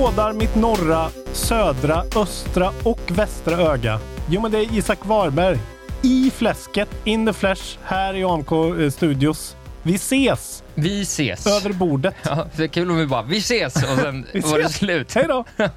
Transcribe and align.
Skådar 0.00 0.32
mitt 0.32 0.54
norra, 0.54 1.10
södra, 1.32 2.04
östra 2.16 2.70
och 2.84 3.00
västra 3.08 3.56
öga? 3.56 4.00
Jo, 4.28 4.40
men 4.42 4.50
det 4.50 4.58
är 4.58 4.78
Isak 4.78 4.98
Warberg. 5.06 5.58
I 6.02 6.30
fläsket, 6.30 6.88
in 7.04 7.26
the 7.26 7.32
flesh, 7.32 7.78
här 7.84 8.14
i 8.14 8.24
AMK 8.24 8.52
eh, 8.52 8.90
Studios. 8.90 9.56
Vi 9.82 9.94
ses! 9.94 10.62
Vi 10.74 11.02
ses. 11.02 11.46
Över 11.46 11.72
bordet. 11.72 12.14
Ja, 12.24 12.46
det 12.56 12.62
är 12.64 12.68
kul 12.68 12.90
om 12.90 12.96
vi 12.96 13.06
bara, 13.06 13.22
vi 13.22 13.38
ses 13.38 13.76
och 13.76 13.98
sen 13.98 14.26
Vi 14.32 14.40
var 14.40 14.58
det 14.58 14.68
slut. 14.68 15.14
Hej 15.14 15.24
då! 15.28 15.44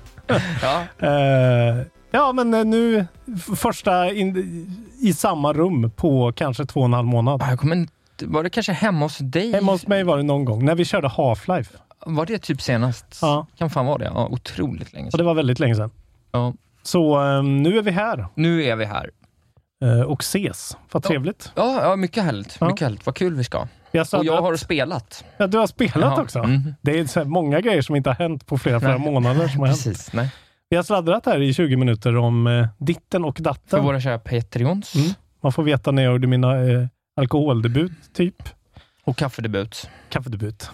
Ja. 0.61 1.07
Eh, 1.07 1.85
ja, 2.11 2.33
men 2.33 2.53
eh, 2.53 2.65
nu 2.65 3.05
första 3.55 4.11
in, 4.11 4.67
i 5.01 5.13
samma 5.13 5.53
rum 5.53 5.91
på 5.95 6.33
kanske 6.35 6.65
två 6.65 6.79
och 6.79 6.85
en 6.85 6.93
halv 6.93 7.07
månad. 7.07 7.41
Jag 7.49 7.59
kommer 7.59 7.87
var 8.21 8.43
det 8.43 8.49
kanske 8.49 8.71
hemma 8.71 9.05
hos 9.05 9.17
dig? 9.17 9.51
Hemma 9.51 9.71
hos 9.71 9.87
mig 9.87 10.03
var 10.03 10.17
det 10.17 10.23
någon 10.23 10.45
gång, 10.45 10.65
när 10.65 10.75
vi 10.75 10.85
körde 10.85 11.07
Half-Life. 11.07 11.67
Var 12.05 12.25
det 12.25 12.37
typ 12.39 12.61
senast? 12.61 13.19
Ja. 13.21 13.47
Kan 13.57 13.69
fan 13.69 13.85
vara 13.85 13.97
det. 13.97 14.05
Ja, 14.05 14.27
otroligt 14.31 14.93
länge 14.93 15.11
sedan. 15.11 15.17
det 15.17 15.23
var 15.23 15.33
väldigt 15.33 15.59
länge 15.59 15.75
sedan. 15.75 15.91
Ja. 16.31 16.53
Så 16.83 17.21
eh, 17.37 17.43
nu 17.43 17.77
är 17.77 17.81
vi 17.81 17.91
här 17.91 18.27
Nu 18.35 18.63
är 18.63 18.75
vi 18.75 18.85
här. 18.85 19.09
eh, 19.83 20.01
och 20.01 20.21
ses. 20.21 20.77
Vad 20.91 21.03
trevligt. 21.03 21.51
Ja, 21.55 21.81
ja 21.83 21.95
mycket 21.95 22.23
härligt. 22.23 22.57
Ja. 22.59 22.67
Mycket 22.67 22.81
härligt. 22.81 23.05
Vad 23.05 23.15
kul 23.15 23.35
vi 23.35 23.43
ska. 23.43 23.67
Jag 23.91 24.07
Och 24.13 24.25
jag 24.25 24.35
att- 24.35 24.41
har 24.43 24.55
spelat. 24.55 25.23
Ja, 25.37 25.47
du 25.47 25.57
har 25.57 25.67
spelat 25.67 25.95
Ja. 26.17 26.21
också. 26.21 26.43
Mhm. 26.43 26.75
Det 26.81 26.99
är 26.99 27.05
så 27.05 27.25
många 27.25 27.61
grejer 27.61 27.81
som 27.81 27.95
inte 27.95 28.09
har 28.09 28.15
hänt 28.15 28.45
på 28.45 28.57
flera, 28.57 28.79
flera 28.79 28.97
Nej. 28.97 29.11
månader. 29.11 29.47
Som 29.47 29.59
har 29.59 29.67
hänt. 29.67 29.83
Precis. 29.83 30.13
Nej. 30.13 30.29
Vi 30.69 30.75
har 30.75 30.83
sladdrat 30.83 31.25
här 31.25 31.41
i 31.41 31.53
20 31.53 31.75
minuter 31.75 32.15
om 32.17 32.47
eh, 32.47 32.67
ditten 32.77 33.25
och 33.25 33.37
För 33.37 33.43
datten. 33.43 33.83
våra 33.83 34.01
kära 34.01 34.19
Patreons. 34.19 34.95
Mm. 34.95 35.09
Man 35.41 35.51
får 35.51 35.63
veta 35.63 35.91
när 35.91 36.03
jag 36.03 36.11
gjorde 36.11 36.27
mina 36.27 36.63
eh, 36.63 36.87
alkoholdebut, 37.15 37.91
typ. 38.13 38.35
Och 39.03 39.17
kaffedebut. 39.17 39.89
Kaffedebut. 40.09 40.69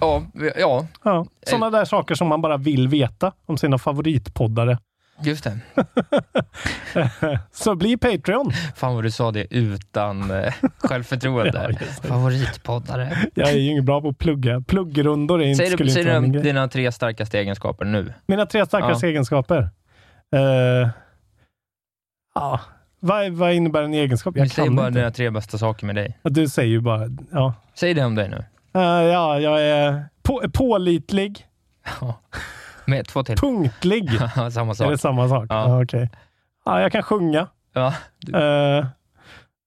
Ja, 0.00 0.22
vi- 0.34 0.52
ja, 0.56 0.86
Ja, 1.04 1.26
sådana 1.46 1.70
där 1.70 1.84
saker 1.84 2.14
som 2.14 2.28
man 2.28 2.42
bara 2.42 2.56
vill 2.56 2.88
veta 2.88 3.32
om 3.46 3.58
sina 3.58 3.78
favoritpoddare. 3.78 4.78
just 5.20 5.44
det. 5.44 5.58
Så 7.52 7.74
bli 7.74 7.96
Patreon. 7.96 8.52
Fan 8.76 8.94
vad 8.94 9.04
du 9.04 9.10
sa 9.10 9.30
det 9.32 9.46
utan 9.54 10.30
eh, 10.30 10.54
självförtroende. 10.78 11.76
Ja. 12.02 12.08
Favoritpoddare. 12.08 13.16
Jag 13.34 13.48
är 13.48 13.52
ju 13.56 13.70
inget 13.70 13.84
bra 13.84 14.00
på 14.00 14.08
att 14.08 14.18
plugga. 14.18 14.60
Pluggrundor 14.60 15.42
är 15.42 15.46
inte, 15.46 15.56
Säg, 15.64 15.66
skulle 15.72 15.88
du, 15.88 15.92
säg 15.94 16.02
inte 16.16 16.20
du 16.20 16.32
grej. 16.32 16.42
dina 16.42 16.68
tre 16.68 16.92
starkaste 16.92 17.38
egenskaper 17.38 17.84
nu. 17.84 18.12
Mina 18.26 18.46
tre 18.46 18.66
starkaste 18.66 19.06
Ja. 19.06 19.10
egenskaper. 19.10 19.70
Eh, 20.36 20.88
ja, 22.34 22.60
vad, 23.00 23.30
vad 23.32 23.52
innebär 23.52 23.82
en 23.82 23.94
egenskap? 23.94 24.36
Jag 24.36 24.42
Vi 24.44 24.48
säger 24.48 24.70
bara 24.70 24.88
inte. 24.88 24.98
dina 25.00 25.10
tre 25.10 25.30
bästa 25.30 25.58
saker 25.58 25.86
med 25.86 25.94
dig. 25.94 26.18
Ja, 26.22 26.30
Du 26.30 26.48
säger 26.48 26.68
ju 26.70 26.80
bara, 26.80 27.02
ja. 27.32 27.54
Säg 27.74 27.94
det 27.94 28.04
om 28.04 28.14
dig 28.14 28.28
nu. 28.28 28.44
Eh, 28.76 28.82
ja, 28.82 29.40
jag 29.40 29.62
är 29.62 30.04
på, 30.22 30.42
pålitlig, 30.52 31.46
Ja. 32.00 32.20
Med 32.84 33.06
två 33.08 33.24
till. 33.24 33.36
punktlig. 33.36 34.10
Samma 34.52 34.70
Är 34.70 34.74
sak. 34.74 34.90
det 34.90 34.98
samma 34.98 35.28
sak? 35.28 35.46
Ja. 35.48 35.68
Ja. 35.68 35.82
okej. 35.82 36.10
ja, 36.64 36.80
jag 36.80 36.92
kan 36.92 37.02
sjunga. 37.02 37.48
Ja, 37.72 37.94
Eh, 38.34 38.86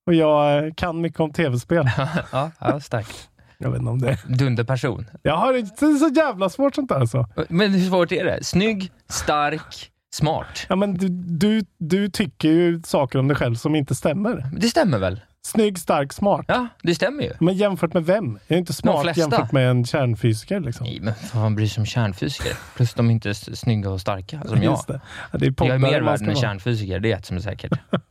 och 0.06 0.14
jag 0.14 0.72
kan 0.78 1.02
mycket 1.02 1.20
om 1.20 1.34
tv-spel. 1.34 1.90
ja, 2.32 2.52
ja, 2.60 2.80
starkt. 2.80 3.30
Jag 3.58 3.70
vet 3.72 3.80
inte 3.80 3.92
om 3.92 4.00
det. 4.02 4.18
Dunderperson. 4.28 5.06
Jag 5.22 5.38
har 5.38 5.54
inte 5.58 5.94
så 5.94 6.10
jävla 6.16 6.50
svårt 6.50 6.76
sånt 6.76 6.90
där 6.90 7.00
alltså. 7.00 7.28
Men 7.50 7.74
hur 7.74 7.90
svårt 7.90 8.12
är 8.12 8.26
det? 8.26 8.44
Snygg, 8.44 8.92
stark, 9.10 9.92
smart. 10.14 10.66
Ja, 10.70 10.76
men 10.76 10.94
du, 10.94 11.08
du, 11.10 11.66
du 11.78 12.10
tycker 12.10 12.50
ju 12.50 12.82
saker 12.86 13.20
om 13.20 13.28
dig 13.28 13.38
själv 13.38 13.56
som 13.56 13.76
inte 13.76 13.96
stämmer. 13.96 14.50
Det 14.58 14.68
stämmer 14.68 15.00
väl? 15.00 15.22
Snygg, 15.46 15.80
stark, 15.80 16.14
smart. 16.14 16.46
Ja, 16.48 16.68
det 16.84 16.96
stämmer 16.96 17.24
ju. 17.24 17.34
Men 17.40 17.56
jämfört 17.56 17.94
med 17.94 18.06
vem? 18.06 18.40
Jag 18.48 18.56
är 18.56 18.60
inte 18.60 18.74
smart 18.74 19.02
flesta. 19.02 19.22
jämfört 19.22 19.52
med 19.52 19.70
en 19.72 19.86
kärnfysiker. 19.86 20.60
Liksom. 20.60 20.88
Nej, 20.88 21.00
men 21.02 21.16
fan 21.16 21.56
bryr 21.56 21.68
sig 21.68 21.82
om 21.82 21.86
kärnfysiker? 21.86 22.54
Plus 22.76 22.94
de 22.94 23.08
är 23.08 23.12
inte 23.12 23.34
snygga 23.34 23.90
och 23.90 24.02
starka 24.02 24.42
som 24.46 24.64
jag. 24.64 24.80
Det. 24.88 25.02
Det 25.32 25.46
är 25.46 25.54
Jag 25.58 25.76
är 25.76 25.78
mer 25.78 26.02
värd 26.02 26.20
än 26.22 26.26
vara. 26.28 26.36
kärnfysiker, 26.36 27.00
det 27.00 27.12
är 27.12 27.18
ett 27.18 27.26
som 27.26 27.38
är 27.38 27.42
säkert. 27.42 27.72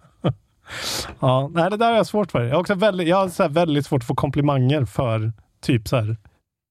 Ja, 1.21 1.51
nej, 1.55 1.71
det 1.71 1.77
där 1.77 1.87
har 1.91 1.97
jag 1.97 2.07
svårt 2.07 2.31
för. 2.31 2.45
Jag 2.45 2.55
har, 2.55 2.61
också 2.61 2.75
väldigt, 2.75 3.09
jag 3.09 3.17
har 3.17 3.29
så 3.29 3.49
väldigt 3.49 3.87
svårt 3.87 4.03
att 4.03 4.07
få 4.07 4.15
komplimanger 4.15 4.85
för 4.85 5.33
typ 5.61 5.89
så 5.89 5.97
här 5.97 6.17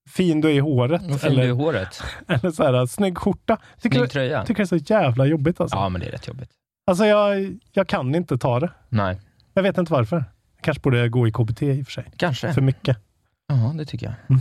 fin 0.10 0.42
du 0.42 0.48
är 0.48 0.54
i 0.54 0.60
håret. 0.60 1.02
Fin 1.02 1.12
eller, 1.32 1.36
du 1.36 1.42
är 1.42 1.48
i 1.48 1.52
håret. 1.52 2.04
eller 2.28 2.52
så 2.52 2.64
här, 2.64 2.86
snygg 2.86 3.18
skjorta. 3.18 3.58
Tycker, 3.82 3.98
Snygg 3.98 4.12
tröja. 4.12 4.46
tycker 4.46 4.64
det 4.64 4.76
är 4.76 4.80
så 4.80 4.94
jävla 4.94 5.26
jobbigt 5.26 5.62
alltså. 5.62 5.78
Ja, 5.78 5.90
men 5.90 6.02
det 6.02 6.08
är 6.08 6.12
rätt 6.12 6.28
jobbigt. 6.28 6.50
Alltså 6.88 7.06
jag, 7.06 7.58
jag 7.72 7.88
kan 7.88 8.16
inte 8.16 8.38
ta 8.38 8.60
det. 8.60 8.70
Nej, 8.90 9.20
Jag 9.54 9.64
vet 9.64 9.78
inte 9.78 9.94
varför. 9.94 10.26
Kanske 10.68 10.82
borde 10.82 11.10
gå 11.10 11.28
i 11.28 11.32
KBT 11.32 11.62
i 11.62 11.82
och 11.82 11.86
för 11.86 11.92
sig. 11.92 12.06
kanske. 12.18 12.54
För 12.54 12.62
mycket. 12.62 12.98
Ja, 13.48 13.74
det 13.78 13.86
tycker 13.86 14.06
jag. 14.28 14.40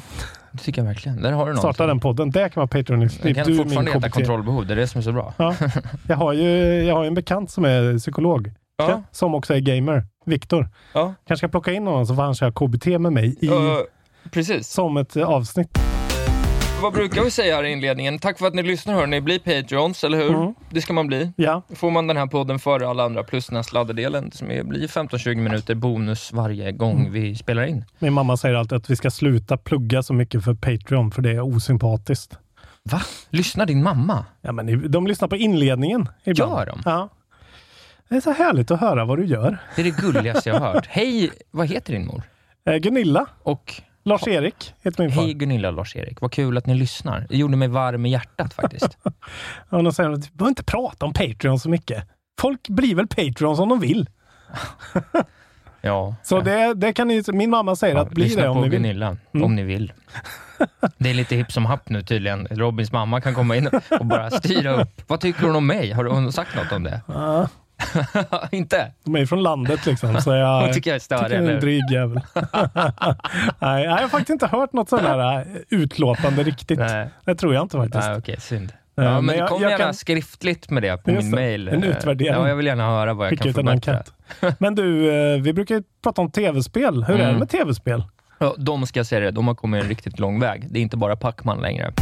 Det 0.52 0.58
tycker 0.58 0.80
jag 0.82 0.86
verkligen. 0.86 1.22
Där 1.22 1.32
har 1.32 1.50
du. 1.50 1.56
Starta 1.56 1.86
den 1.86 2.00
podden. 2.00 2.30
Det 2.30 2.48
kan 2.48 2.60
vara 2.60 2.66
Patreon. 2.66 3.08
Typ 3.08 3.36
kan 3.36 3.46
du 3.46 3.56
fortfarande 3.56 3.92
heta 3.92 4.10
kontrollbehov, 4.10 4.66
det 4.66 4.74
är 4.74 4.76
det 4.76 4.86
som 4.86 4.98
är 4.98 5.02
så 5.02 5.12
bra. 5.12 5.34
Ja. 5.36 5.54
Jag 6.08 6.16
har 6.16 6.32
ju 6.32 6.48
jag 6.84 6.94
har 6.94 7.04
en 7.04 7.14
bekant 7.14 7.50
som 7.50 7.64
är 7.64 7.98
psykolog. 7.98 8.52
Ja. 8.76 9.02
Som 9.10 9.34
också 9.34 9.54
är 9.54 9.58
gamer. 9.60 10.04
Viktor. 10.24 10.68
Ja. 10.92 11.14
Kanske 11.26 11.40
ska 11.46 11.48
plocka 11.48 11.72
in 11.72 11.86
honom 11.86 12.06
så 12.06 12.14
får 12.14 12.22
han 12.22 12.34
köra 12.34 12.52
KBT 12.52 12.86
med 12.86 13.12
mig 13.12 13.26
i, 13.40 13.46
Ja, 13.46 13.84
precis. 14.30 14.68
som 14.68 14.96
ett 14.96 15.16
avsnitt. 15.16 15.78
Vad 16.82 16.92
brukar 16.92 17.22
vi 17.24 17.30
säga 17.30 17.56
här 17.56 17.64
i 17.64 17.72
inledningen? 17.72 18.18
Tack 18.18 18.38
för 18.38 18.46
att 18.46 18.54
ni 18.54 18.62
lyssnar 18.62 18.94
hörni. 18.94 19.20
Bli 19.20 19.38
Patreons, 19.38 20.04
eller 20.04 20.18
hur? 20.18 20.34
Mm. 20.34 20.54
Det 20.70 20.80
ska 20.82 20.92
man 20.92 21.06
bli. 21.06 21.32
Ja. 21.36 21.62
Får 21.74 21.90
man 21.90 22.06
den 22.06 22.16
här 22.16 22.26
podden 22.26 22.58
före 22.58 22.88
alla 22.88 23.04
andra 23.04 23.22
plus 23.22 23.46
den 23.46 23.56
här 23.56 23.62
sladderdelen 23.62 24.30
som 24.32 24.50
är, 24.50 24.62
blir 24.62 24.86
15-20 24.88 25.34
minuter 25.34 25.74
bonus 25.74 26.32
varje 26.32 26.72
gång 26.72 27.00
Mm. 27.00 27.12
vi 27.12 27.34
spelar 27.34 27.64
in. 27.66 27.84
Min 27.98 28.12
mamma 28.12 28.36
säger 28.36 28.54
alltid 28.54 28.76
att 28.76 28.90
vi 28.90 28.96
ska 28.96 29.10
sluta 29.10 29.56
plugga 29.56 30.02
så 30.02 30.12
mycket 30.14 30.44
för 30.44 30.54
Patreon 30.54 31.10
för 31.10 31.22
det 31.22 31.30
är 31.30 31.40
osympatiskt. 31.56 32.38
Va? 32.82 33.00
Lyssnar 33.30 33.66
din 33.66 33.82
mamma? 33.82 34.24
Ja, 34.40 34.52
men 34.52 34.90
de 34.90 35.06
lyssnar 35.06 35.28
på 35.28 35.36
inledningen 35.36 36.08
ibland. 36.24 36.52
Gör 36.52 36.66
de? 36.66 36.82
Ja. 36.84 37.08
Det 38.08 38.16
är 38.16 38.20
så 38.20 38.32
härligt 38.32 38.70
att 38.70 38.80
höra 38.80 39.04
vad 39.04 39.18
du 39.18 39.24
gör. 39.26 39.58
Det 39.76 39.82
är 39.82 39.84
det 39.84 39.96
gulligaste 39.96 40.48
jag 40.48 40.60
har 40.60 40.72
hört. 40.72 40.86
Hej, 40.88 41.30
vad 41.50 41.68
heter 41.68 41.92
din 41.92 42.06
mor? 42.06 42.22
Eh, 42.66 42.76
Gunilla. 42.76 43.26
Och 43.42 43.74
Lars-Erik 44.06 44.74
heter 44.82 45.02
min 45.02 45.12
far. 45.12 45.22
hej 45.22 45.34
Gunilla 45.34 45.68
och 45.68 45.74
Lars-Erik. 45.74 46.20
Vad 46.20 46.32
kul 46.32 46.58
att 46.58 46.66
ni 46.66 46.74
lyssnar. 46.74 47.26
Det 47.28 47.36
gjorde 47.36 47.56
mig 47.56 47.68
varm 47.68 48.06
i 48.06 48.10
hjärtat 48.10 48.54
faktiskt. 48.54 48.98
Ja, 49.70 49.82
de 49.82 49.92
säger 49.92 50.10
att 50.10 50.26
vi 50.26 50.30
behöver 50.32 50.48
inte 50.50 50.64
prata 50.64 51.06
om 51.06 51.12
Patreon 51.12 51.58
så 51.58 51.68
mycket. 51.68 52.04
Folk 52.40 52.68
blir 52.68 52.94
väl 52.94 53.06
Patreon 53.06 53.56
som 53.56 53.68
de 53.68 53.80
vill. 53.80 54.08
Ja. 55.80 56.14
Så 56.22 56.40
det, 56.40 56.74
det 56.74 56.92
kan 56.92 57.08
ni, 57.08 57.22
min 57.32 57.50
mamma 57.50 57.76
säger 57.76 57.96
att 57.96 58.10
bli 58.10 58.34
det 58.34 58.48
om 58.48 58.56
ni 58.56 58.62
vill. 58.68 58.70
Gunilla, 58.82 59.16
Mm. 59.34 59.44
om 59.44 59.56
ni 59.56 59.62
vill. 59.62 59.92
Det 60.98 61.10
är 61.10 61.14
lite 61.14 61.36
hipp 61.36 61.52
som 61.52 61.66
happ 61.66 61.88
nu 61.88 62.02
tydligen. 62.02 62.46
Robins 62.50 62.92
mamma 62.92 63.20
kan 63.20 63.34
komma 63.34 63.56
in 63.56 63.68
och 64.00 64.06
bara 64.06 64.30
styra 64.30 64.82
upp. 64.82 65.02
Vad 65.06 65.20
tycker 65.20 65.42
hon 65.46 65.56
om 65.56 65.66
mig? 65.66 65.92
Har 65.92 66.04
hon 66.04 66.32
sagt 66.32 66.56
något 66.56 66.72
om 66.72 66.82
det? 66.82 67.00
Ja, 67.06 67.48
inte? 68.50 68.92
De 69.04 69.14
är 69.14 69.18
ju 69.18 69.26
från 69.26 69.42
landet 69.42 69.86
liksom. 69.86 70.20
Så 70.20 70.30
jag 70.34 70.72
tycker 70.74 70.90
jag 70.90 70.94
är 70.94 71.00
störig, 71.00 71.22
tycker 71.24 71.36
jag 71.42 71.50
är 71.50 71.54
en 71.54 71.60
dryg 71.60 71.90
jävel. 71.92 72.20
Nej, 73.58 73.84
jag 73.84 73.90
har 73.96 74.08
faktiskt 74.08 74.30
inte 74.30 74.46
hört 74.46 74.72
något 74.72 74.88
sådär 74.88 75.38
äh, 75.38 75.42
utlåtande 75.70 76.42
riktigt. 76.42 76.78
Nej. 76.78 77.08
Det 77.24 77.34
tror 77.34 77.54
jag 77.54 77.62
inte 77.62 77.76
faktiskt. 77.76 78.06
Nej, 78.06 78.16
okej, 78.18 78.36
synd. 78.40 78.72
Eh, 78.98 79.04
Ja, 79.04 79.10
men 79.10 79.24
men 79.24 79.38
jag- 79.38 79.48
kom 79.48 79.62
jag 79.62 79.70
gärna 79.70 79.84
kan- 79.84 79.94
skriftligt 79.94 80.70
med 80.70 80.82
det 80.82 80.96
på 81.04 81.10
Just 81.10 81.22
min 81.22 81.30
mail. 81.30 81.68
en 81.68 81.84
utvärdering. 81.84 82.32
Ja, 82.42 82.48
jag 82.48 82.56
vill 82.56 82.66
gärna 82.66 82.86
höra 82.86 83.14
vad 83.14 83.26
jag 83.26 83.30
Skicka 83.30 83.44
kan 83.44 83.54
förbättra. 83.54 84.02
Men 84.58 84.74
du, 84.74 85.10
eh, 85.34 85.40
vi 85.40 85.52
brukar 85.52 85.74
ju 85.74 85.82
prata 86.02 86.20
om 86.22 86.30
tv-spel. 86.30 87.04
Hur 87.04 87.14
är 87.14 87.18
det 87.18 87.24
Mm. 87.24 87.38
med 87.38 87.48
tv-spel? 87.48 88.04
Ja, 88.38 88.54
de 88.58 88.86
ska 88.86 88.98
jag 88.98 89.06
säga 89.06 89.20
det, 89.20 89.30
de 89.30 89.48
har 89.48 89.54
kommit 89.54 89.82
en 89.82 89.88
riktigt 89.88 90.18
lång 90.18 90.40
väg. 90.40 90.66
Det 90.70 90.78
är 90.78 90.82
inte 90.82 90.96
bara 90.96 91.16
Pacman 91.16 91.60
längre. 91.60 91.92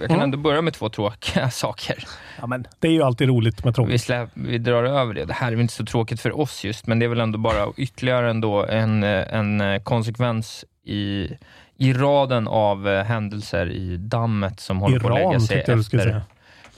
Jag 0.00 0.08
kan 0.08 0.16
Mm. 0.16 0.24
ändå 0.24 0.38
börja 0.38 0.62
med 0.62 0.72
två 0.74 0.88
tråkiga 0.88 1.50
saker. 1.64 2.04
Ja, 2.40 2.46
men 2.46 2.66
det 2.78 2.88
är 2.88 2.92
ju 2.92 3.02
alltid 3.02 3.28
roligt 3.28 3.64
med 3.64 3.74
tråkigt. 3.74 3.94
Vi, 3.94 3.98
slä, 3.98 4.28
vi 4.34 4.58
drar 4.58 4.84
över 4.84 5.14
det. 5.14 5.24
Det 5.24 5.32
här 5.32 5.52
är 5.52 5.60
inte 5.60 5.74
så 5.74 5.84
tråkigt 5.84 6.20
för 6.20 6.38
oss 6.40 6.64
just, 6.64 6.86
men 6.86 6.98
det 6.98 7.04
är 7.04 7.08
väl 7.08 7.20
ändå 7.20 7.38
bara 7.38 7.66
ytterligare 7.76 8.30
ändå 8.30 8.66
en, 8.66 9.02
eh, 9.02 9.34
en 9.34 9.60
eh, 9.60 9.82
konsekvens 9.82 10.64
i, 10.84 11.28
i 11.76 11.92
raden 11.92 12.48
av 12.48 12.88
eh, 12.88 13.04
händelser 13.04 13.66
i 13.70 13.96
dammet 13.96 14.60
som 14.60 14.78
håller 14.80 15.00
på 15.00 15.08
att 15.08 15.14
lägga 15.14 15.30
Iran 15.30 15.40
sig 15.40 15.56
tyckte 15.56 15.70
jag 15.72 15.78
du 15.78 15.84
skulle 15.84 16.02
efter 16.02 16.12
säga. 16.12 16.24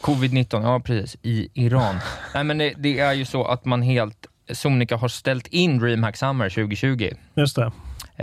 covid-19. 0.01 0.63
Ja, 0.63 0.81
precis. 0.81 1.17
I 1.23 1.49
Iran. 1.55 1.95
Nej, 2.35 2.45
men 2.45 2.59
det, 2.59 2.75
det 2.77 2.99
är 2.99 3.13
ju 3.13 3.25
så 3.25 3.45
att 3.45 3.65
man 3.65 3.83
helt 3.83 4.27
sonika 4.53 4.97
har 4.97 5.09
ställt 5.09 5.47
in 5.47 5.79
DreamHack 5.79 6.17
Summer 6.17 6.49
2020. 6.49 7.11
Just 7.35 7.57
det. 7.57 7.73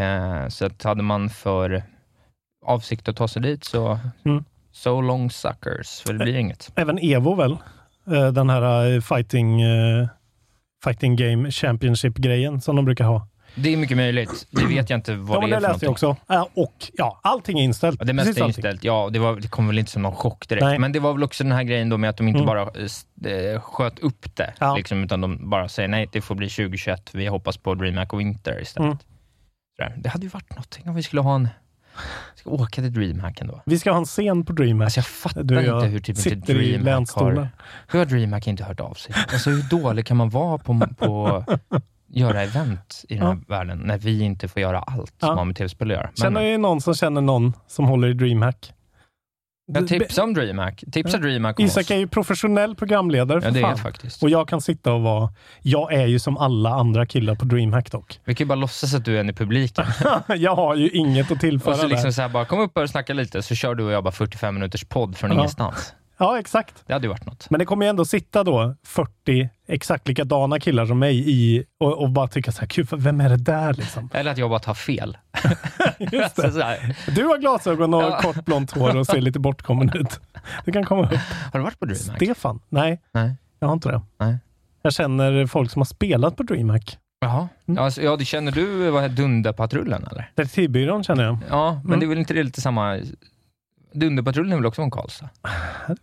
Eh, 0.04 0.48
så 0.48 0.66
att 0.66 0.84
hade 0.84 1.04
man 1.04 1.30
för 1.30 1.84
avsikt 2.66 3.08
att 3.10 3.16
ta 3.16 3.28
sig 3.28 3.42
dit 3.42 3.64
så 3.64 4.00
Mm. 4.26 4.44
So 4.78 5.02
long 5.02 5.30
suckers, 5.32 6.02
för 6.06 6.14
det 6.14 6.20
blir 6.26 6.36
inget. 6.36 6.72
Även 6.76 7.00
Evo 7.02 7.36
väl? 7.36 7.52
Eh, 8.12 8.28
Den 8.28 8.50
här 8.50 8.94
eh, 8.96 9.02
fighting, 9.02 9.62
eh, 9.62 10.08
fighting 10.84 11.16
game 11.16 11.52
championship-grejen 11.52 12.62
som 12.62 12.76
de 12.76 12.86
brukar 12.86 13.06
ha. 13.06 13.28
Det 13.56 13.74
är 13.74 13.78
mycket 13.78 13.98
möjligt. 13.98 14.48
Det 14.52 14.66
vet 14.66 14.90
jag 14.90 14.98
inte 14.98 15.16
vad 15.16 15.38
ja, 15.38 15.42
det 15.42 15.48
det 15.48 15.56
är 15.56 15.60
för 15.62 15.68
läste 15.68 15.86
jag 15.86 15.92
också. 15.92 16.16
Ja, 16.28 16.50
och 16.54 16.92
ja, 16.94 17.20
allting 17.24 17.60
är 17.60 17.64
inställt. 17.64 18.00
Ja, 18.00 18.06
det 18.06 18.14
mesta 18.14 18.44
är 18.44 18.48
inställt. 18.48 18.84
Ja, 18.84 19.10
det, 19.12 19.20
var, 19.20 19.36
det 19.36 19.48
kom 19.48 19.68
väl 19.68 19.80
inte 19.80 19.92
som 19.92 20.02
någon 20.02 20.16
chock 20.16 20.48
direkt. 20.50 20.64
Nej. 20.66 20.80
Men 20.80 20.92
det 20.92 21.00
var 21.00 21.14
väl 21.14 21.24
också 21.24 21.44
den 21.44 21.52
här 21.54 21.64
grejen 21.64 21.90
då 21.90 21.98
med 21.98 22.10
att 22.10 22.18
de 22.18 22.28
inte 22.28 22.40
Mm. 22.40 22.46
bara 22.48 22.70
sköt 23.60 24.00
upp 24.00 24.36
det, 24.36 24.54
Ja. 24.60 24.76
liksom, 24.76 25.04
utan 25.04 25.22
de 25.22 25.50
bara 25.50 25.70
säger 25.70 25.90
nej, 25.90 26.10
det 26.12 26.22
får 26.22 26.36
bli 26.36 26.50
2021. 26.50 27.10
Vi 27.14 27.28
hoppas 27.28 27.58
på 27.58 27.74
DreamHack 27.76 28.14
Winter 28.14 28.62
istället. 28.62 29.00
Mm. 29.80 30.02
Det 30.02 30.10
hade 30.10 30.24
ju 30.24 30.30
varit 30.30 30.50
någonting 30.50 30.90
om 30.90 30.96
vi 30.96 31.04
skulle 31.04 31.22
ha 31.22 31.36
en... 31.36 31.50
Ska 32.36 32.50
åka 32.50 32.82
till 32.82 32.94
DreamHack 32.94 33.42
ändå. 33.42 33.62
Vi 33.66 33.80
ska 33.80 33.92
ha 33.92 33.98
en 33.98 34.06
scen 34.06 34.46
på 34.46 34.54
DreamHack. 34.54 34.86
Alltså 34.86 34.98
jag 34.98 35.06
fattar 35.06 35.44
Du 35.44 35.56
jag 35.56 35.78
inte 35.78 35.88
hur 35.88 36.00
typ 36.00 36.28
inte 36.28 36.54
DreamHack 36.54 37.12
har... 37.12 37.50
Hur 37.88 38.00
har 38.00 38.06
DreamHack 38.06 38.48
inte 38.48 38.64
hört 38.64 38.80
av 38.80 38.94
sig? 38.94 39.16
Alltså 39.34 39.50
hur 39.50 39.64
dålig 39.70 40.06
kan 40.06 40.18
man 40.18 40.30
vara 40.30 40.58
på, 40.58 40.88
på 40.98 41.44
göra 42.10 42.44
event 42.44 43.04
i 43.10 43.16
den 43.16 43.28
här 43.28 43.40
världen 43.48 43.78
när 43.80 43.98
vi 43.98 44.22
inte 44.22 44.48
får 44.48 44.62
göra 44.62 44.80
allt 44.80 45.14
Ja. 45.20 45.28
som 45.28 45.38
har 45.38 45.46
med 45.46 45.56
tv-spel 45.56 45.92
att 45.92 45.98
göra? 45.98 46.04
Men, 46.04 46.16
Känner 46.16 46.42
ju 46.42 46.58
någon 46.58 46.82
som 46.82 46.94
känner 46.94 47.22
någon 47.22 47.54
som 47.68 47.86
håller 47.86 48.08
i 48.08 48.14
DreamHack. 48.14 48.74
Jag 49.68 49.88
tipsar 49.88 50.24
om 50.24 50.34
DreamHack. 50.34 50.84
Tipsa 50.92 51.18
DreamHack 51.18 51.60
om 51.60 51.66
Isak 51.66 51.82
oss. 51.84 51.92
är 51.92 51.96
ju 51.96 52.08
professionell 52.08 52.76
programledare 52.76 53.38
Ja, 53.38 53.42
för 53.42 53.52
det 53.52 53.60
är 53.60 53.62
fan. 53.62 53.70
jag 53.70 53.80
faktiskt. 53.80 54.24
Och 54.24 54.30
jag 54.30 54.48
kan 54.50 54.62
sitta 54.62 54.94
och 54.94 55.02
vara... 55.02 55.30
Jag 55.62 55.94
är 55.94 56.06
ju 56.06 56.20
som 56.20 56.38
alla 56.38 56.70
andra 56.70 57.06
killar 57.06 57.36
på 57.36 57.46
DreamHack 57.46 57.92
dock. 57.92 58.20
Vi 58.26 58.36
kan 58.36 58.46
ju 58.46 58.50
bara 58.50 58.56
låtsas 58.56 58.94
att 58.94 59.06
du 59.06 59.16
är 59.16 59.20
en 59.20 59.30
i 59.30 59.34
publiken. 59.34 59.86
jag 60.38 60.56
har 60.56 60.76
ju 60.76 60.90
inget 60.90 61.32
att 61.32 61.40
tillföra 61.40 61.74
och 61.74 61.80
så 61.80 61.88
liksom 61.88 62.04
där. 62.04 62.12
så 62.12 62.22
här 62.22 62.30
bara, 62.30 62.46
kom 62.46 62.60
upp 62.60 62.78
och 62.78 62.90
snacka 62.90 63.14
lite, 63.14 63.42
så 63.42 63.56
kör 63.56 63.76
du 63.76 63.84
och 63.84 63.92
jag 63.92 64.04
bara 64.04 64.12
45 64.12 64.54
minuters 64.56 64.84
podd 64.86 65.18
från 65.18 65.30
Ja. 65.32 65.36
ingenstans. 65.38 65.94
Ja, 66.20 66.40
exakt. 66.40 66.84
Det 66.88 66.94
hade 66.94 67.06
ju 67.06 67.10
varit 67.10 67.26
något. 67.26 67.50
Men 67.50 67.60
det 67.60 67.66
kommer 67.66 67.86
ju 67.86 67.90
ändå 67.90 68.06
sitta 68.06 68.44
då 68.44 68.76
40 68.84 69.50
exakt 69.68 70.08
likadana 70.08 70.60
killar 70.60 70.86
som 70.86 71.00
mig 71.00 71.24
i 71.30 71.64
och, 71.80 72.02
och 72.02 72.10
bara 72.10 72.28
tycka 72.28 72.52
så 72.52 72.60
här, 72.60 72.68
gud, 72.68 72.88
vem 72.92 73.22
är 73.22 73.30
det 73.30 73.38
där 73.38 73.74
liksom? 73.74 74.10
Eller 74.14 74.32
att 74.32 74.38
jag 74.38 74.50
bara 74.50 74.60
tar 74.60 74.74
fel. 74.74 75.18
Just 76.00 76.36
det. 76.36 76.52
så. 77.06 77.12
Du 77.12 77.24
har 77.26 77.38
glasögon 77.38 77.94
och 77.94 78.02
Ja. 78.04 78.20
kort 78.22 78.46
blont 78.46 78.72
hår 78.72 78.98
och 78.98 79.06
ser 79.08 79.22
lite 79.22 79.40
bortkommen 79.40 79.92
ut. 79.94 80.20
Du 80.66 80.72
kan 80.72 80.86
komma 80.86 81.02
upp. 81.04 81.20
Har 81.54 81.60
du 81.60 81.64
varit 81.64 81.80
på 81.80 81.86
DreamHack? 81.86 82.16
Stefan? 82.18 82.60
Nej, 82.70 83.02
Nej. 83.12 83.36
jag 83.60 83.68
har 83.68 83.74
inte 83.74 83.90
det. 83.92 84.02
Nej. 84.20 84.38
Jag 84.82 84.94
känner 84.94 85.46
folk 85.46 85.72
som 85.72 85.80
har 85.80 85.86
spelat 85.86 86.38
på 86.38 86.44
DreamHack. 86.44 86.98
Jaha. 87.20 87.48
Mm. 87.68 87.84
Alltså, 87.84 88.02
ja, 88.02 88.18
känner 88.20 88.52
du 88.52 88.90
vad 88.90 89.12
Dunderpatrullen 89.12 90.08
eller? 90.12 90.32
Detektivbyrån 90.36 91.04
känner 91.04 91.24
jag. 91.24 91.38
Ja, 91.50 91.74
men 91.74 91.86
Mm. 91.86 92.00
det 92.00 92.06
är 92.06 92.08
väl 92.08 92.18
inte 92.18 92.34
det 92.34 92.44
lite 92.44 92.62
samma... 92.62 93.00
Dunderpatrullen 94.00 94.52
är 94.52 94.56
väl 94.56 94.66
också 94.66 94.82
från 94.82 94.92
Karlstad? 94.92 95.30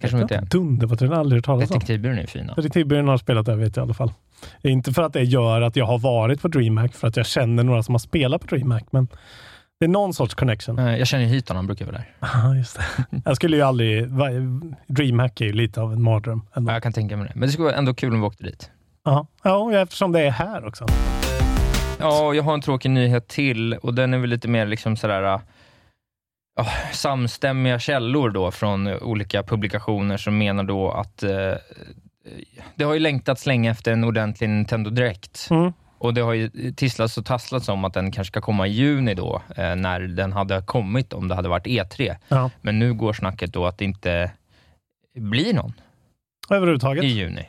Kanske 0.01 0.19
inte 0.21 0.37
är. 0.37 0.41
Dunderpatrullen 0.43 1.11
har 1.13 1.17
jag 1.17 1.21
aldrig 1.21 1.39
hört 1.39 1.45
talas 1.45 1.71
om. 1.71 1.75
Detektivbyrån 1.75 2.19
är 2.19 2.27
fina. 2.27 2.55
Detektivbyrån 2.55 3.09
har 3.09 3.17
spelat 3.19 3.47
där 3.47 3.57
vet 3.57 3.77
jag 3.77 3.83
i 3.83 3.85
alla 3.85 3.95
fall. 3.95 4.13
Inte 4.63 4.93
för 4.93 5.03
att 5.03 5.13
det 5.13 5.23
gör 5.23 5.61
att 5.61 5.77
jag 5.77 5.87
har 5.87 5.99
varit 5.99 6.43
på 6.43 6.49
DreamHack, 6.49 6.95
för 6.95 7.09
att 7.09 7.17
jag 7.17 7.27
känner 7.27 7.63
några 7.65 7.83
som 7.83 7.95
har 7.95 7.99
spelat 7.99 8.41
på 8.41 8.47
DreamHack, 8.47 8.85
men 8.91 9.09
det 9.81 9.85
är 9.87 9.89
någon 9.89 10.15
sorts 10.15 10.35
connection. 10.35 10.79
Eh, 10.79 10.97
Jag 10.97 11.07
känner 11.07 11.25
ju 11.25 11.31
Hyton, 11.31 11.57
han 11.57 11.67
brukar 11.67 11.87
vara 11.87 11.97
där. 11.97 12.09
Ja, 12.45 12.55
just 12.57 12.77
det. 12.77 13.21
Jag 13.25 13.37
skulle 13.37 13.57
ju 13.57 13.63
aldrig... 13.63 14.09
DreamHack 14.87 15.41
är 15.41 15.45
ju 15.45 15.53
lite 15.53 15.81
av 15.81 15.93
en 15.93 16.03
mardröm. 16.03 16.43
Ändå. 16.55 16.71
Ja, 16.71 16.75
jag 16.75 16.83
kan 16.83 16.93
tänka 16.93 17.17
mig 17.17 17.27
det. 17.27 17.33
Men 17.35 17.47
det 17.49 17.53
skulle 17.53 17.65
vara 17.65 17.77
ändå 17.77 17.95
kul 17.95 18.13
om 18.15 18.21
vi 18.21 18.27
åkte 18.27 18.45
dit. 18.45 18.71
Ja, 19.05 19.27
ja, 19.43 19.73
eftersom 19.81 20.13
det 20.13 20.21
är 20.21 20.31
här 20.31 20.67
också. 20.67 20.87
Ja, 22.01 22.35
jag 22.35 22.43
har 22.43 22.55
en 22.55 22.61
tråkig 22.61 22.91
nyhet 22.91 23.29
till 23.29 23.75
och 23.75 23.95
den 23.95 24.15
är 24.15 24.19
väl 24.19 24.31
lite 24.31 24.49
mer 24.49 24.67
liksom 24.67 24.97
sådär 24.97 25.41
ja, 26.57 26.67
samstämmiga 26.93 27.79
källor 27.79 28.31
då 28.31 28.51
från 28.51 28.87
olika 28.87 29.43
publikationer 29.43 30.17
som 30.17 30.39
menar 30.39 30.65
då 30.65 30.91
att 30.91 31.23
eh, 31.23 31.55
det 32.75 32.85
har 32.85 32.95
ju 32.95 33.01
längtats 33.01 33.47
länge 33.47 33.71
efter 33.71 33.93
en 33.93 34.05
ordentlig 34.05 34.49
Nintendo 34.49 34.91
Direct. 34.91 35.49
Mm. 35.51 35.73
Och 35.99 36.15
det 36.15 36.21
har 36.21 36.33
ju 36.33 36.73
tisslats 36.73 37.19
och 37.19 37.27
tasslats 37.27 37.69
om 37.69 37.85
att 37.85 37.95
den 37.95 38.13
kanske 38.13 38.31
ska 38.33 38.41
komma 38.41 38.67
i 38.67 38.71
juni 38.71 39.15
då, 39.15 39.43
eh, 39.57 39.77
när 39.77 40.01
den 40.01 40.33
hade 40.33 40.63
kommit 40.63 41.13
om 41.13 41.29
det 41.29 41.35
hade 41.35 41.49
varit 41.49 41.67
E3. 41.67 42.17
Ja. 42.29 42.51
Men 42.61 42.79
nu 42.79 42.95
går 42.95 43.13
snacket 43.13 43.53
då 43.53 43.67
att 43.67 43.79
det 43.79 43.85
inte 43.85 44.31
blir 45.15 45.55
någon 45.55 45.73
Överhuvudtaget. 46.51 47.05
i 47.05 47.07
juni. 47.07 47.49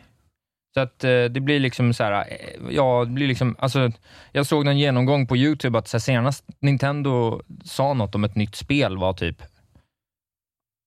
Så 0.78 0.82
att 0.82 1.04
eh, 1.04 1.24
det 1.24 1.40
blir 1.40 1.60
liksom 1.60 1.94
så 1.94 2.04
här, 2.04 2.12
eh, 2.12 2.62
ja, 2.70 3.06
det 3.06 3.12
blir 3.12 3.28
liksom, 3.28 3.56
alltså, 3.60 3.92
jag 4.32 4.46
såg 4.46 4.66
någon 4.66 4.78
genomgång 4.78 5.28
på 5.28 5.38
YouTube 5.38 5.78
att 5.78 5.88
så 5.88 5.98
här, 5.98 6.00
senast 6.00 6.46
Nintendo 6.60 7.42
sa 7.64 7.94
något 7.94 8.16
om 8.16 8.24
ett 8.24 8.36
nytt 8.36 8.56
spel 8.56 8.98
var 8.98 9.14
typ, 9.14 9.42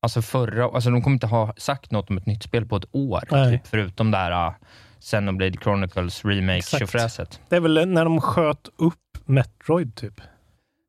alltså 0.02 0.22
förra, 0.22 0.64
alltså 0.64 0.90
de 0.90 1.02
kommer 1.02 1.14
inte 1.14 1.26
ha 1.26 1.54
sagt 1.56 1.90
något 1.90 2.10
om 2.10 2.18
ett 2.18 2.26
nytt 2.26 2.42
spel 2.42 2.66
på 2.66 2.76
ett 2.76 2.84
år, 2.92 3.24
Nej. 3.30 3.58
typ, 3.58 3.66
förutom 3.66 4.10
det 4.10 4.18
här 4.18 4.48
uh, 4.48 4.54
Xenoblade 5.00 5.58
Chronicles 5.62 6.24
remake 6.24 6.58
Exakt. 6.58 6.80
tjofräset. 6.80 7.40
Det 7.48 7.56
är 7.56 7.60
väl 7.60 7.88
när 7.88 8.04
de 8.04 8.20
sköt 8.20 8.68
upp 8.76 8.94
Metroid, 9.24 9.94
typ. 9.94 10.20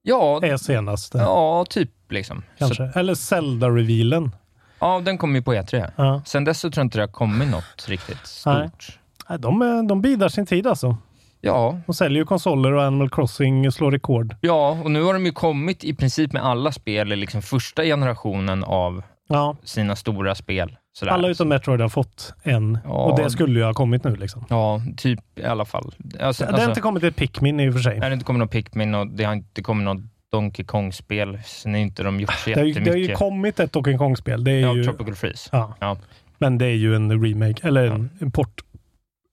Ja, 0.01 0.39
är 0.43 0.57
senast. 0.57 1.13
ja, 1.13 1.65
typ 1.69 1.91
liksom. 2.09 2.43
Kanske. 2.57 2.91
Så, 2.91 2.99
Eller 2.99 3.13
Zelda-revealen. 3.15 4.31
Ja, 4.79 5.01
den 5.05 5.17
kom 5.17 5.35
ju 5.35 5.41
på 5.41 5.53
E3. 5.53 5.91
Ja. 5.95 6.21
Sen 6.25 6.43
dess 6.43 6.59
så 6.59 6.69
tror 6.71 6.81
jag 6.81 6.85
inte 6.85 6.97
det 6.97 7.01
har 7.03 7.07
kommit 7.07 7.49
något 7.49 7.85
riktigt 7.87 8.43
Nej. 8.45 8.67
stort. 8.69 8.99
Nej, 9.29 9.39
De, 9.39 9.61
är- 9.61 9.87
de 9.87 10.01
bidar 10.01 10.29
sin 10.29 10.45
tid 10.45 10.67
alltså. 10.67 10.97
Ja, 11.41 11.79
De 11.85 11.93
säljer 11.95 12.19
ju 12.19 12.25
konsoler 12.25 12.71
och 12.73 12.83
Animal 12.83 13.09
Crossing 13.09 13.71
slår 13.71 13.91
rekord. 13.91 14.35
Ja, 14.41 14.77
och 14.83 14.91
nu 14.91 15.03
har 15.03 15.13
de 15.13 15.25
ju 15.25 15.31
kommit 15.31 15.83
i 15.83 15.95
princip 15.95 16.33
med 16.33 16.45
alla 16.45 16.71
spel 16.71 17.13
i 17.13 17.15
liksom 17.15 17.41
första 17.41 17.83
generationen 17.83 18.63
av 18.63 19.03
Ja, 19.31 19.55
sina 19.63 19.95
stora 19.95 20.35
spel. 20.35 20.77
Sådär. 20.93 21.11
alla 21.11 21.27
utom 21.27 21.49
Metroid 21.49 21.81
har 21.81 21.89
fått 21.89 22.33
en. 22.43 22.77
Ja. 22.83 22.89
Och 22.89 23.17
det 23.19 23.29
skulle 23.29 23.59
ju 23.59 23.65
ha 23.65 23.73
kommit 23.73 24.03
nu 24.03 24.15
liksom. 24.15 24.45
Ja, 24.49 24.81
typ 24.97 25.39
i 25.39 25.43
alla 25.43 25.65
fall. 25.65 25.93
Alltså, 26.19 26.43
det 26.43 26.47
har 26.49 26.53
alltså, 26.53 26.69
inte 26.69 26.81
kommit 26.81 27.03
ett 27.03 27.15
Pikmin 27.15 27.59
i 27.59 27.69
och 27.69 27.73
för 27.73 27.81
sig. 27.81 27.99
det 27.99 28.05
har 28.05 28.11
inte 28.11 28.25
kommit 28.25 28.39
något 28.39 28.51
Pikmin 28.51 28.95
och 28.95 29.07
det 29.07 29.23
har 29.23 29.33
inte 29.33 29.61
kommit 29.61 29.85
något 29.85 30.01
Donkey 30.31 30.65
Kong-spel. 30.65 31.39
Sen 31.45 31.73
har 31.73 31.79
inte 31.81 32.03
de 32.03 32.19
gjort 32.19 32.33
så 32.33 32.49
Det 32.49 32.49
ju, 32.49 32.55
det 32.55 32.79
har 32.79 32.85
ju 32.85 32.89
jättemycket. 32.91 33.17
kommit 33.17 33.59
ett 33.59 33.73
Donkey 33.73 33.97
Kong-spel. 33.97 34.43
Det 34.43 34.51
är 34.51 34.59
Ja, 34.61 34.73
ju, 34.75 34.83
Tropical 34.83 35.15
Freeze. 35.15 35.49
ja. 35.51 35.75
Ja. 35.79 35.97
Men 36.37 36.57
det 36.57 36.65
är 36.65 36.75
ju 36.75 36.95
en 36.95 37.23
remake, 37.25 37.67
eller 37.67 37.85
en, 37.87 38.09
en 38.19 38.31
port. 38.31 38.61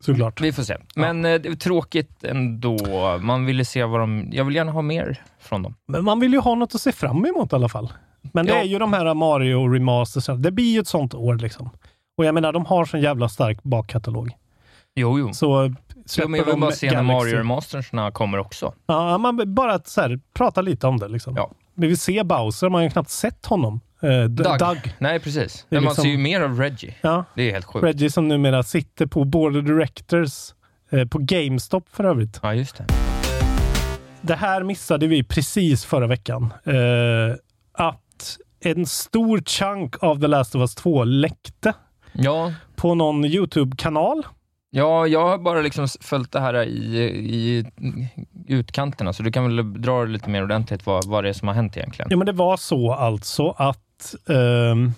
Såklart. 0.04 0.40
Vi 0.40 0.52
får 0.52 0.62
se. 0.62 0.76
Men 0.96 1.24
eh, 1.24 1.34
det 1.40 1.48
är 1.48 1.54
tråkigt 1.54 2.24
ändå. 2.24 2.76
Man 3.20 3.44
ville 3.46 3.64
se 3.64 3.84
vad 3.84 4.00
de... 4.00 4.28
Jag 4.32 4.44
vill 4.44 4.54
gärna 4.54 4.72
ha 4.72 4.82
mer 4.82 5.20
från 5.40 5.62
dem. 5.62 5.74
Men 5.88 6.04
man 6.04 6.20
vill 6.20 6.32
ju 6.32 6.38
ha 6.38 6.54
något 6.54 6.74
att 6.74 6.80
se 6.80 6.92
fram 6.92 7.26
emot 7.26 7.52
i 7.52 7.56
alla 7.56 7.68
fall. 7.68 7.92
Men 8.32 8.46
det 8.46 8.52
Ja. 8.52 8.58
är 8.58 8.64
ju 8.64 8.78
de 8.78 8.92
här 8.92 9.14
Mario 9.14 9.68
Remasters. 9.68 10.26
Det 10.38 10.50
blir 10.52 10.72
ju 10.74 10.80
ett 10.80 10.88
sånt 10.88 11.14
år 11.14 11.34
liksom. 11.34 11.70
Och 12.18 12.24
jag 12.24 12.34
menar, 12.34 12.52
de 12.52 12.66
har 12.66 12.84
sån 12.84 13.00
jävla 13.00 13.28
stark 13.28 13.62
bakkatalog. 13.62 14.30
Jo, 14.94 15.18
jo. 15.18 15.32
Så 15.32 15.74
Men 16.18 16.34
jag 16.34 16.44
vill 16.44 16.44
de 16.52 16.60
bara 16.60 16.72
se 16.72 16.90
när. 16.90 17.02
Mario 17.02 17.36
Remastersna 17.36 18.10
kommer 18.10 18.38
också. 18.38 18.74
Ja, 18.86 19.18
man 19.18 19.54
bara 19.54 19.74
att 19.74 19.88
så 19.88 20.00
här, 20.00 20.20
prata 20.34 20.60
lite 20.60 20.86
om 20.86 20.98
det 20.98 21.08
liksom. 21.08 21.34
Ja. 21.36 21.50
Vi 21.74 21.86
vill 21.86 21.98
se 21.98 22.24
Bowser, 22.24 22.68
man 22.68 22.78
har 22.78 22.82
ju 22.82 22.90
knappt 22.90 23.10
sett 23.10 23.46
honom. 23.46 23.80
Eh, 24.02 24.24
Doug. 24.24 24.58
Doug. 24.58 24.94
Nej, 24.98 25.20
precis. 25.20 25.66
Men 25.68 25.84
man 25.84 25.90
liksom- 25.90 26.02
ser 26.02 26.10
ju 26.10 26.18
mer 26.18 26.40
av 26.40 26.58
Reggie. 26.60 26.94
Ja. 27.00 27.24
Det 27.34 27.42
är 27.42 27.52
helt 27.52 27.64
sjukt. 27.66 27.84
Reggie 27.84 28.10
som 28.10 28.28
numera 28.28 28.62
sitter 28.62 29.06
på 29.06 29.24
Board 29.24 29.56
of 29.56 29.64
Directors 29.64 30.54
eh, 30.90 31.04
på 31.08 31.18
GameStop 31.18 31.88
för 31.92 32.04
övrigt. 32.04 32.40
Ja, 32.42 32.54
just 32.54 32.76
det. 32.76 32.84
Det 34.20 34.34
här 34.34 34.62
missade 34.62 35.06
vi 35.06 35.24
precis 35.24 35.84
förra 35.84 36.06
veckan. 36.06 36.52
Eh, 36.64 36.74
att 37.72 38.36
en 38.60 38.86
stor 38.86 39.40
chunk 39.40 40.02
av 40.02 40.20
The 40.20 40.26
Last 40.26 40.54
of 40.54 40.60
Us 40.60 40.74
2 40.74 41.04
läckte 41.04 41.72
Ja, 42.12 42.52
på 42.76 42.94
någon 42.94 43.24
YouTube-kanal. 43.24 44.26
Ja, 44.70 45.06
jag 45.06 45.28
har 45.28 45.38
bara 45.38 45.60
liksom 45.60 45.88
följt 46.00 46.32
det 46.32 46.40
här 46.40 46.64
i, 46.64 46.98
i 46.98 47.64
utkanterna, 48.48 49.12
så 49.12 49.22
du 49.22 49.32
kan 49.32 49.44
väl 49.44 49.82
dra 49.82 50.04
det 50.04 50.10
lite 50.10 50.30
mer 50.30 50.42
ordentligt 50.42 50.86
vad, 50.86 51.04
vad 51.04 51.24
det 51.24 51.28
är 51.28 51.32
som 51.32 51.48
har 51.48 51.54
hänt 51.54 51.76
egentligen. 51.76 52.08
Ja, 52.10 52.16
men 52.16 52.26
det 52.26 52.32
var 52.32 52.56
så 52.56 52.92
alltså 52.92 53.50
att 53.50 54.14
um, 54.26 54.94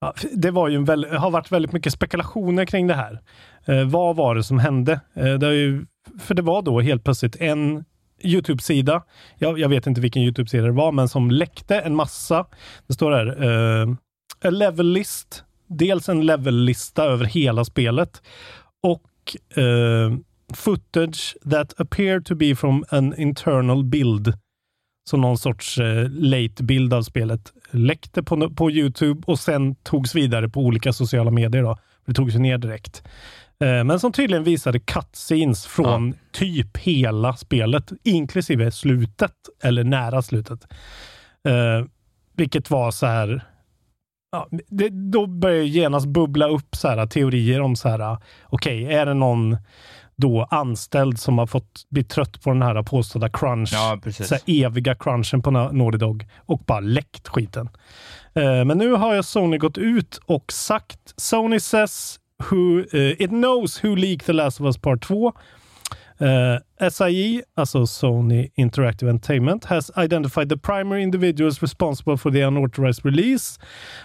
ja, 0.00 0.14
det 0.32 0.50
var 0.50 0.68
ju 0.68 0.76
en 0.76 0.84
väl, 0.84 1.04
har 1.04 1.30
varit 1.30 1.52
väldigt 1.52 1.72
mycket 1.72 1.92
spekulationer 1.92 2.64
kring 2.64 2.86
det 2.86 2.94
här. 2.94 3.20
Eh, 3.64 3.84
vad 3.84 4.16
var 4.16 4.34
det 4.34 4.42
som 4.42 4.58
hände? 4.58 5.00
Eh, 5.14 5.34
det 5.34 5.54
ju, 5.54 5.86
för 6.18 6.34
det 6.34 6.42
var 6.42 6.62
då 6.62 6.80
helt 6.80 7.04
plötsligt 7.04 7.36
en 7.36 7.84
Youtube-sida, 8.22 9.02
jag, 9.38 9.58
jag 9.58 9.68
vet 9.68 9.86
inte 9.86 10.00
vilken 10.00 10.22
Youtube-sida 10.22 10.66
det 10.66 10.72
var, 10.72 10.92
men 10.92 11.08
som 11.08 11.30
läckte 11.30 11.80
en 11.80 11.94
massa. 11.94 12.46
Det 12.86 12.94
står 12.94 13.12
här, 13.12 13.42
eh, 13.42 13.88
a 14.44 14.50
level 14.50 14.92
list. 14.92 15.42
Dels 15.68 16.08
en 16.08 16.26
level-lista 16.26 17.04
över 17.04 17.24
hela 17.24 17.64
spelet 17.64 18.22
och 18.86 19.58
eh, 19.62 20.12
footage 20.54 21.36
that 21.50 21.80
appear 21.80 22.20
to 22.20 22.34
be 22.34 22.56
from 22.56 22.84
an 22.88 23.14
internal 23.18 23.84
build. 23.84 24.32
Så 25.10 25.16
någon 25.16 25.38
sorts 25.38 25.78
eh, 25.78 26.08
late 26.10 26.62
bild 26.62 26.94
av 26.94 27.02
spelet 27.02 27.52
läckte 27.70 28.22
på, 28.22 28.50
på 28.50 28.70
Youtube 28.70 29.22
och 29.26 29.38
sen 29.38 29.74
togs 29.74 30.14
vidare 30.14 30.48
på 30.48 30.60
olika 30.60 30.92
sociala 30.92 31.30
medier. 31.30 31.62
Då. 31.62 31.78
Det 32.06 32.14
togs 32.14 32.34
ju 32.34 32.38
ner 32.38 32.58
direkt. 32.58 33.02
Eh, 33.60 33.84
men 33.84 34.00
som 34.00 34.12
tydligen 34.12 34.44
visade 34.44 34.80
cutscenes 34.80 35.66
från 35.66 36.08
ja. 36.08 36.14
typ 36.32 36.76
hela 36.76 37.36
spelet, 37.36 37.92
inklusive 38.04 38.70
slutet, 38.70 39.34
eller 39.62 39.84
nära 39.84 40.22
slutet. 40.22 40.66
Eh, 41.48 41.86
vilket 42.36 42.70
var 42.70 42.90
så 42.90 43.06
här... 43.06 43.44
Ja, 44.32 44.48
det, 44.68 44.88
då 44.88 45.26
börjar 45.26 45.62
genast 45.62 46.06
bubbla 46.06 46.48
upp 46.48 46.76
så 46.76 46.88
här, 46.88 47.06
teorier 47.06 47.60
om 47.60 47.76
så 47.76 47.88
här, 47.88 48.16
okej, 48.44 48.84
okay, 48.84 48.96
är 48.96 49.06
det 49.06 49.14
någon 49.14 49.56
då 50.16 50.46
anställd 50.50 51.20
som 51.20 51.38
har 51.38 51.46
fått 51.46 51.86
bli 51.90 52.04
trött 52.04 52.42
på 52.42 52.50
den 52.50 52.62
här 52.62 52.82
påstådda 52.82 53.28
crunch, 53.28 53.70
ja, 53.72 54.00
så 54.10 54.34
här, 54.34 54.42
eviga 54.46 54.94
crunchen 54.94 55.42
på 55.42 55.50
Naughty 55.50 55.98
Dog 55.98 56.26
och 56.36 56.58
bara 56.58 56.80
läckt 56.80 57.28
skiten. 57.28 57.68
Uh, 58.38 58.64
men 58.64 58.78
nu 58.78 58.92
har 58.92 59.14
jag 59.14 59.24
Sony 59.24 59.58
gått 59.58 59.78
ut 59.78 60.20
och 60.26 60.52
sagt, 60.52 61.14
Sony 61.16 61.60
says 61.60 62.20
who, 62.50 62.78
uh, 62.94 63.22
it 63.22 63.30
knows 63.30 63.84
who 63.84 63.94
leaked 63.94 64.26
The 64.26 64.32
Last 64.32 64.60
of 64.60 64.64
Us 64.64 64.78
Part 64.78 65.02
2. 65.02 65.32
Uh, 66.20 66.88
SIE, 66.90 67.42
alltså 67.54 67.86
Sony 67.86 68.50
Interactive 68.56 69.08
Entertainment, 69.08 69.64
has 69.64 69.90
identified 69.96 70.48
the 70.48 70.56
primary 70.56 71.02
individuals 71.02 71.62
responsible 71.62 72.16
for 72.16 72.30
the 72.30 72.42
unauthorized 72.42 73.04
release 73.04 73.58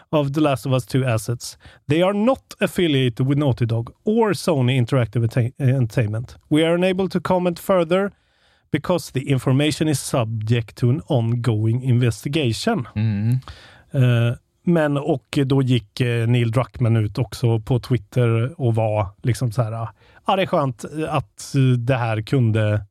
of 0.10 0.34
The 0.34 0.42
Last 0.42 0.66
of 0.66 0.74
Us 0.74 0.86
2 0.86 1.06
assets. 1.06 1.58
They 1.88 2.02
are 2.02 2.14
not 2.14 2.54
affiliated 2.60 3.28
with 3.28 3.38
Naughty 3.38 3.66
Dog 3.66 3.94
or 4.04 4.34
Sony 4.34 4.78
Interactive 4.78 5.24
Entertainment. 5.60 6.36
We 6.50 6.64
are 6.64 6.76
unable 6.76 7.08
to 7.10 7.20
comment 7.20 7.60
further 7.60 8.12
because 8.72 9.12
the 9.12 9.30
information 9.30 9.88
is 9.88 10.00
subject 10.00 10.76
to 10.78 10.90
an 10.90 11.02
ongoing 11.08 11.84
investigation. 11.84 12.88
Mm. 12.96 13.40
Uh, 13.94 14.36
men 14.64 14.98
och 14.98 15.40
då 15.46 15.62
gick 15.62 16.02
eh, 16.02 16.28
Neil 16.28 16.52
Druckmann 16.52 16.98
ut 16.98 17.18
också 17.18 17.60
på 17.60 17.80
Twitter 17.80 18.62
och 18.62 18.76
var 18.76 19.08
liksom 19.24 19.52
så 19.52 19.62
här. 19.62 19.88
Ja, 20.32 20.36
det 20.36 20.42
är 20.42 20.48
skönt 20.48 20.86
att 21.10 21.54
det 21.78 21.96
här 21.96 22.22
kunde 22.22 22.86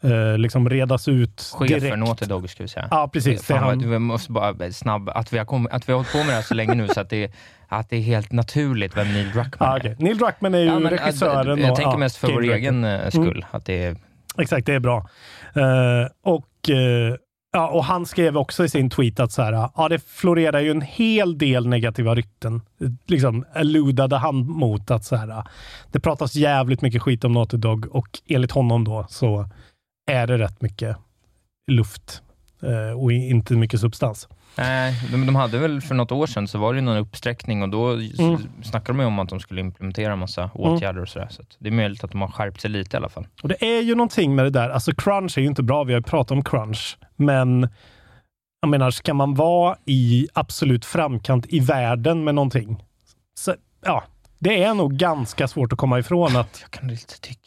eh, 0.00 0.38
liksom 0.38 0.68
redas 0.68 1.08
ut 1.08 1.52
Chef 1.54 1.68
direkt. 1.68 1.88
för 1.88 1.96
Naughty 1.96 2.26
Dog, 2.26 2.50
ska 2.50 2.62
vi 2.62 2.68
säga. 2.68 2.88
Ja, 2.90 3.10
precis. 3.12 3.44
Fan, 3.44 3.58
han... 3.58 3.90
Vi 3.90 3.98
måste 3.98 4.32
bara 4.32 4.72
snabb, 4.72 5.08
att 5.08 5.32
vi, 5.32 5.38
har 5.38 5.44
kommit, 5.44 5.72
att 5.72 5.88
vi 5.88 5.92
har 5.92 5.98
hållit 5.98 6.12
på 6.12 6.18
med 6.18 6.26
det 6.26 6.32
här 6.32 6.42
så 6.42 6.54
länge 6.54 6.74
nu 6.74 6.88
så 6.88 7.00
att 7.00 7.10
det, 7.10 7.32
att 7.68 7.90
det 7.90 7.96
är 7.96 8.00
helt 8.00 8.32
naturligt 8.32 8.96
vem 8.96 9.12
Neil 9.12 9.30
Druckmann 9.30 9.70
ah, 9.70 9.76
okay. 9.76 9.90
är. 9.90 9.96
Neil 9.98 10.18
Druckmann 10.18 10.54
är 10.54 10.58
ju 10.58 10.64
ja, 10.64 10.78
men, 10.78 10.90
regissören. 10.90 11.58
Jag, 11.58 11.70
och, 11.70 11.76
tänker 11.76 11.92
ja, 11.92 11.98
mest 11.98 12.16
för 12.16 12.32
vår 12.32 12.42
egen 12.42 12.84
mm. 12.84 13.10
skull. 13.10 13.36
Mm. 13.36 13.44
Att 13.50 13.66
det 13.66 13.84
är... 13.84 13.96
Exakt, 14.38 14.66
det 14.66 14.74
är 14.74 14.80
bra. 14.80 15.08
Uh, 15.56 16.08
och 16.24 16.48
uh, 16.70 17.16
Ja, 17.56 17.68
och 17.68 17.84
han 17.84 18.06
skrev 18.06 18.36
också 18.36 18.64
i 18.64 18.68
sin 18.68 18.90
tweet 18.90 19.20
att 19.20 19.32
så 19.32 19.42
här, 19.42 19.70
ja, 19.76 19.88
det 19.88 19.98
florerar 19.98 20.60
ju 20.60 20.70
en 20.70 20.80
hel 20.80 21.38
del 21.38 21.68
negativa 21.68 22.14
rykten. 22.14 22.62
Liksom 23.06 23.44
alludade 23.54 24.16
han 24.16 24.36
mot 24.36 24.90
att 24.90 25.04
så 25.04 25.16
här, 25.16 25.44
det 25.92 26.00
pratas 26.00 26.34
jävligt 26.34 26.82
mycket 26.82 27.02
skit 27.02 27.24
om 27.24 27.32
Naughty 27.32 27.56
Dog 27.56 27.86
och 27.86 28.08
enligt 28.26 28.52
honom 28.52 28.84
då 28.84 29.06
så 29.08 29.48
är 30.10 30.26
det 30.26 30.38
rätt 30.38 30.62
mycket 30.62 30.96
luft 31.70 32.22
eh, 32.62 33.00
och 33.00 33.12
inte 33.12 33.54
mycket 33.54 33.80
substans. 33.80 34.28
Nej, 34.58 34.94
de, 35.12 35.26
de 35.26 35.36
hade 35.36 35.58
väl 35.58 35.80
för 35.80 35.94
något 35.94 36.12
år 36.12 36.26
sedan 36.26 36.48
så 36.48 36.58
var 36.58 36.74
det 36.74 36.80
någon 36.80 36.96
uppsträckning 36.96 37.62
och 37.62 37.68
då 37.68 37.92
mm. 37.92 38.38
snackade 38.62 38.98
de 38.98 39.04
om 39.04 39.18
att 39.18 39.28
de 39.28 39.40
skulle 39.40 39.60
implementera 39.60 40.12
en 40.12 40.18
massa 40.18 40.50
åtgärder 40.54 41.02
och 41.02 41.08
sådär. 41.08 41.28
Så 41.30 41.42
det 41.58 41.68
är 41.68 41.72
möjligt 41.72 42.04
att 42.04 42.10
de 42.10 42.20
har 42.20 42.28
skärpt 42.28 42.60
sig 42.60 42.70
lite 42.70 42.96
i 42.96 42.98
alla 42.98 43.08
fall. 43.08 43.26
Och 43.42 43.48
det 43.48 43.64
är 43.64 43.82
ju 43.82 43.94
någonting 43.94 44.34
med 44.34 44.44
det 44.44 44.50
där, 44.50 44.68
alltså 44.68 44.92
crunch 44.94 45.38
är 45.38 45.42
ju 45.42 45.48
inte 45.48 45.62
bra, 45.62 45.84
vi 45.84 45.94
har 45.94 46.00
pratat 46.00 46.30
om 46.30 46.44
crunch, 46.44 46.98
men 47.16 47.68
jag 48.60 48.68
menar, 48.70 48.90
ska 48.90 49.14
man 49.14 49.34
vara 49.34 49.76
i 49.84 50.28
absolut 50.32 50.84
framkant 50.84 51.46
i 51.48 51.60
världen 51.60 52.24
med 52.24 52.34
någonting, 52.34 52.84
så 53.38 53.54
ja, 53.84 54.04
det 54.38 54.62
är 54.62 54.74
nog 54.74 54.94
ganska 54.96 55.48
svårt 55.48 55.72
att 55.72 55.78
komma 55.78 55.98
ifrån 55.98 56.36
att... 56.36 56.58
Jag 56.62 56.70
kan 56.70 56.90
inte 56.90 57.20
tycka 57.20 57.45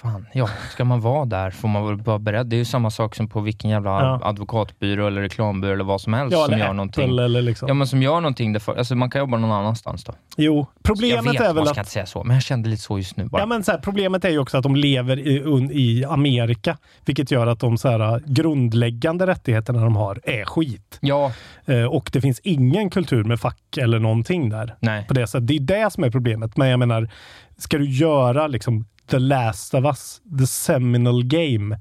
fan, 0.00 0.26
ja, 0.32 0.48
ska 0.70 0.84
man 0.84 1.00
vara 1.00 1.24
där 1.24 1.50
får 1.50 1.68
man 1.68 1.86
väl 1.86 1.96
vara 1.96 2.18
beredd. 2.18 2.46
Det 2.46 2.56
är 2.56 2.58
ju 2.58 2.64
samma 2.64 2.90
sak 2.90 3.14
som 3.14 3.28
på 3.28 3.40
vilken 3.40 3.70
jävla 3.70 3.90
ja. 3.90 4.20
advokatbyrå 4.24 5.06
eller 5.06 5.20
reklambyrå 5.20 5.72
eller 5.72 5.84
vad 5.84 6.00
som 6.00 6.14
helst 6.14 6.32
ja, 6.32 6.46
som 6.46 6.58
gör 6.58 6.72
någonting. 6.72 7.18
Eller 7.18 7.42
liksom. 7.42 7.68
Ja, 7.68 7.74
men 7.74 7.86
som 7.86 8.02
gör 8.02 8.20
någonting. 8.20 8.52
Därför, 8.52 8.76
alltså 8.76 8.94
man 8.94 9.10
kan 9.10 9.18
jobba 9.18 9.36
någon 9.36 9.52
annanstans 9.52 10.04
då. 10.04 10.12
Jo, 10.36 10.66
problemet 10.82 11.24
jag 11.24 11.32
vet, 11.32 11.42
är 11.42 11.46
väl 11.46 11.54
man 11.54 11.66
ska 11.66 11.70
att... 11.72 11.78
inte 11.78 11.90
säga 11.90 12.06
så, 12.06 12.24
men 12.24 12.34
jag 12.34 12.42
kände 12.42 12.68
lite 12.68 12.82
så 12.82 12.98
just 12.98 13.16
nu 13.16 13.24
bara. 13.24 13.42
Ja, 13.42 13.46
men 13.46 13.64
så 13.64 13.72
här, 13.72 13.78
problemet 13.78 14.24
är 14.24 14.30
ju 14.30 14.38
också 14.38 14.56
att 14.56 14.62
de 14.62 14.76
lever 14.76 15.18
i, 15.18 15.68
i 15.72 16.04
Amerika, 16.04 16.78
vilket 17.04 17.30
gör 17.30 17.46
att 17.46 17.60
de 17.60 17.78
så 17.78 17.88
här, 17.88 18.22
grundläggande 18.26 19.26
rättigheterna 19.26 19.84
de 19.84 19.96
har 19.96 20.20
är 20.24 20.44
skit. 20.44 20.98
Ja. 21.00 21.32
Eh, 21.66 21.84
och 21.84 22.10
det 22.12 22.20
finns 22.20 22.40
ingen 22.40 22.90
kultur 22.90 23.24
med 23.24 23.40
fack 23.40 23.76
eller 23.76 23.98
någonting 23.98 24.48
där. 24.48 24.74
Nej. 24.80 25.06
På 25.06 25.14
det, 25.14 25.26
sättet. 25.26 25.46
det 25.46 25.56
är 25.56 25.60
det 25.60 25.92
som 25.92 26.04
är 26.04 26.10
problemet. 26.10 26.56
Men 26.56 26.68
jag 26.68 26.78
menar, 26.78 27.10
ska 27.58 27.78
du 27.78 27.90
göra 27.90 28.46
liksom 28.46 28.84
The 29.08 29.18
Last 29.18 29.74
of 29.74 29.84
Us, 29.84 30.20
The 30.38 30.46
Seminal 30.46 31.24
Game, 31.24 31.80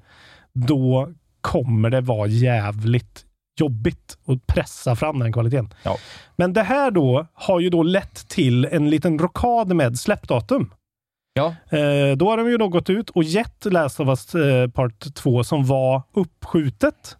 då 0.53 1.09
kommer 1.41 1.89
det 1.89 2.01
vara 2.01 2.27
jävligt 2.27 3.25
jobbigt 3.59 4.17
att 4.25 4.47
pressa 4.47 4.95
fram 4.95 5.19
den 5.19 5.33
kvaliteten. 5.33 5.73
Ja. 5.83 5.97
Men 6.35 6.53
det 6.53 6.63
här 6.63 6.91
då 6.91 7.27
har 7.33 7.59
ju 7.59 7.69
då 7.69 7.83
lett 7.83 8.29
till 8.29 8.65
en 8.65 8.89
liten 8.89 9.19
rockad 9.19 9.75
med 9.75 9.99
släppdatum. 9.99 10.71
Ja. 11.33 11.55
Eh, 11.77 12.17
då 12.17 12.29
har 12.29 12.37
de 12.37 12.49
ju 12.49 12.57
då 12.57 12.67
gått 12.67 12.89
ut 12.89 13.09
och 13.09 13.23
gett 13.23 13.65
Last 13.65 13.99
of 13.99 14.07
Us 14.07 14.35
eh, 14.35 14.69
Part 14.69 15.15
2 15.15 15.43
som 15.43 15.65
var 15.65 16.01
uppskjutet 16.13 17.17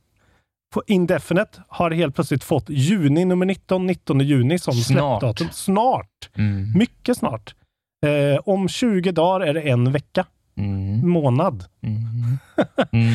på 0.73 0.83
Indefinite 0.87 1.61
har 1.67 1.91
helt 1.91 2.15
plötsligt 2.15 2.43
fått 2.43 2.69
juni 2.69 3.25
nummer 3.25 3.45
19, 3.45 3.85
19 3.85 4.19
juni 4.19 4.59
som 4.59 4.73
snart. 4.73 5.21
släppdatum. 5.21 5.47
Snart! 5.51 6.29
Mm. 6.35 6.73
Mycket 6.77 7.17
snart. 7.17 7.55
Eh, 8.05 8.39
om 8.45 8.67
20 8.69 9.11
dagar 9.11 9.45
är 9.47 9.53
det 9.53 9.61
en 9.61 9.91
vecka. 9.91 10.25
Mm. 10.57 11.09
Månad. 11.09 11.63
Mm. 11.83 12.03
Mm. 12.91 13.11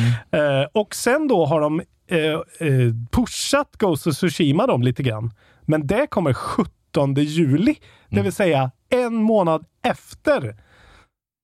eh, 0.61 0.67
och 0.73 0.95
sen 0.95 1.27
då 1.27 1.45
har 1.45 1.61
de 1.61 1.81
eh, 2.07 2.19
eh, 2.67 2.93
pushat 3.11 3.69
Ghost 3.77 4.07
of 4.07 4.15
Tsushima 4.15 4.67
dem 4.67 4.81
lite 4.81 5.03
grann. 5.03 5.31
Men 5.61 5.87
det 5.87 6.07
kommer 6.07 6.33
17 6.33 7.13
juli, 7.15 7.75
det 8.09 8.15
Mm. 8.15 8.23
vill 8.23 8.33
säga 8.33 8.71
en 8.89 9.15
månad 9.15 9.65
efter. 9.87 10.55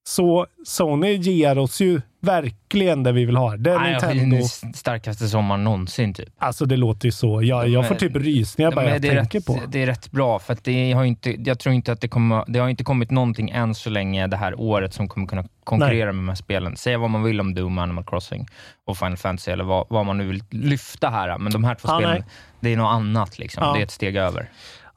Så 0.10 0.48
Sony 0.66 1.16
ger 1.16 1.58
oss 1.58 1.82
ju 1.82 2.02
verkligen 2.22 3.04
det 3.04 3.12
vi 3.12 3.26
vill 3.26 3.36
ha. 3.36 3.58
Det 3.58 3.72
är 3.72 3.80
Nej, 3.80 3.92
Nintendo. 3.92 4.38
Den 4.62 4.74
starkaste 4.74 5.28
sommaren 5.28 5.64
någonsin 5.64 6.14
typ. 6.14 6.30
Alltså 6.38 6.66
det 6.66 6.78
låter 6.78 7.06
ju 7.06 7.12
så. 7.12 7.44
Jag, 7.44 7.68
jag 7.70 7.88
får 7.88 7.96
typ 7.96 8.16
rysningar 8.16 8.72
bara 8.72 8.90
jag 8.90 9.02
tänker 9.02 9.40
rätt, 9.40 9.46
på. 9.46 9.60
det 9.68 9.84
är 9.84 9.86
rätt 9.86 10.12
bra, 10.12 10.40
för 10.40 10.54
att 10.54 10.64
det 10.64 10.92
har 10.92 11.04
inte, 11.04 11.36
jag 11.42 11.60
tror 11.60 11.76
inte 11.76 11.92
att 11.92 12.02
det 12.02 12.08
kommer, 12.08 12.44
det 12.48 12.60
har 12.60 12.70
inte 12.70 12.84
kommit 12.84 13.12
någonting 13.12 13.50
än 13.50 13.76
så 13.76 13.90
länge 13.90 14.28
det 14.28 14.38
här 14.38 14.60
året 14.60 14.94
som 14.94 15.08
kommer 15.08 15.28
kunna 15.28 15.44
konkurrera 15.64 16.12
med 16.12 16.24
de 16.24 16.28
här 16.30 16.36
spelen. 16.36 16.78
Säga 16.78 16.98
vad 16.98 17.10
man 17.10 17.24
vill 17.24 17.40
om 17.40 17.56
Doom, 17.56 17.78
Animal 17.78 18.04
Crossing 18.04 18.48
och 18.86 18.98
Final 18.98 19.18
Fantasy, 19.18 19.52
eller 19.52 19.64
vad, 19.64 19.86
vad 19.90 20.06
man 20.06 20.18
nu 20.18 20.28
vill 20.28 20.44
lyfta 20.50 21.10
här, 21.10 21.38
men 21.38 21.52
de 21.52 21.64
här 21.64 21.76
två 21.76 21.88
Ja, 21.88 21.98
spelen, 21.98 22.16
nej. 22.16 22.24
det 22.60 22.74
är 22.74 22.78
något 22.78 22.94
annat. 22.94 23.40
Liksom. 23.40 23.64
Ja. 23.64 23.74
Det 23.74 23.80
är 23.80 23.84
ett 23.84 23.92
steg 23.92 24.16
över. 24.16 24.50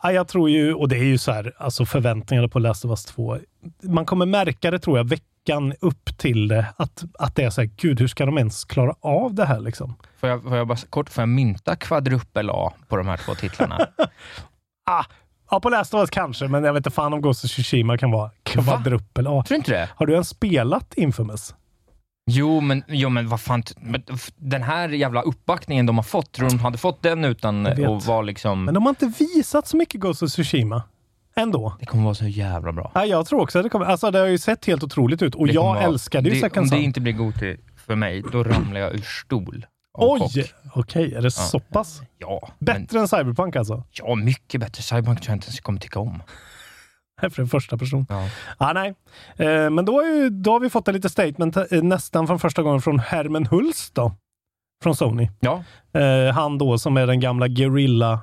Ja, 0.03 0.13
jag 0.13 0.29
tror 0.29 0.51
ju, 0.51 0.75
och 0.75 0.89
det 0.89 0.97
är 0.97 1.05
ju 1.05 1.19
så 1.19 1.33
här, 1.33 1.53
alltså 1.59 1.87
förväntningarna 1.87 2.49
på 2.49 2.59
Last 2.59 2.85
of 2.85 2.91
Us 2.91 3.05
2. 3.05 3.39
Man 3.83 4.07
kommer 4.07 4.27
märka 4.27 4.71
det 4.71 4.79
tror 4.79 4.97
jag 4.99 5.09
veckan 5.09 5.75
upp 5.81 6.19
till 6.19 6.49
det, 6.49 6.67
att, 6.77 7.05
att 7.19 7.37
det 7.37 7.45
är 7.45 7.51
så 7.51 7.61
här, 7.61 7.71
gud 7.77 8.01
hur 8.01 8.09
ska 8.09 8.27
de 8.27 8.39
ens 8.39 8.65
klara 8.65 8.95
av 9.01 9.35
det 9.35 9.45
här 9.45 9.61
liksom? 9.61 9.95
Får 10.21 10.29
jag, 10.29 10.43
får 10.43 10.57
jag 10.57 10.67
bara 10.67 10.79
kort, 10.91 11.11
får 11.11 11.23
jag 11.23 11.29
mynta 11.29 11.77
kvadrupel 11.77 12.51
A 12.51 12.73
på 12.89 12.97
de 12.97 13.09
här 13.09 13.17
två 13.17 13.35
titlarna? 13.35 13.79
Ah, 14.85 15.05
ja, 15.51 15.61
på 15.61 15.69
Last 15.69 15.95
of 15.95 16.01
Us 16.01 16.11
kanske, 16.11 16.49
men 16.49 16.65
jag 16.65 16.73
vet 16.73 16.81
inte 16.81 16.91
fan 16.91 17.13
om 17.13 17.21
Ghost 17.21 17.45
of 17.45 17.51
Tsushima 17.51 17.99
kan 17.99 18.11
vara 18.11 18.31
kvadruppel 18.43 19.27
A. 19.27 19.31
Tror 19.31 19.45
du 19.49 19.55
inte 19.55 19.71
det? 19.71 19.89
Har 19.97 20.07
du 20.07 20.13
ens 20.13 20.29
spelat 20.29 20.95
Infamous? 20.95 21.55
Jo, 22.31 22.61
men, 22.61 22.83
jo, 22.89 23.09
men 23.09 23.29
vad 23.29 23.41
fan, 23.41 23.63
men 23.81 24.03
den 24.37 24.63
här 24.63 24.89
jävla 24.89 25.23
uppbackningen 25.23 25.87
de 25.87 25.97
har 25.99 26.03
fått, 26.03 26.33
tror 26.33 26.49
du 26.49 26.57
de 26.57 26.63
hade 26.63 26.79
fått 26.79 27.03
den 27.03 27.25
utan 27.25 27.67
att 27.67 28.07
vara 28.07 28.23
liksom... 28.23 28.65
Men 28.65 28.75
de 28.75 28.83
har 28.83 28.91
inte 28.91 29.13
visat 29.19 29.67
så 29.67 29.77
mycket 29.77 30.01
Ghost 30.01 30.23
of 30.23 30.31
Tsushima. 30.31 30.83
Ändå. 31.37 31.77
Det 31.81 31.87
kommer 31.87 32.05
vara 32.05 32.15
så 32.15 32.27
jävla 32.27 32.73
bra. 32.73 32.91
Ja, 32.95 33.05
jag 33.07 33.27
tror 33.27 33.41
också 33.41 33.59
att 33.59 33.63
det 33.65 33.69
kommer. 33.69 33.87
Alltså 33.87 34.11
det 34.11 34.19
har 34.19 34.27
ju 34.27 34.39
sett 34.39 34.67
helt 34.67 34.83
otroligt 34.83 35.23
ut 35.23 35.35
och 35.35 35.49
jag 35.49 35.63
vara- 35.63 35.81
älskade 35.81 36.29
ju 36.29 36.35
det, 36.35 36.41
Second 36.41 36.65
Om 36.73 36.79
det 36.79 36.85
inte 36.85 37.01
blir 37.01 37.13
Goti 37.13 37.57
för 37.87 37.95
mig, 37.95 38.23
då 38.33 38.43
ramlar 38.43 38.81
jag 38.81 38.95
ur 38.95 39.03
stol. 39.03 39.67
Oj! 39.99 40.51
Okej, 40.75 41.15
är 41.15 41.23
det 41.23 41.31
så 41.31 41.61
pass? 41.61 42.03
Ja, 42.19 42.49
Bättre 42.59 43.01
än 43.01 43.09
Cyberpunk 43.09 43.57
alltså? 43.57 43.85
ja, 43.93 44.15
mycket 44.15 44.61
bättre. 44.61 44.83
Cyberpunk 44.83 45.21
tror 45.21 45.31
jag 45.31 45.37
inte 45.37 45.47
ens 45.47 45.57
jag 45.57 45.65
kommer 45.65 45.81
tycka 45.81 45.99
om. 46.01 46.23
För 47.31 47.41
en 47.43 47.49
första 47.49 47.79
person. 47.79 48.07
Ja. 48.09 48.29
Ah, 48.59 48.73
nej. 48.73 48.95
Eh, 49.37 49.71
men 49.71 49.85
då, 49.85 50.03
ju, 50.03 50.31
då 50.31 50.53
har 50.53 50.61
vi 50.61 50.71
fått 50.71 50.89
en 50.89 50.95
lite 50.95 51.09
statement 51.09 51.57
eh, 51.57 51.83
nästan 51.83 52.27
från 52.27 52.39
första 52.39 52.63
gången 52.63 52.81
från 52.83 52.99
Herman 52.99 53.47
Hulst 53.47 53.95
då. 53.95 54.13
Från 54.83 54.97
Sony. 54.97 55.29
Ja, 55.41 55.65
Eh, 55.95 56.35
han 56.35 56.59
då 56.59 56.79
som 56.79 56.97
är 56.97 57.07
den 57.07 57.21
gamla 57.21 57.49
Guerrilla, 57.49 58.21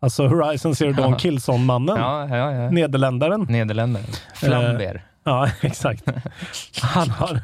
alltså 0.00 0.26
Horizon 0.26 0.74
Zero 0.74 0.92
Dawn 0.96 1.16
Killzone-mannen. 1.16 1.96
ja, 1.98 2.28
ja. 2.28 2.52
ja. 2.52 2.70
Nederländaren. 2.70 3.46
Nederländerna. 3.48 4.06
Flamber. 4.34 5.04
Ja, 5.26 5.48
exakt. 5.60 6.04
Han 6.82 7.10
har... 7.10 7.40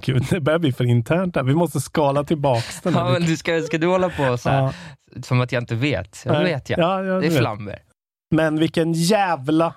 Gud, 0.00 0.26
det 0.30 0.40
börjar 0.40 0.58
bli 0.58 0.72
för 0.72 0.84
internt 0.84 1.36
här. 1.36 1.42
Vi 1.42 1.54
måste 1.54 1.80
skala 1.80 2.24
tillbaks 2.24 2.80
den. 2.82 2.92
Ja, 2.94 3.10
men 3.10 3.22
du 3.22 3.36
ska, 3.36 3.62
ska 3.62 3.78
du 3.78 3.86
hålla 3.86 4.08
på 4.08 4.38
så 4.38 4.50
här, 4.50 4.74
som 5.22 5.40
att 5.40 5.52
jag 5.52 5.62
inte 5.62 5.74
vet? 5.74 6.22
Ja, 6.26 6.32
det 6.32 6.38
Nej. 6.38 6.52
vet 6.52 6.70
jag. 6.70 6.80
Ja, 6.80 6.96
det 7.20 7.26
är. 7.26 7.30
Flamber. 7.38 7.78
Men 8.30 8.58
vilken 8.58 8.92
jävla 8.92 9.74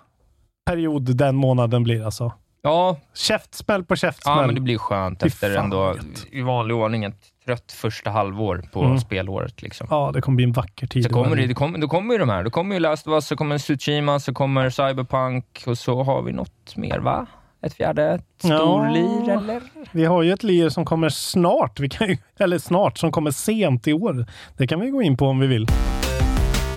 period 0.66 1.16
den 1.16 1.36
månaden 1.36 1.84
blir 1.84 2.06
alltså. 2.06 2.34
Ja, 2.64 2.98
Käftsmäll 3.14 3.84
på 3.84 3.96
käftsmäll. 3.96 4.38
ja, 4.38 4.46
men 4.46 4.56
det 4.56 4.62
blir 4.62 4.78
skönt 4.78 5.24
efter 5.24 5.58
ändå, 5.58 5.96
i 6.32 6.42
vanlig 6.42 6.76
ordning, 6.76 7.04
ett 7.04 7.22
trött 7.46 7.72
första 7.72 8.10
halvår 8.10 8.64
på 8.74 8.84
Mm. 8.84 9.00
spelåret. 9.00 9.62
Liksom. 9.62 9.88
Ja, 9.90 10.12
det 10.14 10.22
kommer 10.22 10.36
bli 10.36 10.46
en 10.46 10.52
vacker 10.52 10.88
tid. 10.88 11.04
Så 11.04 11.10
kommer 11.10 11.36
det, 11.36 11.48
det 11.48 11.54
kommer, 11.54 11.80
då 11.80 11.88
kommer 11.88 12.14
ju 12.14 12.18
de 12.20 12.30
här. 12.30 12.44
Då 12.44 12.50
kommer 12.50 12.76
ju 12.76 12.80
Last 12.80 13.08
of 13.08 13.12
Us, 13.14 13.28
så 13.28 13.36
kommer 13.36 13.58
Tsushima, 13.58 14.20
så 14.20 14.34
kommer 14.34 14.70
Cyberpunk 14.70 15.64
och 15.68 15.78
så 15.78 16.04
har 16.04 16.22
vi 16.22 16.32
något 16.32 16.76
mer 16.76 17.00
va? 17.00 17.26
Ett 17.62 17.74
fjärde 17.74 18.12
ett 18.14 18.26
Ja. 18.44 18.58
storlir 18.58 19.30
eller? 19.30 19.62
Vi 19.92 20.06
har 20.06 20.24
ju 20.24 20.32
ett 20.34 20.44
lir 20.44 20.70
som 20.70 20.86
kommer 20.86 21.10
snart, 21.10 21.80
vi 21.80 21.90
kan 21.90 22.08
ju, 22.08 22.18
eller 22.40 22.58
snart, 22.58 22.98
som 22.98 23.12
kommer 23.12 23.32
sent 23.32 23.88
i 23.88 23.94
år. 23.94 24.26
Det 24.58 24.68
kan 24.68 24.80
vi 24.80 24.90
gå 24.90 25.02
in 25.02 25.18
på 25.18 25.28
om 25.28 25.40
vi 25.40 25.48
vill. 25.48 25.68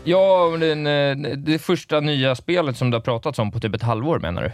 Ja, 0.05 0.49
men 0.51 0.61
den, 0.61 0.87
eh, 0.87 1.37
det 1.37 1.59
första 1.59 2.01
nya 2.01 2.35
spelet 2.35 2.77
som 2.77 2.91
du 2.91 2.97
har 2.97 3.03
pratat 3.03 3.39
om 3.39 3.53
på 3.53 3.61
typ 3.61 3.75
ett 3.75 3.83
halvår 3.83 4.19
menar 4.19 4.43
du? 4.43 4.53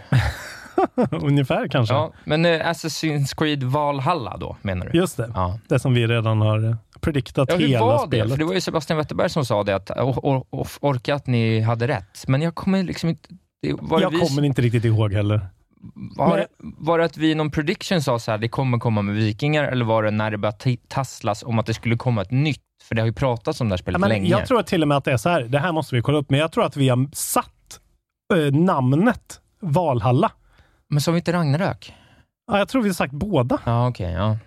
Ungefär 1.11 1.67
kanske. 1.67 1.95
Ja, 1.95 2.13
men 2.23 2.45
eh, 2.45 2.49
Assassin's 2.69 3.35
Creed 3.37 3.63
Valhalla 3.63 4.37
då 4.37 4.57
menar 4.61 4.85
du? 4.85 4.97
Just 4.99 5.17
det. 5.17 5.31
Ja. 5.35 5.59
Det 5.67 5.79
som 5.79 5.93
vi 5.93 6.07
redan 6.07 6.41
har 6.41 6.69
eh, 6.69 6.75
prediktat 7.01 7.49
Ja, 7.51 7.55
hur 7.55 7.67
hela 7.67 7.85
var 7.85 8.01
det? 8.01 8.07
spelet. 8.07 8.29
För 8.29 8.37
det 8.37 8.45
var 8.45 8.53
ju 8.53 8.61
Sebastian 8.61 8.97
Wetterberg 8.97 9.29
som 9.29 9.45
sa 9.45 9.63
det, 9.63 9.75
att 9.75 9.89
or, 9.89 10.19
or, 10.23 10.43
or, 10.49 10.67
orka 10.79 11.15
att 11.15 11.27
ni 11.27 11.59
hade 11.59 11.87
rätt. 11.87 12.23
Men 12.27 12.41
jag 12.41 12.55
kommer 12.55 12.83
liksom 12.83 13.09
inte... 13.09 13.29
Det, 13.61 13.73
var, 13.73 13.97
det 13.97 14.03
Jag 14.03 14.09
vi, 14.09 14.19
kommer 14.19 14.43
inte 14.43 14.61
riktigt 14.61 14.85
ihåg 14.85 15.13
heller. 15.13 15.41
Var, 16.17 16.37
det- 16.37 16.47
var 16.59 16.99
det 16.99 17.05
att 17.05 17.17
vi 17.17 17.31
i 17.31 17.35
någon 17.35 17.51
prediction 17.51 18.01
sa 18.01 18.19
så 18.19 18.31
här, 18.31 18.37
det 18.37 18.47
kommer 18.49 18.77
komma 18.79 19.01
med 19.01 19.15
vikingar, 19.15 19.63
eller 19.63 19.85
var 19.85 20.03
det 20.03 20.11
när 20.11 20.31
det 20.31 20.37
började 20.37 20.77
tasslas 20.87 21.43
om 21.43 21.59
att 21.59 21.65
det 21.65 21.73
skulle 21.73 21.97
komma 21.97 22.21
ett 22.21 22.31
nytt? 22.31 22.61
För 22.87 22.95
det 22.95 23.01
har 23.01 23.07
ju 23.07 23.13
pratats 23.13 23.61
om 23.61 23.69
det 23.69 23.73
här 23.73 23.77
Ja, 23.77 23.81
spelet 23.81 24.01
men 24.01 24.09
länge. 24.09 24.29
jag 24.29 24.45
tror 24.47 24.61
till 24.61 24.81
och 24.81 24.87
med 24.87 24.97
att 24.97 25.03
det 25.05 25.11
är 25.11 25.17
så 25.17 25.29
här, 25.29 25.41
det 25.41 25.59
här 25.59 25.71
måste 25.71 25.95
vi 25.95 26.01
kolla 26.01 26.17
upp, 26.17 26.29
men 26.29 26.39
jag 26.39 26.51
tror 26.51 26.65
att 26.65 26.77
vi 26.77 26.89
har 26.89 27.09
satt 27.13 27.79
eh, 28.33 28.53
namnet 28.53 29.41
Valhalla. 29.59 30.31
Men 30.89 31.01
sa 31.01 31.11
vi 31.11 31.17
inte 31.17 31.33
Ragnarök? 31.33 31.93
Ja, 32.51 32.57
jag 32.57 32.69
tror 32.69 32.81
vi 32.81 32.89
har 32.89 32.93
sagt 32.93 33.13
båda. 33.13 33.57
Ja, 33.65 33.87
okej. 33.89 34.11
ja. 34.11 34.37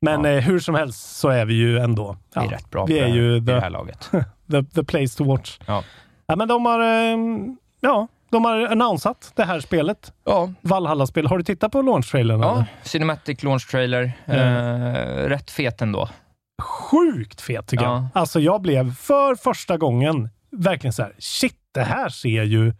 Men 0.00 0.24
Ja. 0.24 0.30
eh, 0.30 0.40
hur 0.44 0.58
som 0.58 0.74
helst 0.74 1.16
så 1.16 1.28
är 1.28 1.44
vi 1.44 1.54
ju 1.54 1.78
ändå... 1.78 2.16
Vi 2.34 2.40
är 2.40 2.44
ja, 2.44 2.50
rätt 2.50 2.70
bra 2.70 2.84
vi 2.84 2.98
är 2.98 3.06
ju 3.08 3.36
i 3.36 3.40
det 3.40 3.52
the- 3.52 3.60
här 3.60 3.70
laget. 3.70 4.10
the, 4.50 4.62
the 4.74 4.84
place 4.84 5.16
to 5.18 5.24
watch. 5.24 5.58
Ja. 5.66 5.82
Ja, 6.26 6.36
men 6.36 6.48
de 6.48 6.66
har, 6.66 6.80
eh, 6.80 7.16
ja, 7.80 8.08
de 8.30 8.44
har 8.44 8.66
annonsat 8.66 9.32
det 9.36 9.44
här 9.44 9.60
spelet. 9.60 10.12
Ja, 10.24 10.52
Valhalla-spel. 10.60 11.26
Har 11.26 11.38
du 11.38 11.44
tittat 11.44 11.72
på 11.72 11.82
launch-trailern? 11.82 12.40
ja. 12.42 12.52
eller? 12.52 12.64
Cinematic 12.82 13.42
Launch 13.42 13.70
Trailer. 13.70 14.12
Eh, 14.26 15.28
rätt 15.28 15.50
fet 15.50 15.82
ändå. 15.82 16.08
Sjukt 16.62 17.40
fet 17.40 17.66
tycker 17.66 17.84
Ja. 17.84 17.92
jag. 17.92 18.20
Alltså 18.20 18.40
jag 18.40 18.60
blev 18.62 18.94
för 18.94 19.34
första 19.34 19.76
gången 19.76 20.28
verkligen 20.50 20.92
så 20.92 21.02
här, 21.02 21.12
shit, 21.18 21.56
det 21.74 21.82
här 21.82 22.08
ser 22.08 22.42
ju... 22.42 22.72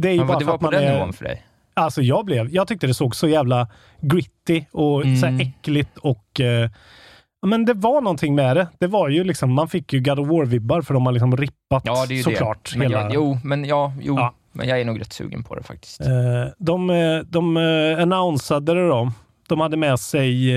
Det 0.00 0.08
är 0.08 0.12
ju 0.12 0.18
Men 0.18 0.26
bara 0.26 0.38
det 0.38 0.44
var 0.44 0.58
på 0.58 0.64
man 0.64 0.72
den 0.72 0.82
är... 0.84 0.92
nivån 0.94 1.12
för 1.12 1.24
dig? 1.24 1.42
Alltså 1.74 2.02
jag 2.02 2.24
blev, 2.24 2.50
jag 2.54 2.68
tyckte 2.68 2.86
det 2.86 2.94
såg 2.94 3.16
så 3.16 3.28
jävla 3.28 3.68
gritty 4.00 4.64
och 4.72 5.02
så 5.02 5.08
här 5.08 5.28
Mm. 5.28 5.40
äckligt 5.40 5.98
och 5.98 6.40
eh, 6.40 6.70
men 7.46 7.64
det 7.64 7.74
var 7.74 8.00
någonting 8.00 8.34
med 8.34 8.56
det. 8.56 8.68
Det 8.78 8.86
var 8.86 9.08
ju 9.08 9.24
liksom, 9.24 9.52
man 9.52 9.68
fick 9.68 9.92
ju 9.92 10.00
God 10.00 10.18
of 10.18 10.28
War-vibbar 10.28 10.82
för 10.82 10.94
de 10.94 11.06
har 11.06 11.12
liksom 11.12 11.36
rippat 11.36 11.82
Ja, 11.86 12.04
det 12.08 12.14
är 12.14 12.16
ju 12.16 12.22
såklart. 12.22 12.70
det. 12.72 12.78
Men 12.78 12.88
hela, 12.90 13.02
jag, 13.02 13.14
jo, 13.14 13.38
men 13.44 13.64
ja, 13.64 13.92
jo. 14.00 14.16
Ja. 14.18 14.34
Men 14.56 14.68
jag 14.68 14.80
är 14.80 14.84
nog 14.84 15.00
rätt 15.00 15.12
sugen 15.12 15.42
på 15.42 15.54
det 15.54 15.62
faktiskt. 15.62 16.00
Eh, 16.00 16.08
de 16.58 16.90
eh, 16.90 17.18
de 17.20 17.56
eh, 17.56 18.02
annonsade 18.02 18.74
det 18.74 18.88
då. 18.88 19.12
De 19.48 19.60
hade 19.60 19.76
med 19.76 20.00
sig 20.00 20.54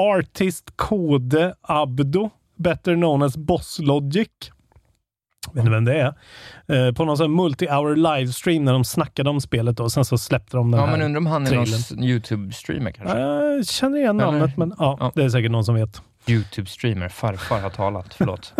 Artist 0.00 0.72
Kode 0.76 1.54
Abdo, 1.60 2.30
better 2.56 2.94
known 2.94 3.22
as 3.22 3.36
Boss 3.36 3.78
Logic. 3.78 4.28
Vet 5.52 5.58
inte 5.60 5.70
vem 5.70 5.84
det 5.84 6.12
är. 6.66 6.92
På 6.92 7.04
någon 7.04 7.16
sån 7.16 7.40
multi-hour 7.40 7.96
livestream 8.18 8.64
när 8.64 8.72
de 8.72 8.84
snackade 8.84 9.30
om 9.30 9.40
spelet 9.40 9.76
då. 9.76 9.90
Sen 9.90 10.04
så 10.04 10.18
släppte 10.18 10.56
de 10.56 10.70
den 10.70 10.80
Ja, 10.80 10.86
här 10.86 10.92
men 10.96 11.02
undrar 11.06 11.18
om 11.18 11.26
han 11.26 11.46
är 11.46 11.54
någon 11.56 11.64
YouTube-streamer 12.04 12.90
kanske? 12.92 13.18
Jag 13.18 13.66
känner 13.66 13.98
igen 13.98 14.16
namnet, 14.16 14.56
men 14.56 14.74
ja, 14.78 14.96
Ja. 15.00 15.12
det 15.14 15.24
är 15.24 15.28
säkert 15.28 15.50
någon 15.50 15.64
som 15.64 15.74
vet. 15.74 16.02
YouTube-streamer, 16.26 17.08
farfar 17.08 17.60
har 17.60 17.70
talat, 17.70 18.14
förlåt. 18.14 18.54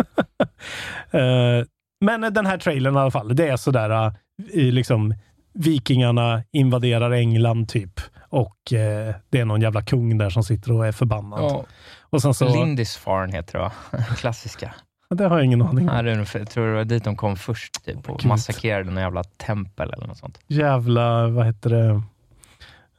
Men 2.05 2.21
den 2.33 2.45
här 2.45 2.57
trailern 2.57 2.95
i 2.95 2.97
alla 2.99 3.11
fall, 3.11 3.35
det 3.35 3.47
är 3.47 3.57
sådär 3.57 4.13
liksom 4.53 5.13
vikingarna 5.53 6.43
invaderar 6.51 7.11
England 7.11 7.69
typ. 7.69 7.99
Och 8.29 8.73
eh, 8.73 9.15
det 9.29 9.39
är 9.39 9.45
någon 9.45 9.61
jävla 9.61 9.81
kung 9.81 10.17
där 10.17 10.29
som 10.29 10.43
sitter 10.43 10.71
och 10.71 10.87
är 10.87 10.91
förbannad. 10.91 11.39
ja, 11.43 11.65
Och 12.09 12.21
sen 12.21 12.33
så... 12.33 12.53
Lindisfarne 12.55 13.33
heter 13.37 13.53
det 13.53 13.59
va? 13.59 13.71
Klassiska. 14.17 14.73
Det 15.09 15.27
har 15.27 15.37
jag 15.37 15.45
ingen 15.45 15.61
aning 15.61 15.89
om. 15.89 16.05
Nej, 16.05 16.25
jag 16.33 16.49
tror 16.49 16.67
det 16.67 16.73
var 16.73 16.83
dit 16.85 17.03
de 17.03 17.15
kom 17.15 17.35
först 17.35 17.85
typ, 17.85 18.09
och 18.09 18.19
Gud. 18.19 18.29
massakrerade 18.29 18.91
någon 18.91 19.03
jävla 19.03 19.23
tempel 19.23 19.93
eller 19.93 20.07
något 20.07 20.17
sånt. 20.17 20.39
Jävla, 20.47 21.27
vad 21.27 21.45
heter 21.45 21.69
det? 21.69 22.01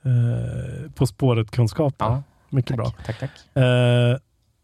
Eh, 0.05 0.91
på 0.95 1.07
spåret-kunskap. 1.07 1.95
Ja, 1.99 2.23
Mycket 2.49 2.69
tack, 2.69 2.77
bra. 2.77 2.93
tack, 3.07 3.19
tack. 3.21 3.31
Eh, 3.57 4.17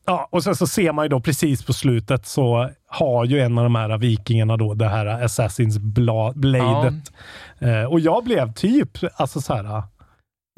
ja, 0.06 0.28
och 0.30 0.44
sen 0.44 0.54
så 0.56 0.66
ser 0.66 0.92
man 0.92 1.04
ju 1.04 1.08
då 1.08 1.20
precis 1.20 1.64
på 1.66 1.72
slutet 1.72 2.26
så 2.26 2.70
har 2.90 3.24
ju 3.24 3.40
en 3.40 3.58
av 3.58 3.64
de 3.64 3.74
här 3.74 3.98
vikingarna 3.98 4.56
då 4.56 4.74
det 4.74 4.88
här 4.88 5.06
Assassins 5.06 5.78
bla, 5.78 6.32
bladet. 6.34 7.12
Eh, 7.58 7.82
och 7.84 8.00
jag 8.00 8.24
blev 8.24 8.52
typ, 8.52 8.90
alltså 9.16 9.40
så 9.40 9.54
här, 9.54 9.82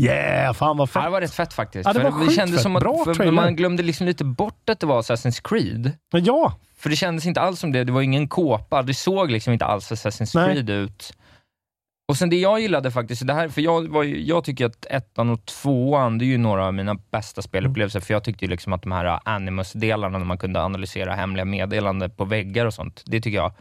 yeah, 0.02 0.54
fan 0.54 0.76
vad 0.76 0.88
Ja, 0.88 0.92
fett. 0.92 1.02
det 1.04 1.10
var 1.10 1.20
rätt 1.20 1.34
fett 1.34 1.52
faktiskt. 1.52 1.86
Ja, 1.86 1.92
det 1.92 2.00
För 2.00 2.10
var 2.10 2.18
sjukt 2.18 2.34
kändes 2.34 2.56
fett. 2.56 2.62
som 2.62 2.76
att 2.76 2.82
Bra 2.82 3.04
för 3.16 3.30
man 3.30 3.56
glömde 3.56 3.82
liksom 3.82 4.06
lite 4.06 4.24
bort 4.24 4.68
att 4.70 4.80
det 4.80 4.86
var 4.86 5.02
Assassin's 5.02 5.40
Creed. 5.48 5.92
Ja, 6.12 6.54
För 6.76 6.90
det 6.90 6.96
kändes 6.96 7.26
inte 7.26 7.40
alls 7.40 7.60
som 7.60 7.72
det. 7.72 7.84
Det 7.84 7.92
var 7.92 8.02
ingen 8.02 8.28
kåpa. 8.28 8.82
Det 8.82 8.94
såg 8.94 9.30
liksom 9.30 9.52
inte 9.52 9.64
alls 9.64 9.92
Assassin's 9.92 10.30
Nej. 10.34 10.52
Creed 10.54 10.70
ut. 10.70 11.12
Och 12.10 12.16
sen 12.16 12.30
det 12.30 12.36
jag 12.36 12.60
gillade 12.60 12.90
faktiskt, 12.90 13.26
det 13.26 13.34
här, 13.34 13.48
för 13.48 13.60
jag, 13.60 13.88
var 13.88 14.04
jag 14.04 14.44
tycker 14.44 14.66
att 14.66 14.86
ettan 14.90 15.30
och 15.30 15.44
tvåan, 15.46 16.18
det 16.18 16.24
är 16.24 16.26
ju 16.26 16.38
några 16.38 16.66
av 16.66 16.74
mina 16.74 16.94
bästa 17.10 17.42
spelupplevelser, 17.42 18.00
för 18.00 18.14
jag 18.14 18.24
tyckte 18.24 18.44
ju 18.44 18.50
liksom 18.50 18.72
att 18.72 18.82
de 18.82 18.92
här 18.92 19.20
Animus-delarna, 19.24 20.18
när 20.18 20.24
man 20.26 20.38
kunde 20.38 20.62
analysera 20.62 21.14
hemliga 21.14 21.44
meddelanden 21.44 22.10
på 22.10 22.24
väggar 22.24 22.66
och 22.66 22.74
sånt, 22.74 23.02
det 23.06 23.20
tycker 23.20 23.38
jag, 23.38 23.52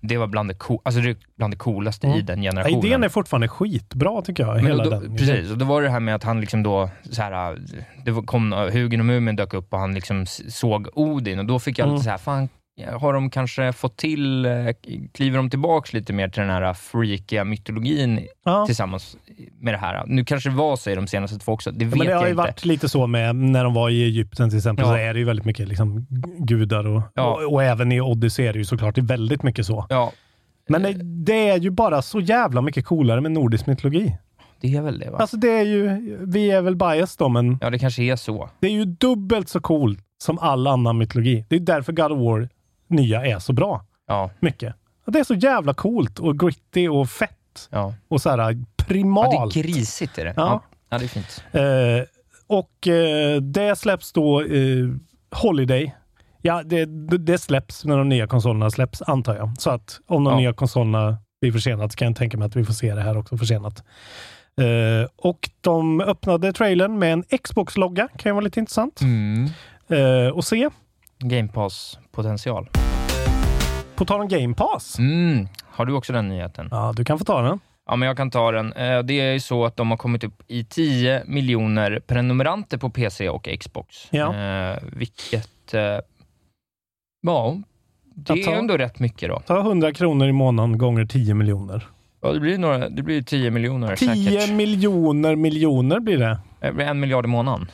det 0.00 0.16
var 0.16 0.26
bland 0.26 0.50
det, 0.50 0.54
co- 0.54 0.80
alltså 0.84 1.00
det 1.00 1.18
bland 1.36 1.52
det 1.52 1.56
coolaste 1.58 2.06
i 2.06 2.20
den 2.22 2.42
ja, 2.42 2.50
generationen. 2.50 2.84
idén 2.86 3.04
är 3.04 3.08
fortfarande 3.08 3.48
skitbra 3.48 4.22
tycker 4.22 4.42
jag. 4.42 4.54
Men 4.56 4.66
Hela 4.66 4.84
då, 4.84 4.90
den. 4.90 5.16
Precis, 5.16 5.50
och 5.50 5.58
då 5.58 5.64
var 5.64 5.82
det 5.82 5.88
här 5.90 6.00
med 6.00 6.14
att 6.14 6.24
han 6.24 6.40
liksom 6.40 6.62
då, 6.62 6.90
så 7.10 7.22
här, 7.22 7.58
det 8.04 8.26
kom, 8.26 8.52
Hugin 8.52 9.00
och 9.00 9.06
Mumin 9.06 9.36
dök 9.36 9.54
upp 9.54 9.72
och 9.72 9.78
han 9.78 9.94
liksom 9.94 10.26
såg 10.48 10.88
Odin 10.94 11.38
och 11.38 11.44
då 11.44 11.58
fick 11.58 11.78
jag 11.78 11.84
Mm. 11.84 11.94
lite 11.94 12.04
så 12.04 12.10
här, 12.10 12.18
fan, 12.18 12.48
har 12.98 13.12
de 13.12 13.30
kanske 13.30 13.72
fått 13.72 13.96
till, 13.96 14.44
eh, 14.46 14.52
kliver 15.12 15.36
de 15.36 15.50
tillbaks 15.50 15.92
lite 15.92 16.12
mer 16.12 16.28
till 16.28 16.40
den 16.40 16.50
här 16.50 16.74
freakiga 16.74 17.44
mytologin 17.44 18.20
Ja. 18.44 18.66
tillsammans 18.66 19.16
med 19.60 19.74
det 19.74 19.78
här? 19.78 20.04
Nu 20.06 20.24
kanske 20.24 20.50
det 20.50 20.56
var 20.56 20.76
så 20.76 20.90
i 20.90 20.94
de 20.94 21.06
senaste 21.06 21.38
två 21.38 21.52
också, 21.52 21.70
det 21.70 21.84
Ja, 21.84 21.88
vet 21.90 21.98
men 21.98 22.06
det 22.06 22.12
har 22.12 22.20
jag 22.20 22.28
ju 22.28 22.30
inte. 22.30 22.42
varit 22.42 22.64
lite 22.64 22.88
så 22.88 23.06
med 23.06 23.36
när 23.36 23.64
de 23.64 23.74
var 23.74 23.90
i 23.90 24.02
Egypten 24.04 24.48
till 24.50 24.56
exempel, 24.58 24.84
Ja. 24.86 24.88
så 24.92 24.96
är 24.96 25.12
det 25.14 25.18
ju 25.18 25.24
väldigt 25.24 25.44
mycket 25.46 25.68
liksom 25.68 26.06
gudar 26.38 26.86
och, 26.86 27.02
Ja. 27.14 27.34
och, 27.34 27.52
och 27.52 27.62
även 27.62 27.92
i 27.92 28.00
Odyssey 28.00 28.46
är 28.46 28.52
det 28.52 28.58
ju 28.58 28.64
såklart 28.64 28.94
det 28.94 29.00
är 29.00 29.02
väldigt 29.06 29.42
mycket 29.42 29.66
så. 29.66 29.86
Ja, 29.88 30.12
Men 30.68 30.82
det, 30.82 30.92
det 31.24 31.48
är 31.48 31.58
ju 31.58 31.70
bara 31.70 32.02
så 32.02 32.20
jävla 32.20 32.60
mycket 32.62 32.84
coolare 32.84 33.20
med 33.20 33.32
nordisk 33.32 33.66
mytologi. 33.66 34.16
det 34.60 34.76
är 34.76 34.82
väl 34.82 34.98
det 34.98 35.10
va? 35.10 35.18
Alltså 35.18 35.36
det 35.36 35.50
är 35.50 35.64
ju, 35.64 36.00
vi 36.26 36.50
är 36.50 36.62
väl 36.62 36.76
biased 36.76 37.18
då, 37.18 37.28
men 37.28 37.58
ja, 37.60 37.70
det 37.70 37.78
kanske 37.78 38.02
är 38.02 38.16
så. 38.16 38.50
det 38.60 38.66
är 38.66 38.70
ju 38.72 38.84
dubbelt 38.84 39.48
så 39.48 39.60
coolt 39.60 39.98
som 40.18 40.38
all 40.38 40.66
annan 40.66 40.98
mytologi. 40.98 41.46
Det 41.48 41.56
är 41.56 41.60
därför 41.60 41.92
God 41.92 42.12
of 42.12 42.18
War 42.18 42.48
nya 42.94 43.26
är 43.26 43.38
så 43.38 43.52
bra. 43.52 43.84
Ja, 44.06 44.30
Mycket. 44.40 44.74
Det 45.06 45.18
är 45.18 45.24
så 45.24 45.34
jävla 45.34 45.74
coolt 45.74 46.18
och 46.18 46.38
gritty 46.38 46.88
och 46.88 47.08
fett 47.10 47.68
ja. 47.70 47.94
och 48.08 48.22
så 48.22 48.30
här 48.30 48.38
ja 48.38 48.52
primalt. 48.76 49.54
det 49.54 49.60
är 49.60 49.62
grisigt 49.62 50.18
är 50.18 50.24
det. 50.24 50.34
Ja. 50.36 50.42
Ja. 50.46 50.62
ja, 50.90 50.98
det 50.98 51.04
är 51.04 51.08
fint. 51.08 51.44
Eh, 51.52 52.08
och 52.46 52.88
eh, 52.88 53.40
det 53.40 53.76
släpps 53.76 54.12
då 54.12 54.40
eh, 54.42 54.88
Holiday. 55.30 55.94
Ja, 56.42 56.62
det, 56.62 56.84
det 57.18 57.38
släpps 57.38 57.84
när 57.84 57.98
de 57.98 58.08
nya 58.08 58.26
konsolerna 58.26 58.70
släpps, 58.70 59.02
antar 59.02 59.36
jag. 59.36 59.50
Så 59.58 59.70
att 59.70 60.00
om 60.06 60.24
de 60.24 60.30
Ja. 60.32 60.38
nya 60.38 60.52
konsolerna 60.52 61.18
blir 61.40 61.52
försenat 61.52 61.92
så 61.92 61.96
kan 61.98 62.08
jag 62.08 62.16
tänka 62.16 62.36
mig 62.38 62.46
att 62.46 62.56
vi 62.56 62.64
får 62.64 62.72
se 62.74 62.94
det 62.94 63.00
här 63.02 63.16
också 63.18 63.36
försenat. 63.36 63.84
Eh, 64.60 65.08
och 65.16 65.50
de 65.60 66.00
öppnade 66.00 66.52
trailern 66.52 66.98
med 66.98 67.12
en 67.12 67.22
Xbox-logga. 67.42 68.08
Kan 68.18 68.30
ju 68.30 68.34
vara 68.34 68.44
lite 68.44 68.60
intressant 68.60 69.00
Mm. 69.00 69.44
eh, 69.88 70.38
att 70.38 70.44
se. 70.44 70.68
Game 71.18 71.48
Pass-potential. 71.48 72.68
På 73.96 74.04
tal 74.04 74.20
om 74.20 74.28
Game 74.28 74.54
Pass. 74.54 74.98
Mm. 74.98 75.48
Har 75.64 75.86
du 75.86 75.92
också 75.92 76.12
den 76.12 76.28
nyheten? 76.28 76.68
Ja, 76.70 76.92
du 76.96 77.04
kan 77.04 77.18
få 77.18 77.24
ta 77.24 77.42
den. 77.42 77.60
Ja, 77.86 77.96
men 77.96 78.06
jag 78.08 78.16
kan 78.16 78.30
ta 78.30 78.50
den. 78.52 78.72
Eh, 78.72 78.98
Det 79.02 79.20
är 79.20 79.32
ju 79.32 79.40
så 79.40 79.64
att 79.64 79.76
de 79.76 79.90
har 79.90 79.96
kommit 79.98 80.24
upp 80.24 80.42
i 80.46 80.64
10 80.64 81.22
miljoner 81.26 82.00
prenumeranter 82.06 82.78
på 82.78 82.90
PC 82.90 83.28
och 83.28 83.48
Xbox. 83.60 83.96
Ja. 84.10 84.34
Eh, 84.34 84.78
vilket... 84.92 85.74
Eh, 85.74 85.80
ja, 87.22 87.56
det 88.14 88.32
Att 88.32 88.42
ta- 88.44 88.50
är 88.52 88.56
ändå 88.58 88.76
rätt 88.76 88.98
mycket 88.98 89.28
då. 89.28 89.40
Ta 89.46 89.60
100 89.60 89.92
kronor 89.92 90.28
i 90.28 90.32
månaden 90.32 90.78
gånger 90.78 91.04
10 91.04 91.34
miljoner. 91.34 91.86
Ja, 92.22 92.32
det 92.32 92.40
blir, 92.40 92.58
några, 92.58 92.88
det 92.88 93.02
blir 93.02 93.22
10 93.22 93.50
miljoner 93.50 93.96
10 93.96 94.08
säkert. 94.14 94.54
miljoner 94.54 95.36
miljoner 95.36 96.00
blir 96.00 96.18
det. 96.18 96.38
Det 96.60 96.72
blir 96.72 96.86
en 96.86 97.00
miljard 97.00 97.24
i 97.24 97.28
månaden. 97.28 97.70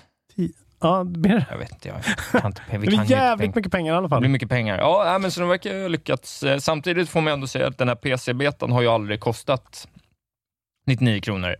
Ja, 0.81 1.05
det 1.05 1.19
blir 1.19 1.33
det. 1.35 1.47
Jag 1.51 1.59
vet 1.59 1.73
inte. 1.73 1.88
Jag 1.88 1.97
kan 2.43 2.47
inte, 2.47 2.62
vi 2.71 2.79
Det 2.79 2.79
kan 2.79 2.81
ju 2.83 2.87
blir 2.87 3.01
inte 3.01 3.12
jävligt 3.12 3.38
pengar. 3.40 3.57
mycket 3.57 3.73
pengar 3.73 3.93
i 3.95 3.97
alla 3.97 4.03
Det 4.03 4.09
fall. 4.09 4.21
blir 4.21 4.31
mycket 4.31 4.49
pengar. 4.49 4.79
Ja, 4.79 5.19
men 5.21 5.31
så 5.31 5.40
de 5.40 5.49
verkar 5.49 5.81
ha 5.83 5.88
lyckats. 5.88 6.43
Eh, 6.43 6.59
Samtidigt 6.59 7.09
får 7.09 7.21
man 7.21 7.33
ändå 7.33 7.47
säga 7.47 7.66
att 7.66 7.79
den 7.79 7.88
här 7.88 7.95
PC-betan 7.95 8.73
har 8.73 8.83
ju 8.83 8.88
aldrig 8.88 9.21
kostat 9.21 9.88
99 10.87 11.21
kronor. 11.21 11.57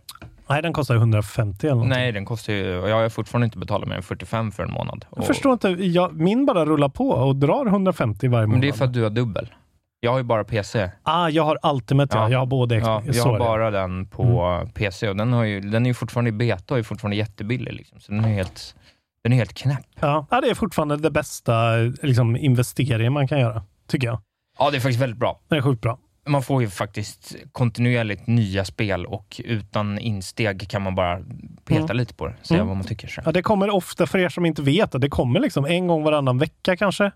Nej, 0.49 0.61
den 0.61 0.73
kostar 0.73 0.93
ju 0.95 0.99
150 0.99 1.67
eller 1.67 1.75
något. 1.75 1.87
Nej, 1.87 2.11
den 2.11 2.25
kostar 2.25 2.53
ju... 2.53 2.63
Jag 2.65 2.95
har 3.01 3.09
fortfarande 3.09 3.45
inte 3.45 3.57
betalat 3.57 3.87
mer 3.89 3.95
än 3.95 4.03
45 4.03 4.51
för 4.51 4.63
en 4.63 4.71
månad. 4.71 5.05
Jag 5.11 5.19
Och- 5.19 5.25
förstår 5.25 5.53
inte. 5.53 5.69
Jag, 5.69 6.13
min 6.13 6.45
bara 6.45 6.65
rullar 6.65 6.89
på 6.89 7.09
och 7.09 7.35
drar 7.35 7.65
150 7.65 8.27
varje 8.27 8.47
månad. 8.47 8.49
Men 8.49 8.61
det 8.61 8.67
är 8.67 8.71
för 8.77 8.85
att 8.85 8.93
du 8.93 9.03
har 9.03 9.09
dubbel. 9.09 9.53
Jag 9.99 10.11
har 10.11 10.17
ju 10.17 10.23
bara 10.23 10.43
PC. 10.43 10.89
Ah, 11.03 11.29
jag 11.29 11.43
har 11.43 11.57
Ultimate, 11.73 12.17
ja. 12.17 12.23
Ja. 12.23 12.29
Jag 12.29 12.39
har 12.39 12.45
både 12.45 12.75
Ja, 12.75 13.03
jag 13.05 13.23
har 13.23 13.33
det. 13.33 13.39
bara 13.39 13.71
den 13.71 14.05
på 14.05 14.69
PC 14.73 15.09
och 15.09 15.15
den, 15.15 15.33
har 15.33 15.43
ju, 15.43 15.59
den 15.61 15.85
är 15.85 15.89
ju 15.89 15.93
fortfarande 15.93 16.29
i 16.29 16.31
beta 16.31 16.73
och 16.73 16.79
är 16.79 16.83
fortfarande 16.83 17.15
jättebillig. 17.17 17.73
Liksom. 17.73 17.99
Så 17.99 18.11
den 18.11 18.25
är 18.25 18.29
helt, 18.29 18.75
den 19.23 19.33
är 19.33 19.37
helt 19.37 19.53
knäpp. 19.53 19.85
Ja. 19.99 20.25
det 20.29 20.49
är 20.49 20.53
fortfarande 20.55 20.97
det 20.97 21.11
bästa 21.11 21.75
liksom, 22.01 22.35
investeringen 22.37 23.13
man 23.13 23.27
kan 23.27 23.39
göra, 23.39 23.63
tycker 23.87 24.07
jag. 24.07 24.19
Ja, 24.59 24.69
det 24.71 24.77
är 24.77 24.81
faktiskt 24.81 25.01
väldigt 25.01 25.19
bra. 25.19 25.39
Det 25.47 25.55
är 25.55 25.61
sjukt 25.61 25.81
bra. 25.81 25.99
Man 26.27 26.43
får 26.43 26.61
ju 26.61 26.69
faktiskt 26.69 27.35
kontinuerligt 27.51 28.27
nya 28.27 28.65
spel 28.65 29.05
och 29.05 29.41
utan 29.45 29.99
insteg 29.99 30.69
kan 30.69 30.81
man 30.81 30.95
bara 30.95 31.19
peta 31.65 31.83
Mm. 31.83 31.97
lite 31.97 32.13
på 32.13 32.27
det. 32.27 32.35
Säga 32.41 32.57
Mm. 32.57 32.67
vad 32.67 32.77
man 32.77 32.85
tycker. 32.85 33.07
Så. 33.07 33.21
Ja, 33.25 33.31
det 33.31 33.41
kommer 33.41 33.69
ofta, 33.69 34.07
för 34.07 34.19
er 34.19 34.29
som 34.29 34.45
inte 34.45 34.61
vet, 34.61 35.01
det 35.01 35.09
kommer 35.09 35.39
liksom 35.39 35.65
en 35.65 35.87
gång 35.87 36.03
varannan 36.03 36.37
vecka 36.37 36.77
kanske. 36.77 37.11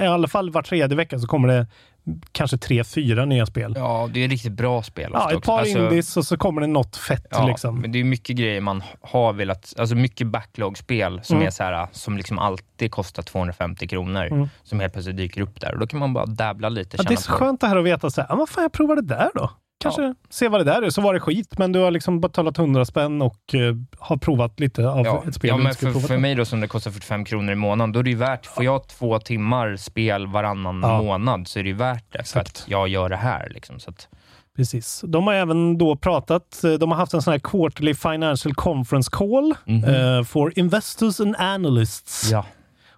I 0.00 0.04
alla 0.06 0.28
fall 0.28 0.50
var 0.50 0.62
tredje 0.62 0.96
vecka 0.96 1.18
så 1.18 1.26
kommer 1.26 1.48
det 1.48 1.66
kanske 2.32 2.58
tre, 2.58 2.84
fyra 2.84 3.24
nya 3.24 3.46
spel. 3.46 3.72
Ja, 3.76 4.08
det 4.12 4.24
är 4.24 4.28
riktigt 4.28 4.52
bra 4.52 4.82
spel. 4.82 5.10
Ja, 5.14 5.30
ett 5.30 5.36
också. 5.36 5.50
par 5.50 5.58
Alltså, 5.60 5.78
indies 5.78 6.16
och 6.16 6.24
så 6.26 6.36
kommer 6.36 6.60
det 6.60 6.66
något 6.66 6.96
fett. 6.96 7.26
Ja, 7.30 7.46
liksom. 7.46 7.80
men 7.80 7.92
det 7.92 8.00
är 8.00 8.04
mycket 8.04 8.36
grejer 8.36 8.60
man 8.60 8.82
har 9.00 9.32
velat, 9.32 9.74
alltså 9.78 9.94
mycket 9.96 10.26
backlog-spel 10.26 11.20
som 11.22 11.36
Mm. 11.36 11.46
är 11.46 11.50
så 11.50 11.62
här, 11.62 11.88
som 11.92 12.16
liksom 12.16 12.38
alltid 12.38 12.90
kostar 12.90 13.22
250 13.22 13.88
kronor, 13.88 14.24
Mm. 14.26 14.48
som 14.62 14.80
helt 14.80 14.92
plötsligt 14.92 15.16
dyker 15.16 15.40
upp 15.40 15.60
där. 15.60 15.72
Och 15.74 15.80
då 15.80 15.86
kan 15.86 15.98
man 16.00 16.12
bara 16.12 16.26
dabbla 16.26 16.68
lite, 16.68 16.96
Ja, 16.96 17.02
det 17.08 17.14
är 17.14 17.16
så 17.16 17.32
skönt 17.32 17.60
det 17.60 17.66
här 17.66 17.76
att 17.76 17.84
veta 17.84 18.10
så 18.10 18.20
här, 18.20 18.28
ja, 18.30 18.36
vad 18.36 18.48
fan, 18.48 18.62
jag 18.62 18.72
provar 18.72 18.96
det 18.96 19.02
där 19.02 19.28
då. 19.34 19.50
Kanske 19.82 20.14
se 20.30 20.48
vad 20.48 20.60
det 20.60 20.64
där 20.64 20.82
är, 20.82 20.90
så 20.90 21.00
var 21.00 21.14
det 21.14 21.20
skit, 21.20 21.58
men 21.58 21.72
du 21.72 21.78
har 21.78 21.90
liksom 21.90 22.20
betalat 22.20 22.58
100 22.58 22.84
spänn 22.84 23.22
och 23.22 23.54
eh, 23.54 23.74
har 23.98 24.16
provat 24.16 24.60
lite 24.60 24.88
av 24.88 25.06
Ja, 25.06 25.24
ett 25.28 25.34
spel 25.34 25.48
ja 25.48 25.56
men 25.56 25.74
för, 25.74 25.92
för 26.00 26.18
mig 26.18 26.34
då 26.34 26.44
som 26.44 26.60
det 26.60 26.68
kostar 26.68 26.90
45 26.90 27.24
kronor 27.24 27.52
i 27.52 27.54
månaden, 27.54 27.92
då 27.92 27.98
är 28.00 28.02
det 28.04 28.10
ju 28.10 28.16
värt, 28.16 28.46
får 28.46 28.64
jag 28.64 28.88
två 28.88 29.18
timmar 29.18 29.76
spel 29.76 30.26
varannan 30.26 30.80
Ja. 30.82 31.02
månad 31.02 31.48
så 31.48 31.58
är 31.58 31.62
det 31.62 31.68
ju 31.68 31.74
värt 31.76 32.04
det 32.12 32.28
för 32.28 32.40
att 32.40 32.64
jag 32.66 32.88
gör 32.88 33.08
det 33.08 33.16
här. 33.16 33.48
Liksom, 33.50 33.80
så 33.80 33.90
att, 33.90 34.08
Precis. 34.56 35.04
De 35.06 35.26
har 35.26 35.34
även 35.34 35.78
då 35.78 35.96
pratat, 35.96 36.64
eh, 36.64 36.72
de 36.72 36.90
har 36.90 36.98
haft 36.98 37.14
en 37.14 37.22
sån 37.22 37.32
här 37.32 37.38
quarterly 37.38 37.94
financial 37.94 38.54
conference 38.54 39.10
call 39.12 39.54
Mhm. 39.64 39.84
eh, 39.84 40.22
for 40.24 40.58
investors 40.58 41.20
and 41.20 41.36
analysts. 41.38 42.28
ja. 42.32 42.44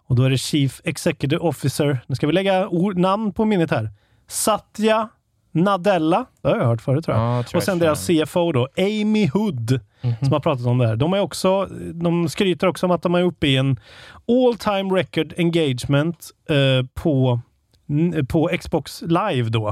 Och 0.09 0.17
då 0.17 0.23
är 0.23 0.31
det 0.31 0.39
Chief 0.39 0.81
Executive 0.85 1.39
Officer, 1.41 1.99
nu 2.07 2.15
ska 2.15 2.27
vi 2.27 2.33
lägga 2.33 2.69
ord, 2.69 2.99
namn 2.99 3.33
på 3.33 3.45
minnet 3.45 3.71
här, 3.71 3.91
Satya 4.29 5.09
Nadella, 5.53 6.27
det 6.43 6.49
har 6.49 6.57
jag 6.57 6.65
hört 6.67 6.81
förut 6.83 7.05
tror 7.05 7.17
jag. 7.17 7.39
Ja, 7.39 7.43
tror 7.43 7.59
och 7.59 7.63
sen 7.63 7.79
jag 7.79 7.87
deras 7.89 8.07
CFO 8.07 8.53
då, 8.53 8.69
Amy 8.79 9.29
Hood, 9.29 9.81
Mhm. 10.05 10.15
som 10.21 10.33
har 10.33 10.41
pratat 10.41 10.67
om 10.67 10.79
det 10.79 10.87
här. 10.87 10.97
De, 10.97 11.13
är 11.13 11.21
också, 11.21 11.67
de 11.95 12.29
skryter 12.29 12.67
också 12.67 12.87
om 12.87 12.93
att 12.93 13.03
de 13.03 13.15
är 13.15 13.23
uppe 13.23 13.47
i 13.47 13.57
en 13.57 13.81
all 14.29 14.55
time 14.59 14.95
record 15.01 15.35
engagement 15.39 16.31
eh, 16.51 16.87
på, 16.95 17.41
på 18.29 18.51
Xbox 18.61 19.03
Live 19.03 19.49
då. 19.49 19.69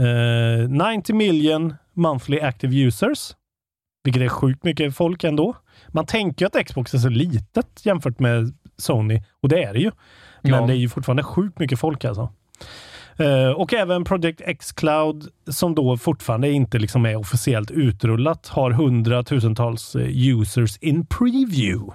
Eh, 0.00 0.68
90 0.98 1.14
million 1.16 1.74
monthly 1.92 2.40
active 2.40 2.74
users, 2.86 3.30
vilket 4.04 4.22
är 4.22 4.28
sjukt 4.28 4.64
mycket 4.64 4.96
folk 4.96 5.24
ändå. 5.24 5.56
Man 5.88 6.06
tänker 6.06 6.44
ju 6.44 6.46
att 6.46 6.66
Xbox 6.66 6.94
är 6.94 6.98
så 6.98 7.08
litet 7.08 7.80
jämfört 7.86 8.18
med 8.18 8.54
Sony, 8.78 9.22
och 9.42 9.48
det 9.48 9.62
är 9.64 9.72
det 9.72 9.80
ju. 9.80 9.90
Men 10.42 10.52
Ja. 10.52 10.66
det 10.66 10.72
är 10.72 10.76
ju 10.76 10.88
fortfarande 10.88 11.22
sjukt 11.22 11.58
mycket 11.58 11.78
folk 11.80 12.04
alltså. 12.04 12.32
Eh, 13.18 13.50
och 13.50 13.74
även 13.74 14.04
Project 14.04 14.40
X 14.44 14.72
Cloud 14.72 15.28
som 15.50 15.74
då 15.74 15.96
fortfarande 15.96 16.50
inte 16.50 16.78
liksom 16.78 17.06
är 17.06 17.16
officiellt 17.16 17.70
utrullat 17.70 18.46
har 18.48 18.70
hundratusentals 18.70 19.96
eh, 19.96 20.28
users 20.28 20.76
in 20.78 21.06
preview. 21.06 21.92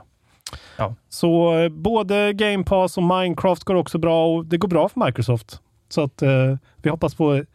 Ja. 0.77 0.95
Så 1.09 1.57
eh, 1.57 1.69
både 1.69 2.33
Game 2.33 2.63
Pass 2.63 2.97
och 2.97 3.03
Minecraft 3.03 3.63
går 3.63 3.75
också 3.75 3.97
bra 3.97 4.27
och 4.27 4.45
det 4.45 4.57
går 4.57 4.67
bra 4.67 4.89
för 4.89 5.05
Microsoft. 5.05 5.61
Så 5.89 6.03
att 6.03 6.21
eh, 6.21 6.57
vi 6.77 6.89
hoppas 6.89 7.15
på 7.15 7.45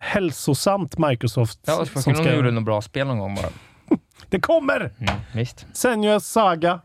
hälsosamt 0.00 0.98
Microsoft. 0.98 1.60
Ja, 1.66 1.86
som 1.86 2.14
för 2.14 2.24
de 2.24 2.36
gjorde 2.36 2.50
något 2.50 2.64
bra 2.64 2.82
spel 2.82 3.06
någon 3.06 3.18
gång 3.18 3.34
bara. 3.34 3.48
Det 4.28 4.40
kommer! 4.40 4.92
Mm, 4.98 5.14
visst. 5.34 5.66
Senua's 5.72 6.20
Saga. 6.20 6.80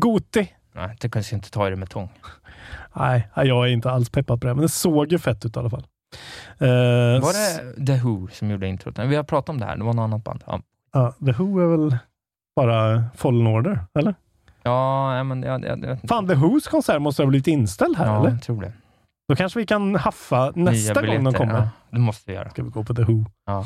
Goti. 0.00 0.48
Nej, 0.74 0.96
det 1.00 1.08
kanske 1.08 1.34
inte 1.36 1.50
ta 1.50 1.66
i 1.66 1.70
det 1.70 1.76
med 1.76 1.90
tång. 1.90 2.08
Nej, 2.92 3.28
jag 3.36 3.64
är 3.68 3.72
inte 3.72 3.90
alls 3.90 4.10
peppad 4.10 4.40
på 4.40 4.46
det, 4.46 4.54
men 4.54 4.62
det 4.62 4.68
såg 4.68 5.12
ju 5.12 5.18
fett 5.18 5.44
ut 5.44 5.56
i 5.56 5.58
alla 5.58 5.70
fall. 5.70 5.84
Eh, 6.58 6.66
Var 7.22 7.32
det 7.32 7.86
The 7.86 7.96
Who 8.02 8.28
som 8.32 8.50
gjorde 8.50 8.66
introt? 8.68 8.98
Vi 8.98 9.16
har 9.16 9.24
pratat 9.24 9.48
om 9.48 9.60
det 9.60 9.66
här, 9.66 9.76
det 9.76 9.84
var 9.84 9.92
något 9.94 10.04
annat 10.04 10.24
band. 10.24 10.42
Ja, 10.46 10.60
Ja, 10.92 11.14
The 11.26 11.32
Who 11.32 11.60
är 11.60 11.66
väl 11.76 11.96
bara 12.56 13.04
Fallen 13.16 13.46
Order, 13.46 13.78
eller? 13.98 14.14
ja 14.62 15.24
men 15.24 15.42
jag, 15.42 15.64
jag, 15.64 15.84
jag, 15.84 15.98
Fan, 16.08 16.28
The 16.28 16.34
Whos 16.34 16.68
konsert 16.68 17.02
måste 17.02 17.22
ha 17.22 17.26
blivit 17.28 17.46
inställd 17.46 17.96
här, 17.96 18.06
ja, 18.06 18.20
eller? 18.20 18.30
jag 18.30 18.42
tror 18.42 18.60
det. 18.62 18.72
Då 19.28 19.36
kanske 19.36 19.58
vi 19.58 19.66
kan 19.66 19.94
haffa 19.96 20.52
nästa 20.54 21.00
Nya 21.00 21.06
gång 21.06 21.24
de 21.24 21.24
biljetter, 21.24 21.38
kommer. 21.38 21.54
Ja, 21.60 21.68
det 21.90 21.98
måste 21.98 22.30
vi 22.30 22.36
göra. 22.36 22.50
Ska 22.50 22.62
vi 22.62 22.70
gå 22.70 22.84
på 22.84 22.94
The 22.94 23.02
Who. 23.02 23.24
Ja. 23.46 23.64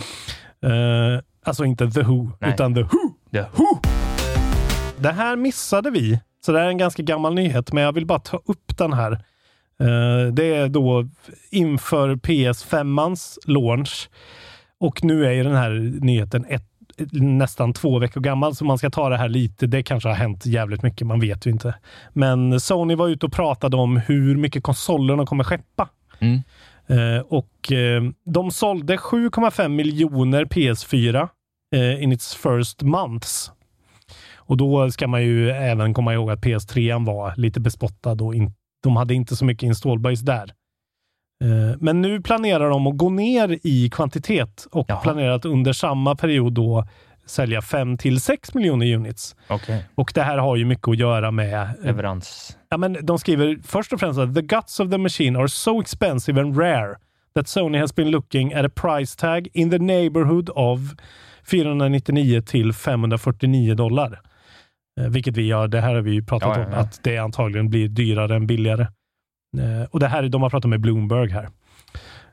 Eh, 0.69 1.21
alltså 1.45 1.65
inte 1.65 1.91
The 1.91 2.03
Who, 2.03 2.31
Nej. 2.41 2.51
utan 2.51 2.75
The 2.75 2.83
Who. 2.83 3.13
The 3.33 3.41
Who! 3.57 3.67
Det 4.99 5.13
här 5.13 5.37
missade 5.37 5.91
vi, 5.91 6.21
så 6.45 6.53
det 6.53 6.61
är 6.61 6.69
en 6.69 6.79
ganska 6.79 7.03
gammal 7.03 7.35
nyhet, 7.35 7.73
men 7.73 7.85
jag 7.85 7.93
vill 7.93 8.07
bara 8.07 8.19
ta 8.19 8.43
upp 8.45 8.79
den 8.79 8.93
här. 8.93 9.13
Eh, 9.81 10.33
det 10.33 10.55
är 10.55 10.69
då 10.69 11.09
inför 11.51 12.17
PS5ans 12.17 13.39
launch 13.45 14.11
och 14.81 15.05
nu 15.05 15.27
är 15.27 15.31
ju 15.31 15.43
den 15.43 15.57
här 15.57 15.71
nyheten 16.01 16.45
ett, 16.49 16.65
nästan 17.13 17.73
två 17.73 17.99
veckor 17.99 18.21
gammal, 18.21 18.55
så 18.55 18.65
man 18.65 18.79
ska 18.79 18.91
ta 18.91 19.09
det 19.09 19.17
här 19.17 19.29
lite. 19.29 19.67
Det 19.67 19.83
kanske 19.83 20.09
har 20.09 20.17
hänt 20.17 20.47
jävligt 20.47 20.83
mycket, 20.83 21.07
man 21.07 21.21
vet 21.21 21.47
ju 21.47 21.51
inte. 21.51 21.75
Men 22.13 22.61
Sony 22.61 22.95
var 22.95 23.09
ute 23.09 23.27
och 23.27 23.33
pratade 23.33 23.77
om 23.77 23.97
hur 23.97 24.37
mycket 24.37 24.63
konsoler 24.63 25.17
de 25.17 25.27
kommer 25.27 25.45
skeppa. 25.45 25.89
Mm. 26.19 26.43
Eh, 26.87 27.21
och 27.21 27.73
eh, 27.73 28.03
de 28.25 28.51
sålde 28.51 28.97
7,5 28.97 29.69
miljoner 29.69 30.45
PS4 30.45 31.29
eh, 31.75 32.03
in 32.03 32.13
its 32.13 32.35
first 32.35 32.83
months. 32.83 33.53
Och 34.49 34.57
då 34.57 34.91
ska 34.91 35.09
man 35.09 35.23
ju 35.23 35.51
även 35.51 35.95
komma 35.95 36.15
ihåg 36.15 36.31
att 36.31 36.41
PS3 36.41 37.07
var 37.07 37.35
lite 37.37 37.61
bespottad 37.61 38.17
och 38.23 38.35
in, 38.35 38.53
de 38.83 38.97
hade 38.97 39.15
inte 39.15 39.37
så 39.37 39.45
mycket 39.45 39.63
installbase 39.63 40.25
där. 40.25 40.53
Eh, 41.45 41.77
men 41.81 42.01
nu 42.01 42.21
planerar 42.21 42.71
de 42.71 42.87
att 42.87 42.97
gå 42.97 43.11
ner 43.11 43.59
i 43.63 43.91
kvantitet 43.91 44.67
och 44.71 44.87
Jaha. 44.89 45.01
planerar 45.01 45.31
att 45.31 45.45
under 45.45 45.73
samma 45.73 46.17
period 46.17 46.53
då 46.53 46.87
sälja 47.27 47.63
5 47.63 47.99
till 47.99 48.21
6 48.21 48.55
miljoner 48.55 48.95
units. 48.95 49.37
Okej. 49.49 49.85
Och 49.95 50.13
det 50.15 50.23
här 50.23 50.39
har 50.39 50.57
ju 50.57 50.65
mycket 50.65 50.89
att 50.89 50.99
göra 50.99 51.31
med 51.31 51.63
eh, 51.63 51.69
Leverans. 51.85 52.57
Ja, 52.69 52.77
men 52.77 52.97
de 53.03 53.19
skriver 53.19 53.59
först 53.65 53.93
och 53.93 54.01
främst 54.01 54.21
att 54.21 54.35
the 54.35 54.43
guts 54.43 54.81
of 54.81 54.91
the 54.91 54.99
machine 54.99 55.37
are 55.37 55.49
so 55.49 55.81
expensive 55.81 56.41
and 56.41 56.59
rare 56.59 56.97
that 57.35 57.49
Sony 57.49 57.79
has 57.79 57.95
been 57.95 58.11
looking 58.11 58.55
at 58.55 58.65
a 58.65 58.71
price 58.75 59.19
tag 59.19 59.49
in 59.55 59.71
the 59.71 59.79
neighborhood 59.79 60.51
of 60.55 60.79
499 61.45 62.43
till 62.43 62.73
549 62.73 63.75
dollar. 63.75 64.21
Eh, 64.99 65.09
vilket 65.09 65.37
vi 65.37 65.47
gör, 65.47 65.69
det 65.69 65.81
här 65.81 65.95
har 65.95 66.01
vi 66.03 66.11
ju 66.13 66.25
pratat 66.25 66.49
Ja, 66.57 66.61
ja, 66.61 66.67
om, 66.67 66.73
ja. 66.73 66.79
att 66.79 67.01
det 67.03 67.19
antagligen 67.19 67.69
blir 67.71 67.89
dyrare 67.89 68.37
än 68.37 68.47
billigare. 68.47 68.83
Eh, 69.59 69.89
och 69.91 70.01
det 70.01 70.09
här, 70.09 70.23
är- 70.23 70.29
de 70.29 70.43
har 70.43 70.51
pratat 70.51 70.69
med 70.71 70.81
Bloomberg 70.81 71.31
här. 71.31 71.49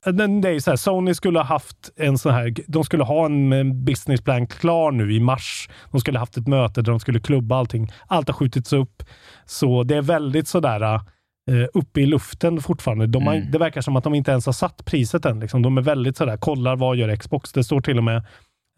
Eh, 0.06 0.14
Det 0.14 0.50
är 0.50 0.60
så 0.60 0.72
här, 0.72 0.76
Sony 0.78 1.14
skulle 1.14 1.40
ha 1.40 1.46
haft 1.46 1.90
en 1.96 2.18
sån 2.18 2.34
här, 2.34 2.54
de 2.68 2.84
skulle 2.84 3.04
ha 3.04 3.26
en 3.26 3.86
businessplan 3.86 4.48
klar 4.48 4.92
nu 4.92 5.14
i 5.14 5.20
mars. 5.20 5.70
De 5.92 6.02
skulle 6.02 6.18
ha 6.18 6.22
haft 6.22 6.38
ett 6.38 6.48
möte 6.48 6.82
där 6.82 6.92
de 6.92 7.00
skulle 7.00 7.20
klubba 7.20 7.56
allting. 7.56 7.92
Allt 8.08 8.28
har 8.28 8.34
skjutits 8.34 8.74
upp. 8.74 9.04
Så 9.46 9.84
det 9.84 9.96
är 9.98 10.02
väldigt 10.02 10.48
sådär, 10.48 11.00
uppe 11.74 12.02
i 12.02 12.06
luften 12.06 12.62
fortfarande. 12.62 13.08
De 13.08 13.28
har, 13.28 13.34
Mm. 13.36 13.52
Det 13.52 13.58
verkar 13.58 13.82
som 13.82 13.96
att 13.96 14.04
de 14.04 14.14
inte 14.16 14.32
ens 14.32 14.46
har 14.46 14.54
satt 14.54 14.86
priset 14.86 15.26
än. 15.26 15.40
Liksom. 15.40 15.62
De 15.62 15.78
är 15.78 15.82
väldigt 15.82 16.18
sådär, 16.18 16.38
kollar 16.38 16.76
vad 16.76 16.96
gör 16.98 17.16
Xbox. 17.16 17.52
Det 17.54 17.64
står 17.64 17.82
till 17.82 17.98
och 17.98 18.04
med 18.04 18.24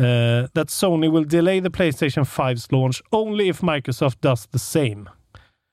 eh, 0.03 0.47
that 0.49 0.69
Sony 0.69 1.09
will 1.09 1.27
delay 1.29 1.61
the 1.61 1.69
Playstation 1.69 2.23
5's 2.23 2.71
launch 2.71 3.01
only 3.09 3.49
if 3.49 3.61
Microsoft 3.61 4.21
does 4.21 4.47
the 4.47 4.59
same. 4.59 5.05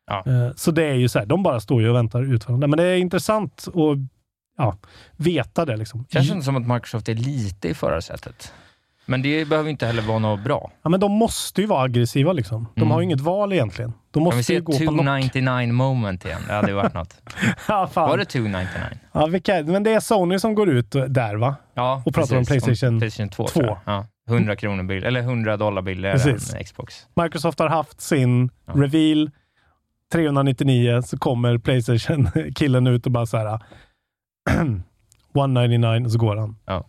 Ja. 0.06 0.22
Eh, 0.26 0.50
så 0.56 0.70
det 0.70 0.84
är 0.84 0.94
ju 0.94 1.08
så 1.08 1.18
här, 1.18 1.26
de 1.26 1.42
bara 1.42 1.60
står 1.60 1.82
ju 1.82 1.88
och 1.88 1.96
väntar 1.96 2.22
utförande. 2.34 2.66
Men 2.66 2.76
det 2.76 2.84
är 2.84 2.96
intressant 2.96 3.64
att 3.68 3.98
ja, 4.58 4.76
veta 5.16 5.64
det. 5.64 5.76
Liksom. 5.76 6.04
Känns 6.10 6.30
inte 6.30 6.44
som 6.44 6.56
att 6.56 6.66
Microsoft 6.74 7.08
är 7.08 7.14
lite 7.14 7.68
i 7.68 7.74
förarsätet. 7.74 8.52
Men 9.06 9.22
det 9.22 9.48
behöver 9.48 9.70
inte 9.70 9.86
heller 9.86 10.02
vara 10.02 10.18
något 10.18 10.40
bra. 10.44 10.70
Ja, 10.82 10.90
men 10.90 11.00
de 11.00 11.12
måste 11.12 11.60
ju 11.60 11.66
vara 11.66 11.82
aggressiva. 11.82 12.32
Liksom. 12.32 12.68
De 12.74 12.80
Mm. 12.80 12.90
har 12.90 13.00
ju 13.00 13.04
inget 13.04 13.20
val 13.20 13.52
egentligen. 13.52 13.90
De 13.90 13.96
Kan 14.12 14.22
vi 14.22 14.24
måste 14.24 14.42
se 14.42 14.52
ju 14.52 14.58
ett 14.58 14.64
gå 14.64 14.72
på 14.72 14.78
knock. 14.78 14.88
299 14.88 15.72
moment 15.72 16.24
igen? 16.24 16.40
Det 16.46 16.52
hade 16.52 16.68
ju 16.68 16.74
varit 16.74 16.94
något. 16.94 17.16
Ja, 17.68 17.86
fan. 17.86 18.08
Var 18.10 18.18
det 18.18 18.24
299? 18.24 18.98
Ja, 19.12 19.26
vilka, 19.26 19.62
men 19.62 19.82
det 19.82 19.90
är 19.90 20.00
Sony 20.00 20.38
som 20.38 20.54
går 20.54 20.68
ut 20.68 20.90
där 21.08 21.34
va? 21.36 21.56
Ja, 21.74 22.02
Och 22.06 22.14
pratar 22.14 22.36
om 22.36 22.44
precis. 22.44 22.64
PlayStation 22.64 23.00
Playstation 23.00 23.28
2. 23.28 23.46
2. 23.46 23.48
tror 23.60 23.66
jag. 23.66 23.78
Ja, 23.84 24.06
100 24.28 24.56
kronor 24.56 24.82
bild, 24.82 25.04
eller 25.04 25.20
100 25.20 25.56
dollar 25.56 25.82
billigare 25.82 26.30
än 26.58 26.64
Xbox. 26.64 27.06
Microsoft 27.22 27.58
har 27.58 27.68
haft 27.68 28.00
sin 28.00 28.50
Ja. 28.66 28.72
reveal. 28.72 29.30
399 30.12 31.02
så 31.02 31.18
kommer 31.18 31.58
Playstation-killen 31.58 32.86
ut 32.94 33.06
och 33.06 33.12
bara 33.12 33.26
så 33.26 33.36
här 33.36 33.60
199 35.34 36.04
och 36.04 36.12
så 36.12 36.18
går 36.18 36.36
han. 36.36 36.56
Ja. 36.66 36.84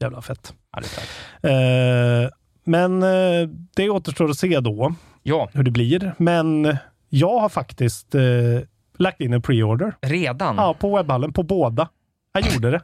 Jävla 0.00 0.22
fett. 0.22 0.54
Ja. 0.72 1.48
Eh, 1.50 2.30
men 2.64 3.02
eh, 3.02 3.48
det 3.76 3.90
återstår 3.90 4.30
att 4.30 4.38
se 4.38 4.60
då 4.60 4.94
ja, 5.22 5.48
hur 5.52 5.62
det 5.62 5.70
blir. 5.70 6.14
Men 6.18 6.76
jag 7.08 7.38
har 7.38 7.48
faktiskt 7.48 8.14
eh, 8.14 8.22
lagt 8.98 9.20
in 9.20 9.32
en 9.32 9.42
pre-order. 9.42 9.92
redan? 10.02 10.56
Ja, 10.56 10.74
på 10.74 10.96
webbhallen, 10.96 11.32
på 11.32 11.42
båda. 11.42 11.88
Jag 12.32 12.52
gjorde 12.52 12.70
det. 12.70 12.80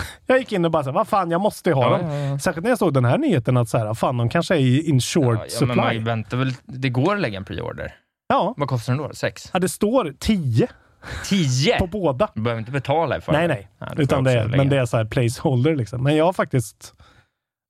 Jag 0.26 0.38
gick 0.38 0.52
in 0.52 0.64
och 0.64 0.70
bara 0.70 0.82
så 0.84 0.90
här, 0.90 0.94
vad 0.94 1.08
fan, 1.08 1.30
jag 1.30 1.40
måste 1.40 1.70
ju 1.70 1.74
ha 1.74 1.82
Ja, 1.82 1.98
dem. 1.98 2.10
ja, 2.10 2.16
ja. 2.18 2.38
Särskilt 2.38 2.62
när 2.64 2.70
jag 2.70 2.78
såg 2.78 2.94
den 2.94 3.04
här 3.04 3.18
nyheten 3.18 3.56
att 3.56 3.68
så 3.68 3.78
här, 3.78 3.94
fan, 3.94 4.16
de 4.16 4.28
kanske 4.28 4.54
är 4.56 4.88
in 4.88 5.00
short 5.00 5.24
Ja, 5.38 5.46
ja, 5.60 5.66
men 5.66 5.76
man 5.76 5.86
supply. 5.86 5.98
väntar 6.04 6.36
väl. 6.36 6.52
Det 6.64 6.88
går 6.88 7.14
att 7.14 7.20
lägga 7.20 7.36
en 7.38 7.44
pre-order. 7.44 7.94
Ja. 8.28 8.54
Vad 8.56 8.68
kostar 8.68 8.92
den 8.94 9.02
då? 9.02 9.14
Sex? 9.14 9.50
ja, 9.52 9.58
det 9.58 9.68
står 9.68 10.14
10 10.18 10.68
10? 11.28 11.78
på 11.78 11.86
båda. 11.86 12.28
Du 12.34 12.40
behöver 12.42 12.58
inte 12.60 12.72
betala 12.72 13.20
för 13.20 13.32
Nej, 13.32 13.48
det. 13.48 13.54
nej. 13.54 13.68
Du 13.80 13.86
får 13.96 14.02
Utan 14.02 14.24
det 14.24 14.32
är, 14.32 14.48
men 14.48 14.68
det 14.68 14.76
är 14.76 14.86
så 14.86 14.96
här 14.96 15.04
placeholder 15.04 15.76
liksom. 15.76 16.02
Men 16.02 16.16
jag 16.16 16.24
har 16.24 16.32
faktiskt... 16.32 16.94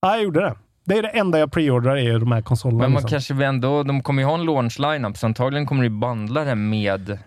Ja, 0.02 0.14
jag 0.14 0.22
gjorde 0.24 0.40
det. 0.40 0.54
Det 0.84 0.98
är 0.98 1.02
det 1.02 1.08
enda 1.08 1.38
jag 1.38 1.52
preordrar 1.52 1.96
är 1.96 2.18
de 2.18 2.32
här 2.32 2.42
konsolerna. 2.42 2.82
Men 2.82 2.92
man 2.92 3.02
liksom. 3.02 3.10
kanske 3.34 3.44
ändå, 3.46 3.82
de 3.82 4.02
kommer 4.02 4.22
ju 4.22 4.26
ha 4.28 4.34
en 4.34 4.44
launch 4.44 4.78
lineup, 4.80 5.16
så 5.16 5.26
antagligen 5.26 5.66
kommer 5.66 5.82
de 5.82 5.90
bandla 5.90 6.44
det 6.44 6.54
med 6.54 7.18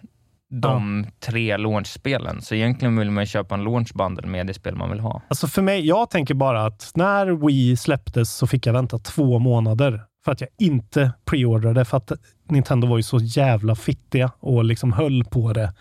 de 0.49 1.05
tre 1.19 1.57
launchspelen. 1.57 2.41
Så 2.41 2.55
egentligen 2.55 2.97
vill 2.97 3.11
man 3.11 3.25
köpa 3.25 3.55
en 3.55 3.63
launch 3.63 3.93
bundle 3.93 4.27
med 4.27 4.47
det 4.47 4.53
spel 4.53 4.75
man 4.75 4.89
vill 4.89 4.99
ha. 4.99 5.21
Alltså 5.27 5.47
för 5.47 5.61
mig, 5.61 5.87
jag 5.87 6.09
tänker 6.09 6.33
bara 6.33 6.65
att 6.65 6.91
när 6.95 7.47
Wii 7.47 7.77
släpptes 7.77 8.33
så 8.33 8.47
fick 8.47 8.65
jag 8.65 8.73
vänta 8.73 8.99
två 8.99 9.39
månader 9.39 10.01
för 10.25 10.31
att 10.31 10.41
jag 10.41 10.49
inte 10.57 11.11
preordrade 11.25 11.85
för 11.85 11.97
att 11.97 12.11
Nintendo 12.49 12.87
var 12.87 12.97
ju 12.97 13.03
så 13.03 13.17
jävla 13.19 13.75
fittiga 13.75 14.31
och 14.39 14.63
liksom 14.63 14.93
höll 14.93 15.23
på 15.23 15.53
det. 15.53 15.73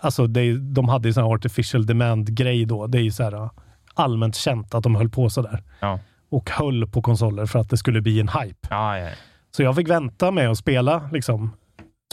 Alltså 0.00 0.26
det, 0.26 0.58
de 0.58 0.88
hade 0.88 1.08
ju 1.08 1.12
sån 1.12 1.24
här 1.24 1.34
artificial 1.34 1.86
demand-grej 1.86 2.64
då. 2.64 2.86
Det 2.86 2.98
är 2.98 3.02
ju 3.02 3.10
så 3.10 3.22
här 3.22 3.50
allmänt 3.94 4.36
känt 4.36 4.74
att 4.74 4.82
de 4.82 4.94
höll 4.94 5.08
på 5.08 5.30
så 5.30 5.42
där. 5.42 5.62
Ja. 5.80 6.00
Och 6.30 6.50
höll 6.50 6.86
på 6.86 7.02
konsoler 7.02 7.46
för 7.46 7.58
att 7.58 7.70
det 7.70 7.76
skulle 7.76 8.00
bli 8.00 8.20
en 8.20 8.28
hype. 8.28 8.68
Ja, 8.70 8.98
ja. 8.98 9.10
Så 9.56 9.62
jag 9.62 9.76
fick 9.76 9.88
vänta 9.88 10.30
med 10.30 10.50
att 10.50 10.58
spela 10.58 11.08
liksom 11.12 11.56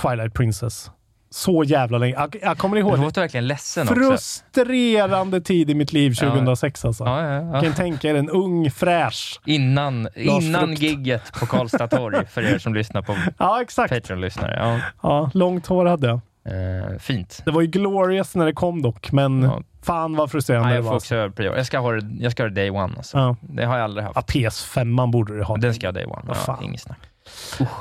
Twilight 0.01 0.33
Princess. 0.33 0.91
Så 1.29 1.63
jävla 1.63 1.97
länge. 1.97 2.13
Jag, 2.13 2.35
jag 2.41 2.57
kommer 2.57 2.77
ihåg 2.77 2.91
Du 2.93 2.97
det. 2.97 3.03
låter 3.03 3.21
verkligen 3.21 3.47
ledsen 3.47 3.87
också. 3.89 3.95
Frustrerande 3.95 5.41
tid 5.41 5.69
i 5.69 5.75
mitt 5.75 5.93
liv 5.93 6.13
2006 6.13 6.85
alltså. 6.85 7.03
Ja, 7.03 7.21
ja, 7.27 7.41
ja. 7.53 7.61
Kan 7.61 7.69
ni 7.69 7.75
tänka 7.75 8.09
er 8.09 8.15
en 8.15 8.29
ung 8.29 8.71
fräsch. 8.71 9.39
Innan, 9.45 10.07
innan 10.15 10.73
gigget 10.73 11.31
på 11.39 11.45
Karlstad 11.45 11.87
torg, 11.87 12.25
för 12.27 12.41
er 12.53 12.57
som 12.57 12.73
lyssnar 12.73 13.01
på 13.01 13.15
Ja, 13.37 13.61
exakt. 13.61 13.93
Patreon-lyssnare. 13.93 14.55
Ja. 14.59 14.79
Ja, 15.03 15.29
långt 15.33 15.67
hår 15.67 15.85
hade 15.85 16.07
jag. 16.07 16.19
Eh, 16.47 16.97
fint. 16.99 17.41
Det 17.45 17.51
var 17.51 17.61
ju 17.61 17.67
glorious 17.67 18.35
när 18.35 18.45
det 18.45 18.53
kom 18.53 18.81
dock, 18.81 19.11
men 19.11 19.43
Ja. 19.43 19.61
fan 19.83 20.15
vad 20.15 20.31
frustrerande 20.31 20.67
Nej, 20.67 20.73
det 20.73 20.77
jag 20.77 20.83
får 20.85 20.89
var. 21.15 21.25
också 21.27 21.55
Jag 21.57 21.65
ska 21.65 21.79
ha 21.79 21.91
det, 21.91 22.07
jag 22.19 22.31
ska 22.31 22.43
ha 22.43 22.49
det 22.49 22.55
day 22.55 22.69
one. 22.69 22.93
Alltså. 22.97 23.17
Ja. 23.17 23.35
Det 23.41 23.65
har 23.65 23.75
jag 23.77 23.83
aldrig 23.83 24.05
haft. 24.05 24.15
Ja, 24.15 24.21
PS5 24.49 25.11
borde 25.11 25.37
du 25.37 25.43
ha. 25.43 25.57
Den 25.57 25.73
ska 25.73 25.87
jag 25.87 25.93
ha 25.93 25.99
day 26.01 26.05
one. 26.05 26.35
Ja, 26.47 26.59
inget 26.61 26.81
snack. 26.81 26.99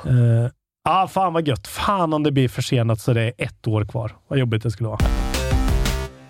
Uh, 0.07 0.49
ah, 0.85 1.07
fan 1.09 1.33
vad 1.33 1.49
gött. 1.49 1.67
Fan 1.67 2.13
om 2.13 2.23
det 2.23 2.33
blir 2.33 2.49
försenat 2.49 3.01
så 3.01 3.13
det 3.13 3.23
är 3.23 3.33
ett 3.39 3.67
år 3.67 3.85
kvar. 3.85 4.13
Vad 4.29 4.39
jobbigt 4.39 4.63
det 4.63 4.71
skulle 4.71 4.89
vara. 4.89 5.01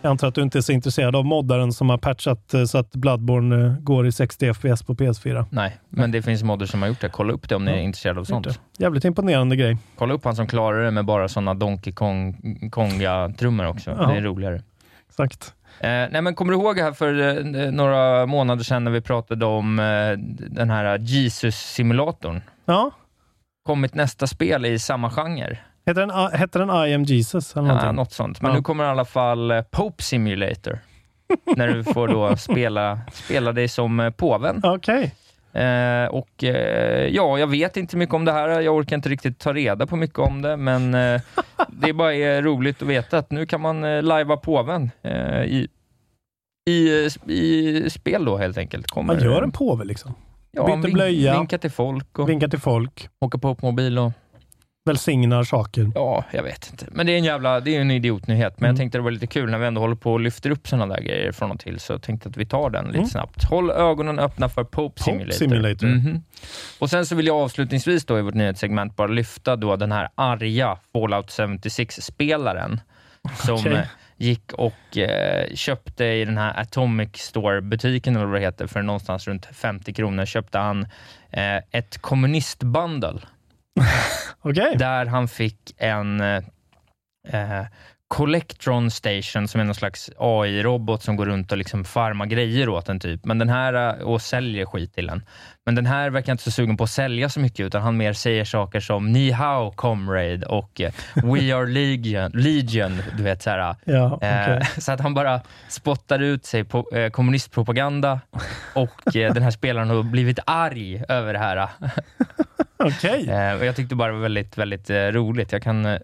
Jag 0.03 0.11
antar 0.11 0.29
att 0.29 0.35
du 0.35 0.43
inte 0.43 0.59
är 0.59 0.62
så 0.62 0.73
intresserad 0.73 1.17
av 1.17 1.25
moddaren 1.25 1.73
som 1.73 1.90
har 1.90 1.99
patchat 1.99 2.55
eh, 2.55 2.64
så 2.64 2.79
att 2.79 2.90
Bloodborne 2.90 3.67
eh, 3.67 3.73
går 3.73 4.07
i 4.07 4.12
60 4.12 4.55
FPS 4.55 4.83
på 4.83 4.95
PS4. 4.95 5.47
Nej, 5.51 5.79
men 5.88 6.11
det 6.11 6.23
finns 6.23 6.43
modder 6.43 6.67
som 6.67 6.83
har 6.83 6.88
gjort 6.88 7.01
det. 7.01 7.09
Kolla 7.09 7.33
upp 7.33 7.49
det 7.49 7.55
om 7.55 7.64
ni 7.64 7.71
är 7.71 7.79
intresserade 7.79 8.21
av 8.21 8.25
sånt. 8.25 8.61
Jävligt 8.79 9.05
imponerande 9.05 9.57
grej. 9.57 9.77
Kolla 9.99 10.14
upp 10.14 10.25
han 10.25 10.37
som 10.37 10.47
klarar 10.47 10.85
det 10.85 10.90
med 10.90 11.05
bara 11.05 11.29
sådana 11.29 11.55
Donkey 11.55 11.93
Kong, 11.93 12.37
Konga-trummor 12.73 13.67
också. 13.67 13.90
Ja. 13.90 14.07
Det 14.07 14.17
är 14.17 14.23
roligare. 14.23 14.62
Exakt. 15.09 15.55
Eh, 15.81 15.88
nej, 15.88 16.23
men 16.23 16.35
kommer 16.35 16.53
du 16.53 16.59
ihåg 16.59 16.79
här 16.79 16.93
för 16.93 17.38
eh, 17.38 17.71
några 17.71 18.27
månader 18.27 18.64
sedan 18.64 18.85
när 18.85 18.90
vi 18.90 19.01
pratade 19.01 19.47
om 19.47 19.79
eh, 19.79 19.85
den 20.51 20.71
här 20.71 20.99
Jesus-simulatorn? 20.99 22.40
Ja. 22.64 22.90
Kommit 23.66 23.94
nästa 23.94 24.27
spel 24.27 24.66
i 24.66 24.79
samma 24.79 25.11
genre. 25.11 25.59
Heter 25.87 26.07
den, 26.07 26.40
heter 26.40 26.61
den 26.61 26.87
I 26.88 26.94
am 26.94 27.03
Jesus? 27.05 27.57
Eller 27.57 27.68
Ja, 27.68 27.74
någonting? 27.74 27.96
något 27.96 28.12
sånt. 28.12 28.40
Men 28.42 28.50
Ja. 28.50 28.57
nu 28.57 28.62
kommer 28.62 28.85
i 28.85 28.87
alla 28.87 29.05
fall 29.05 29.50
eh, 29.50 29.62
Pope 29.62 30.03
Simulator. 30.03 30.79
när 31.57 31.68
du 31.68 31.85
får 31.85 32.09
då 32.09 32.37
spela, 32.37 32.98
spela 33.12 33.53
dig 33.53 33.68
som 33.68 34.00
eh, 34.00 34.11
påven. 34.11 34.61
Okej. 34.64 35.14
Eh, 35.53 36.07
och 36.07 36.44
eh, 36.44 37.07
ja, 37.09 37.38
jag 37.38 37.46
vet 37.46 37.77
inte 37.77 37.96
mycket 37.96 38.14
om 38.14 38.24
det 38.24 38.33
här. 38.33 38.61
Jag 38.61 38.74
orkar 38.77 38.96
inte 38.96 39.09
riktigt 39.09 39.38
ta 39.38 39.53
reda 39.53 39.87
på 39.87 39.96
mycket 39.96 40.18
om 40.18 40.42
det, 40.42 40.57
men 40.57 40.94
eh, 40.94 41.20
det 41.68 41.88
är 41.88 41.92
bara 41.92 42.40
roligt 42.42 42.83
att 42.83 42.88
veta 42.88 43.18
att 43.18 43.31
nu 43.31 43.46
kan 43.46 43.61
man 43.61 43.85
eh, 43.85 44.03
lajva 44.03 44.37
påven 44.37 44.90
eh, 45.03 45.42
i, 45.42 45.68
i, 46.70 46.90
i 47.27 47.90
spel 47.90 48.24
då 48.24 48.37
helt 48.37 48.59
enkelt. 48.59 48.87
Kommer, 48.87 49.14
Man 49.14 49.22
gör 49.24 49.42
en 49.42 49.53
påve 49.53 49.85
liksom. 49.85 50.14
Ja, 50.57 50.67
byter 50.67 50.83
vink, 50.83 50.95
blöja. 50.95 51.38
Vinka 51.38 51.59
till 51.59 51.71
folk 51.71 52.19
och 52.19 52.29
Vinkar 52.29 52.49
till 52.49 52.61
folk. 52.61 53.09
åka 53.21 53.38
på 53.38 53.57
mobil 53.62 53.99
och 53.99 54.12
Välsignar 54.87 55.45
saker. 55.45 55.90
Ja, 55.95 56.25
jag 56.33 56.43
vet 56.43 56.69
inte. 56.71 56.87
Men 56.90 57.07
det 57.07 57.12
är 57.12 57.17
en 57.19 57.25
jävla, 57.25 57.61
det 57.61 57.77
är 57.77 57.81
en 57.81 57.90
idiotnyhet. 57.90 58.61
Men 58.61 58.64
Mm. 58.67 58.75
jag 58.75 58.81
tänkte 58.81 58.99
det 58.99 59.03
var 59.03 59.11
lite 59.11 59.27
kul 59.27 59.51
när 59.51 59.59
vi 59.59 59.67
ändå 59.67 59.81
håller 59.81 59.95
på 59.95 60.12
och 60.12 60.21
lyfter 60.21 60.51
upp 60.51 60.69
sådana 60.69 60.95
där 60.95 61.03
grejer 61.03 61.33
från 61.33 61.51
och 61.51 61.61
till, 61.61 61.81
så 61.81 61.93
jag 61.93 62.03
tänkte 62.03 62.29
att 62.29 62.37
vi 62.37 62.47
tar 62.47 62.71
den 62.71 62.85
lite 62.85 62.99
Mm. 62.99 63.09
snabbt. 63.09 63.45
Håll 63.45 63.71
ögonen 63.71 64.19
öppna 64.19 64.49
för 64.49 64.64
Pope 64.64 65.03
Simulator. 65.03 65.33
Simulator. 65.33 65.87
Mhm. 65.87 66.23
Och 66.79 66.90
sen 66.90 67.07
så 67.07 67.14
vill 67.14 67.27
jag 67.27 67.37
avslutningsvis 67.37 68.05
då 68.07 68.19
i 68.19 68.23
vårt 68.23 68.35
nyhetssegment 68.35 68.97
bara 68.97 69.09
lyfta 69.09 69.57
då 69.57 69.77
den 69.77 69.93
här 69.93 70.09
arga 70.14 70.79
Fallout 70.93 71.31
76-spelaren 71.31 72.81
som 73.32 73.54
Okej. 73.54 73.72
eh, 73.72 73.87
gick 74.16 74.52
och 74.52 74.98
eh, 74.98 75.54
köpte 75.54 76.04
i 76.04 76.24
den 76.24 76.38
här 76.38 76.60
Atomic 76.60 77.16
Store-butiken, 77.16 78.16
eller 78.16 78.26
vad 78.26 78.34
det 78.34 78.40
heter, 78.46 78.66
för 78.66 78.82
någonstans 78.82 79.28
runt 79.28 79.46
50 79.46 79.92
kronor 79.92 80.24
köpte 80.24 80.58
han 80.58 80.82
eh, 81.30 81.56
ett 81.70 81.98
kommunistbundle 81.98 83.20
Okej. 84.40 84.76
där 84.76 85.06
han 85.06 85.28
fick 85.28 85.74
en 85.76 86.20
eh, 86.20 86.42
eh, 87.28 87.66
Collectron 88.09 88.90
Station 88.90 89.49
som 89.49 89.61
är 89.61 89.64
någon 89.64 89.75
slags 89.75 90.11
AI-robot 90.19 91.03
som 91.03 91.17
går 91.17 91.27
runt 91.27 91.53
och 91.53 91.59
liksom 91.59 91.85
farmar 91.85 92.27
grejer 92.27 92.69
åt 92.69 92.88
en 92.88 93.01
typ. 93.01 93.25
Men 93.25 93.38
den 93.38 93.49
här, 93.49 93.99
eh, 94.01 94.05
och 94.05 94.23
säljer 94.23 94.67
skit 94.67 94.95
till 94.95 95.09
en. 95.09 95.23
Men 95.67 95.75
den 95.75 95.87
här 95.87 96.11
verkar 96.11 96.33
inte 96.33 96.45
så 96.45 96.51
sugen 96.51 96.77
på 96.77 96.85
att 96.85 96.90
sälja 96.90 97.29
så 97.29 97.40
mycket, 97.40 97.61
utan 97.61 97.83
han 97.83 97.97
mer 97.97 98.12
säger 98.12 98.45
saker 98.45 98.81
som 98.81 99.12
Ni 99.12 99.31
hao 99.31 99.71
comrade 99.71 100.47
och 100.47 100.81
eh, 100.81 100.93
We 101.14 101.55
are 101.55 101.67
legion, 101.67 102.31
legion 102.35 103.03
du 103.17 103.23
vet 103.23 103.43
så 103.43 103.51
här. 103.51 103.77
Ja, 103.85 104.12
okej. 104.12 104.29
Eh, 104.29 104.67
så 104.79 104.93
att 104.93 105.01
han 105.01 105.14
bara 105.14 105.40
spottar 105.69 106.19
ut 106.19 106.45
sig 106.45 106.64
på 106.64 106.90
eh, 106.93 107.11
kommunistpropaganda 107.11 108.21
och 108.75 109.17
eh, 109.17 109.35
den 109.35 109.43
här 109.43 109.51
spelaren 109.51 109.90
har 109.90 110.03
blivit 110.03 110.38
arg 110.47 111.05
över 111.09 111.33
det 111.33 111.38
här. 111.38 111.69
Okej. 112.77 113.31
Eh, 113.31 113.55
och 113.55 113.64
jag 113.64 113.77
tyckte 113.77 113.95
bara 113.95 114.09
det 114.09 114.14
var 114.14 114.23
väldigt, 114.23 114.59
väldigt 114.59 114.90
eh, 114.90 114.97
roligt. 114.97 115.53
Jag 115.53 115.62
kan, 115.62 115.87
eh, 115.87 115.99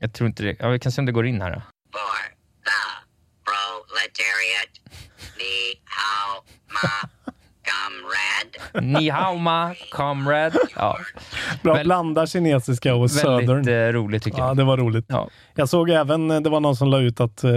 jag 0.00 0.12
tror 0.12 0.26
inte 0.28 0.42
det, 0.42 0.56
ja, 0.58 0.68
vi 0.68 0.78
kan 0.78 0.92
se 0.92 1.00
om 1.00 1.06
det 1.06 1.12
går 1.12 1.26
in 1.26 1.40
här. 1.42 1.50
Då. 1.50 1.60
for 1.92 2.00
the 2.64 2.80
proletariat. 3.44 4.72
Ni 5.38 5.80
hao 5.84 6.42
ma 6.68 7.08
comrade. 7.70 8.86
Ni 8.98 9.08
hao 9.08 9.36
ma, 9.36 9.74
comrade. 9.92 10.58
Ja, 10.76 10.98
Bra 11.62 11.74
väl- 11.74 11.84
blanda 11.86 12.26
kinesiska 12.26 12.94
och 12.94 13.10
södern. 13.10 13.46
väldigt 13.46 13.68
eh, 13.74 14.00
roligt 14.00 14.22
tycker 14.22 14.38
Ja, 14.38 14.46
jag. 14.46 14.56
det 14.56 14.64
var 14.64 14.76
roligt. 14.76 15.04
Ja. 15.08 15.28
Jag 15.54 15.68
såg 15.68 15.90
även, 15.90 16.30
eh, 16.30 16.40
det 16.40 16.50
var 16.50 16.60
någon 16.60 16.76
som 16.76 16.88
la 16.88 16.98
ut 17.00 17.20
att 17.20 17.44
eh, 17.44 17.50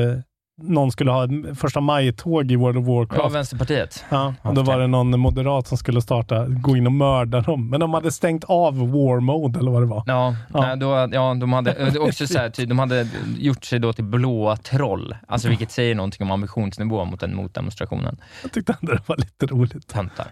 någon 0.62 0.92
skulle 0.92 1.12
ha 1.12 1.24
ett 1.26 1.60
första 1.60 1.80
maj-tåg 1.82 2.52
i 2.52 2.56
World 2.56 2.78
of 2.78 2.86
Ja, 2.88 2.94
Warcraft. 2.94 3.36
Vänsterpartiet. 3.36 4.06
Ja, 4.10 4.34
och 4.42 4.54
då 4.54 4.62
var 4.62 4.80
det 4.80 4.88
någon 4.88 5.20
moderat 5.20 5.68
som 5.68 5.78
skulle 5.78 6.02
starta, 6.02 6.46
gå 6.48 6.78
in 6.78 6.86
och 6.86 6.92
mörda 6.92 7.42
dem. 7.42 7.70
Men 7.70 7.80
de 7.80 7.94
hade 7.94 8.12
stängt 8.12 8.44
av 8.44 8.78
War 8.92 9.20
Mode 9.20 9.60
eller 9.60 9.72
vad 9.72 9.82
det 9.82 9.86
var. 9.86 10.04
Ja, 10.08 10.36
Ja. 10.54 10.62
Nej, 10.62 10.78
då, 10.78 11.10
ja 11.12 11.34
de 11.34 11.54
hade 11.54 12.00
också 12.00 12.28
så 12.28 12.38
här, 12.38 12.50
ty, 12.50 12.66
de 12.66 12.80
hade 12.80 13.08
gjort 13.38 13.63
sig 13.66 13.80
då 13.80 13.94
till 13.94 14.04
blåa 14.04 14.56
troll, 14.58 15.16
alltså 15.28 15.50
vilket 15.50 15.72
säger 15.72 15.96
någonting 15.96 16.24
om 16.26 16.32
ambitionsnivå 16.32 17.06
mot 17.06 17.20
den 17.20 17.36
motdemonstrationen. 17.36 18.18
Jag 18.42 18.52
tyckte 18.52 18.76
ändå 18.82 18.94
det 18.94 19.02
var 19.10 19.18
lite 19.18 19.46
roligt. 19.46 19.88
Töntar. 19.88 20.28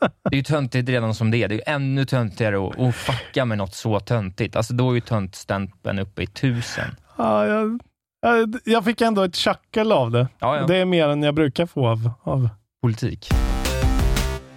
Det 0.00 0.34
är 0.34 0.36
ju 0.36 0.42
töntigt 0.42 0.88
redan 0.88 1.14
som 1.14 1.30
det 1.30 1.42
är. 1.42 1.48
Det 1.48 1.54
är 1.54 1.56
ju 1.56 1.74
ännu 1.74 2.04
töntigare 2.04 2.66
att, 2.68 2.80
att 2.80 2.94
fucka 2.94 3.44
med 3.44 3.58
något 3.58 3.74
så 3.74 4.00
töntigt. 4.00 4.56
Alltså 4.56 4.74
då 4.74 4.90
är 4.90 4.94
ju 4.94 5.00
töntstämpeln 5.00 5.98
uppe 5.98 6.22
i 6.22 6.26
tusen. 6.26 6.96
Ja, 7.18 7.46
jag, 7.46 7.80
jag, 8.64 8.84
fick 8.84 9.00
ändå 9.00 9.22
ett 9.22 9.36
chuckle 9.36 9.94
av 9.94 10.10
det. 10.10 10.28
Ja, 10.38 10.56
ja. 10.56 10.66
Det 10.66 10.76
är 10.76 10.84
mer 10.84 11.08
än 11.08 11.22
jag 11.22 11.34
brukar 11.34 11.66
få 11.66 11.88
av, 11.88 12.10
av. 12.22 12.48
Politik. 12.82 13.28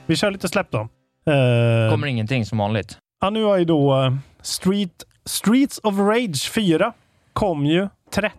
Vi 0.06 0.16
kör 0.16 0.32
lite 0.32 0.48
släpp 0.48 0.72
då. 0.72 0.80
Eh, 0.80 1.92
Kommer 1.92 2.08
ingenting 2.08 2.46
som 2.46 2.58
vanligt. 2.58 2.98
Ja, 3.22 3.30
nu 3.30 3.44
har 3.44 3.58
ju 3.58 3.66
då 3.66 4.04
eh, 4.04 4.14
Street, 4.42 5.04
Streets 5.26 5.80
of 5.84 5.96
Rage 6.00 6.50
4 6.52 6.94
kom 7.34 7.66
ju 7.66 7.88
30 8.14 8.38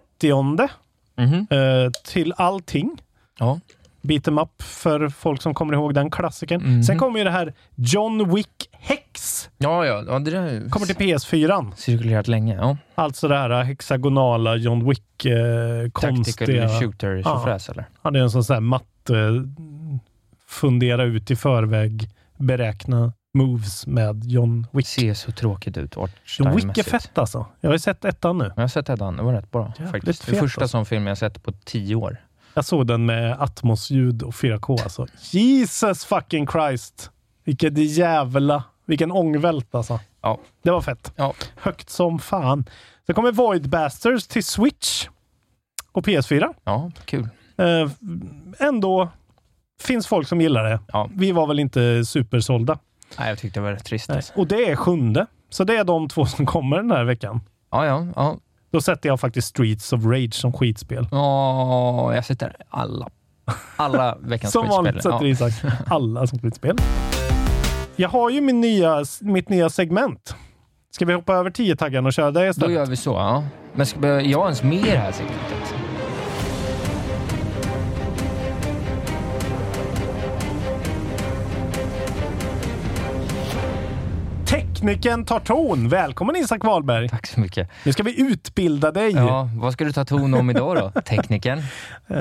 Mhm. 1.17 1.47
eh, 1.51 1.91
till 2.05 2.35
allting. 2.37 3.03
Ja. 3.39 3.61
Beat 4.03 4.29
em 4.29 4.39
up 4.39 4.63
för 4.63 5.09
folk 5.09 5.43
som 5.43 5.55
kommer 5.55 5.75
ihåg 5.75 5.95
den 5.95 6.11
klassikern. 6.11 6.63
Mhm. 6.63 6.83
Sen 6.83 6.99
kommer 6.99 7.19
ju 7.19 7.25
det 7.25 7.31
här 7.31 7.55
John 7.75 8.35
Wick 8.35 8.70
Hex. 8.81 9.51
Ja, 9.59 9.87
ja, 9.87 10.05
ja 10.07 10.19
det 10.19 10.31
där 10.31 10.71
Kommer 10.71 10.87
till 10.87 10.97
PS4. 10.97 11.73
cirkulerat 11.77 12.29
länge. 12.29 12.55
Ja. 12.55 12.77
Alltså 12.95 13.29
det 13.29 13.37
här 13.37 13.63
hexagonala 13.63 14.57
John 14.57 14.89
Wick 14.89 15.25
eh, 15.25 15.91
konstiga... 15.93 16.47
Tactical 16.47 16.81
shooter 16.81 17.23
tjofräs 17.23 17.69
eller? 17.69 17.85
Ja, 18.03 18.11
det 18.11 18.19
är 18.19 18.23
en 18.23 18.31
sån 18.31 18.43
här 18.49 18.61
matte, 18.61 19.45
fundera 20.47 21.05
ut 21.05 21.31
i 21.31 21.37
förväg, 21.37 22.11
beräkna 22.39 23.13
moves 23.35 23.87
med 23.87 24.25
John 24.25 24.67
Wick. 24.73 24.87
Ser 24.87 25.15
så 25.15 25.33
tråkigt 25.33 25.77
ut. 25.77 25.97
John 26.39 26.57
Wick 26.57 26.79
är 26.79 26.83
fett 26.83 27.19
alltså. 27.19 27.47
Jag 27.61 27.69
har 27.71 27.75
ju 27.75 27.79
sett 27.79 28.05
ettan 28.05 28.39
nu. 28.39 28.53
Jag 28.57 28.63
har 28.63 28.69
sett 28.69 28.87
den, 28.87 29.17
det 29.17 29.23
var 29.23 29.33
rätt 29.33 29.51
bra 29.51 29.73
Jävligt 29.79 29.91
faktiskt. 29.91 30.27
Det 30.27 30.37
första 30.37 30.61
alltså. 30.61 30.69
sån 30.69 30.87
film 30.87 31.07
jag 31.07 31.19
sett 31.19 31.43
på 31.43 31.53
tio 31.53 31.95
år. 31.95 32.17
Jag 32.55 32.65
såg 32.65 32.87
den 32.87 33.07
med 33.07 33.37
Atmos-ljud 33.41 34.23
och 34.23 34.35
4K 34.35 34.83
alltså. 34.83 35.07
Jesus 35.31 36.05
fucking 36.05 36.47
Christ! 36.47 37.11
Vilket 37.51 37.79
jävla... 37.79 38.65
Vilken 38.87 39.13
ångvält 39.13 39.75
alltså. 39.75 40.01
Ja. 40.21 40.39
Det 40.63 40.71
var 40.71 40.81
fett. 40.81 41.13
Ja. 41.17 41.35
Högt 41.57 41.91
som 41.91 42.19
fan. 42.19 42.65
Sen 43.07 43.15
kommer 43.15 43.33
Void 43.33 43.69
Bastards 43.69 44.29
till 44.29 44.45
Switch 44.45 45.09
och 45.93 46.05
PS4. 46.07 46.55
Ja, 46.65 46.91
kul. 47.05 47.29
Eh, 47.57 47.91
ändå 48.59 49.09
finns 49.81 50.07
folk 50.07 50.29
som 50.29 50.41
gillar 50.41 50.65
det. 50.65 50.81
Ja. 50.93 51.09
Vi 51.15 51.33
var 51.33 51.47
väl 51.47 51.59
inte 51.59 52.05
supersålda. 52.05 52.79
Nej, 53.19 53.29
jag 53.29 53.39
tyckte 53.39 53.61
det 53.61 53.65
var 53.65 53.73
rätt 53.73 53.85
trist. 53.85 54.11
Alltså. 54.11 54.33
Och 54.37 54.47
det 54.47 54.71
är 54.71 54.77
sjunde. 54.77 55.27
Så 55.51 55.65
det 55.65 55.77
är 55.77 55.85
de 55.85 56.09
två 56.09 56.27
som 56.27 56.47
kommer 56.47 56.77
den 56.77 56.91
här 56.91 57.05
veckan. 57.05 57.41
Ja, 57.71 57.87
ja, 57.87 58.07
ja. 58.17 58.37
Då 58.71 58.81
sätter 58.81 59.09
jag 59.09 59.21
faktiskt 59.21 59.49
Streets 59.49 59.93
of 59.93 60.05
Rage 60.05 60.35
som 60.35 60.53
skitspel. 60.53 61.09
Åh, 61.13 62.13
jag 62.15 62.25
sätter 62.25 62.57
alla. 62.69 63.09
Alla 63.77 64.17
veckans 64.21 64.53
Som 64.53 64.63
skitspel. 64.63 64.77
vanligt 64.85 65.03
sätter 65.03 65.23
ja. 65.23 65.27
Isak 65.27 65.53
alla 65.87 66.27
som 66.27 66.39
skitspel. 66.39 66.77
Jag 68.01 68.09
har 68.09 68.31
ju 68.31 68.41
min 68.41 68.61
nya, 68.61 69.05
mitt 69.21 69.49
nya 69.49 69.71
segment. 69.71 70.35
Ska 70.91 71.05
vi 71.05 71.13
hoppa 71.13 71.35
över 71.35 71.51
tio 71.51 71.77
taggarna 71.77 72.07
och 72.07 72.13
köra 72.13 72.31
det 72.31 72.57
Då 72.57 72.71
gör 72.71 72.87
vi 72.87 72.97
så, 72.97 73.11
ja. 73.11 73.45
Men 73.75 73.87
ska 73.87 74.07
jag 74.07 74.23
jag 74.27 74.45
ens 74.45 74.63
med 74.63 74.79
i 74.79 74.91
det 74.91 74.97
här 74.97 75.13
segmentet? 75.13 75.80
Tekniken 84.81 85.25
tar 85.25 85.41
ton. 85.41 85.89
Välkommen 85.89 86.37
Isak 86.37 86.65
Wahlberg. 86.65 87.09
Tack 87.09 87.27
så 87.27 87.41
mycket. 87.41 87.71
Nu 87.85 87.93
ska 87.93 88.03
vi 88.03 88.21
utbilda 88.21 88.93
dig. 88.93 89.13
Ja, 89.13 89.49
vad 89.55 89.73
ska 89.73 89.85
du 89.85 89.93
ta 89.93 90.05
ton 90.05 90.35
om 90.35 90.51
idag 90.51 90.77
då? 90.77 91.01
Tekniken? 91.05 91.59
Eh, 92.09 92.19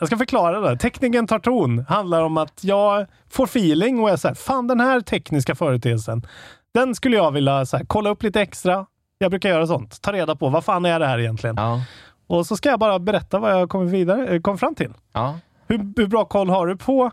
jag 0.00 0.06
ska 0.06 0.16
förklara 0.16 0.60
det. 0.60 0.76
Tekniken 0.76 1.26
tar 1.26 1.38
ton 1.38 1.84
handlar 1.88 2.22
om 2.22 2.36
att 2.36 2.64
jag 2.64 3.06
får 3.30 3.44
feeling 3.44 4.00
och 4.00 4.10
är 4.10 4.16
så 4.16 4.28
här, 4.28 4.34
fan 4.34 4.66
den 4.66 4.80
här 4.80 5.00
tekniska 5.00 5.54
företeelsen, 5.54 6.26
den 6.74 6.94
skulle 6.94 7.16
jag 7.16 7.30
vilja 7.32 7.66
så 7.66 7.76
här, 7.76 7.84
kolla 7.84 8.10
upp 8.10 8.22
lite 8.22 8.40
extra. 8.40 8.86
Jag 9.18 9.30
brukar 9.30 9.48
göra 9.48 9.66
sånt. 9.66 10.02
Ta 10.02 10.12
reda 10.12 10.36
på 10.36 10.48
vad 10.48 10.64
fan 10.64 10.84
är 10.84 11.00
det 11.00 11.06
här 11.06 11.18
egentligen? 11.18 11.56
Ja. 11.56 11.80
Och 12.26 12.46
så 12.46 12.56
ska 12.56 12.68
jag 12.68 12.80
bara 12.80 12.98
berätta 12.98 13.38
vad 13.38 13.52
jag 13.52 13.68
kommer, 13.68 13.86
vidare, 13.86 14.26
eh, 14.26 14.40
kom 14.40 14.58
fram 14.58 14.74
till. 14.74 14.92
Ja. 15.12 15.38
Hur, 15.66 15.78
hur 15.96 16.06
bra 16.06 16.24
koll 16.24 16.50
har 16.50 16.66
du 16.66 16.76
på, 16.76 17.04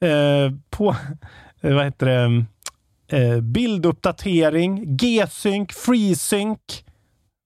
eh, 0.00 0.52
på 0.70 0.90
eh, 1.60 1.74
vad 1.74 1.84
heter 1.84 2.06
det, 2.06 2.44
eh, 3.12 3.40
bilduppdatering, 3.40 4.96
G-sync, 4.96 5.72
FreeSync, 5.72 6.58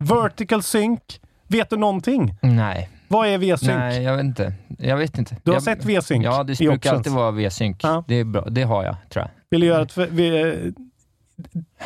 Vertical 0.04 0.62
Sync? 0.62 1.00
Vet 1.48 1.70
du 1.70 1.76
någonting? 1.76 2.34
Nej. 2.42 2.90
Vad 3.08 3.28
är 3.28 3.38
V-sync? 3.38 3.68
Nej, 3.70 4.02
jag 4.02 4.16
vet 4.16 4.24
inte. 4.24 4.52
Jag 4.78 4.96
vet 4.96 5.18
inte. 5.18 5.36
Du 5.42 5.50
har 5.50 5.56
jag, 5.56 5.62
sett 5.62 5.84
V-sync 5.84 6.24
Ja, 6.24 6.42
det 6.44 6.58
brukar 6.58 6.74
Options. 6.76 6.92
alltid 6.96 7.12
vara 7.12 7.30
V-sync. 7.30 7.76
Ja. 7.82 8.04
Det 8.08 8.14
är 8.14 8.24
bra. 8.24 8.44
Det 8.50 8.62
har 8.62 8.84
jag, 8.84 8.96
tror 9.10 9.22
jag. 9.24 9.30
Vill 9.50 9.60
du 9.60 9.66
göra 9.66 9.82
ett, 9.82 9.96
vi, 9.96 10.72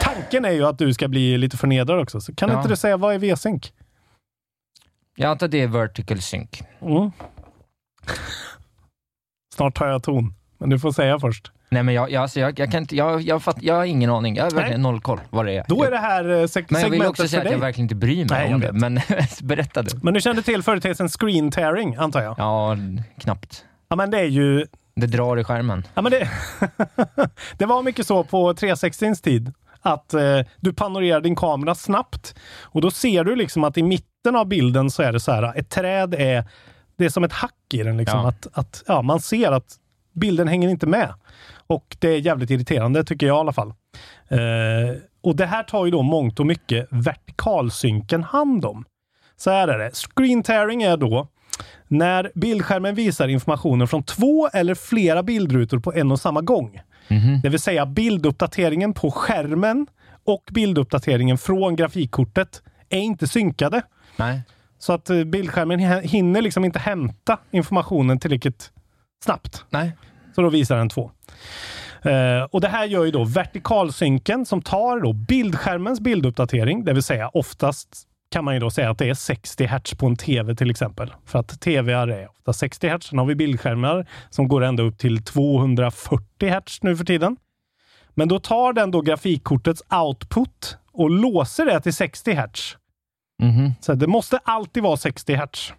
tanken 0.01 0.45
är 0.45 0.51
ju 0.51 0.66
att 0.66 0.79
du 0.79 0.95
ska 0.95 1.09
bli 1.09 1.38
lite 1.38 1.57
förnedrad 1.57 2.01
också. 2.01 2.21
Så 2.21 2.35
kan 2.35 2.51
Ja. 2.51 2.57
inte 2.57 2.69
du 2.69 2.77
säga 2.77 2.97
vad 2.97 3.14
är 3.14 3.19
V-sync? 3.19 3.73
Jag 5.16 5.31
antar 5.31 5.49
det 5.49 5.61
är 5.62 5.66
vertical 5.66 6.21
sync. 6.23 6.62
Mm. 6.81 7.11
Snart 9.55 9.75
tar 9.75 9.87
jag 9.87 10.03
ton, 10.03 10.35
men 10.59 10.71
du 10.71 10.79
får 10.79 10.93
säga 10.93 11.19
först. 11.19 11.53
Nej, 11.72 11.83
men 11.83 11.94
jag, 11.94 12.11
jag, 12.11 12.22
alltså, 12.22 12.40
jag, 12.40 12.59
jag 12.59 12.70
kan 12.72 12.83
inte, 12.83 12.96
jag, 12.96 13.20
jag, 13.20 13.42
fatt, 13.42 13.62
jag 13.62 13.74
har 13.74 13.85
ingen 13.85 14.11
aning. 14.11 14.37
Jag 14.37 14.44
har 14.44 14.50
verkligen 14.50 14.83
noll 14.83 15.00
koll 15.00 15.20
vad 15.30 15.46
det 15.46 15.52
är. 15.52 15.64
Då 15.68 15.85
är 15.85 15.90
det 15.90 15.98
här 15.98 16.24
eh, 16.24 16.42
seg- 16.42 16.66
men 16.68 16.80
jag 16.80 16.90
vill 16.90 17.00
segmentet 17.00 17.09
också 17.11 17.28
säga 17.28 17.42
att 17.42 17.50
jag 17.50 17.59
verkligen 17.59 17.85
inte 17.85 17.94
bryr 17.94 18.16
mig 18.16 18.44
Nej, 18.44 18.54
om 18.54 18.61
det. 18.61 18.72
Men 18.72 19.00
berätta 19.42 19.83
du. 19.83 19.90
Men 20.02 20.14
du 20.14 20.20
kände 20.20 20.42
till 20.42 20.62
företeelsen 20.62 21.09
screen 21.09 21.50
tearing, 21.50 21.96
antar 21.96 22.22
jag? 22.22 22.35
Ja, 22.38 22.76
knappt. 23.18 23.64
Ja, 23.88 23.96
men 23.96 24.11
det 24.11 24.18
är 24.18 24.24
ju... 24.24 24.66
Det 24.96 25.06
drar 25.06 25.37
i 25.37 25.44
skärmen. 25.44 25.87
Ja, 25.94 26.02
men 26.02 26.12
det, 26.12 26.28
det 27.59 27.66
var 27.66 27.83
mycket 27.83 28.06
så 28.06 28.24
på 28.24 28.52
360s 28.52 29.22
tid. 29.22 29.52
Att 29.83 30.14
eh, 30.14 30.40
du 30.61 30.72
panorerar 30.72 31.20
din 31.20 31.37
kamera 31.37 31.74
snabbt 31.74 32.35
och 32.62 32.80
då 32.80 32.90
ser 32.90 33.24
du 33.24 33.37
liksom 33.37 33.64
att 33.64 33.78
i 33.78 33.83
mitten 33.83 34.37
av 34.37 34.46
bilden 34.48 34.90
så 34.90 35.02
är 35.02 35.12
det 35.12 35.20
så 35.20 35.33
här, 35.33 35.59
ett 35.59 35.70
träd 35.70 36.14
är, 36.14 36.44
det 36.96 37.04
är 37.04 37.09
som 37.09 37.24
ett 37.24 37.33
hack 37.33 37.52
i 37.72 37.83
den. 37.83 37.96
Liksom, 37.96 38.18
Ja. 38.20 38.28
Att, 38.28 38.46
att, 38.52 38.83
ja, 38.87 39.02
man 39.02 39.20
ser 39.20 39.52
att 39.52 39.76
bilden 40.12 40.48
hänger 40.48 40.68
inte 40.68 40.87
med. 40.87 41.14
Och 41.70 41.96
det 41.98 42.09
är 42.09 42.18
jävligt 42.18 42.50
irriterande 42.50 43.04
tycker 43.04 43.26
jag 43.26 43.37
i 43.37 43.40
alla 43.40 43.52
fall. 43.52 43.68
Eh, 44.28 44.96
och 45.20 45.37
det 45.37 45.46
här 45.46 45.62
tar 45.62 45.85
ju 45.85 45.90
då 45.90 46.02
mångt 46.02 46.40
och 46.40 46.46
mycket 46.46 46.87
vertikalsynken 46.90 48.22
hand 48.22 48.64
om. 48.64 48.85
Så 49.37 49.50
här 49.50 49.68
är 49.68 49.78
det. 49.78 49.90
Screen 49.96 50.42
tearing 50.42 50.83
är 50.83 50.96
då 50.96 51.28
när 51.88 52.33
bildskärmen 52.35 52.94
visar 52.94 53.28
informationen 53.28 53.88
från 53.88 54.02
två 54.02 54.48
eller 54.48 54.74
flera 54.74 55.22
bildrutor 55.22 55.78
på 55.78 55.92
en 55.92 56.12
och 56.12 56.20
samma 56.20 56.40
gång. 56.40 56.80
Det 57.42 57.48
vill 57.48 57.61
säga 57.61 57.87
bilduppdateringen 57.87 58.92
på 58.94 59.11
skärmen 59.11 59.87
och 60.24 60.44
bilduppdateringen 60.50 61.38
från 61.38 61.76
grafikkortet 61.76 62.62
är 62.88 63.00
inte 63.00 63.28
synkade. 63.28 63.83
Nej. 64.16 64.42
Så 64.78 64.92
att 64.92 65.11
eh, 65.11 65.24
bildskärmen 65.24 65.80
hinner 66.02 66.42
liksom 66.42 66.64
inte 66.64 66.78
hämta 66.78 67.38
informationen 67.50 68.18
tillräckligt 68.18 68.72
snabbt. 69.24 69.64
Nej. 69.70 69.92
Så 70.35 70.43
då 70.43 70.49
visar 70.49 70.77
den 70.77 70.88
två. 70.88 71.11
Eh, 72.03 72.43
och 72.51 72.61
det 72.61 72.69
här 72.69 72.85
gör 72.85 73.05
ju 73.05 73.11
då 73.11 73.25
vertikalsynken 73.25 74.47
som 74.47 74.62
tar 74.62 75.01
då 75.01 75.12
bildskärmens 75.12 76.01
bilduppdatering, 76.01 76.85
det 76.85 76.93
vill 76.93 77.03
säga 77.03 77.29
oftast 77.29 78.07
kan 78.31 78.45
man 78.45 78.55
ju 78.55 78.61
då 78.61 78.71
säga 78.71 78.90
att 78.90 78.99
det 78.99 79.09
är 79.09 79.14
60 79.14 79.66
Hz 79.66 79.95
på 79.95 80.07
en 80.07 80.16
TV 80.16 80.55
till 80.55 80.71
exempel. 80.71 81.14
För 81.25 81.38
att 81.38 81.61
TV 81.61 81.93
är 81.93 82.29
ofta 82.31 82.53
60 82.53 82.88
Hz. 82.88 83.05
Sen 83.05 83.19
har 83.19 83.27
vi 83.27 83.35
bildskärmar 83.35 84.07
som 84.31 84.49
går 84.49 84.64
ända 84.64 84.83
upp 84.83 84.99
till 84.99 85.25
240 85.25 86.51
Hz 86.51 86.83
nu 86.83 86.97
för 86.97 87.05
tiden. 87.05 87.37
Men 88.14 88.29
då 88.29 88.38
tar 88.38 88.73
den 88.73 88.90
då 88.90 89.01
grafikkortets 89.01 89.83
output 89.90 90.77
och 90.93 91.11
låser 91.11 91.66
det 91.66 91.81
till 91.81 91.95
60 91.95 92.33
Hz. 92.33 92.77
Mhm. 93.43 93.73
Så 93.81 93.95
det 93.95 94.07
måste 94.07 94.38
alltid 94.45 94.83
vara 94.83 94.97
60 94.97 95.37
Hz. 95.37 95.73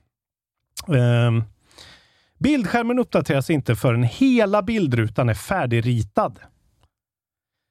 Ehm, 0.96 1.44
bildskärmen 2.43 2.99
uppdateras 2.99 3.49
inte 3.49 3.75
förrän 3.75 4.04
hela 4.04 4.62
bildrutan 4.62 5.30
är 5.30 5.34
färdigritad. 5.34 6.39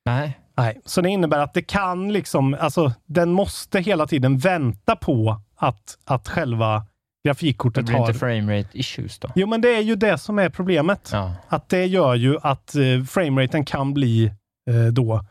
Nej. 0.06 0.38
Nej, 0.56 0.80
så 0.84 1.00
det 1.00 1.08
innebär 1.08 1.38
att 1.38 1.54
det 1.54 1.62
kan 1.62 2.12
liksom, 2.12 2.56
alltså 2.60 2.92
den 3.06 3.32
måste 3.32 3.80
hela 3.80 4.06
tiden 4.06 4.38
vänta 4.38 4.96
på 4.96 5.40
att, 5.56 5.98
att 6.04 6.28
själva 6.28 6.78
Det 6.78 7.28
grafikkortet 7.28 7.84
blir 7.84 7.96
har... 7.96 8.06
inte 8.08 8.18
framerate 8.18 8.68
issues 8.78 9.18
då? 9.18 9.28
Jo, 9.34 9.46
men 9.46 9.60
det 9.60 9.68
är 9.76 9.80
ju 9.80 9.94
det 9.94 10.18
som 10.18 10.38
är 10.38 10.48
problemet. 10.48 11.10
Ja. 11.12 11.34
Att 11.48 11.68
det 11.68 11.86
gör 11.86 12.14
ju 12.14 12.38
att 12.42 12.74
eh, 12.74 13.04
frameraten 13.08 13.64
kan 13.64 13.94
bli 13.94 14.26
eh, 14.70 14.86
då, 14.92 15.24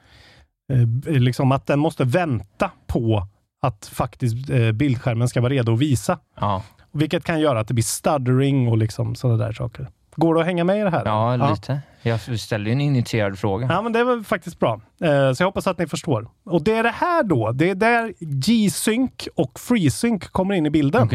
eh, 0.74 1.14
liksom 1.20 1.52
att 1.52 1.68
den 1.68 1.80
måste 1.80 2.04
vänta 2.04 2.72
på 2.88 3.28
att 3.62 3.86
faktiskt 3.94 4.50
eh, 4.50 4.72
bildskärmen 4.72 5.30
ska 5.30 5.42
vara 5.42 5.54
redo 5.54 5.74
att 5.74 5.80
visa. 5.80 6.20
Ja. 6.40 6.64
Vilket 6.92 7.24
kan 7.24 7.40
göra 7.40 7.60
att 7.60 7.68
det 7.68 7.74
blir 7.74 7.84
stuttering 7.84 8.68
och 8.68 8.78
liksom 8.78 9.16
sådana 9.16 9.46
där 9.46 9.54
saker. 9.54 9.88
Går 10.16 10.36
det 10.36 10.40
att 10.42 10.46
hänga 10.46 10.64
med 10.64 10.80
i 10.80 10.84
det 10.84 10.90
här? 10.90 11.02
Ja, 11.06 11.36
lite. 11.52 11.82
Jag 12.02 12.40
ställde 12.40 12.70
ju 12.70 12.74
en 12.74 12.82
initierad 12.82 13.40
fråga. 13.40 13.68
Ja, 13.72 13.82
men 13.82 13.94
det 13.94 14.04
var 14.04 14.24
faktiskt 14.24 14.60
bra. 14.60 14.82
Eh, 15.04 15.34
Så 15.34 15.44
jag 15.44 15.46
hoppas 15.48 15.68
att 15.68 15.78
ni 15.78 15.88
förstår. 15.88 16.28
Och 16.46 16.64
det 16.64 16.74
är 16.76 16.84
det 16.84 16.90
här 16.96 17.24
då, 17.24 17.52
det 17.52 17.70
är 17.70 17.76
där 17.76 18.14
G-Sync 18.20 19.12
och 19.36 19.60
FreeSync 19.60 20.28
kommer 20.28 20.56
in 20.56 20.66
i 20.66 20.70
bilden. 20.70 21.10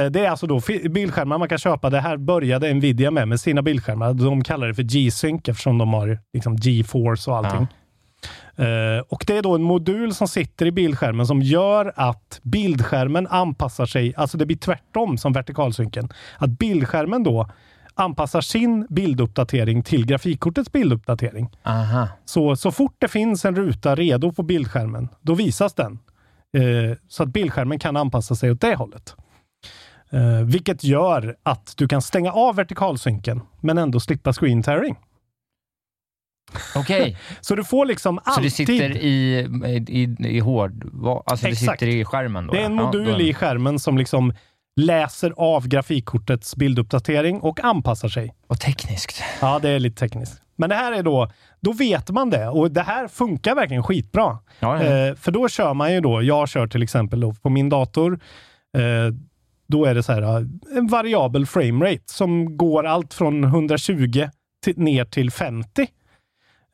Eh, 0.00 0.06
Det 0.06 0.24
är 0.26 0.30
alltså 0.30 0.46
då 0.46 0.60
bildskärmar 0.90 1.38
man 1.38 1.48
kan 1.48 1.58
köpa. 1.58 1.90
Det 1.90 2.00
här 2.00 2.16
började 2.16 2.74
Nvidia 2.74 3.10
med, 3.10 3.28
med 3.28 3.40
sina 3.40 3.62
bildskärmar. 3.62 4.12
De 4.14 4.44
kallar 4.44 4.68
det 4.68 4.74
för 4.74 4.82
G-Sync 4.82 5.48
eftersom 5.48 5.78
de 5.78 5.92
har 5.92 6.18
liksom 6.32 6.56
GeForce 6.56 7.30
och 7.30 7.36
allting. 7.36 7.66
Eh, 8.56 9.04
och 9.08 9.24
det 9.26 9.36
är 9.36 9.42
då 9.42 9.54
en 9.54 9.62
modul 9.62 10.14
som 10.14 10.28
sitter 10.28 10.66
i 10.66 10.72
bildskärmen 10.72 11.26
som 11.26 11.42
gör 11.42 11.92
att 11.96 12.40
bildskärmen 12.42 13.26
anpassar 13.26 13.86
sig, 13.86 14.14
alltså 14.16 14.38
det 14.38 14.46
blir 14.46 14.56
tvärtom 14.56 15.18
som 15.18 15.32
vertikalsynken. 15.32 16.08
Att 16.38 16.50
bildskärmen 16.50 17.22
då 17.22 17.50
anpassar 17.94 18.40
sin 18.40 18.86
bilduppdatering 18.90 19.82
till 19.82 20.06
grafikkortets 20.06 20.72
bilduppdatering. 20.72 21.50
Aha. 21.62 22.08
Så, 22.24 22.56
så 22.56 22.72
fort 22.72 22.96
det 22.98 23.08
finns 23.08 23.44
en 23.44 23.56
ruta 23.56 23.94
redo 23.94 24.32
på 24.32 24.42
bildskärmen, 24.42 25.08
då 25.20 25.34
visas 25.34 25.74
den. 25.74 25.98
Eh, 26.56 26.96
så 27.08 27.22
att 27.22 27.28
bildskärmen 27.28 27.78
kan 27.78 27.96
anpassa 27.96 28.34
sig 28.34 28.50
åt 28.50 28.60
det 28.60 28.74
hållet. 28.74 29.16
Eh, 30.10 30.44
vilket 30.44 30.84
gör 30.84 31.36
att 31.42 31.74
du 31.76 31.88
kan 31.88 32.02
stänga 32.02 32.32
av 32.32 32.56
vertikalsynken, 32.56 33.40
men 33.60 33.78
ändå 33.78 34.00
slippa 34.00 34.32
screen 34.32 34.62
tearing. 34.62 34.96
Okej. 36.76 37.16
Så 37.40 37.54
du 37.54 37.64
får 37.64 37.86
liksom 37.86 38.20
Så 38.24 38.30
alltid... 38.30 38.44
det 38.44 38.50
sitter 38.50 38.96
i, 38.96 39.38
i, 39.88 40.16
i 40.28 40.40
hård... 40.40 40.84
Alltså 41.26 41.46
det 41.46 41.52
Exakt. 41.52 41.80
sitter 41.80 41.92
i 41.92 42.04
skärmen 42.04 42.46
då? 42.46 42.52
Det 42.52 42.60
är 42.60 42.64
en 42.66 42.74
modul 42.74 43.08
Ja, 43.08 43.12
då- 43.14 43.20
i 43.20 43.34
skärmen 43.34 43.78
som 43.78 43.98
liksom 43.98 44.32
läser 44.80 45.32
av 45.36 45.68
grafikkortets 45.68 46.56
bilduppdatering 46.56 47.40
och 47.40 47.64
anpassar 47.64 48.08
sig. 48.08 48.34
Vad 48.46 48.60
tekniskt. 48.60 49.22
Ja, 49.40 49.58
det 49.62 49.68
är 49.70 49.78
lite 49.78 50.00
tekniskt. 50.00 50.42
Men 50.56 50.68
det 50.68 50.74
här 50.76 50.92
är 50.92 51.02
då, 51.02 51.30
då 51.60 51.72
vet 51.72 52.10
man 52.10 52.30
det 52.30 52.48
och 52.48 52.70
det 52.70 52.82
här 52.82 53.08
funkar 53.08 53.54
verkligen 53.54 53.82
skitbra. 53.82 54.38
Ja, 54.60 54.84
ja. 54.84 55.06
Eh, 55.08 55.14
för 55.14 55.32
då 55.32 55.48
kör 55.48 55.74
man 55.74 55.92
ju 55.92 56.00
då, 56.00 56.22
jag 56.22 56.48
kör 56.48 56.66
till 56.66 56.82
exempel 56.82 57.20
då 57.20 57.34
på 57.34 57.50
min 57.50 57.68
dator, 57.68 58.20
eh, 58.76 59.14
då 59.68 59.84
är 59.84 59.94
det 59.94 60.02
så 60.02 60.12
här 60.12 60.22
eh, 60.22 60.46
en 60.76 60.86
variabel 60.86 61.46
framerate 61.46 62.02
som 62.06 62.56
går 62.56 62.86
allt 62.86 63.14
från 63.14 63.44
120 63.44 64.28
till, 64.64 64.78
ner 64.78 65.04
till 65.04 65.30
50. 65.30 65.86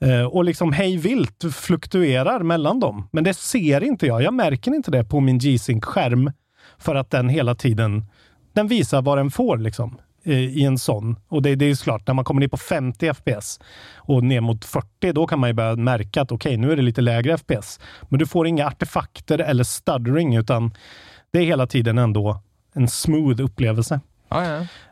Eh, 0.00 0.24
och 0.24 0.44
liksom 0.44 0.72
hej 0.72 0.96
vilt 0.96 1.44
fluktuerar 1.54 2.40
mellan 2.40 2.80
dem. 2.80 3.08
Men 3.12 3.24
det 3.24 3.34
ser 3.34 3.84
inte 3.84 4.06
jag. 4.06 4.22
Jag 4.22 4.34
märker 4.34 4.74
inte 4.74 4.90
det 4.90 5.04
på 5.04 5.20
min 5.20 5.38
G-Sync-skärm 5.38 6.32
för 6.78 6.94
att 6.94 7.10
den 7.10 7.28
hela 7.28 7.54
tiden 7.54 8.04
den 8.52 8.68
visar 8.68 9.02
vad 9.02 9.18
den 9.18 9.30
får 9.30 9.56
liksom 9.56 9.98
eh, 10.24 10.38
i 10.38 10.64
en 10.64 10.78
sån. 10.78 11.16
Och 11.28 11.42
det, 11.42 11.54
det 11.54 11.64
är 11.64 11.68
ju 11.68 11.76
klart, 11.76 12.06
när 12.06 12.14
man 12.14 12.24
kommer 12.24 12.40
ner 12.40 12.48
på 12.48 12.56
50 12.56 13.14
FPS 13.14 13.60
och 13.96 14.24
ner 14.24 14.40
mot 14.40 14.64
40, 14.64 15.12
då 15.12 15.26
kan 15.26 15.38
man 15.38 15.50
ju 15.50 15.54
börja 15.54 15.76
märka 15.76 16.22
att 16.22 16.32
okej, 16.32 16.56
nu 16.56 16.72
är 16.72 16.76
det 16.76 16.82
lite 16.82 17.00
lägre 17.00 17.38
FPS. 17.38 17.80
Men 18.08 18.18
du 18.18 18.26
får 18.26 18.46
inga 18.46 18.66
artefakter 18.66 19.38
eller 19.38 19.64
stuttering, 19.64 20.36
utan 20.36 20.74
det 21.30 21.38
är 21.38 21.44
hela 21.44 21.66
tiden 21.66 21.98
ändå 21.98 22.40
en 22.74 22.88
smooth 22.88 23.42
upplevelse. 23.42 24.00
Ja, 24.28 24.44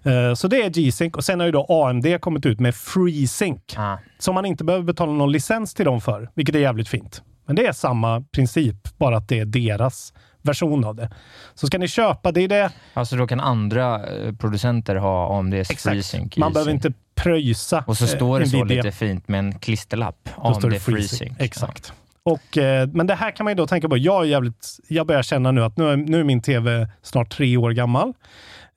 ja. 0.02 0.10
Eh, 0.12 0.34
Så 0.34 0.48
det 0.48 0.62
är 0.62 0.70
G-Sync 0.70 1.14
och 1.14 1.24
sen 1.24 1.40
har 1.40 1.46
ju 1.46 1.52
då 1.52 1.66
AMD 1.68 2.20
kommit 2.20 2.46
ut 2.46 2.60
med 2.60 2.74
FreeSync. 2.74 3.60
Ah. 3.76 3.96
Som 4.18 4.34
man 4.34 4.44
inte 4.44 4.64
behöver 4.64 4.84
betala 4.84 5.12
någon 5.12 5.32
licens 5.32 5.74
till 5.74 5.84
dem 5.84 6.00
för, 6.00 6.30
vilket 6.34 6.54
är 6.54 6.58
jävligt 6.58 6.88
fint. 6.88 7.22
Men 7.46 7.56
det 7.56 7.66
är 7.66 7.72
samma 7.72 8.20
princip, 8.32 8.98
bara 8.98 9.16
att 9.16 9.28
det 9.28 9.38
är 9.40 9.44
deras 9.44 10.12
version 10.42 10.84
av 10.84 10.94
det. 10.94 11.10
Så 11.54 11.66
ska 11.66 11.78
ni 11.78 11.88
köpa, 11.88 12.32
det 12.32 12.40
är 12.40 12.48
det. 12.48 12.70
Alltså 12.94 13.16
då 13.16 13.26
kan 13.26 13.40
andra 13.40 14.06
eh, 14.16 14.32
producenter 14.34 14.96
ha 14.96 15.38
AMDs 15.38 15.68
FreeSync 15.82 16.36
i 16.36 16.40
Man 16.40 16.52
behöver 16.52 16.72
inte 16.72 16.92
pröjsa 17.14 17.84
Och 17.86 17.96
så 17.96 18.04
eh, 18.04 18.08
står 18.08 18.40
det 18.40 18.46
så 18.46 18.56
Nvidia. 18.64 18.82
lite 18.82 18.96
fint 18.96 19.28
med 19.28 19.38
en 19.38 19.58
klisterlapp. 19.58 20.28
AMD 20.36 20.60
FreeSync. 20.62 20.82
FreeSync. 20.84 21.32
Exakt. 21.38 21.92
Och, 22.22 22.58
eh, 22.58 22.88
men 22.92 23.06
det 23.06 23.14
här 23.14 23.30
kan 23.30 23.44
man 23.44 23.50
ju 23.50 23.54
då 23.56 23.66
tänka 23.66 23.88
på. 23.88 23.96
Jag, 23.96 24.22
är 24.22 24.26
jävligt, 24.28 24.66
jag 24.88 25.06
börjar 25.06 25.22
känna 25.22 25.50
nu 25.52 25.64
att 25.64 25.76
nu 25.76 25.88
är, 25.88 25.96
nu 25.96 26.20
är 26.20 26.24
min 26.24 26.42
tv 26.42 26.88
snart 27.02 27.30
tre 27.30 27.56
år 27.56 27.70
gammal. 27.70 28.12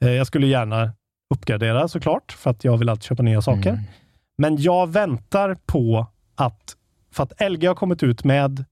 Eh, 0.02 0.12
jag 0.12 0.28
skulle 0.28 0.48
gärna 0.48 0.94
uppgradera 1.34 1.88
såklart, 1.88 2.32
för 2.32 2.50
att 2.52 2.64
jag 2.64 2.78
vill 2.78 2.90
alltid 2.90 3.04
köpa 3.04 3.24
nya 3.24 3.42
saker. 3.42 3.70
Mm. 3.70 3.82
Men 4.38 4.58
jag 4.58 4.88
väntar 4.92 5.58
på 5.66 6.08
att, 6.36 6.76
för 7.14 7.24
att 7.24 7.52
LG 7.52 7.68
har 7.68 7.76
kommit 7.76 8.04
ut 8.04 8.24
med 8.24 8.66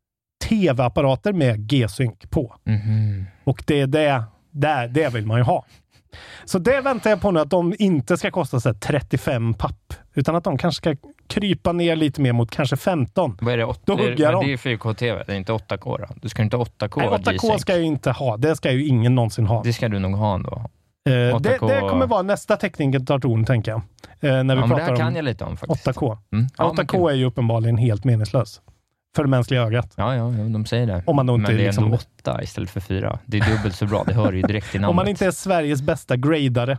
tv-apparater 0.50 1.34
med 1.34 1.68
G-Sync 1.68 2.20
på. 2.30 2.56
Mhm. 2.64 3.26
Och 3.44 3.64
det 3.68 3.82
är 3.82 3.88
det, 3.88 4.24
det, 4.52 4.88
det 4.94 5.14
vill 5.14 5.26
man 5.26 5.38
ju 5.38 5.44
ha. 5.44 5.66
Så 6.46 6.60
det 6.60 6.82
väntar 6.82 7.10
jag 7.10 7.22
på 7.22 7.32
nu, 7.32 7.40
att 7.40 7.50
de 7.50 7.76
inte 7.80 8.18
ska 8.18 8.32
kosta 8.32 8.60
så 8.60 8.70
här 8.70 8.74
35 8.74 9.54
papp, 9.54 9.94
utan 10.14 10.36
att 10.36 10.44
de 10.44 10.58
kanske 10.58 10.78
ska 10.78 11.10
krypa 11.28 11.72
ner 11.72 11.96
lite 11.96 12.22
mer 12.22 12.34
mot 12.34 12.52
kanske 12.52 12.78
15. 12.78 13.38
Vad 13.42 13.54
är 13.54 13.58
det? 13.58 13.66
Åt, 13.66 13.86
Då 13.86 13.96
det 13.96 14.04
är, 14.04 14.10
hugger 14.10 14.24
jag 14.24 14.34
dem. 14.34 14.46
det 14.48 14.54
är 14.54 14.58
4K-TV, 14.58 15.24
det 15.28 15.34
är 15.34 15.38
inte 15.38 15.52
8K 15.52 15.98
då? 15.98 16.06
Du 16.22 16.30
ska 16.30 16.42
inte 16.42 16.58
ha 16.58 16.64
8K 16.64 16.94
Nej, 16.98 17.08
8K 17.10 17.32
G-Sync. 17.32 17.62
ska 17.62 17.74
jag 17.74 17.80
ju 17.80 17.86
inte 17.88 18.12
ha. 18.12 18.38
Det 18.38 18.56
ska 18.56 18.72
ju 18.72 18.88
ingen 18.88 19.16
någonsin 19.16 19.46
ha. 19.46 19.64
Det 19.64 19.74
ska 19.74 19.90
du 19.90 20.00
nog 20.00 20.16
ha 20.16 20.36
ändå. 20.36 20.70
Eh, 21.10 21.12
det, 21.12 21.58
8K. 21.60 21.68
det 21.68 21.80
kommer 21.90 22.08
vara 22.08 22.22
nästa 22.22 22.58
ton, 23.20 23.46
tänker 23.46 23.72
jag. 23.72 23.82
Eh, 24.20 24.44
när 24.44 24.56
vi 24.56 24.62
Ja, 24.62 24.68
det 24.68 24.68
pratar 24.68 24.86
här 24.86 24.96
kan 24.96 25.08
om 25.08 25.16
jag 25.16 25.26
lite 25.26 25.44
om 25.44 25.58
faktiskt. 25.58 25.88
8K. 25.88 26.18
Mm. 26.32 26.48
Ja, 26.58 26.74
men 26.78 26.86
8K 26.86 26.92
kul. 26.92 27.10
är 27.10 27.14
ju 27.14 27.26
uppenbarligen 27.26 27.78
helt 27.78 28.04
meningslös. 28.04 28.62
För 29.16 29.24
det 29.24 29.30
mänskliga 29.30 29.62
ögat. 29.62 29.94
Ja, 29.96 30.16
ja, 30.16 30.24
de 30.24 30.66
säger 30.66 30.88
det. 30.88 31.04
Om 31.06 31.16
man 31.16 31.30
inte 31.30 31.42
men 31.42 31.58
det 31.58 31.64
är 31.64 31.66
liksom- 31.66 31.84
ändå 31.84 31.98
8 31.98 32.44
istert 32.44 32.70
för 32.70 32.80
4. 32.80 33.20
Det 33.26 33.38
är 33.38 33.58
dubbelt 33.58 33.76
så 33.76 33.86
bra. 33.86 34.04
Det 34.08 34.14
hör 34.14 34.34
ju 34.34 34.42
direkt 34.42 34.76
i 34.76 34.80
namnet. 34.80 34.90
Om 34.90 34.96
man 34.96 35.08
inte 35.08 35.26
är 35.26 35.32
Sveriges 35.32 35.82
bästa 35.82 36.16
gradare. 36.16 36.78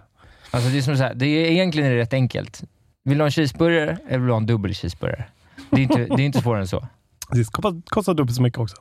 Alltså 0.50 0.70
det 0.70 0.78
är 0.78 0.82
som 0.82 0.96
så 0.96 1.02
här, 1.02 1.14
det 1.14 1.26
är 1.26 1.50
egentligen 1.50 1.94
rätt 1.94 2.12
enkelt. 2.12 2.62
Vill 3.04 3.18
du 3.18 3.22
ha 3.22 3.26
en 3.26 3.30
cheeseburgare 3.32 3.96
eller 4.08 4.18
vill 4.18 4.26
du 4.26 4.32
ha 4.32 4.36
en 4.36 4.46
dubbel 4.46 4.74
cheeseburgare? 4.74 5.24
Det 5.70 5.76
är 5.76 5.82
inte, 5.82 6.04
det 6.16 6.22
är 6.22 6.26
inte 6.26 6.40
svårare 6.40 6.60
än 6.60 6.68
så. 6.68 6.86
Det 7.32 7.44
kostar, 7.88 8.14
dubbelt 8.14 8.36
så 8.36 8.42
mycket 8.42 8.58
också. 8.58 8.76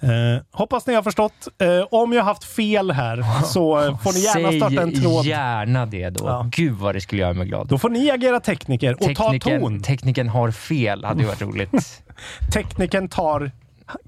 Eh, 0.00 0.08
hoppas 0.50 0.86
ni 0.86 0.94
har 0.94 1.02
förstått. 1.02 1.48
Eh, 1.58 1.86
om 1.90 2.12
jag 2.12 2.20
har 2.22 2.26
haft 2.28 2.44
fel 2.44 2.90
här 2.90 3.42
så 3.44 3.80
eh, 3.86 3.98
får 3.98 4.12
ni 4.12 4.18
gärna 4.20 4.50
Säg 4.50 4.60
starta 4.60 4.82
en 4.82 5.02
tråd. 5.02 5.24
gärna 5.24 5.86
det 5.86 6.10
då. 6.10 6.24
Ja. 6.26 6.46
Gud 6.50 6.72
vad 6.74 6.94
det 6.94 7.00
skulle 7.00 7.22
göra 7.22 7.32
mig 7.32 7.46
glad. 7.46 7.66
Då 7.68 7.78
får 7.78 7.90
ni 7.90 8.10
agera 8.10 8.40
tekniker 8.40 8.92
och 8.94 9.16
ta 9.16 9.30
Tekniken, 9.30 9.60
ton. 9.60 9.82
tekniken 9.82 10.28
har 10.28 10.50
fel, 10.50 11.04
hade 11.04 11.20
ju 11.22 11.26
varit 11.26 11.42
roligt. 11.42 12.02
Tekniken 12.54 13.08
tar 13.08 13.50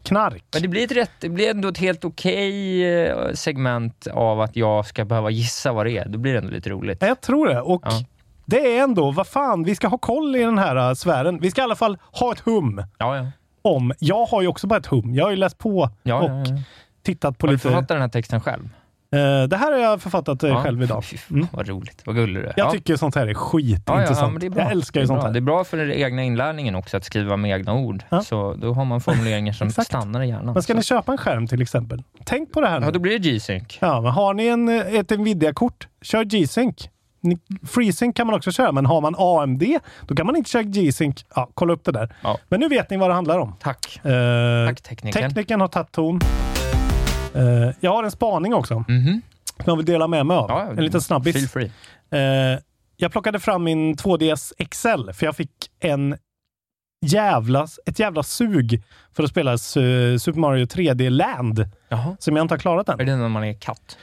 knark. 0.03 0.45
Men 0.53 0.63
det 0.63 0.69
blir, 0.69 0.85
ett 0.85 0.93
rätt, 0.93 1.11
det 1.21 1.29
blir 1.29 1.51
ändå 1.51 1.69
ett 1.69 1.79
helt 1.79 2.05
okej 2.05 2.85
eh, 3.05 3.33
segment 3.35 4.07
av 4.07 4.41
att 4.41 4.57
jag 4.57 4.87
ska 4.87 5.05
behöva 5.05 5.31
gissa 5.31 5.73
vad 5.73 5.87
det 5.87 5.99
är. 5.99 6.09
Då 6.09 6.19
blir 6.19 6.33
det 6.33 6.39
ändå 6.39 6.51
lite 6.51 6.71
roligt. 6.71 6.99
Jag 7.03 7.21
tror 7.21 7.47
det. 7.49 7.61
Och 7.61 7.83
Ja. 7.85 7.91
det 8.47 8.77
är 8.79 8.83
ändå, 8.83 9.11
vad 9.11 9.27
fan, 9.27 9.65
vi 9.65 9.75
ska 9.75 9.89
ha 9.89 9.99
koll 9.99 10.37
i 10.37 10.41
den 10.41 10.59
här 10.59 10.89
uh, 10.89 10.95
sfären. 10.95 11.39
Vi 11.41 11.51
ska 11.51 11.61
i 11.61 11.65
alla 11.65 11.77
fall 11.77 11.99
ha 12.13 12.33
ett 12.33 12.41
hum 12.41 12.83
Ja, 12.99 13.17
ja. 13.17 13.27
Om. 13.67 13.93
Jag 13.99 14.25
har 14.27 14.43
ju 14.43 14.49
också 14.49 14.67
bara 14.67 14.79
ett 14.79 14.87
hum. 14.87 15.15
Jag 15.15 15.25
har 15.25 15.31
ju 15.31 15.37
läst 15.37 15.59
på 15.59 15.91
Ja, 16.03 16.15
och 16.23 16.31
ja, 16.31 16.45
ja. 16.47 16.57
tittat 17.03 17.39
på 17.39 17.47
Har 17.47 17.49
du 17.49 17.55
lite. 17.55 17.63
författat 17.69 17.89
den 17.89 18.01
här 18.01 18.09
texten 18.09 18.41
själv? 18.41 18.69
Eh, 19.13 19.49
det 19.49 19.57
här 19.57 19.73
har 19.73 19.79
jag 19.79 20.03
författat 20.03 20.43
eh, 20.43 20.51
Ja. 20.51 20.63
själv 20.63 20.83
idag. 20.83 21.05
Fan, 21.05 21.49
Vad 21.53 21.69
roligt. 21.69 22.03
Vad 22.07 22.15
gullig 22.17 22.43
du 22.43 22.47
är. 22.47 22.55
Jag 22.57 22.67
ja. 22.67 22.71
tycker 22.71 22.97
sånt 22.97 23.15
här 23.15 23.27
är 23.27 23.35
skitintressant. 23.35 24.11
ja, 24.11 24.17
ja, 24.25 24.29
men 24.31 24.41
det 24.41 24.47
är 24.47 24.51
bra. 24.51 24.63
Jag 24.63 24.71
älskar 24.73 25.01
ju 25.01 25.07
sånt 25.07 25.23
här. 25.23 25.33
Det 25.33 25.39
är 25.39 25.41
bra 25.41 25.65
för 25.65 25.77
den 25.77 25.93
egna 25.93 26.23
inlärningen 26.25 26.75
också, 26.75 26.97
att 26.97 27.05
skriva 27.05 27.37
med 27.37 27.51
egna 27.51 27.75
ord. 27.75 28.03
Så 28.25 28.55
då 28.55 28.73
har 28.73 28.85
man 28.85 29.01
formuleringar 29.01 29.53
som 29.53 29.71
stannar 29.85 30.23
i 30.23 30.29
hjärnan. 30.29 30.55
Men 30.55 30.63
ska 30.63 30.73
Så- 30.73 30.77
ni 30.77 30.83
köpa 30.83 31.13
en 31.13 31.19
skärm 31.19 31.47
till 31.47 31.63
exempel? 31.63 32.03
Tänk 32.25 32.53
på 32.53 32.61
det 32.61 32.69
här 32.69 32.81
nu. 32.81 32.87
Ja, 32.87 32.93
då 32.93 32.99
blir 32.99 33.13
det 33.19 33.19
G-Sync. 33.31 33.79
Ja, 33.81 34.01
men 34.01 34.13
har 34.13 34.35
ni 34.35 34.47
en, 34.47 34.69
ett 34.69 35.11
Nvidia-kort, 35.11 35.89
kör 36.03 36.25
G-Sync. 36.25 36.91
FreeSync 37.67 38.17
kan 38.17 38.27
man 38.27 38.37
också 38.37 38.51
köra, 38.53 38.73
men 38.73 38.87
har 38.87 39.01
man 39.01 39.15
AMD, 39.19 39.63
då 40.07 40.15
kan 40.15 40.27
man 40.27 40.37
inte 40.37 40.51
köra 40.51 40.63
G-Sync. 40.63 41.25
Ja, 41.35 41.49
kolla 41.55 41.73
upp 41.73 41.85
det 41.85 41.93
där. 41.93 42.15
Ja. 42.23 42.39
Men 42.49 42.61
nu 42.61 42.69
vet 42.69 42.91
ni 42.91 42.97
vad 42.97 43.11
det 43.11 43.15
handlar 43.15 43.39
om. 43.39 43.55
Tack. 43.61 44.01
Eh, 44.05 44.67
Tack 44.69 44.83
tekniken. 44.83 45.23
Tekniken 45.23 45.61
har 45.61 45.69
tagit 45.69 45.93
ton. 45.93 46.21
Eh, 47.35 47.71
jag 47.81 47.91
har 47.93 48.05
en 48.05 48.11
spaning 48.11 48.55
också, 48.55 48.75
Mhm. 48.89 49.23
som 49.57 49.65
jag 49.67 49.77
vill 49.77 49.87
dela 49.87 50.09
med 50.09 50.27
mig 50.27 50.37
av. 50.37 50.47
Ja, 50.51 50.63
en 50.77 50.85
liten 50.85 51.01
snabbis. 51.01 51.35
Feel 51.35 51.49
free. 51.49 51.71
Eh, 52.55 52.59
jag 52.97 53.13
plockade 53.13 53.41
fram 53.41 53.65
min 53.65 53.97
2DS 53.97 54.53
XL, 54.59 55.13
för 55.13 55.27
jag 55.27 55.37
fick 55.37 55.51
en 55.81 56.17
jävla, 57.07 57.67
ett 57.87 57.99
jävla 57.99 58.23
sug 58.23 58.83
för 59.17 59.23
att 59.23 59.31
spela 59.31 59.57
Su- 59.57 60.19
Super 60.19 60.41
Mario 60.41 60.67
3D 60.67 61.11
Land, 61.11 61.69
Jaha. 61.89 62.17
som 62.19 62.37
jag 62.37 62.45
inte 62.45 62.55
har 62.55 62.59
klarat 62.59 62.89
än. 62.89 63.01
Är 63.01 63.05
det 63.05 63.17
när 63.17 63.29
man 63.29 63.45
är 63.45 63.55
katt? 63.55 63.99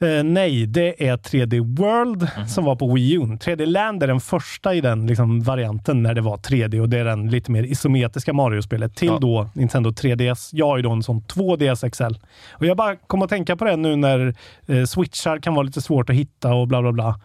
Eh, 0.00 0.24
nej, 0.24 0.66
det 0.66 1.08
är 1.08 1.16
3D 1.16 1.60
World 1.60 2.28
Mhm. 2.36 2.46
som 2.48 2.64
var 2.64 2.76
på 2.76 2.92
Wii 2.94 3.12
U. 3.12 3.20
3D 3.40 3.66
Land 3.66 4.02
är 4.02 4.06
den 4.06 4.20
första 4.20 4.74
i 4.74 4.80
den 4.80 5.06
liksom, 5.06 5.40
varianten 5.40 6.02
när 6.02 6.14
det 6.14 6.20
var 6.20 6.36
3D 6.36 6.80
och 6.80 6.88
det 6.88 6.98
är 6.98 7.04
den 7.04 7.30
lite 7.30 7.50
mer 7.50 7.62
isometriska 7.62 8.32
Mario-spelet 8.32 8.96
till 8.96 9.08
Ja. 9.08 9.18
då 9.20 9.48
Nintendo 9.54 9.90
3DS. 9.90 10.50
Jag 10.52 10.66
har 10.66 10.76
ju 10.76 10.82
då 10.82 10.90
en 10.92 11.02
sån 11.02 11.20
2DS 11.22 11.90
XL. 11.90 12.14
Och 12.52 12.66
jag 12.66 12.76
bara 12.76 12.96
kom 12.96 13.22
att 13.22 13.30
tänka 13.30 13.56
på 13.56 13.64
det 13.64 13.76
nu 13.76 13.96
när 13.96 14.34
eh, 14.66 14.84
switchar 14.84 15.38
kan 15.38 15.54
vara 15.54 15.62
lite 15.62 15.80
svårt 15.82 16.10
att 16.10 16.16
hitta 16.16 16.54
och 16.54 16.68
bla 16.68 16.82
bla 16.82 16.92
bla. 16.92 17.20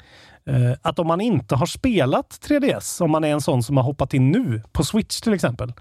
Eh, 0.46 0.72
att 0.82 1.00
om 1.00 1.08
man 1.08 1.22
inte 1.22 1.56
har 1.56 1.66
spelat 1.66 2.40
3DS, 2.50 3.02
om 3.04 3.12
man 3.12 3.24
är 3.24 3.28
en 3.32 3.42
sån 3.42 3.64
som 3.64 3.78
har 3.78 3.84
hoppat 3.84 4.14
in 4.14 4.32
nu 4.32 4.62
på 4.72 4.84
Switch 4.84 5.22
till 5.22 5.34
exempel, 5.34 5.74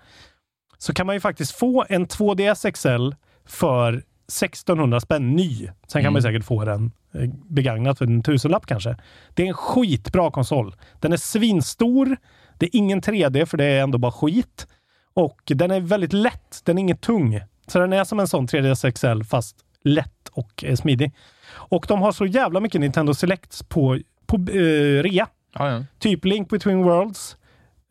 så 0.79 0.95
kan 0.95 1.07
man 1.07 1.17
ju 1.17 1.21
faktiskt 1.21 1.53
få 1.53 1.85
en 1.89 2.07
2DS 2.07 2.71
XL 2.73 3.11
för 3.47 4.03
1600 4.31 5.01
spänn 5.01 5.37
ny. 5.37 5.57
Sen 5.67 5.73
kan 5.93 6.01
Mm. 6.01 6.13
man 6.13 6.23
säkert 6.23 6.45
få 6.45 6.65
den 6.65 6.93
eh, 7.15 7.31
begagnat 7.51 7.99
för 7.99 8.05
en 8.07 8.23
tusenlapp 8.23 8.67
kanske. 8.67 8.97
Det 9.35 9.43
är 9.43 9.47
en 9.47 9.55
skitbra 9.55 10.31
konsol. 10.31 10.75
Den 11.01 11.13
är 11.13 11.17
svinstor. 11.17 12.17
Det 12.59 12.67
är 12.67 12.71
ingen 12.77 13.01
3D 13.03 13.45
för 13.47 13.57
det 13.57 13.65
är 13.65 13.83
ändå 13.83 13.99
bara 13.99 14.13
skit. 14.13 14.67
Och 15.15 15.41
den 15.47 15.71
är 15.71 15.81
väldigt 15.81 16.13
lätt. 16.13 16.61
Den 16.65 16.79
är 16.79 16.81
inget 16.83 17.01
tung. 17.01 17.41
Så 17.67 17.79
den 17.79 17.93
är 17.93 18.05
som 18.05 18.21
en 18.21 18.29
sån 18.29 18.47
3DS 18.49 18.91
XL 18.93 19.23
fast 19.25 19.57
lätt 19.85 20.29
och 20.33 20.65
eh, 20.65 20.77
smidig. 20.77 21.13
Och 21.53 21.85
de 21.89 22.03
har 22.03 22.13
så 22.13 22.27
jävla 22.27 22.61
mycket 22.61 22.81
Nintendo 22.81 23.15
Selects 23.15 23.63
på, 23.63 23.99
på 24.27 24.37
eh, 24.37 25.03
rea. 25.03 25.27
Ja, 25.55 25.71
ja. 25.73 25.85
Typ 25.99 26.25
Link 26.25 26.49
Between 26.49 26.83
Worlds, 26.83 27.37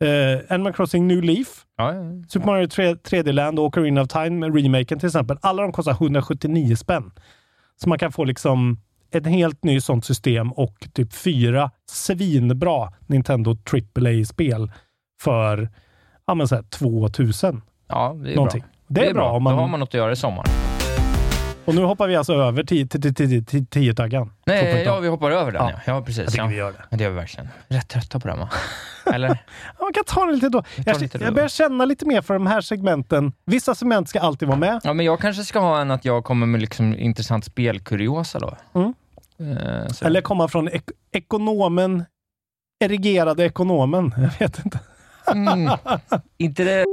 eh, 0.04 0.40
Animal 0.54 0.72
Crossing 0.72 1.06
New 1.06 1.22
Leaf, 1.22 1.64
Ja, 1.76 1.94
ja. 1.94 2.00
Super 2.28 2.46
Mario 2.46 2.66
3, 2.66 2.94
3D-land 2.94 3.58
och 3.58 3.64
Ocarina 3.66 4.00
of 4.02 4.08
Time, 4.08 4.48
remaken 4.48 4.98
till 4.98 5.06
exempel. 5.06 5.38
Alla 5.42 5.62
de 5.62 5.72
kostar 5.72 5.92
179 5.92 6.76
spänn. 6.76 7.10
Så 7.82 7.88
man 7.88 7.98
kan 7.98 8.12
få 8.12 8.24
liksom 8.24 8.80
ett 9.12 9.26
helt 9.26 9.64
ny 9.64 9.80
sånt 9.80 10.04
system 10.04 10.52
och 10.52 10.88
typ 10.92 11.12
fyra 11.12 11.70
svinbra 11.90 12.92
Nintendo 13.06 13.56
AAA-spel 13.96 14.72
för 15.20 15.68
ja, 16.26 16.34
men 16.34 16.48
så 16.48 16.54
här, 16.54 16.62
2000. 16.62 17.62
ja 17.88 18.16
det 18.24 18.32
är 18.32 18.36
Någonting. 18.36 18.60
bra. 18.60 18.68
Det 18.88 19.06
är 19.08 19.14
bra 19.14 19.30
om 19.30 19.42
man- 19.42 19.54
Då 19.54 19.60
har 19.60 19.68
man 19.68 19.80
något 19.80 19.88
att 19.88 19.94
göra 19.94 20.12
i 20.12 20.16
sommar. 20.16 20.69
Och 21.70 21.76
nu 21.76 21.82
hoppar 21.82 22.08
vi 22.08 22.16
alltså 22.16 22.32
över 22.32 22.62
till 22.64 22.86
10-taggan. 22.88 24.30
Nej, 24.46 24.82
ja, 24.86 24.98
vi 24.98 25.08
hoppar 25.08 25.30
över 25.30 25.52
den 25.52 25.62
Ja. 25.62 25.70
ja. 25.86 25.92
Ja, 25.94 26.02
precis. 26.02 26.18
Jag 26.18 26.28
tycker 26.28 26.42
ja. 26.44 26.48
vi 26.48 26.56
gör 26.56 26.72
det. 26.90 26.96
Det 26.96 27.04
gör 27.04 27.10
vi 27.10 27.16
verkligen. 27.16 27.48
Rätt 27.68 27.88
trötta 27.88 28.20
på 28.20 28.28
den 28.28 28.38
va? 28.38 28.48
Eller? 29.14 29.28
Ja, 29.28 29.84
man 29.84 29.92
kan 29.92 30.04
ta 30.04 30.24
det 30.26 30.32
lite 30.32 30.48
då. 30.48 30.62
Jag, 30.86 31.00
lite 31.00 31.18
då. 31.18 31.24
jag 31.24 31.34
börjar 31.34 31.48
känna 31.48 31.84
lite 31.84 32.06
mer 32.06 32.22
för 32.22 32.34
de 32.34 32.46
här 32.46 32.60
segmenten. 32.60 33.32
Vissa 33.44 33.74
segment 33.74 34.08
ska 34.08 34.20
alltid 34.20 34.48
vara 34.48 34.58
med. 34.58 34.80
Ja, 34.84 34.92
men 34.92 35.06
jag 35.06 35.20
kanske 35.20 35.44
ska 35.44 35.58
ha 35.58 35.80
en 35.80 35.90
att 35.90 36.04
jag 36.04 36.24
kommer 36.24 36.46
med 36.46 36.60
liksom 36.60 36.94
intressant 36.94 37.44
spelkuriosa 37.44 38.38
då. 38.38 38.56
Mm. 38.74 38.94
Eh. 39.56 39.86
Eller 40.02 40.20
komma 40.20 40.48
från 40.48 40.68
ek- 40.68 40.90
ekonomen, 41.12 42.04
erigerade 42.84 43.44
ekonomen. 43.44 44.14
Jag 44.38 44.46
vet 44.48 44.64
inte. 44.64 44.80
Mm. 45.32 45.70
Inte 46.38 46.64
det... 46.64 46.84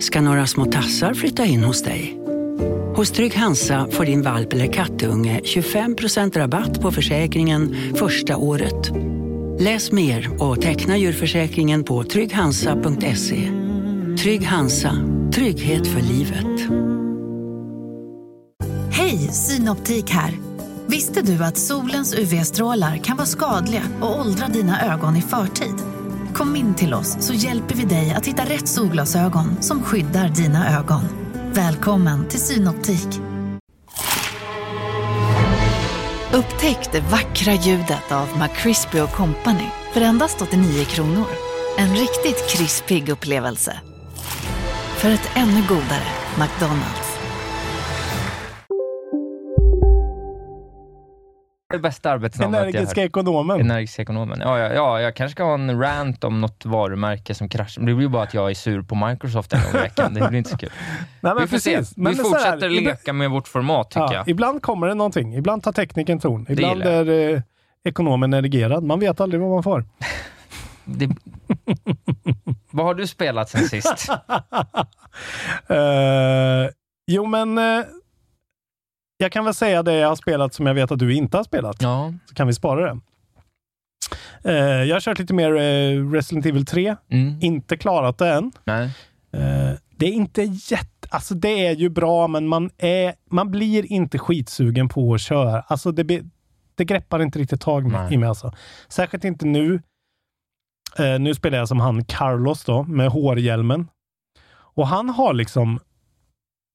ska 0.00 0.20
några 0.20 0.46
små 0.46 0.64
tassar 0.64 1.14
flytta 1.14 1.44
in 1.44 1.64
hos 1.64 1.82
dig. 1.82 2.20
Hos 2.96 3.10
Trygg 3.10 3.34
Hansa 3.34 3.86
får 3.90 4.04
din 4.04 4.22
valp 4.22 4.52
eller 4.52 4.72
kattunge 4.72 5.40
25% 5.44 6.38
rabatt 6.38 6.80
på 6.80 6.90
försäkringen 6.90 7.76
första 7.94 8.36
året. 8.36 8.90
Läs 9.60 9.92
mer 9.92 10.42
och 10.42 10.60
teckna 10.60 10.96
djurförsäkringen 10.96 11.84
på 11.84 12.04
trygghansa.se. 12.04 13.50
Trygg 14.22 14.46
Hansa, 14.46 14.92
trygghet 15.34 15.86
för 15.86 16.00
livet. 16.00 16.70
Hej, 18.90 19.18
Synoptik 19.18 20.10
här. 20.10 20.32
Visste 20.86 21.22
du 21.22 21.44
att 21.44 21.56
solens 21.56 22.14
UV-strålar 22.14 22.96
kan 22.96 23.16
vara 23.16 23.26
skadliga 23.26 23.82
och 24.00 24.20
åldra 24.20 24.48
dina 24.48 24.94
ögon 24.94 25.16
i 25.16 25.22
förtid? 25.22 25.89
Kom 26.34 26.56
in 26.56 26.74
till 26.74 26.94
oss 26.94 27.16
så 27.20 27.32
hjälper 27.32 27.74
vi 27.74 27.84
dig 27.84 28.14
att 28.16 28.26
hitta 28.26 28.44
rätt 28.44 28.68
solglasögon 28.68 29.62
som 29.62 29.82
skyddar 29.82 30.28
dina 30.28 30.78
ögon. 30.78 31.02
Välkommen 31.52 32.28
till 32.28 32.40
Synoptik. 32.40 33.20
Upptäck 36.32 36.92
det 36.92 37.00
vackra 37.00 37.52
ljudet 37.52 38.12
av 38.12 38.28
McCrispy 38.38 38.98
Company 39.06 39.66
för 39.92 40.00
endast 40.00 40.42
89 40.42 40.84
kronor. 40.84 41.26
En 41.78 41.90
riktigt 41.90 42.50
krispig 42.50 43.08
upplevelse. 43.08 43.80
För 44.96 45.10
ett 45.10 45.30
ännu 45.34 45.62
godare 45.68 46.08
McDonalds. 46.38 47.09
Det 51.70 51.78
bästa 51.78 52.10
arbetsnamnet 52.10 52.58
jag 52.60 52.68
Energiska 52.68 53.00
hört. 53.00 53.08
ekonomen. 53.08 53.60
Energiska 53.60 54.02
ekonomen. 54.02 54.40
Ja, 54.40 54.58
ja, 54.58 54.72
ja, 54.72 55.00
jag 55.00 55.16
kanske 55.16 55.32
ska 55.32 55.44
ha 55.44 55.54
en 55.54 55.80
rant 55.80 56.24
om 56.24 56.40
något 56.40 56.64
varumärke 56.64 57.34
som 57.34 57.48
kraschar. 57.48 57.82
Det 57.82 57.94
blir 57.94 58.00
ju 58.04 58.08
bara 58.08 58.22
att 58.22 58.34
jag 58.34 58.50
är 58.50 58.54
sur 58.54 58.82
på 58.82 58.94
Microsoft 58.94 59.52
en 59.52 59.60
gång 59.62 59.70
i 59.74 59.82
veckan. 59.82 60.14
Det 60.14 60.28
blir 60.28 60.38
inte 60.38 60.50
så 60.50 60.56
kul. 60.58 60.70
Nej, 61.20 61.32
vi 61.34 61.40
får 61.40 61.46
precis. 61.46 61.88
se. 61.88 61.94
Men 62.00 62.12
vi 62.12 62.18
fortsätter 62.18 62.60
här, 62.60 62.80
leka 62.80 63.12
med 63.12 63.30
vårt 63.30 63.48
format, 63.48 63.90
tycker 63.90 64.00
Ja, 64.00 64.14
jag. 64.14 64.28
ibland 64.28 64.62
kommer 64.62 64.86
det 64.86 64.94
någonting. 64.94 65.34
Ibland 65.36 65.62
tar 65.62 65.72
tekniken 65.72 66.20
ton. 66.20 66.46
Ibland 66.48 66.80
jag. 66.80 66.92
är 67.08 67.34
eh, 67.34 67.40
ekonomen 67.84 68.34
erigerad. 68.34 68.84
Man 68.84 69.00
vet 69.00 69.20
aldrig 69.20 69.40
vad 69.42 69.50
man 69.50 69.62
får. 69.62 69.84
Det... 70.84 71.08
Vad 72.70 72.86
har 72.86 72.94
du 72.94 73.06
spelat 73.06 73.48
sen 73.50 73.68
sist? 73.68 74.08
Eh, 75.68 76.70
jo, 77.06 77.26
men 77.26 77.58
eh, 77.58 77.84
jag 79.20 79.32
kan 79.32 79.44
väl 79.44 79.54
säga 79.54 79.82
det 79.82 79.94
jag 79.94 80.08
har 80.08 80.16
spelat 80.16 80.54
som 80.54 80.66
jag 80.66 80.74
vet 80.74 80.90
att 80.90 80.98
du 80.98 81.14
inte 81.14 81.36
har 81.36 81.44
spelat. 81.44 81.82
Ja. 81.82 82.12
Så 82.26 82.34
kan 82.34 82.46
vi 82.46 82.52
spara 82.54 82.94
det. 82.94 83.00
Eh, 84.44 84.84
jag 84.84 84.96
har 84.96 85.00
kört 85.00 85.18
lite 85.18 85.34
mer 85.34 85.52
eh, 85.56 86.10
Resident 86.12 86.46
Evil 86.46 86.66
3. 86.66 86.96
Mm. 87.10 87.38
Inte 87.40 87.76
klarat 87.76 88.18
det 88.18 88.32
än. 88.32 88.52
Nej. 88.64 88.84
Eh, 89.32 89.72
det 89.96 90.06
är 90.06 90.12
inte 90.12 90.42
jätte... 90.42 91.08
Alltså 91.10 91.34
det 91.34 91.66
är 91.66 91.76
ju 91.76 91.88
bra, 91.88 92.26
men 92.28 92.46
man, 92.48 92.70
är, 92.78 93.14
man 93.30 93.50
blir 93.50 93.92
inte 93.92 94.18
skitsugen 94.18 94.88
på 94.88 95.14
att 95.14 95.20
köra. 95.20 95.60
Alltså 95.60 95.92
det, 95.92 96.04
be- 96.04 96.22
det 96.74 96.84
greppar 96.84 97.22
inte 97.22 97.38
riktigt 97.38 97.60
tag 97.60 97.86
med, 97.90 98.12
i 98.12 98.16
mig. 98.16 98.28
Alltså. 98.28 98.52
Särskilt 98.88 99.24
inte 99.24 99.46
nu. 99.46 99.82
Eh, 100.98 101.18
nu 101.20 101.34
spelar 101.34 101.58
jag 101.58 101.68
som 101.68 101.80
han 101.80 102.04
Carlos 102.04 102.64
då, 102.64 102.82
med 102.82 103.08
hårhjälmen. 103.08 103.88
Och 104.52 104.86
han 104.86 105.08
har 105.08 105.32
liksom 105.34 105.78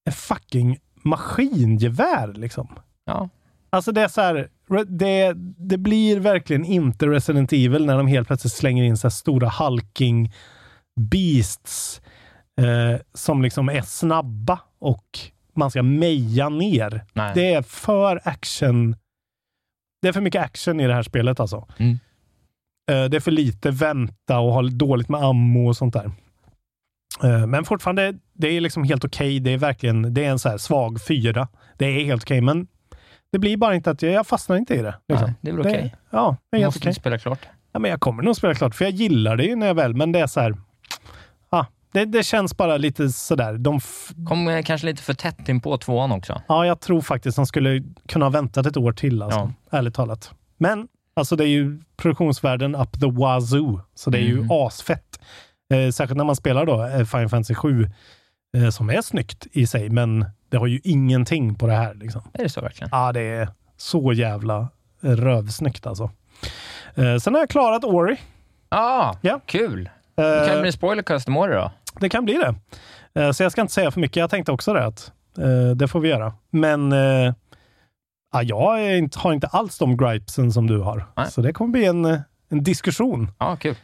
en 0.06 0.14
fucking 0.14 0.78
maskingevär 1.06 2.34
liksom. 2.34 2.68
Ja. 3.06 3.30
Alltså 3.70 3.91
det 3.91 4.01
är 4.01 4.08
så 4.08 4.22
här, 4.22 4.49
det, 4.88 5.34
det 5.58 5.78
blir 5.78 6.20
verkligen 6.20 6.66
inte 6.66 7.08
Resident 7.08 7.53
Evil 7.53 7.86
när 7.86 7.97
de 7.97 8.08
helt 8.08 8.28
plötsligt 8.28 8.53
slänger 8.53 8.84
in 8.84 8.97
så 8.97 9.08
här 9.08 9.12
stora 9.12 9.49
hulking 9.49 10.34
beasts 10.99 12.01
eh, 12.62 13.01
som 13.14 13.41
liksom 13.41 13.70
är 13.70 13.82
snabba 13.82 14.60
och 14.80 15.20
man 15.56 15.72
ska 15.72 15.84
meja 15.84 16.49
ner. 16.49 17.06
Nej. 17.14 17.32
Det 17.36 17.53
är 17.53 17.62
för 17.62 18.22
action. 18.24 18.95
Det 20.01 20.08
är 20.08 20.14
för 20.14 20.22
mycket 20.22 20.41
action 20.41 20.80
i 20.80 20.88
det 20.88 20.93
här 20.93 21.03
spelet 21.03 21.39
alltså. 21.39 21.68
Mm. 21.78 21.99
Eh, 22.91 23.10
det 23.10 23.18
är 23.18 23.22
för 23.22 23.32
lite 23.32 23.72
vänta 23.72 24.39
och 24.39 24.53
ha 24.53 24.62
dåligt 24.62 25.10
med 25.10 25.24
ammo 25.24 25.68
och 25.68 25.78
sånt 25.78 25.93
där. 25.93 26.12
Eh, 27.24 27.47
men 27.47 27.66
fortfarande, 27.66 28.13
det 28.34 28.47
är 28.47 28.61
liksom 28.61 28.84
helt 28.84 29.05
okej. 29.05 29.39
Det 29.39 29.51
är 29.53 29.57
verkligen, 29.57 30.13
det 30.13 30.26
är 30.26 30.30
en 30.30 30.39
så 30.39 30.57
svag 30.59 31.01
fyra. 31.07 31.47
Det 31.78 31.86
är 31.86 32.05
helt 32.05 32.24
okej, 32.24 32.41
men 32.41 32.68
det 33.32 33.39
blir 33.39 33.57
bara 33.57 33.76
inte 33.76 33.91
att 33.91 34.01
jag, 34.01 34.11
jag 34.13 34.28
fastnar 34.28 34.55
inte 34.57 34.76
i 34.76 34.82
det. 34.82 34.95
Liksom. 35.07 35.28
Nej, 35.28 35.36
det 35.41 35.49
är 35.51 35.53
väl 35.55 35.61
okej. 35.68 35.95
Ja, 36.09 36.38
det 36.51 36.57
är 36.57 36.59
Du 36.59 36.66
helt 36.66 36.78
okej. 36.78 36.89
inte 36.89 36.99
spela 37.01 37.18
klart. 37.18 37.39
Ja, 37.72 37.80
men 37.80 37.91
jag 37.91 37.99
kommer 37.99 38.24
nog 38.24 38.36
spela 38.36 38.53
klart, 38.53 38.76
för 38.76 38.86
jag 38.86 38.91
gillar 38.93 39.36
det 39.38 39.43
ju 39.43 39.55
när 39.55 39.68
jag 39.68 39.76
väl, 39.76 39.95
men 39.95 40.11
det 40.11 40.20
är 40.20 40.28
så 40.28 40.39
här. 40.39 40.55
Ja, 41.49 41.66
det, 41.93 42.05
det 42.05 42.24
känns 42.24 42.57
bara 42.57 42.78
lite 42.78 43.09
sådär. 43.09 43.53
De 43.57 43.76
f- 43.76 44.09
Kom 44.28 44.47
eh, 44.47 44.63
kanske 44.63 44.88
lite 44.88 45.01
för 45.03 45.13
tätt 45.13 45.49
in 45.49 45.61
på 45.61 45.78
tvåan 45.78 46.11
också. 46.11 46.41
ja, 46.47 46.66
jag 46.66 46.80
tror 46.80 47.01
faktiskt 47.01 47.36
de 47.36 47.45
skulle 47.45 47.84
kunna 48.07 48.26
ha 48.26 48.30
väntat 48.30 48.66
ett 48.66 48.78
år 48.78 48.91
till, 48.91 49.22
alltså, 49.22 49.53
ärligt 49.72 49.93
talat. 49.93 50.32
Men 50.57 50.88
alltså, 51.16 51.36
det 51.36 51.43
är 51.43 51.47
ju 51.47 51.82
produktionsvärden 51.97 52.76
up 52.76 52.99
the 52.99 53.11
wazoo, 53.11 53.82
så 53.95 54.09
det 54.09 54.18
är 54.18 54.22
ju 54.22 54.38
Mm. 54.38 54.51
asfett. 54.51 55.20
Eh, 55.74 55.91
särskilt 55.91 56.18
när 56.18 56.24
man 56.26 56.36
spelar 56.36 56.66
då 56.66 56.84
eh, 56.86 57.05
Final 57.05 57.30
Fantasy 57.30 57.55
7, 57.55 57.89
eh, 58.57 58.70
som 58.70 58.89
är 58.89 59.01
snyggt 59.01 59.47
i 59.51 59.68
sig, 59.68 59.89
men 59.89 60.26
det 60.49 60.57
har 60.57 60.68
ju 60.68 60.80
ingenting 60.84 61.55
på 61.55 61.68
det 61.68 61.74
här. 61.74 61.93
Liksom. 61.93 62.22
Är 62.34 62.43
det 62.43 62.49
så 62.49 62.61
verkligen? 62.61 62.89
Ja, 62.91 63.11
det 63.11 63.22
är 63.22 63.49
så 63.78 64.13
jävla 64.13 64.68
rövsnyggt 65.01 65.88
alltså. 65.88 66.09
Eh, 66.95 67.18
sen 67.18 67.34
har 67.34 67.41
jag 67.41 67.49
klarat 67.49 67.84
Ori. 67.84 68.18
Ah, 68.70 69.16
Ja. 69.22 69.39
kul! 69.45 69.89
Eh, 70.18 70.24
Det 70.26 70.47
kan 70.49 70.61
bli 70.61 70.72
spoilercast 70.72 71.28
imorgon 71.28 71.55
då. 71.57 71.72
Det 71.99 72.09
kan 72.09 72.26
bli 72.26 72.34
det. 72.34 72.55
Eh, 73.22 73.32
Så 73.32 73.43
jag 73.43 73.51
ska 73.51 73.61
inte 73.61 73.74
säga 73.74 73.91
för 73.91 73.99
mycket. 73.99 74.16
Jag 74.18 74.30
tänkte 74.30 74.51
också 74.51 74.74
det 74.74 74.86
att 74.86 75.11
eh, 75.38 75.76
det 75.76 75.88
får 75.88 75.99
vi 75.99 76.09
göra. 76.09 76.34
Men 76.49 76.91
eh, 76.91 77.34
ja, 78.32 78.43
jag 78.43 78.97
inte, 78.97 79.20
har 79.20 79.34
inte 79.34 79.47
alls 79.47 79.78
de 79.78 79.97
gripesen 79.97 80.51
som 80.51 80.68
du 80.68 80.80
har. 80.80 81.05
Nej. 81.18 81.32
Så 81.32 81.41
det 81.41 81.53
kommer 81.53 81.72
bli 81.72 81.86
en, 81.86 82.05
eh, 82.05 82.20
en 82.49 82.63
diskussion. 82.63 83.32
Ja, 83.39 83.55
kul. 83.55 83.76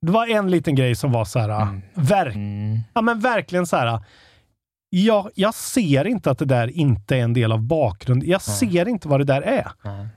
Det 0.00 0.12
var 0.12 0.26
en 0.26 0.50
liten 0.50 0.74
grej 0.74 0.94
som 0.94 1.12
var 1.12 1.24
så 1.24 1.38
här, 1.38 1.62
Mm. 1.62 1.82
verk, 1.94 2.34
Mm. 2.34 2.80
ja, 2.94 3.00
men 3.02 3.20
verkligen 3.20 3.66
så 3.66 3.76
här. 3.76 4.00
Jag, 4.90 5.30
jag 5.34 5.54
ser 5.54 6.06
inte 6.06 6.30
att 6.30 6.38
det 6.38 6.44
där 6.44 6.68
inte 6.78 7.16
är 7.16 7.20
en 7.20 7.32
del 7.32 7.52
av 7.52 7.60
bakgrunden. 7.62 8.28
Jag 8.28 8.42
ser 8.42 8.88
inte 8.88 9.08
vad 9.08 9.20
det 9.20 9.24
där 9.24 9.42
är. 9.42 9.68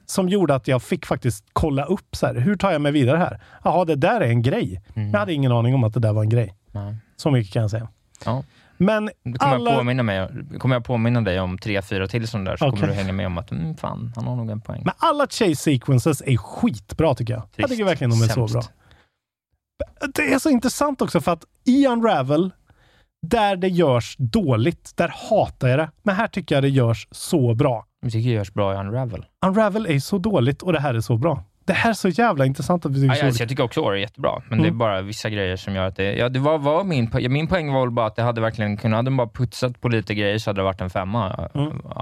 Som 0.05 0.29
gjorde 0.29 0.55
att 0.55 0.67
jag 0.67 0.83
fick 0.83 1.05
faktiskt 1.05 1.45
kolla 1.53 1.85
upp 1.85 2.15
så 2.15 2.27
här, 2.27 2.35
hur 2.35 2.55
tar 2.55 2.71
jag 2.71 2.81
mig 2.81 2.91
vidare 2.91 3.17
här? 3.17 3.39
Jaha, 3.63 3.85
det 3.85 3.95
där 3.95 4.21
är 4.21 4.29
en 4.29 4.41
grej. 4.41 4.81
Mm. 4.95 5.11
Jag 5.11 5.19
hade 5.19 5.33
ingen 5.33 5.51
aning 5.51 5.75
om 5.75 5.83
att 5.83 5.93
det 5.93 5.99
där 5.99 6.13
var 6.13 6.23
en 6.23 6.29
grej. 6.29 6.55
Så 7.15 7.31
mycket 7.31 7.53
kan 7.53 7.61
jag 7.61 7.71
säga. 7.71 7.87
Ja. 8.25 8.43
Men 8.77 9.09
kommer, 9.23 9.53
alla... 9.55 9.69
jag 9.71 9.79
påminna 9.79 10.03
mig, 10.03 10.27
kommer 10.59 10.75
jag 10.75 10.85
påminna 10.85 11.21
dig 11.21 11.39
om 11.39 11.57
tre, 11.57 11.81
fyra 11.81 12.07
till 12.07 12.27
sådana 12.27 12.49
där, 12.49 12.57
så 12.57 12.67
Okej. 12.67 12.79
kommer 12.79 12.93
du 12.93 12.99
hänga 12.99 13.13
med 13.13 13.25
om 13.27 13.37
att 13.37 13.51
mm, 13.51 13.77
fan, 13.77 14.13
han 14.15 14.27
har 14.27 14.35
nog 14.35 14.49
en 14.49 14.61
poäng. 14.61 14.81
Men 14.85 14.93
alla 14.97 15.23
chase 15.27 15.55
sequences 15.55 16.21
är 16.25 16.37
skitbra 16.37 17.15
tycker 17.15 17.33
jag. 17.33 17.41
Jag 17.43 17.51
Trist. 17.51 17.69
tycker 17.69 17.83
verkligen 17.85 18.11
de 18.11 18.21
är 18.23 18.27
så 18.27 18.47
Sämst. 18.47 18.53
bra. 18.53 18.63
Det 20.15 20.33
är 20.33 20.39
så 20.39 20.49
intressant 20.49 21.01
också 21.01 21.21
för 21.21 21.31
att 21.31 21.45
i 21.65 21.87
Unravel, 21.87 22.51
där 23.27 23.55
det 23.55 23.67
görs 23.67 24.15
dåligt, 24.19 24.91
där 24.95 25.13
hatar 25.29 25.67
jag 25.67 25.79
det. 25.79 25.91
Men 26.03 26.15
här 26.15 26.27
tycker 26.27 26.55
jag 26.55 26.63
det 26.63 26.69
görs 26.69 27.07
så 27.11 27.53
bra. 27.55 27.85
Jag 28.01 28.11
tycker 28.11 28.29
det 28.29 28.35
görs 28.35 28.53
bra 28.53 28.73
i 28.73 28.77
Unravel. 28.77 29.25
Unravel 29.45 29.85
är 29.85 29.99
så 29.99 30.17
dåligt 30.17 30.61
och 30.61 30.73
det 30.73 30.79
här 30.79 30.93
är 30.93 31.01
så 31.01 31.17
bra. 31.17 31.43
Det 31.65 31.73
här 31.73 31.89
är 31.89 31.93
så 31.93 32.09
jävla 32.09 32.45
intressant 32.45 32.85
att 32.85 32.91
vi 32.91 32.95
tycker 32.95 33.07
Ja, 33.07 33.15
så 33.19 33.25
jag, 33.25 33.33
jag 33.41 33.49
tycker 33.49 33.63
också 33.63 33.81
Ori 33.81 33.97
är 33.97 34.01
jättebra, 34.01 34.41
men 34.49 34.57
det 34.59 34.63
är 34.65 34.67
Mm. 34.67 34.77
bara 34.77 35.01
vissa 35.01 35.29
grejer 35.29 35.55
som 35.55 35.75
gör 35.75 35.85
att 35.87 35.95
det... 35.95 36.13
Ja, 36.15 36.29
det 36.29 36.39
var, 36.39 36.57
var 36.57 36.83
min, 36.83 37.09
po- 37.09 37.19
ja, 37.19 37.29
min 37.29 37.47
poäng 37.47 37.73
var 37.73 37.81
väl 37.81 37.91
bara 37.91 38.05
att 38.07 38.15
det 38.15 38.21
hade 38.23 38.41
verkligen 38.41 38.77
kunnat... 38.77 38.97
Hade 38.97 39.07
de 39.09 39.17
bara 39.17 39.27
putsat 39.27 39.81
på 39.81 39.89
lite 39.89 40.13
grejer 40.15 40.37
så 40.37 40.49
hade 40.49 40.59
det 40.59 40.63
varit 40.63 40.81
en 40.81 40.89
femma 40.89 41.49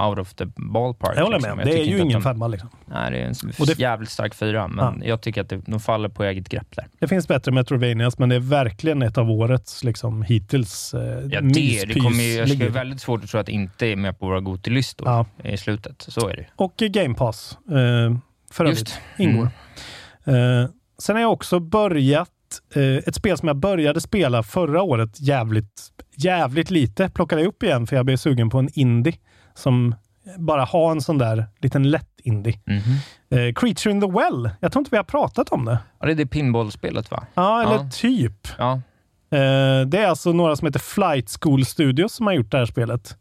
out 0.07 0.19
of 0.19 0.33
the 0.33 0.45
ballpark. 0.55 1.11
Mm. 1.11 1.17
Jag 1.17 1.23
håller 1.25 1.37
liksom. 1.37 1.57
med. 1.57 1.65
Det 1.67 1.79
är 1.79 1.83
ju 1.83 1.95
att 1.95 2.01
ingen 2.01 2.13
de, 2.13 2.21
femma 2.21 2.47
liksom. 2.47 2.69
Nej, 2.85 3.11
det 3.11 3.17
är 3.17 3.25
en 3.25 3.33
det- 3.65 3.79
jävligt 3.79 4.09
stark 4.09 4.35
fyra, 4.35 4.67
men 4.67 5.01
jag 5.05 5.21
tycker 5.21 5.41
att 5.41 5.49
det, 5.49 5.57
de 5.65 5.79
faller 5.79 6.09
på 6.09 6.23
eget 6.23 6.49
grepp 6.49 6.75
där. 6.75 6.87
Det 6.99 7.07
finns 7.07 7.27
bättre 7.27 7.51
Metrovanias, 7.51 8.17
men 8.19 8.29
det 8.29 8.35
är 8.35 8.39
verkligen 8.39 9.01
ett 9.01 9.17
av 9.17 9.31
årets 9.31 9.83
liksom, 9.83 10.21
hittills 10.23 10.93
eh, 10.93 11.01
Ja, 11.01 11.41
det, 11.41 11.85
det 11.87 11.99
kommer 11.99 12.23
ju, 12.23 12.31
jag 12.33 12.41
myspysligor. 12.43 12.71
väldigt 12.73 13.01
svårt 13.01 13.23
att 13.23 13.29
tro 13.29 13.39
att 13.39 13.45
det 13.45 13.51
inte 13.51 13.87
är 13.87 13.95
med 13.95 14.19
på 14.19 14.25
våra 14.25 14.39
Gotilistor 14.39 15.07
Ja. 15.07 15.25
i 15.43 15.57
slutet. 15.57 16.05
Så 16.07 16.27
är 16.29 16.35
det 16.35 16.45
Och 16.55 16.73
Game 16.77 17.15
Pass, 17.15 17.57
eh, 17.71 18.17
för 18.51 18.65
övrigt, 18.65 18.99
ingår. 19.17 19.49
Eh, 20.25 20.69
sen 20.97 21.15
har 21.15 21.21
jag 21.21 21.31
också 21.33 21.59
börjat 21.59 22.29
eh, 22.75 22.81
ett 22.83 23.15
spel 23.15 23.37
som 23.37 23.47
jag 23.47 23.57
började 23.57 24.01
spela 24.01 24.43
förra 24.43 24.81
året 24.81 25.21
jävligt, 25.21 25.81
jävligt 26.15 26.71
lite. 26.71 27.09
Plockade 27.09 27.41
jag 27.41 27.47
upp 27.49 27.63
igen 27.63 27.87
för 27.87 27.95
jag 27.95 28.05
blev 28.05 28.17
sugen 28.17 28.49
på 28.49 28.59
en 28.59 28.69
indie 28.73 29.13
som 29.53 29.95
bara 30.37 30.65
har 30.65 30.91
en 30.91 31.01
sån 31.01 31.17
där 31.17 31.45
liten 31.59 31.89
lätt 31.91 32.19
indie. 32.23 32.59
Eh, 33.29 33.53
Creature 33.55 33.91
in 33.91 34.01
the 34.01 34.07
Well. 34.07 34.49
Jag 34.59 34.71
tror 34.71 34.81
inte 34.81 34.91
vi 34.91 34.97
har 34.97 35.03
pratat 35.03 35.49
om 35.49 35.65
det. 35.65 35.79
Ja, 35.99 36.05
det 36.05 36.11
är 36.11 36.15
det 36.15 36.25
pinballspelet 36.25 37.11
va? 37.11 37.23
Ja, 37.33 37.61
eller 37.61 37.73
Ja. 37.83 37.89
typ. 37.93 38.47
Ja. 38.57 38.73
Eh, 39.31 39.81
det 39.87 39.97
är 39.97 40.07
alltså 40.07 40.31
några 40.33 40.55
som 40.55 40.65
heter 40.65 40.79
Flight 40.79 41.37
School 41.41 41.65
Studios 41.65 42.13
som 42.13 42.27
har 42.27 42.33
gjort 42.33 42.51
det 42.51 42.57
här 42.57 42.65
spelet. 42.65 43.17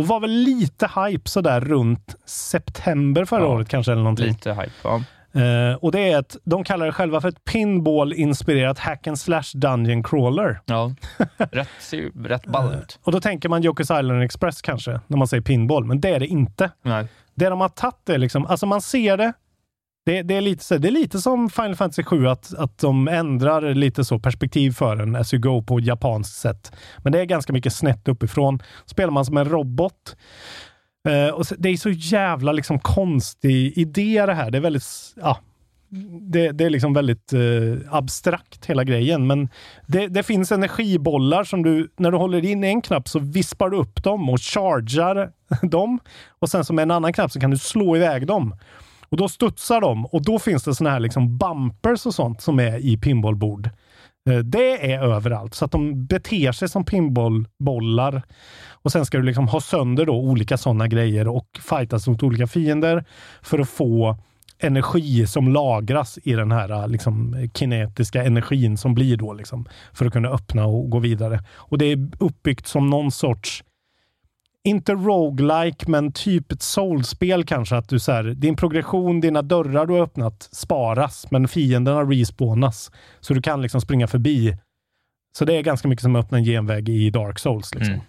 Och 0.00 0.06
var 0.06 0.20
väl 0.20 0.30
lite 0.30 0.90
hype 0.96 1.28
sådär 1.30 1.60
runt 1.60 2.14
september 2.26 3.24
förra 3.24 3.40
Ja, 3.40 3.46
året 3.46 3.68
kanske 3.68 3.92
eller 3.92 4.02
någonting. 4.02 4.26
Lite 4.26 4.52
hype, 4.52 4.70
ja. 4.84 5.02
Eh, 5.40 5.74
och 5.74 5.92
det 5.92 6.12
är 6.12 6.18
ett, 6.18 6.36
de 6.44 6.64
kallar 6.64 6.86
det 6.86 6.92
själva 6.92 7.20
för 7.20 7.28
ett 7.28 7.44
pinball-inspirerat 7.44 8.78
hack 8.78 9.06
and 9.06 9.18
slash 9.18 9.42
dungeon 9.54 10.02
crawler. 10.02 10.60
Ja, 10.66 10.94
rätt, 11.36 11.68
ser 11.80 12.28
rätt 12.28 12.46
ball 12.46 12.74
ut. 12.74 12.98
Och 13.02 13.12
då 13.12 13.20
tänker 13.20 13.48
man 13.48 13.62
Jokers 13.62 13.90
Island 13.90 14.22
Express 14.22 14.62
kanske, 14.62 15.00
när 15.06 15.16
man 15.18 15.28
säger 15.28 15.42
pinball, 15.42 15.84
men 15.84 16.00
det 16.00 16.08
är 16.08 16.20
det 16.20 16.26
inte. 16.26 16.70
Nej. 16.82 17.06
Det 17.34 17.48
de 17.48 17.60
har 17.60 17.68
tagit 17.68 18.08
är 18.08 18.18
liksom, 18.18 18.46
alltså 18.46 18.66
man 18.66 18.80
ser 18.80 19.16
det, 19.16 19.32
det, 20.10 20.22
det, 20.22 20.34
är, 20.34 20.40
lite, 20.40 20.64
så- 20.64 20.78
det 20.78 20.88
är 20.88 20.92
lite 20.92 21.18
som 21.20 21.50
Final 21.50 21.76
Fantasy 21.76 22.02
7, 22.02 22.28
att, 22.28 22.54
att 22.54 22.78
de 22.78 23.08
ändrar 23.08 23.74
lite 23.74 24.04
så 24.04 24.18
perspektiv 24.18 24.70
för 24.72 24.96
en 24.96 25.16
as 25.16 25.34
you 25.34 25.40
go 25.40 25.62
på 25.62 25.80
japanskt 25.80 26.36
sätt. 26.36 26.72
Men 26.98 27.12
det 27.12 27.20
är 27.20 27.24
ganska 27.24 27.52
mycket 27.52 27.72
snett 27.72 28.08
uppifrån. 28.08 28.58
Spelar 28.86 29.10
man 29.10 29.24
som 29.24 29.36
en 29.36 29.44
robot. 29.48 30.16
Eh, 31.08 31.34
och 31.34 31.46
så, 31.46 31.54
det 31.58 31.68
är 31.68 31.76
så 31.76 31.90
jävla 31.90 32.52
liksom 32.52 32.78
konstig 32.78 33.78
idé 33.78 34.26
det 34.26 34.34
här. 34.34 34.50
Det 34.50 34.58
är 34.58 34.62
väldigt, 34.62 34.84
ja, 35.16 35.38
det, 36.22 36.50
det 36.52 36.64
är 36.64 36.70
liksom 36.70 36.94
väldigt 36.94 37.32
eh, 37.32 37.40
abstrakt 37.90 38.66
hela 38.66 38.84
grejen. 38.84 39.26
Men 39.26 39.48
det, 39.86 40.06
det 40.08 40.22
finns 40.22 40.52
energibollar 40.52 41.44
som 41.44 41.62
du, 41.62 41.88
när 41.98 42.10
du 42.10 42.16
håller 42.16 42.44
in 42.44 42.64
en 42.64 42.82
knapp 42.82 43.08
så 43.08 43.18
vispar 43.18 43.68
du 43.70 43.76
upp 43.76 44.02
dem 44.04 44.30
och 44.30 44.40
chargar 44.40 45.30
dem. 45.62 45.98
Och 46.38 46.48
sen 46.48 46.64
som 46.64 46.76
med 46.76 46.82
en 46.82 46.90
annan 46.90 47.12
knapp 47.12 47.32
så 47.32 47.40
kan 47.40 47.50
du 47.50 47.58
slå 47.58 47.96
iväg 47.96 48.26
dem. 48.26 48.54
Och 49.10 49.16
då 49.16 49.28
studsar 49.28 49.80
de 49.80 50.06
och 50.06 50.24
då 50.24 50.38
finns 50.38 50.64
det 50.64 50.74
såna 50.74 50.90
här 50.90 51.00
liksom 51.00 51.38
bumpers 51.38 52.06
och 52.06 52.14
sånt 52.14 52.40
som 52.40 52.60
är 52.60 52.78
i 52.78 52.96
pinballbord. 52.96 53.70
Eh, 54.30 54.38
det 54.38 54.92
är 54.92 55.02
överallt, 55.02 55.54
så 55.54 55.64
att 55.64 55.72
de 55.72 56.06
beter 56.06 56.52
sig 56.52 56.68
som 56.68 56.84
pinballbollar. 56.84 58.22
Och 58.70 58.92
sen 58.92 59.06
ska 59.06 59.18
du 59.18 59.24
liksom 59.24 59.48
ha 59.48 59.60
sönder 59.60 60.06
då 60.06 60.14
olika 60.14 60.56
sådana 60.56 60.88
grejer 60.88 61.28
och 61.28 61.46
fightas 61.70 62.08
mot 62.08 62.22
olika 62.22 62.46
fiender 62.46 63.04
för 63.42 63.58
att 63.58 63.68
få 63.68 64.16
energi 64.58 65.26
som 65.26 65.48
lagras 65.48 66.18
i 66.22 66.32
den 66.32 66.52
här 66.52 66.70
eh, 66.70 66.88
liksom, 66.88 67.48
kinetiska 67.54 68.24
energin 68.24 68.76
som 68.76 68.94
blir 68.94 69.16
då 69.16 69.32
liksom, 69.32 69.66
för 69.92 70.06
att 70.06 70.12
kunna 70.12 70.28
öppna 70.28 70.66
och 70.66 70.90
gå 70.90 70.98
vidare. 70.98 71.44
Och 71.52 71.78
det 71.78 71.84
är 71.84 72.10
uppbyggt 72.18 72.66
som 72.66 72.90
någon 72.90 73.10
sorts 73.10 73.64
inte 74.64 74.92
roguelike, 74.92 75.90
men 75.90 76.12
typ 76.12 76.52
ett 76.52 76.62
soulspel 76.62 77.44
kanske. 77.44 77.76
Att 77.76 77.88
du 77.88 77.98
så 77.98 78.12
här, 78.12 78.22
din 78.22 78.56
progression, 78.56 79.20
dina 79.20 79.42
dörrar 79.42 79.86
du 79.86 79.94
har 79.94 80.00
öppnat 80.00 80.48
sparas, 80.52 81.26
men 81.30 81.48
fienderna 81.48 82.02
respawnas. 82.02 82.90
Så 83.20 83.34
du 83.34 83.42
kan 83.42 83.62
liksom 83.62 83.80
springa 83.80 84.06
förbi. 84.06 84.56
Så 85.38 85.44
det 85.44 85.56
är 85.56 85.62
ganska 85.62 85.88
mycket 85.88 86.02
som 86.02 86.16
att 86.16 86.24
öppna 86.24 86.38
en 86.38 86.44
genväg 86.44 86.88
i 86.88 87.10
Dark 87.10 87.38
Souls. 87.38 87.74
Liksom. 87.74 88.00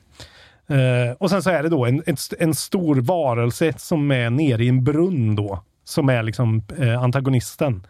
Eh, 0.68 1.12
och 1.20 1.30
sen 1.30 1.44
så 1.44 1.50
är 1.50 1.64
det 1.64 1.70
då 1.70 1.86
en, 1.86 2.04
en, 2.06 2.16
en 2.40 2.54
stor 2.54 2.96
varelse 2.96 3.74
som 3.78 4.12
är 4.12 4.30
nere 4.30 4.64
i 4.64 4.70
en 4.70 4.84
brunn 4.84 5.36
då. 5.36 5.64
Som 5.84 6.10
är 6.10 6.24
liksom 6.24 6.64
eh, 6.80 7.02
antagonisten. 7.04 7.88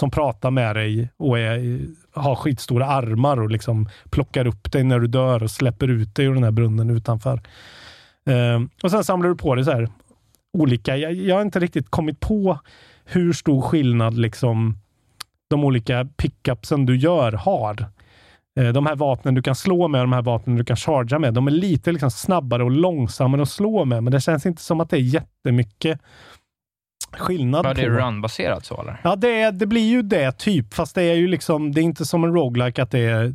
Som 0.00 0.10
pratar 0.10 0.50
med 0.50 0.76
dig 0.76 1.08
och 1.16 1.38
är, 1.38 1.80
har 2.12 2.34
skitstora 2.34 2.86
armar 2.86 3.40
och 3.40 3.50
liksom 3.50 3.88
plockar 4.10 4.46
upp 4.46 4.72
dig 4.72 4.84
när 4.84 4.98
du 4.98 5.06
dör 5.06 5.42
och 5.42 5.50
släpper 5.50 5.88
ut 5.88 6.14
dig 6.14 6.26
ur 6.26 6.34
den 6.34 6.44
här 6.44 6.50
brunnen 6.50 6.90
utanför. 6.90 7.40
Eh, 8.30 8.62
och 8.82 8.90
sen 8.90 9.04
samlar 9.04 9.28
du 9.28 9.36
på 9.36 9.54
dig 9.54 9.64
så 9.64 9.70
här 9.70 9.88
olika. 10.58 10.96
Jag, 10.96 11.12
jag 11.12 11.34
har 11.34 11.42
inte 11.42 11.60
riktigt 11.60 11.90
kommit 11.90 12.20
på 12.20 12.58
hur 13.04 13.32
stor 13.32 13.62
skillnad 13.62 14.18
liksom 14.18 14.78
de 15.50 15.64
olika 15.64 16.08
pickupsen 16.16 16.86
du 16.86 16.96
gör 16.96 17.32
har. 17.32 17.86
Eh, 18.60 18.68
De 18.68 18.86
här 18.86 18.96
vapnen 18.96 19.34
du 19.34 19.42
kan 19.42 19.54
slå 19.54 19.88
med 19.88 20.00
och 20.00 20.06
de 20.06 20.12
här 20.12 20.22
vapnen 20.22 20.56
du 20.56 20.64
kan 20.64 20.76
charga 20.76 21.18
med, 21.18 21.34
de 21.34 21.46
är 21.46 21.50
lite 21.50 21.92
liksom 21.92 22.10
snabbare 22.10 22.64
och 22.64 22.70
långsammare 22.70 23.42
att 23.42 23.48
slå 23.48 23.84
med, 23.84 24.02
men 24.02 24.12
det 24.12 24.20
känns 24.20 24.46
inte 24.46 24.62
som 24.62 24.80
att 24.80 24.90
det 24.90 24.96
är 24.96 25.00
jättemycket 25.00 26.00
skillnad. 27.12 27.64
Var 27.64 27.74
det 27.74 27.82
på. 27.82 27.88
run-baserat 27.88 28.64
så 28.64 28.80
eller? 28.80 29.00
Ja, 29.04 29.16
det, 29.16 29.40
är, 29.40 29.52
det 29.52 29.66
blir 29.66 29.88
ju 29.88 30.02
det 30.02 30.32
typ, 30.38 30.74
fast 30.74 30.94
det 30.94 31.02
är 31.02 31.14
ju 31.14 31.26
liksom, 31.26 31.72
det 31.72 31.80
är 31.80 31.82
inte 31.82 32.04
som 32.04 32.24
en 32.24 32.32
roguelike 32.34 32.82
att 32.82 32.90
det 32.90 33.00
är 33.00 33.34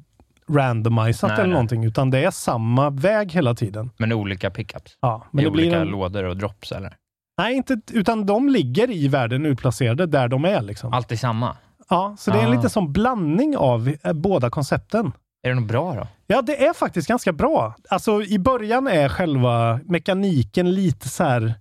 randomiserat 0.49 1.31
Nej, 1.31 1.39
eller 1.43 1.53
någonting, 1.53 1.83
utan 1.85 2.09
det 2.11 2.23
är 2.25 2.31
samma 2.31 2.89
väg 2.89 3.31
hela 3.31 3.55
tiden. 3.55 3.91
Men 3.97 4.13
olika 4.13 4.49
pickups? 4.49 4.97
Ja, 5.01 5.25
Men 5.31 5.41
I 5.41 5.45
det 5.45 5.51
blir 5.51 5.63
olika 5.63 5.79
en, 5.81 5.87
lådor 5.87 6.23
och 6.23 6.37
drops 6.37 6.71
eller? 6.71 6.95
Nej, 7.37 7.55
inte, 7.55 7.81
utan 7.91 8.25
de 8.25 8.49
ligger 8.49 8.91
i 8.91 9.07
världen 9.07 9.45
utplacerade 9.45 10.05
där 10.05 10.27
de 10.27 10.45
är. 10.45 10.61
Liksom. 10.61 10.93
Alltid 10.93 11.19
samma? 11.19 11.55
Ja, 11.89 12.15
så 12.19 12.31
det 12.31 12.37
är 12.37 12.41
en 12.43 12.49
Ah. 12.49 12.55
liten 12.55 12.69
sån 12.69 12.93
blandning 12.93 13.57
av 13.57 13.95
eh, 14.03 14.13
båda 14.13 14.49
koncepten. 14.49 15.11
Är 15.43 15.49
det 15.49 15.55
något 15.55 15.67
bra 15.67 15.95
då? 15.95 16.07
Ja, 16.27 16.41
det 16.41 16.65
är 16.65 16.73
faktiskt 16.73 17.07
ganska 17.07 17.33
bra. 17.33 17.75
Alltså 17.89 18.23
i 18.23 18.39
början 18.39 18.87
är 18.87 19.09
själva 19.09 19.79
mekaniken 19.85 20.71
lite 20.71 21.09
så 21.09 21.23
här, 21.23 21.53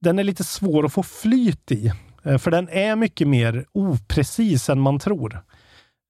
den 0.00 0.18
är 0.18 0.24
lite 0.24 0.44
svår 0.44 0.84
att 0.86 0.92
få 0.92 1.02
flyt 1.02 1.72
i. 1.72 1.92
Eh, 2.24 2.38
För 2.38 2.50
den 2.50 2.68
är 2.68 2.96
mycket 2.96 3.28
mer 3.28 3.64
oprecis 3.72 4.68
än 4.70 4.80
man 4.80 4.98
tror. 4.98 5.40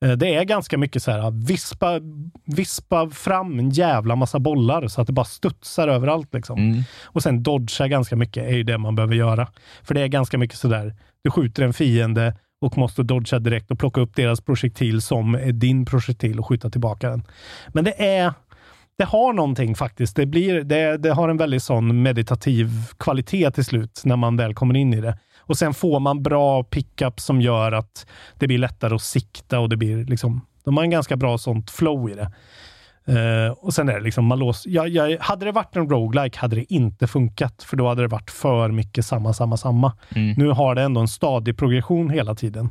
Eh, 0.04 0.12
Det 0.12 0.34
är 0.34 0.44
ganska 0.44 0.78
mycket 0.78 1.02
så 1.02 1.10
här, 1.10 1.46
vispa, 1.46 2.00
vispa 2.44 3.10
fram 3.10 3.58
en 3.58 3.70
jävla 3.70 4.16
massa 4.16 4.38
bollar 4.38 4.88
så 4.88 5.00
att 5.00 5.06
det 5.06 5.12
bara 5.12 5.24
studsar 5.24 5.88
överallt. 5.88 6.34
Liksom. 6.34 6.56
Och 7.04 7.22
sen 7.22 7.42
dodga 7.42 7.88
ganska 7.88 8.16
mycket 8.16 8.44
är 8.44 8.56
ju 8.56 8.62
det 8.62 8.78
man 8.78 8.94
behöver 8.94 9.14
göra. 9.14 9.48
För 9.82 9.94
det 9.94 10.00
är 10.00 10.06
ganska 10.08 10.38
mycket 10.38 10.58
så 10.58 10.68
där, 10.68 10.94
du 11.24 11.30
skjuter 11.30 11.62
en 11.62 11.72
fiende 11.72 12.34
och 12.60 12.78
måste 12.78 13.02
dodga 13.02 13.38
direkt 13.38 13.70
och 13.70 13.78
plocka 13.78 14.00
upp 14.00 14.16
deras 14.16 14.40
projektil 14.40 15.02
som 15.02 15.34
är 15.34 15.52
din 15.52 15.84
projektil 15.84 16.38
och 16.38 16.46
skjuta 16.46 16.70
tillbaka 16.70 17.10
den. 17.10 17.22
Men 17.68 17.84
det 17.84 18.06
är 18.06 18.32
det 18.98 19.04
har 19.04 19.32
någonting 19.32 19.74
faktiskt. 19.74 20.16
Det, 20.16 20.26
blir, 20.26 20.62
det, 20.62 20.96
det 20.96 21.10
har 21.10 21.28
en 21.28 21.36
väldigt 21.36 21.62
sån 21.62 22.02
meditativ 22.02 22.70
kvalitet 22.98 23.50
till 23.50 23.64
slut 23.64 24.02
när 24.04 24.16
man 24.16 24.36
väl 24.36 24.54
kommer 24.54 24.76
in 24.76 24.94
i 24.94 25.00
det. 25.00 25.18
Och 25.50 25.58
sen 25.58 25.74
får 25.74 26.00
man 26.00 26.22
bra 26.22 26.64
pickup 26.64 27.20
som 27.20 27.40
gör 27.40 27.72
att 27.72 28.06
det 28.38 28.46
blir 28.46 28.58
lättare 28.58 28.94
att 28.94 29.02
sikta 29.02 29.60
och 29.60 29.68
det 29.68 29.76
blir 29.76 30.04
liksom, 30.04 30.40
de 30.64 30.76
har 30.76 30.84
en 30.84 30.90
ganska 30.90 31.16
bra 31.16 31.38
sånt 31.38 31.70
flow 31.70 32.10
i 32.10 32.14
det. 32.14 32.32
Eh, 33.06 33.52
och 33.52 33.74
sen 33.74 33.88
är 33.88 33.94
det 33.94 34.00
liksom, 34.00 34.24
man 34.24 34.38
låser, 34.38 34.70
jag, 34.70 34.88
jag, 34.88 35.18
hade 35.20 35.44
det 35.44 35.52
varit 35.52 35.76
en 35.76 35.88
roguelike 35.90 36.38
hade 36.38 36.56
det 36.56 36.74
inte 36.74 37.06
funkat, 37.06 37.62
för 37.62 37.76
då 37.76 37.88
hade 37.88 38.02
det 38.02 38.08
varit 38.08 38.30
för 38.30 38.68
mycket 38.70 39.06
samma, 39.06 39.32
samma, 39.32 39.56
samma. 39.56 39.92
Nu 40.36 40.48
har 40.48 40.74
det 40.74 40.82
ändå 40.82 41.00
en 41.00 41.08
stadig 41.08 41.58
progression 41.58 42.10
hela 42.10 42.34
tiden. 42.34 42.70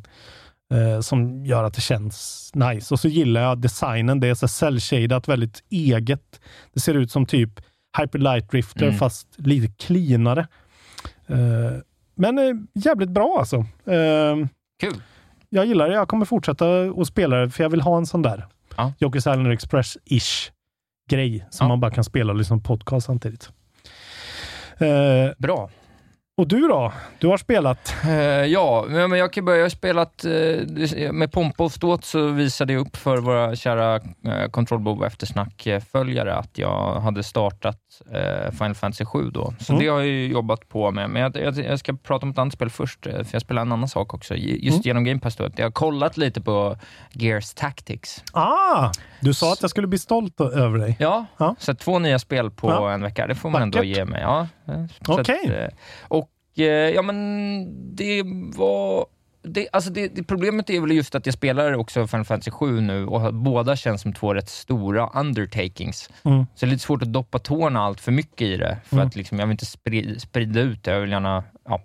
eh, 0.74 1.02
som 1.02 1.46
gör 1.46 1.64
att 1.64 1.74
det 1.74 1.82
känns 1.82 2.52
nice. 2.56 2.94
Och 2.94 3.00
så 3.00 3.08
gillar 3.08 3.42
jag 3.42 3.58
designen. 3.62 4.20
Det 4.20 4.28
är 4.28 4.34
så 4.36 4.48
cell-shadat, 4.48 5.28
väldigt 5.28 5.64
eget. 5.70 6.40
Det 6.74 6.80
ser 6.80 6.94
ut 6.94 7.12
som 7.12 7.26
typ 7.26 7.50
Hyper 7.98 8.20
Light 8.20 8.52
Drifter, 8.52 8.84
Mm. 8.86 8.96
fast 8.98 9.28
lite 9.38 9.74
cleanare. 9.86 10.48
Eh, 11.28 11.38
men 12.20 12.38
eh, 12.38 12.56
jävligt 12.74 13.10
bra 13.10 13.36
alltså. 13.40 13.56
Eh, 13.86 14.36
Kul. 14.80 15.02
Jag 15.50 15.66
gillar 15.66 15.90
det. 15.90 15.96
Jag 15.96 16.08
kommer 16.08 16.26
fortsätta 16.26 16.82
att 16.82 17.08
spela 17.08 17.38
det, 17.38 17.50
för 17.50 17.64
jag 17.64 17.70
vill 17.70 17.82
ha 17.82 17.98
en 17.98 18.06
sån 18.06 18.22
där 18.22 18.46
Ja. 18.78 18.94
Jokers 19.00 19.22
Island 19.22 19.48
Express-ish 19.48 20.52
grej 21.10 21.46
som 21.50 21.68
man 21.68 21.80
bara 21.80 21.92
kan 21.92 22.04
spela 22.04 22.32
och 22.34 22.38
lyssna 22.38 22.58
på 22.58 22.64
podcast 22.64 23.06
samtidigt. 23.06 23.50
Eh, 24.78 25.32
Bra. 25.38 25.70
Och 26.40 26.48
du 26.48 26.60
då? 26.68 26.94
Du 27.20 27.28
har 27.28 27.38
spelat? 27.38 27.96
Eh, 28.04 28.12
ja, 28.46 28.86
men 28.90 29.12
jag 29.12 29.34
kan 29.34 29.46
börja. 29.46 29.58
Jag 29.58 29.66
har 29.66 29.70
spelat, 29.70 30.26
eh, 30.26 31.12
med 31.12 31.32
pompa 31.32 31.64
och 31.64 31.72
ståt 31.72 32.06
så 32.06 32.28
visade 32.28 32.74
jag 32.74 32.80
upp 32.88 32.96
för 32.98 33.18
våra 33.18 33.56
kära 33.56 33.96
uh, 34.00 34.48
Control 34.52 34.80
Bob 34.80 35.04
eftersnack-följare 35.04 36.36
att 36.36 36.58
jag 36.58 37.00
hade 37.00 37.24
startat 37.24 37.78
eh, 38.12 38.52
Final 38.52 38.76
Fantasy 38.76 39.06
7 39.06 39.30
då. 39.32 39.54
Så 39.60 39.74
Mm. 39.74 39.84
det 39.86 39.90
har 39.92 39.98
jag 40.00 40.08
ju 40.08 40.28
jobbat 40.28 40.70
på 40.70 40.92
med. 40.92 41.10
Men 41.10 41.22
jag, 41.22 41.38
jag, 41.38 41.58
jag 41.58 41.80
ska 41.80 41.94
prata 41.94 42.26
om 42.26 42.30
ett 42.30 42.38
annat 42.38 42.54
spel 42.54 42.70
först, 42.70 43.04
för 43.04 43.26
jag 43.32 43.42
spelar 43.42 43.62
en 43.62 43.72
annan 43.72 43.88
sak 43.90 44.14
också. 44.14 44.36
Just 44.36 44.76
Mm. 44.76 44.82
genom 44.84 45.04
Game 45.04 45.20
Pass 45.20 45.36
då. 45.36 45.50
Jag 45.56 45.66
har 45.66 45.72
kollat 45.72 46.18
lite 46.18 46.42
på 46.42 46.78
Gears 47.12 47.54
Tactics. 47.54 48.24
Ah! 48.34 48.92
Du 49.22 49.34
sa 49.34 49.54
att 49.54 49.62
jag 49.62 49.70
skulle 49.70 49.88
bli 49.88 49.98
stolt 50.00 50.42
över 50.42 50.80
dig. 50.80 50.96
Ja, 51.00 51.26
så 51.60 51.72
att 51.72 51.80
två 51.80 52.00
nya 52.00 52.20
spel 52.20 52.52
på 52.52 52.70
Ja. 52.70 52.92
en 52.92 53.02
vecka, 53.04 53.28
det 53.28 53.36
får 53.36 53.50
man 53.50 53.62
ändå 53.62 53.78
Vackert. 53.78 53.98
ge 53.98 54.06
mig. 54.06 54.22
Ja, 54.22 54.48
så 54.59 54.59
Okej. 55.08 55.40
eh, 55.46 55.70
och 56.08 56.30
eh, 56.58 56.66
ja, 56.66 57.02
men 57.02 57.96
det 57.96 58.24
var... 58.58 59.06
Det, 59.42 59.68
alltså 59.72 59.90
det, 59.92 60.08
det, 60.08 60.24
problemet 60.24 60.70
är 60.70 60.80
väl 60.82 60.92
just 60.92 61.16
att 61.16 61.26
jag 61.26 61.34
spelar 61.34 61.74
också 61.74 62.08
Final 62.08 62.26
Fantasy 62.26 62.52
7 62.52 62.82
nu 62.82 63.06
och 63.06 63.34
båda 63.34 63.76
känns 63.76 64.02
som 64.02 64.14
två 64.14 64.34
rätt 64.34 64.50
stora 64.50 65.10
undertakings. 65.16 66.10
Mm. 66.24 66.46
Så 66.56 66.66
det 66.66 66.70
är 66.70 66.72
lite 66.72 66.84
svårt 66.84 67.02
att 67.02 67.14
doppa 67.14 67.40
tårna 67.40 67.80
allt 67.82 68.02
för 68.02 68.12
mycket 68.12 68.42
i 68.42 68.58
det, 68.58 68.78
för 68.86 68.96
Mm. 68.96 69.08
att 69.08 69.16
liksom, 69.16 69.40
jag 69.40 69.46
vill 69.48 69.52
inte 69.52 69.66
spri, 69.66 70.20
sprida 70.20 70.60
ut 70.62 70.84
det. 70.84 70.92
Jag 70.92 71.02
vill 71.02 71.12
gärna 71.12 71.44
ja, 71.66 71.82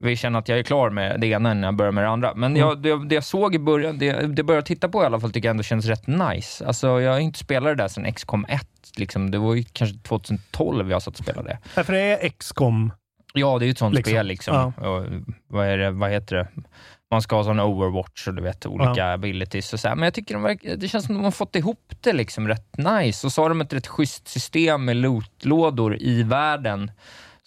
vill 0.00 0.18
känna 0.18 0.38
att 0.38 0.48
jag 0.48 0.58
är 0.58 0.62
klar 0.62 0.90
med 0.90 1.20
det 1.20 1.26
ena 1.26 1.52
innan 1.52 1.62
jag 1.62 1.76
börjar 1.76 1.92
med 1.92 2.04
det 2.04 2.08
andra. 2.10 2.34
Men 2.34 2.56
Mm. 2.56 2.60
jag, 2.68 2.82
det, 2.82 3.08
det 3.08 3.14
jag 3.14 3.24
såg 3.24 3.54
i 3.54 3.58
början, 3.58 3.98
det, 3.98 4.12
det 4.12 4.42
började 4.42 4.66
titta 4.66 4.88
på 4.88 5.02
i 5.02 5.06
alla 5.06 5.20
fall, 5.20 5.32
tycker 5.32 5.48
jag 5.48 5.50
ändå 5.50 5.62
känns 5.62 5.86
rätt 5.86 6.06
nice. 6.06 6.66
Alltså, 6.66 7.00
jag 7.00 7.12
har 7.12 7.18
inte 7.18 7.38
spelat 7.38 7.76
det 7.76 7.82
där 7.82 7.88
sedan 7.88 8.12
XCOM 8.12 8.46
1. 8.48 8.60
Liksom. 8.96 9.30
Det 9.30 9.38
var 9.38 9.54
ju 9.54 9.64
kanske 9.72 9.96
2012 9.98 10.90
jag 10.90 11.02
satt 11.02 11.14
och 11.18 11.24
spelade 11.24 11.48
det. 11.48 11.58
Ja, 11.74 11.84
för 11.84 11.92
det 11.92 12.00
är 12.00 12.28
XCOM. 12.28 12.92
Ja, 13.34 13.58
det 13.58 13.64
är 13.64 13.66
ju 13.66 13.70
ett 13.70 13.78
sånt 13.78 13.94
Liksom. 13.94 14.10
spel. 14.12 14.26
Liksom. 14.26 14.72
Och, 14.76 15.04
vad, 15.48 15.66
är 15.66 15.78
det, 15.78 15.90
vad 15.90 16.10
heter 16.10 16.36
det? 16.36 16.48
Man 17.10 17.22
ska 17.22 17.36
ha 17.36 17.44
sån 17.44 17.60
Overwatch 17.60 18.28
och 18.28 18.34
du 18.34 18.42
vet, 18.42 18.66
olika 18.66 19.12
abilities 19.12 19.72
och 19.72 19.80
så 19.80 19.88
här. 19.88 19.94
Men 19.94 20.04
jag 20.04 20.14
tycker 20.14 20.34
de 20.34 20.42
verkar, 20.42 20.76
det 20.76 20.88
känns 20.88 21.04
som 21.06 21.14
de 21.14 21.24
har 21.24 21.30
fått 21.30 21.56
ihop 21.56 21.92
det 22.00 22.12
liksom 22.12 22.48
rätt 22.48 22.76
nice. 22.76 23.26
Och 23.26 23.32
så 23.32 23.42
har 23.42 23.48
de 23.48 23.60
ett 23.60 23.72
rätt 23.72 23.86
schysst 23.86 24.28
system 24.28 24.84
med 24.84 24.96
lootlådor 24.96 25.96
i 26.02 26.22
världen 26.22 26.90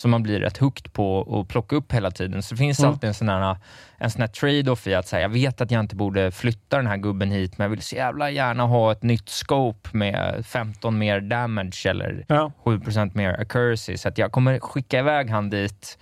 som 0.01 0.11
man 0.11 0.23
blir 0.23 0.39
rätt 0.39 0.57
hooked 0.57 0.93
på 0.93 1.39
att 1.41 1.47
plocka 1.47 1.75
upp 1.75 1.91
hela 1.93 2.11
tiden. 2.11 2.43
Så 2.43 2.53
det 2.53 2.57
finns 2.59 2.79
Mm. 2.79 2.91
alltid 2.91 3.07
en 3.07 3.13
sån 3.13 3.29
här, 3.29 3.55
en 3.97 4.09
sån 4.11 4.21
här 4.21 4.27
trade-off 4.27 4.87
i 4.87 4.93
att 4.95 5.07
säga, 5.07 5.21
jag 5.21 5.29
vet 5.29 5.61
att 5.61 5.71
jag 5.71 5.79
inte 5.79 5.95
borde 5.95 6.31
flytta 6.31 6.77
den 6.77 6.87
här 6.87 6.97
gubben 6.97 7.31
hit, 7.31 7.57
men 7.57 7.65
jag 7.65 7.69
vill 7.69 7.81
så 7.81 7.95
jävla 7.95 8.29
gärna 8.31 8.63
ha 8.63 8.91
ett 8.91 9.03
nytt 9.03 9.29
scope 9.29 9.89
med 9.97 10.45
15 10.45 10.97
mer 10.97 11.21
damage 11.21 11.85
eller 11.85 12.25
Ja. 12.27 12.51
7% 12.63 13.15
mer 13.15 13.41
accuracy, 13.41 13.97
så 13.97 14.07
att 14.07 14.17
jag 14.17 14.31
kommer 14.31 14.59
skicka 14.59 14.99
iväg 14.99 15.29
han 15.29 15.49
dit. 15.49 15.97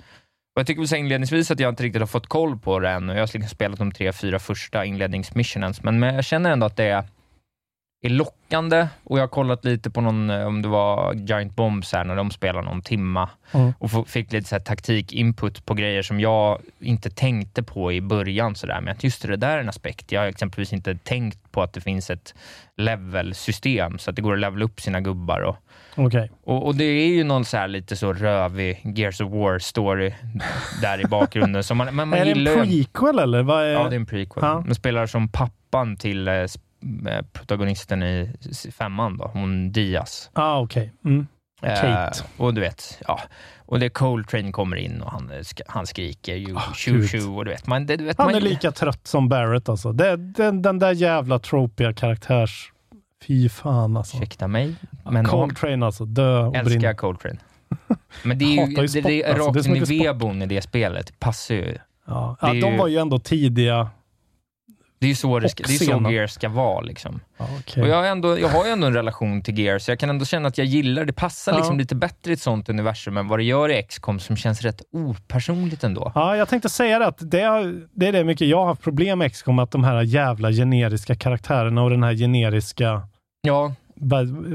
Och 0.56 0.60
jag 0.60 0.68
tycker 0.68 0.82
väl 0.82 1.00
inledningsvis 1.00 1.52
att 1.52 1.60
jag 1.60 1.72
inte 1.72 1.84
riktigt 1.84 2.02
har 2.02 2.08
fått 2.08 2.28
koll 2.28 2.58
på 2.60 2.80
det 2.80 2.90
än 2.90 3.10
och 3.10 3.16
jag 3.16 3.22
har 3.22 3.28
liksom 3.28 3.50
spelat 3.50 3.80
de 3.80 3.92
tre, 3.92 4.14
fyra 4.14 4.40
första 4.40 4.86
inledningsmissionens, 4.86 5.84
men 5.84 6.02
jag 6.02 6.26
känner 6.26 6.52
ändå 6.52 6.66
att 6.66 6.78
det 6.78 6.84
är, 6.86 7.04
är 8.02 8.10
lockande 8.10 8.88
och 9.04 9.18
jag 9.18 9.24
har 9.24 9.28
kollat 9.28 9.66
lite 9.66 9.90
på 9.90 10.02
någon, 10.02 10.30
eh, 10.30 10.46
om 10.48 10.62
det 10.62 10.68
var 10.68 11.14
Giant 11.14 11.56
Bombs 11.56 11.94
här, 11.94 12.04
när 12.04 12.16
de 12.16 12.32
spelade 12.32 12.66
någon 12.66 12.82
timma 12.82 13.30
Mm. 13.52 13.74
och 13.80 14.08
fick 14.10 14.32
lite 14.34 14.48
så 14.50 14.60
taktik-input 14.60 15.66
på 15.66 15.74
grejer 15.74 16.02
som 16.02 16.20
jag 16.20 16.62
inte 16.80 17.10
tänkte 17.10 17.64
på 17.64 17.92
i 17.92 18.02
början. 18.02 18.56
Så 18.56 18.68
där. 18.68 18.82
Men 18.82 18.92
att 18.96 19.04
just 19.04 19.22
det 19.28 19.36
där 19.36 19.58
är 19.58 19.62
en 19.62 19.70
aspekt. 19.70 20.12
Jag 20.12 20.22
har 20.22 20.28
exempelvis 20.28 20.74
inte 20.74 20.96
tänkt 20.96 21.52
på 21.52 21.62
att 21.62 21.74
det 21.74 21.82
finns 21.82 22.10
ett 22.10 22.34
level-system, 22.78 23.98
så 24.00 24.10
att 24.10 24.16
det 24.16 24.22
går 24.22 24.34
att 24.34 24.40
levela 24.40 24.66
upp 24.66 24.82
sina 24.82 25.02
gubbar. 25.02 25.42
Och, 25.42 25.56
Okej. 25.96 26.32
och, 26.44 26.66
och 26.66 26.76
det 26.76 26.84
är 26.84 27.08
ju 27.08 27.24
någon 27.24 27.46
så 27.46 27.58
här 27.58 27.68
lite 27.68 27.96
så 27.96 28.14
rövig 28.14 28.82
Gears 28.98 29.22
of 29.22 29.32
War-story 29.32 30.14
där 30.82 31.02
i 31.02 31.06
bakgrunden. 31.06 31.64
Man, 31.74 31.96
man, 31.96 32.10
man 32.10 32.14
är 32.20 32.26
det 32.26 32.52
en 32.52 32.68
prequel 32.68 33.20
eller? 33.20 33.44
Vad 33.44 33.64
är... 33.64 33.70
Ja, 33.70 33.84
det 33.84 33.96
är 33.96 34.00
en 34.00 34.06
prequel. 34.06 34.44
Ja. 34.44 34.64
Man 34.66 34.76
spelar 34.76 35.06
som 35.08 35.30
pappan 35.30 35.98
till 35.98 36.28
eh, 36.28 36.34
protagonisten 37.34 38.04
i 38.04 38.38
femman, 38.72 39.18
då, 39.18 39.28
hon 39.34 39.72
Diaz. 39.72 40.30
Ah, 40.34 40.60
okej. 40.60 40.94
Mm. 41.06 41.28
Kate. 41.62 42.24
Eh, 42.38 42.42
och 42.42 42.54
du 42.54 42.62
vet, 42.62 43.02
ja. 43.08 43.20
Och 43.58 43.80
det 43.80 43.90
Coltrane 43.90 44.52
kommer 44.52 44.76
in 44.76 45.02
och 45.02 45.12
han, 45.12 45.32
eh, 45.32 45.38
han 45.68 45.88
skriker 45.88 46.36
ju 46.36 46.56
tju 46.76 46.92
gud. 46.92 47.10
tju 47.10 47.28
och 47.28 47.46
du 47.46 47.52
vet, 47.52 47.68
man, 47.68 47.86
det, 47.86 47.96
du 47.98 48.04
vet 48.04 48.18
Han 48.18 48.28
man, 48.28 48.36
är 48.36 48.42
lika 48.42 48.72
trött 48.72 49.08
som 49.08 49.30
Barrett 49.30 49.70
alltså. 49.70 49.92
Det, 49.92 50.18
den, 50.18 50.62
den 50.62 50.80
där 50.80 50.92
jävla 50.92 51.40
tropiga 51.40 51.94
karaktärs... 51.94 52.72
Fy 53.28 53.50
fan 53.50 53.98
alltså. 53.98 54.18
Ursäkta 54.18 54.48
mig, 54.48 54.76
men 55.12 55.26
Coltrane 55.26 55.86
alltså. 55.86 56.06
Dö 56.06 56.46
och 56.46 56.56
älskar 56.56 56.80
brinn. 56.80 56.96
Coltrane. 56.96 57.38
Men 58.24 58.38
det 58.38 58.46
är 58.46 58.68
ju, 58.68 58.82
ju 58.82 58.88
sport, 58.88 59.04
det 59.04 59.24
är. 59.24 59.34
Det 59.34 59.42
är 59.42 59.46
rakt 59.46 59.66
in 59.66 59.76
i 59.76 60.00
vebon 60.00 60.42
i 60.42 60.46
det 60.46 60.62
spelet. 60.62 61.20
Passar 61.20 61.56
ju. 61.56 61.78
Ja, 62.08 62.38
ja, 62.42 62.48
de 62.48 62.56
ju- 62.56 62.78
var 62.78 62.88
ju 62.88 62.98
ändå 62.98 63.20
tidiga. 63.20 63.90
Det 65.02 65.06
är 65.06 65.10
ju 65.10 65.16
så, 65.16 65.40
det 65.40 65.50
ska, 65.50 65.64
det 65.68 65.74
är 65.74 65.78
så. 66.04 66.12
Gears 66.12 66.32
ska 66.32 66.50
vara. 66.50 66.82
Liksom. 66.82 67.20
Okej. 67.38 67.84
Och 67.84 67.90
jag, 67.90 67.96
har 67.96 68.04
ändå, 68.04 68.40
jag 68.40 68.50
har 68.50 68.66
ju 68.66 68.72
ändå 68.72 68.88
en 68.88 68.94
relation 68.94 69.42
till 69.42 69.60
Gears, 69.60 69.84
så 69.84 69.92
jag 69.92 70.00
kan 70.00 70.10
ändå 70.10 70.26
känna 70.26 70.48
att 70.48 70.58
jag 70.58 70.68
gillar 70.68 71.06
det. 71.06 71.14
passar 71.14 71.52
Ja. 71.52 71.58
liksom 71.58 71.78
lite 71.78 71.96
bättre 71.96 72.32
i 72.32 72.34
ett 72.34 72.42
sånt 72.42 72.70
universum 72.70 73.18
än 73.18 73.28
vad 73.28 73.40
det 73.40 73.44
gör 73.44 73.70
i 73.72 73.84
XCOM 73.84 74.20
som 74.20 74.36
känns 74.36 74.62
rätt 74.62 74.82
opersonligt 74.94 75.84
ändå. 75.84 76.12
Ja, 76.16 76.36
jag 76.38 76.48
tänkte 76.50 76.70
säga 76.70 77.00
det 77.00 77.08
att 77.08 77.32
det, 77.32 77.42
har- 77.42 77.88
det 78.00 78.08
är 78.08 78.12
det 78.12 78.24
mycket 78.24 78.48
jag 78.48 78.58
har 78.58 78.66
haft 78.66 78.82
problem 78.82 79.20
med 79.20 79.32
XCOM, 79.34 79.60
att 79.60 79.72
de 79.72 79.84
här 79.84 80.02
jävla 80.02 80.52
generiska 80.52 81.16
karaktärerna 81.16 81.84
och 81.84 81.90
den 81.90 82.04
här 82.04 82.14
generiska 82.14 83.02
Ja, 83.42 83.74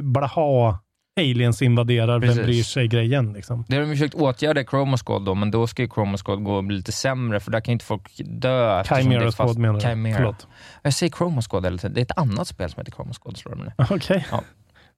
blaha 0.03 0.79
aliens 1.21 1.63
invaderar, 1.63 2.21
Precis. 2.21 2.39
vem 2.39 2.45
bryr 2.45 2.63
sig-grejen. 2.63 3.33
Liksom. 3.33 3.65
det 3.69 3.75
har 3.77 3.83
de 3.83 3.89
försökt 3.91 4.15
åtgärda 4.15 4.61
i 4.61 4.65
Chroma 4.65 4.97
Squad 4.97 5.25
då, 5.25 5.35
men 5.35 5.51
då 5.51 5.67
ska 5.67 5.83
ju 5.83 5.89
Chroma 5.89 6.19
Squad 6.19 6.45
gå 6.45 6.55
och 6.55 6.65
bli 6.65 6.77
lite 6.77 6.93
sämre, 6.93 7.41
för 7.41 7.51
där 7.51 7.61
kan 7.61 7.73
ju 7.73 7.73
inte 7.73 7.85
folk 7.85 8.11
dö. 8.25 8.85
Chimera 8.85 9.21
fast- 9.25 9.37
Squad 9.37 9.59
menar 9.59 9.75
du? 9.75 9.81
Chimera. 9.81 10.17
Förlåt. 10.17 10.47
Jag 10.83 10.95
säger 10.95 11.13
Chroma 11.13 11.43
Squad, 11.43 11.67
eller 11.67 11.89
det 11.89 12.01
är 12.01 12.03
ett 12.03 12.19
annat 12.19 12.49
spel 12.49 12.71
som 12.71 12.81
heter 12.81 12.93
Chroma 12.93 13.13
Squad, 13.23 13.37
slår 13.37 13.55
de. 13.55 13.85
Okej. 13.95 14.27
Ja. 14.31 14.43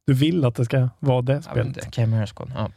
Du 0.06 0.14
vill 0.14 0.44
att 0.44 0.54
det 0.54 0.64
ska 0.64 0.88
vara 0.98 1.22
det 1.22 1.42
spelet. 1.42 1.94
Chimera 1.94 2.26
Squad. 2.26 2.52
Ja. 2.54 2.70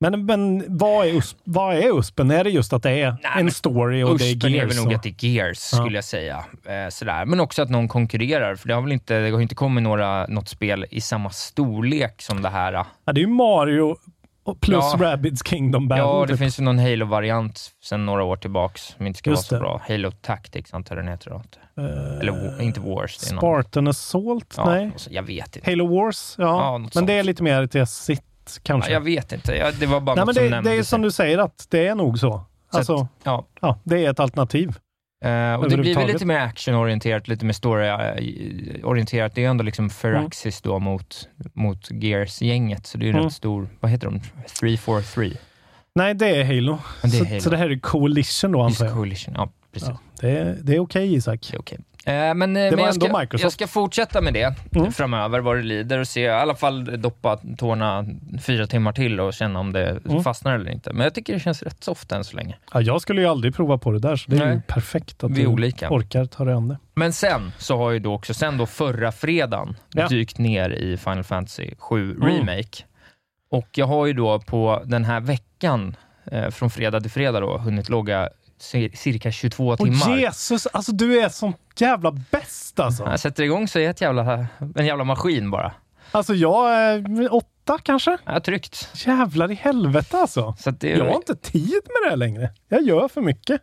Men, 0.00 0.24
men 0.26 0.64
vad, 0.78 1.06
är 1.06 1.10
USP, 1.14 1.36
vad 1.44 1.76
är 1.76 1.98
USPen? 1.98 2.30
Är 2.30 2.44
det 2.44 2.50
just 2.50 2.72
att 2.72 2.82
det 2.82 2.90
är 3.00 3.16
en 3.38 3.50
story 3.50 4.02
och 4.02 4.18
det 4.18 4.24
är 4.24 4.34
Uspen 4.36 4.50
är 4.50 4.56
Gears? 4.56 4.70
väl 4.76 4.84
nog 4.84 4.94
att 4.94 5.02
det 5.02 5.08
är 5.08 5.24
Gears, 5.26 5.68
Ja. 5.72 5.78
skulle 5.78 5.96
jag 5.96 6.04
säga. 6.04 6.36
Eh, 6.64 6.88
sådär. 6.90 7.24
Men 7.24 7.40
också 7.40 7.62
att 7.62 7.70
någon 7.70 7.88
konkurrerar, 7.88 8.56
för 8.56 8.68
det 8.68 8.74
har 8.74 8.82
väl 8.82 8.92
inte, 8.92 9.18
det 9.18 9.30
har 9.30 9.40
inte 9.40 9.54
kommit 9.54 9.82
några, 9.84 10.26
något 10.26 10.48
spel 10.48 10.86
i 10.90 11.00
samma 11.00 11.30
storlek 11.30 12.22
som 12.22 12.42
det 12.42 12.48
här. 12.48 12.72
Ja, 12.72 12.86
det 13.12 13.20
är 13.20 13.22
ju 13.22 13.26
Mario 13.26 13.96
plus 14.60 14.84
Ja. 14.84 14.96
Rabbids 15.00 15.42
Kingdom 15.48 15.88
Battle. 15.88 16.04
Ja, 16.04 16.20
det 16.22 16.28
typ. 16.28 16.38
finns 16.38 16.58
ju 16.60 16.62
någon 16.62 16.78
Halo-variant 16.78 17.70
sedan 17.84 18.06
några 18.06 18.24
år 18.24 18.36
tillbaks 18.36 18.82
som 18.82 19.06
inte 19.06 19.18
ska 19.18 19.30
Just 19.30 19.52
vara 19.52 19.60
så 19.60 19.64
det. 19.64 19.70
bra. 19.70 19.82
Halo 19.88 20.10
Tactics 20.10 20.74
antar 20.74 20.96
jag 20.96 21.04
den 21.04 21.12
heter. 21.12 21.30
Då. 21.30 21.36
Eh, 21.82 22.18
Eller 22.20 22.62
inte 22.62 22.80
Wars. 22.80 23.30
Är 23.30 23.34
någon, 23.34 23.40
Spartan 23.40 23.88
Assault? 23.88 24.54
ja, 24.56 24.64
Nej. 24.66 24.90
jag 25.10 25.22
vet 25.22 25.56
inte. 25.56 25.70
Halo 25.70 25.86
Wars? 25.86 26.34
Ja, 26.38 26.44
Ja, 26.44 26.78
men 26.94 27.06
det 27.06 27.12
är 27.12 27.18
sånt. 27.18 27.26
lite 27.26 27.42
mer 27.42 27.66
till 27.66 27.80
kanske. 28.62 28.90
Ja, 28.90 28.94
jag 28.94 29.00
vet 29.00 29.32
inte. 29.32 29.54
Ja, 29.56 29.70
det 29.80 29.86
var 29.86 30.00
bara 30.00 30.14
Nej, 30.16 30.20
något 30.22 30.26
men 30.26 30.34
som 30.34 30.42
det, 30.44 30.50
det 30.50 30.56
är 30.56 30.62
nämndes. 30.62 30.88
som 30.88 31.02
du 31.02 31.10
säger 31.10 31.38
att 31.38 31.66
det 31.70 31.86
är 31.86 31.94
nog 31.94 32.18
så. 32.18 32.44
Så 32.72 32.78
Alltså, 32.78 32.94
att, 32.96 33.08
ja. 33.22 33.46
ja, 33.60 33.78
det 33.84 34.04
är 34.04 34.10
ett 34.10 34.20
alternativ. 34.20 34.68
Eh, 35.24 35.54
och 35.54 35.70
det 35.70 35.76
blir 35.76 35.94
väl 35.94 36.06
lite 36.06 36.26
mer 36.26 36.38
actionorienterat, 36.40 37.28
lite 37.28 37.44
mer 37.44 37.52
storyorienterat. 37.52 39.34
Det 39.34 39.44
är 39.44 39.48
ändå 39.48 39.64
liksom 39.64 39.90
Firaxis 39.90 40.62
då 40.62 40.78
mot, 40.78 41.28
mot 41.52 41.88
Gears-gänget, 41.90 42.86
så 42.86 42.98
det 42.98 43.04
är 43.04 43.06
ju 43.06 43.12
Mm. 43.12 43.24
rätt 43.24 43.32
stor, 43.32 43.68
vad 43.80 43.90
heter 43.90 44.06
de? 44.06 44.20
343? 44.60 45.32
Nej, 45.94 46.14
det 46.14 46.26
är 46.28 46.44
Halo. 46.44 46.78
Det 47.02 47.06
är 47.08 47.10
så, 47.10 47.24
Halo. 47.24 47.40
så 47.40 47.50
det 47.50 47.56
här 47.56 47.70
är 47.70 47.78
Coalition 47.78 48.52
då 48.52 48.62
antar 48.62 48.84
jag. 48.84 48.94
Coalition, 48.94 49.34
ja 49.36 49.50
precis. 49.72 49.88
Ja, 49.88 49.98
det 50.20 50.30
är, 50.38 50.56
det 50.62 50.74
är 50.74 50.78
okej 50.80 51.14
Isak. 51.14 51.48
Det 51.50 51.56
är 51.56 51.60
okej. 51.60 51.78
Eh, 52.08 52.34
men 52.34 52.56
eh, 52.56 52.70
men 52.70 52.78
jag, 52.78 52.94
ska, 52.94 53.26
jag 53.38 53.52
ska 53.52 53.66
fortsätta 53.66 54.20
med 54.20 54.34
det 54.34 54.54
Mm. 54.76 54.92
framöver, 54.92 55.40
vad 55.40 55.56
det 55.56 55.62
lider, 55.62 55.98
och 55.98 56.08
se, 56.08 56.20
i 56.20 56.28
alla 56.28 56.54
fall 56.54 57.00
doppa 57.02 57.38
tårna 57.58 58.04
fyra 58.42 58.66
timmar 58.66 58.92
till 58.92 59.20
och 59.20 59.34
känna 59.34 59.60
om 59.60 59.72
det 59.72 59.90
Mm. 60.08 60.22
fastnar 60.24 60.54
eller 60.54 60.70
inte. 60.70 60.92
Men 60.92 61.04
jag 61.04 61.14
tycker 61.14 61.32
det 61.32 61.40
känns 61.40 61.62
rätt 61.62 61.84
soft 61.84 62.12
än 62.12 62.24
så 62.24 62.36
länge. 62.36 62.56
Ja, 62.72 62.80
jag 62.80 63.00
skulle 63.02 63.20
ju 63.20 63.26
aldrig 63.26 63.54
prova 63.54 63.78
på 63.78 63.90
det 63.90 63.98
där, 63.98 64.16
så 64.16 64.30
det 64.30 64.44
är 64.44 64.52
ju 64.52 64.60
perfekt 64.60 65.24
att 65.24 65.30
Vi 65.30 65.40
du 65.42 65.46
olika. 65.46 65.90
orkar 65.90 66.24
ta 66.26 66.44
dig 66.44 66.54
an 66.54 66.68
det. 66.68 66.78
Men 66.94 67.12
sen 67.12 67.52
så 67.58 67.76
har 67.76 67.90
ju 67.90 67.98
då 67.98 68.14
också, 68.14 68.34
sen 68.34 68.58
då 68.58 68.66
förra 68.66 69.12
fredagen, 69.12 69.76
Ja. 69.92 70.08
dykt 70.08 70.38
ner 70.38 70.70
i 70.70 70.96
Final 70.96 71.24
Fantasy 71.24 71.70
7 71.78 72.12
Mm. 72.12 72.28
Remake. 72.28 72.84
Och 73.50 73.68
jag 73.74 73.86
har 73.86 74.06
ju 74.06 74.12
då 74.12 74.40
på 74.40 74.82
den 74.84 75.04
här 75.04 75.20
veckan, 75.20 75.96
eh, 76.32 76.50
från 76.50 76.70
fredag 76.70 77.00
till 77.00 77.10
fredag 77.10 77.40
då, 77.40 77.58
hunnit 77.58 77.88
logga 77.88 78.28
cirka 78.62 79.32
22 79.32 79.66
Åh 79.68 79.76
timmar. 79.76 80.16
Jesus, 80.18 80.66
alltså 80.66 80.92
du 80.92 81.20
är 81.20 81.28
som 81.28 81.52
jävla 81.76 82.10
bäst 82.30 82.80
alltså. 82.80 83.04
Jag 83.04 83.20
sätter 83.20 83.42
igång 83.42 83.68
så 83.68 83.78
är 83.78 83.82
jag 83.82 83.90
ett 83.90 84.00
jävla, 84.00 84.46
en 84.76 84.86
jävla 84.86 85.04
maskin 85.04 85.50
bara. 85.50 85.72
Alltså 86.10 86.34
jag 86.34 86.72
är 86.74 87.34
åtta 87.34 87.78
kanske? 87.82 88.18
Jag 88.24 88.32
har 88.32 88.40
tryckt. 88.40 88.88
Jävlar 89.06 89.50
i 89.50 89.54
helvete 89.54 90.18
alltså. 90.18 90.56
Det, 90.80 90.88
Jag 90.88 91.04
har 91.04 91.14
inte 91.16 91.36
tid 91.36 91.68
med 91.70 92.02
det 92.04 92.08
här 92.10 92.16
längre. 92.16 92.50
Jag 92.68 92.82
gör 92.82 93.08
för 93.08 93.20
mycket. 93.20 93.60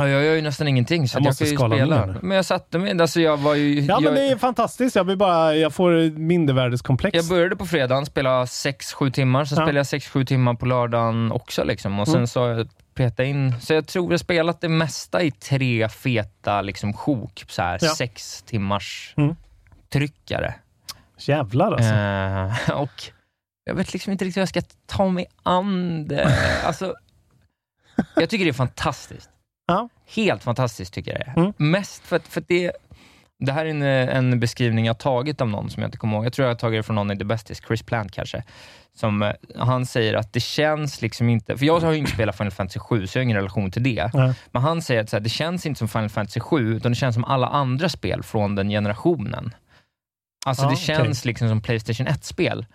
Ja, 0.00 0.08
jag 0.08 0.24
gör 0.24 0.34
ju 0.34 0.42
nästan 0.42 0.68
ingenting, 0.68 1.08
så 1.08 1.16
Jag 1.16 1.20
jag, 1.20 1.26
måste 1.26 1.44
kan 1.44 1.54
skala 1.56 1.76
ju 1.76 1.82
spela. 1.82 2.06
ner. 2.06 2.18
Men 2.22 2.36
jag 2.36 2.44
satte 2.44 2.78
mig, 2.78 3.00
alltså 3.00 3.20
jag 3.20 3.36
var 3.36 3.54
ju... 3.54 3.80
Ja, 3.80 3.94
jag, 3.94 4.02
men 4.02 4.14
det 4.14 4.22
är 4.28 4.36
fantastiskt. 4.36 4.96
Jag 4.96 5.04
vill 5.04 5.16
bara, 5.18 5.54
jag 5.56 5.72
får 5.74 6.18
mindervärdeskomplex. 6.18 7.16
jag 7.16 7.28
började 7.28 7.56
på 7.56 7.66
fredagen, 7.66 8.06
spela 8.06 8.44
6-7 8.44 9.10
timmar, 9.10 9.44
sen 9.44 9.58
Ja. 9.58 9.64
spelade 9.64 9.78
jag 9.78 10.00
6-7 10.00 10.24
timmar 10.24 10.54
på 10.54 10.66
lördagen 10.66 11.32
också. 11.32 11.64
Liksom. 11.64 12.00
Och 12.00 12.06
sen 12.06 12.14
Mm. 12.16 12.26
så 12.26 12.40
har 12.40 12.48
jag 12.48 12.68
peta 12.98 13.24
in. 13.24 13.60
Så 13.60 13.72
jag 13.74 13.86
tror 13.86 14.12
jag 14.12 14.20
spelat 14.20 14.60
det 14.60 14.68
mesta 14.68 15.22
i 15.22 15.30
tre 15.30 15.88
feta 15.88 16.62
liksom, 16.62 16.92
sjok, 16.92 17.44
så 17.48 17.62
här, 17.62 17.78
Ja. 17.82 17.94
sex 17.94 18.42
timmars 18.42 19.14
Mm. 19.16 19.36
tryckare. 19.88 20.54
Jävlar 21.18 21.72
alltså. 21.72 21.94
Eh, 22.70 22.80
och 22.80 23.02
jag 23.64 23.74
vet 23.74 23.92
liksom 23.92 24.12
inte 24.12 24.24
riktigt 24.24 24.36
hur 24.36 24.42
jag 24.42 24.48
ska 24.48 24.62
ta 24.86 25.08
mig 25.08 25.26
an 25.42 26.08
det. 26.08 26.34
Alltså, 26.64 26.94
jag 28.16 28.30
tycker 28.30 28.44
det 28.44 28.50
är 28.50 28.52
fantastiskt. 28.52 29.30
Ja. 29.66 29.88
Helt 30.06 30.42
fantastiskt 30.42 30.94
tycker 30.94 31.10
jag 31.10 31.20
det 31.20 31.30
är. 31.30 31.38
Mm. 31.42 31.52
Mest 31.56 32.02
för 32.06 32.18
för 32.18 32.42
det, 32.46 32.72
det 33.38 33.52
här 33.52 33.66
är 33.66 33.70
en, 33.70 33.82
en 33.82 34.40
beskrivning 34.40 34.86
jag 34.86 34.98
tagit 34.98 35.40
av 35.40 35.48
någon 35.48 35.70
som 35.70 35.80
jag 35.82 35.88
inte 35.88 35.98
kommer 35.98 36.16
ihåg. 36.16 36.26
Jag 36.26 36.32
tror 36.32 36.48
jag 36.48 36.54
har 36.54 36.58
tagit 36.58 36.78
det 36.78 36.82
från 36.82 36.96
någon 36.96 37.10
i 37.10 37.18
The 37.18 37.24
Besties, 37.24 37.62
Chris 37.66 37.82
Plant 37.82 38.12
kanske. 38.12 38.42
Som, 38.94 39.22
eh, 39.22 39.32
han 39.56 39.86
säger 39.86 40.14
att 40.14 40.32
det 40.32 40.40
känns 40.40 41.02
liksom 41.02 41.28
inte, 41.28 41.56
för 41.56 41.66
jag 41.66 41.80
har 41.80 41.92
ju 41.92 41.98
inte 41.98 42.10
spelat 42.10 42.36
Final 42.36 42.50
Fantasy 42.50 42.78
7, 42.78 43.06
så 43.06 43.18
jag 43.18 43.20
har 43.20 43.24
ingen 43.24 43.36
relation 43.36 43.70
till 43.70 43.82
det. 43.82 44.10
Nej. 44.14 44.34
Men 44.50 44.62
han 44.62 44.82
säger 44.82 45.02
att 45.02 45.10
så 45.10 45.16
här, 45.16 45.20
det 45.20 45.28
känns 45.28 45.66
inte 45.66 45.78
som 45.78 45.88
Final 45.88 46.08
Fantasy 46.08 46.40
7, 46.40 46.76
utan 46.76 46.92
det 46.92 46.96
känns 46.96 47.14
som 47.14 47.24
alla 47.24 47.46
andra 47.46 47.88
spel 47.88 48.22
från 48.22 48.54
den 48.54 48.68
generationen. 48.68 49.54
Alltså 50.46 50.64
Ja, 50.64 50.70
det 50.70 50.76
känns 50.76 51.24
liksom 51.24 51.48
som 51.48 51.62
Playstation 51.62 52.06
1-spel. 52.06 52.66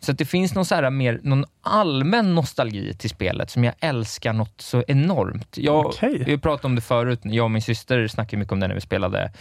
Så 0.00 0.12
att 0.12 0.18
det 0.18 0.24
finns 0.24 0.54
någon, 0.54 0.64
så 0.64 0.74
här 0.74 0.90
mer, 0.90 1.20
någon 1.22 1.44
allmän 1.62 2.34
nostalgi 2.34 2.94
till 2.94 3.10
spelet 3.10 3.50
som 3.50 3.64
jag 3.64 3.74
älskar 3.80 4.32
något 4.32 4.60
så 4.60 4.84
enormt. 4.88 5.58
Jag, 5.58 5.86
Okej. 5.86 6.24
Vi 6.26 6.38
pratat 6.38 6.64
om 6.64 6.74
det 6.74 6.80
förut, 6.80 7.20
jag 7.22 7.44
och 7.44 7.50
min 7.50 7.62
syster 7.62 8.08
snackade 8.08 8.36
mycket 8.36 8.52
om 8.52 8.60
det 8.60 8.68
när 8.68 8.74
vi 8.74 8.80
spelade, 8.80 9.32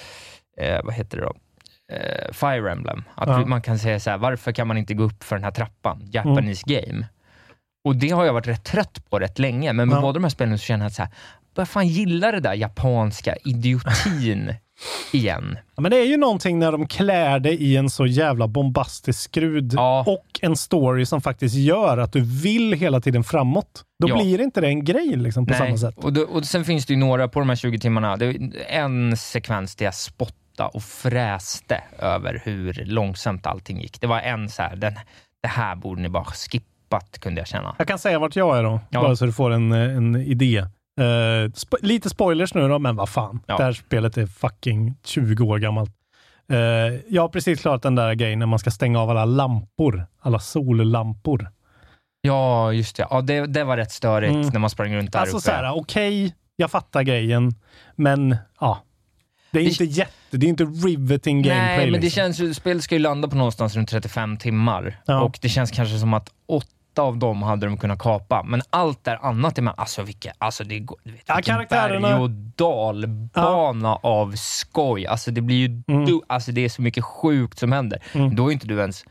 eh, 0.60 0.80
vad 0.84 0.94
heter 0.94 1.18
det 1.18 1.24
då? 1.24 1.34
Eh, 1.96 2.32
Fire 2.34 2.72
Emblem. 2.72 3.04
Att 3.16 3.30
Ja. 3.30 3.46
man 3.46 3.62
kan 3.62 3.80
säga 3.80 4.00
så 4.00 4.10
här, 4.10 4.18
varför 4.18 4.52
kan 4.52 4.68
man 4.68 4.78
inte 4.78 4.94
gå 4.94 5.04
upp 5.04 5.24
för 5.24 5.36
den 5.36 5.44
här 5.44 5.52
trappan? 5.52 6.02
Japanese 6.12 6.64
game. 6.66 7.08
Och 7.86 7.96
det 7.96 8.10
har 8.10 8.26
jag 8.26 8.34
varit 8.34 8.48
rätt 8.48 8.64
trött 8.64 9.10
på 9.10 9.20
rätt 9.20 9.40
länge, 9.40 9.74
men 9.74 9.88
med 9.90 9.96
Ja. 9.98 10.02
båda 10.02 10.14
de 10.14 10.24
här 10.24 10.30
spelen 10.30 10.58
så 10.58 10.64
känner 10.66 10.86
jag 10.86 10.88
att 10.88 10.94
så 10.94 11.02
här, 11.02 11.12
börjar 11.56 11.66
fan 11.66 11.88
gilla 11.88 12.32
det 12.32 12.40
där 12.40 12.54
japanska 12.54 13.36
idiotin 13.46 14.54
igen. 15.14 15.58
Ja, 15.76 15.82
men 15.82 15.92
det 15.92 15.98
är 15.98 16.06
ju 16.06 16.18
någonting 16.18 16.60
när 16.60 16.72
de 16.72 16.88
klär 16.88 17.40
det 17.40 17.52
i 17.52 17.78
en 17.78 17.90
så 17.90 18.06
jävla 18.06 18.48
bombastisk 18.48 19.20
skrud 19.22 19.74
Ja. 19.74 20.04
och 20.08 20.40
en 20.42 20.56
story 20.56 21.06
som 21.06 21.22
faktiskt 21.22 21.56
gör 21.56 21.98
att 21.98 22.14
du 22.14 22.22
vill 22.22 22.74
hela 22.74 23.02
tiden 23.02 23.24
framåt. 23.24 23.84
Då 24.00 24.10
Ja. 24.10 24.16
blir 24.16 24.42
inte 24.42 24.62
det 24.62 24.68
en 24.68 24.86
grej 24.86 25.16
liksom, 25.16 25.46
på 25.46 25.54
samma 25.54 25.78
sätt. 25.78 25.98
Och, 25.98 26.14
då, 26.14 26.22
och 26.22 26.46
sen 26.46 26.66
finns 26.66 26.86
det 26.86 26.94
ju 26.94 27.00
några 27.00 27.28
på 27.28 27.40
de 27.40 27.50
här 27.50 27.56
20 27.56 27.80
timmarna. 27.80 28.18
Det 28.18 28.26
är 28.26 28.42
en 28.68 29.18
sekvens 29.18 29.76
där 29.76 29.86
jag 29.86 29.94
spottade 30.54 30.70
och 30.74 30.84
fräste 30.84 31.84
över 32.00 32.42
hur 32.46 32.74
långsamt 32.86 33.46
allting 33.48 33.82
gick. 33.82 34.02
Det 34.02 34.08
var 34.08 34.20
en 34.20 34.50
så 34.50 34.62
här, 34.62 34.76
den, 34.76 34.94
det 35.42 35.48
här 35.48 35.76
borde 35.76 36.02
ni 36.02 36.10
bara 36.10 36.24
skippat, 36.24 37.20
kunde 37.20 37.42
jag 37.42 37.48
känna. 37.48 37.76
Jag 37.78 37.88
kan 37.88 38.00
säga 38.00 38.20
vart 38.20 38.36
jag 38.36 38.58
är 38.58 38.64
då, 38.64 38.80
Ja. 38.90 39.02
bara 39.02 39.16
så 39.16 39.26
du 39.26 39.34
får 39.34 39.52
en, 39.52 39.72
eh, 39.72 39.98
en 39.98 40.16
idé. 40.16 40.58
Eh, 41.00 41.04
spo- 41.50 41.82
lite 41.82 42.10
spoilers 42.10 42.54
nu 42.54 42.68
då, 42.68 42.80
men 42.80 42.96
vad 42.96 43.10
fan. 43.10 43.40
Ja. 43.48 43.58
Det 43.58 43.64
här 43.64 43.74
spelet 43.74 44.18
är 44.18 44.26
fucking 44.28 44.96
20 45.06 45.44
år 45.46 45.58
gammalt. 45.60 45.92
Eh, 46.52 46.58
jag 47.08 47.22
har 47.22 47.30
precis 47.30 47.62
klarat 47.62 47.82
den 47.82 47.96
där 47.96 48.14
grejen 48.14 48.40
när 48.40 48.46
man 48.46 48.60
ska 48.60 48.72
stänga 48.72 49.00
av 49.00 49.10
alla 49.10 49.26
lampor. 49.26 50.06
Alla 50.22 50.40
sollampor. 50.40 51.48
Ja, 52.22 52.72
just 52.74 52.96
det. 52.96 53.08
Ja, 53.10 53.22
det, 53.22 53.46
det 53.46 53.64
var 53.64 53.78
rätt 53.78 53.92
störigt 53.92 54.34
Mm. 54.34 54.48
när 54.48 54.60
man 54.60 54.70
sprang 54.70 54.96
runt 54.96 55.12
där 55.12 55.20
Alltså 55.20 55.38
uppe. 55.38 55.44
såhär, 55.46 55.72
okej, 55.76 56.36
jag 56.56 56.72
fattar 56.72 57.04
grejen, 57.04 57.52
men 57.96 58.38
ja. 58.60 58.82
Det 59.54 59.60
är 59.60 59.64
inte 59.70 59.84
jätte, 59.84 60.38
det 60.38 60.46
är 60.46 60.50
inte 60.50 60.64
riveting 60.64 61.42
gameplay. 61.42 61.68
Nej, 61.78 61.92
men 61.92 61.94
det 61.94 62.00
liksom. 62.00 62.34
känns 62.34 62.58
spelet 62.58 62.84
ska 62.84 62.96
ju 62.96 63.00
landa 63.00 63.28
på 63.28 63.36
någonstans 63.36 63.76
runt 63.76 63.90
35 63.90 64.38
timmar. 64.38 65.02
Ja. 65.06 65.22
Och 65.22 65.40
det 65.42 65.50
känns 65.50 65.72
kanske 65.72 65.98
som 66.00 66.14
att 66.14 66.30
åtta 66.48 67.02
av 67.02 67.18
dem 67.18 67.44
hade 67.44 67.66
de 67.66 67.78
kunnat 67.78 68.00
kapa. 68.00 68.44
Men 68.44 68.62
allt 68.70 69.04
där 69.04 69.20
annat 69.26 69.58
är 69.58 69.62
med, 69.62 69.74
alltså 69.78 70.04
vilka, 70.04 70.34
alltså 70.38 70.64
det 70.64 70.80
går, 70.80 70.98
vet, 71.04 71.22
Ja, 71.26 71.36
karaktärerna- 71.44 72.02
berg 72.02 72.22
och 72.22 72.30
dalbana 72.30 73.96
av 73.96 74.34
skoj. 74.36 75.06
Alltså 75.08 75.32
det 75.32 75.42
blir 75.42 75.56
ju, 75.58 75.84
Mm. 75.88 76.06
du, 76.06 76.22
alltså 76.28 76.52
det 76.52 76.66
är 76.66 76.70
så 76.70 76.82
mycket 76.82 77.04
sjukt 77.04 77.60
som 77.60 77.72
händer. 77.72 78.04
Mm. 78.14 78.36
Då 78.36 78.48
är 78.48 78.52
inte 78.54 78.68
du 78.68 78.80
ens... 78.80 79.06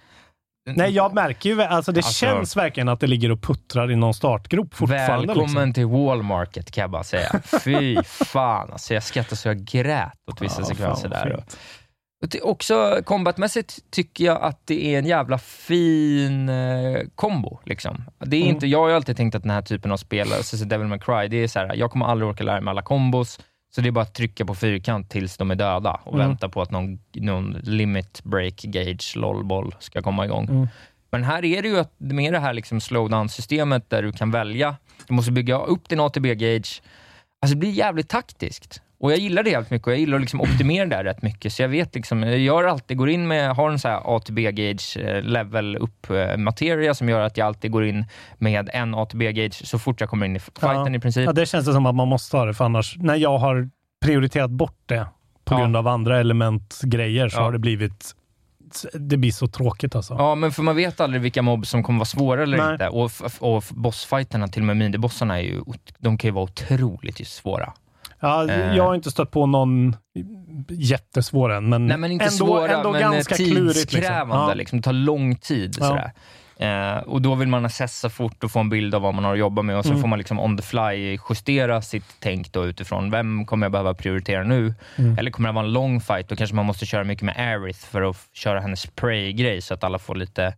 Nej, 0.67 0.91
jag 0.91 1.15
märker 1.15 1.51
ju, 1.51 1.63
alltså 1.63 1.93
det 1.93 1.99
Alltså- 1.99 2.13
känns 2.13 2.57
verkligen 2.57 2.89
att 2.89 3.01
det 3.01 3.07
ligger 3.07 3.31
och 3.31 3.43
puttrar 3.43 3.91
i 3.91 3.97
någon 3.97 4.15
startgrop 4.15 4.75
fortfarande. 4.75 5.27
Välkommen 5.27 5.47
liksom. 5.69 5.73
till 5.73 5.87
Walmart 5.87 6.55
kan 6.71 6.83
jag 6.83 6.91
bara 6.91 7.05
säga. 7.05 7.41
Fy 7.65 7.97
fan, 8.05 8.73
alltså 8.73 8.95
jag 8.95 9.03
skrattade 9.03 9.37
så 9.37 9.49
jag 9.49 9.65
grät 9.65 10.13
åt 10.33 10.41
vissa 10.43 10.61
Ja, 10.61 10.65
sekvenser 10.67 11.09
fan 11.09 11.29
där. 11.29 11.37
fint. 11.37 11.57
Också 12.43 13.01
combatmässigt 13.05 13.79
tycker 13.91 14.25
jag 14.25 14.43
att 14.43 14.67
det 14.67 14.95
är 14.95 14.99
en 14.99 15.07
jävla 15.07 15.39
fin 15.39 16.49
eh, 16.49 16.99
kombo. 17.15 17.61
Liksom. 17.65 18.05
Det 18.19 18.37
är 18.37 18.41
Mm. 18.43 18.55
inte, 18.55 18.67
jag 18.67 18.79
har 18.79 18.89
ju 18.89 18.95
alltid 18.95 19.17
tänkt 19.17 19.35
att 19.35 19.43
den 19.43 19.51
här 19.51 19.63
typen 19.63 19.93
av 19.93 19.97
spel, 19.97 20.33
alltså 20.33 20.57
så 20.57 20.65
Devil 20.65 20.87
May 20.87 20.99
Cry, 20.99 21.29
det 21.29 21.37
är 21.37 21.49
så 21.49 21.59
här, 21.59 21.75
jag 21.75 21.91
kommer 21.91 22.07
aldrig 22.07 22.29
orka 22.31 22.45
lära 22.45 22.61
mig 22.61 22.71
alla 22.71 22.83
kombos, 22.83 23.41
så 23.75 23.81
det 23.81 23.89
är 23.89 23.91
bara 23.91 24.03
att 24.03 24.15
trycka 24.15 24.45
på 24.47 24.55
fyrkant 24.55 25.11
tills 25.11 25.37
de 25.37 25.51
är 25.51 25.55
döda 25.55 26.01
och 26.05 26.15
Mm. 26.15 26.29
vänta 26.29 26.49
på 26.49 26.63
att 26.63 26.71
någon, 26.71 26.99
någon 27.15 27.51
limit 27.63 28.21
break 28.25 28.57
gauge 28.63 29.17
lolboll 29.17 29.75
ska 29.79 30.03
komma 30.03 30.25
igång. 30.25 30.45
Mm. 30.49 30.69
Men 31.11 31.25
här 31.25 31.45
är 31.45 31.63
det 31.63 31.69
ju 31.69 31.79
att, 31.79 31.93
med 31.99 32.33
det 32.33 32.39
här 32.39 32.53
liksom 32.55 32.81
slowdown-systemet 32.81 33.91
där 33.91 34.03
du 34.03 34.13
kan 34.13 34.31
välja, 34.31 34.77
du 35.07 35.15
måste 35.15 35.33
bygga 35.33 35.59
upp 35.59 35.89
din 35.89 36.01
ATB-gauge. 36.01 36.83
Alltså 37.43 37.55
det 37.55 37.57
blir 37.57 37.71
jävligt 37.71 38.09
taktiskt. 38.09 38.82
Och 39.03 39.13
jag 39.13 39.19
gillar 39.19 39.43
det 39.43 39.51
jävligt 39.51 39.71
mycket 39.71 39.87
och 39.87 39.93
jag 39.93 40.01
gillar 40.01 40.15
att 40.17 40.21
liksom 40.21 40.41
optimera 40.41 40.87
det 40.87 41.05
rätt 41.05 41.23
mycket. 41.23 41.53
Så 41.53 41.63
jag 41.63 41.69
vet 41.69 41.95
liksom, 41.95 42.23
jag 42.23 42.39
gör 42.39 42.65
alltid, 42.65 42.97
går 42.97 43.11
in 43.11 43.29
med, 43.29 43.57
har 43.57 43.71
en 43.71 43.79
sån 43.79 43.91
här 43.91 44.17
ATB-gauge 44.17 44.97
eh, 45.01 45.23
level 45.23 45.77
upp 45.77 46.11
eh, 46.11 46.37
materia 46.37 46.95
som 46.95 47.09
gör 47.09 47.21
att 47.21 47.37
jag 47.37 47.47
alltid 47.47 47.71
går 47.71 47.85
in 47.85 48.05
med 48.39 48.71
en 48.73 48.95
ATB-gauge 48.95 49.67
så 49.67 49.79
fort 49.79 50.01
jag 50.01 50.11
kommer 50.11 50.27
in 50.27 50.37
i 50.37 50.39
fighten 50.41 50.95
i 50.95 50.99
princip. 51.01 51.25
Ja, 51.27 51.33
det 51.33 51.47
känns 51.47 51.67
det 51.67 51.73
som 51.73 51.87
att 51.87 51.95
man 51.95 52.09
måste 52.09 52.37
ha 52.37 52.45
det, 52.45 52.55
för 52.55 52.65
annars, 52.65 52.97
när 52.99 53.17
jag 53.17 53.39
har 53.39 53.71
prioriterat 54.05 54.51
bort 54.51 54.79
det 54.87 55.07
på 55.45 55.55
Ja. 55.55 55.59
grund 55.59 55.77
av 55.77 55.89
andra 55.89 56.21
elementgrejer 56.21 57.29
så 57.29 57.39
Ja. 57.39 57.43
har 57.43 57.53
det 57.53 57.59
blivit, 57.59 58.15
det 58.95 59.17
blir 59.17 59.31
så 59.33 59.47
tråkigt 59.47 59.95
alltså. 59.97 60.15
Ja, 60.19 60.35
men 60.35 60.53
för 60.53 60.63
man 60.63 60.77
vet 60.77 61.01
aldrig 61.01 61.23
vilka 61.23 61.43
mobb 61.43 61.67
som 61.67 61.83
kommer 61.83 61.99
vara 61.99 62.05
svåra 62.05 62.43
eller 62.43 62.57
Nej. 62.59 62.73
inte. 62.73 62.89
Och, 62.89 63.11
och 63.41 63.65
bossfighterna, 63.71 64.49
till 64.49 64.63
och 64.63 64.67
med 64.67 64.77
minibossarna, 64.77 65.39
är 65.39 65.43
ju, 65.43 65.61
de 65.99 66.19
kan 66.19 66.29
ju 66.29 66.33
vara 66.33 66.45
otroligt 66.45 67.27
svåra. 67.29 67.73
Ja, 68.23 68.49
Eh. 68.49 68.77
Jag 68.77 68.85
har 68.85 68.95
inte 68.95 69.11
stött 69.11 69.31
på 69.31 69.47
någon 69.47 69.97
jättesvår 70.69 71.53
än, 71.53 71.69
men, 71.69 71.87
Nej, 71.87 71.97
men 71.97 72.13
inte 72.13 72.25
ändå, 72.25 72.37
svåra, 72.47 72.73
ändå 72.77 72.93
men 72.93 73.01
ganska 73.01 73.35
klurigt. 73.35 73.75
tidskrävande. 73.75 74.55
Liksom. 74.55 74.59
Liksom. 74.59 74.79
Det 74.79 74.83
tar 74.83 74.93
lång 74.93 75.37
tid. 75.37 75.77
Ja. 75.81 75.87
Sådär. 75.89 76.13
Eh, 76.57 76.99
och 77.03 77.23
då 77.23 77.35
vill 77.35 77.49
man 77.49 77.65
assessa 77.65 78.11
fort 78.11 78.45
och 78.45 78.51
få 78.51 78.61
en 78.61 78.69
bild 78.69 78.95
av 78.95 79.03
vad 79.03 79.15
man 79.15 79.25
har 79.25 79.33
att 79.33 79.39
jobba 79.39 79.63
med 79.63 79.77
och 79.77 79.85
sen 79.85 79.93
Mm. 79.93 80.01
får 80.01 80.09
man 80.09 80.19
liksom 80.19 80.41
on 80.41 80.57
the 80.57 80.63
fly 80.63 81.19
justera 81.31 81.83
sitt 81.83 82.05
tänk 82.21 82.53
då 82.53 82.67
utifrån 82.67 83.11
vem 83.11 83.47
kommer 83.47 83.65
jag 83.65 83.73
behöva 83.73 83.95
prioritera 83.95 84.43
nu? 84.45 84.75
Mm. 84.99 85.19
Eller 85.19 85.31
kommer 85.31 85.49
det 85.49 85.55
vara 85.55 85.65
en 85.67 85.73
lång 85.73 86.01
fight? 86.01 86.29
Då 86.29 86.37
kanske 86.37 86.57
man 86.57 86.67
måste 86.67 86.87
köra 86.87 87.05
mycket 87.05 87.23
med 87.25 87.35
Aerith 87.39 87.79
för 87.79 88.03
att 88.03 88.17
köra 88.33 88.61
hennes 88.61 88.87
prey-grej 88.87 89.61
så 89.61 89.75
att 89.75 89.85
alla 89.85 89.99
får 89.99 90.15
lite... 90.15 90.55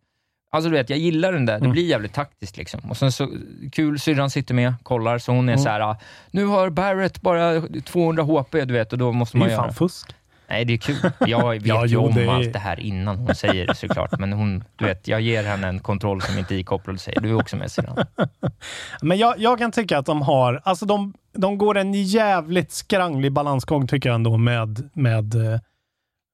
Alltså 0.55 0.70
du 0.70 0.76
vet, 0.76 0.90
jag 0.90 0.98
gillar 0.98 1.32
den 1.32 1.46
där. 1.46 1.52
Det 1.55 1.59
Mm. 1.59 1.72
blir 1.72 1.84
jävligt 1.86 2.12
taktiskt 2.14 2.57
liksom. 2.57 2.80
Och 2.90 2.96
sen 2.96 3.12
så, 3.12 3.28
kul, 3.72 3.98
syrran 3.98 4.30
sitter 4.30 4.55
med, 4.55 4.74
kollar, 4.82 5.18
så 5.18 5.32
hon 5.32 5.48
är 5.48 5.52
Mm. 5.52 5.62
så 5.64 5.68
här. 5.68 5.80
"Ah, 5.80 5.96
nu 6.30 6.44
har 6.44 6.70
Barrett 6.70 7.20
bara 7.20 7.61
200 7.84 8.22
HP, 8.22 8.64
du 8.64 8.72
vet, 8.74 8.92
och 8.92 8.98
då 8.98 9.12
måste 9.12 9.36
Det 9.36 9.38
är 9.38 9.40
man 9.40 9.48
ju 9.48 9.55
göra... 9.55 9.64
fan 9.64 9.74
fusk. 9.74 10.14
Nej, 10.48 10.64
det 10.64 10.72
är 10.72 10.76
kul. 10.78 10.96
Jag 11.26 11.50
vet 11.52 11.66
Ja, 11.66 11.86
ju 11.86 11.96
om 11.96 12.14
det 12.14 12.22
är- 12.24 12.28
allt 12.28 12.52
det 12.52 12.59
här 12.59 12.80
innan 12.80 13.16
hon 13.18 13.34
säger 13.34 13.66
det 13.66 13.74
såklart, 13.74 14.18
men 14.18 14.32
hon, 14.32 14.64
du 14.76 14.84
vet, 14.84 15.09
jag 15.09 15.20
ger 15.20 15.42
henne 15.44 15.68
en 15.68 15.78
kontroll 15.80 16.22
som 16.22 16.38
inte 16.38 16.55
är 16.55 16.59
ikopplad 16.59 16.94
och 16.94 17.00
säger 17.00 17.20
du 17.20 17.28
är 17.30 17.34
också 17.40 17.57
med 17.57 17.70
syrran. 17.70 18.07
Men 19.02 19.18
jag, 19.18 19.34
jag 19.38 19.59
kan 19.59 19.72
tycka 19.72 19.98
att 19.98 20.07
de 20.07 20.22
har, 20.22 20.61
alltså 20.64 20.86
de, 20.86 21.14
de 21.32 21.59
går 21.59 21.76
en 21.76 21.94
jävligt 21.94 22.72
skranglig 22.72 23.32
balansgång 23.32 23.86
tycker 23.86 24.09
jag 24.09 24.14
ändå 24.14 24.36
med, 24.36 24.90
med 24.92 25.34
eh, 25.55 25.61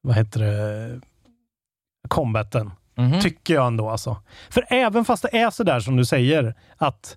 vad 0.02 0.16
heter 0.16 0.40
det, 0.40 1.00
combaten. 2.08 2.70
Mhm. 2.96 3.20
Tycker 3.20 3.54
jag 3.54 3.66
ändå 3.66 3.90
alltså. 3.90 4.16
För 4.50 4.64
även 4.68 5.04
fast 5.04 5.22
det 5.22 5.38
är 5.38 5.50
så 5.50 5.62
där 5.62 5.80
som 5.80 5.96
du 5.96 6.04
säger, 6.04 6.54
att, 6.76 7.16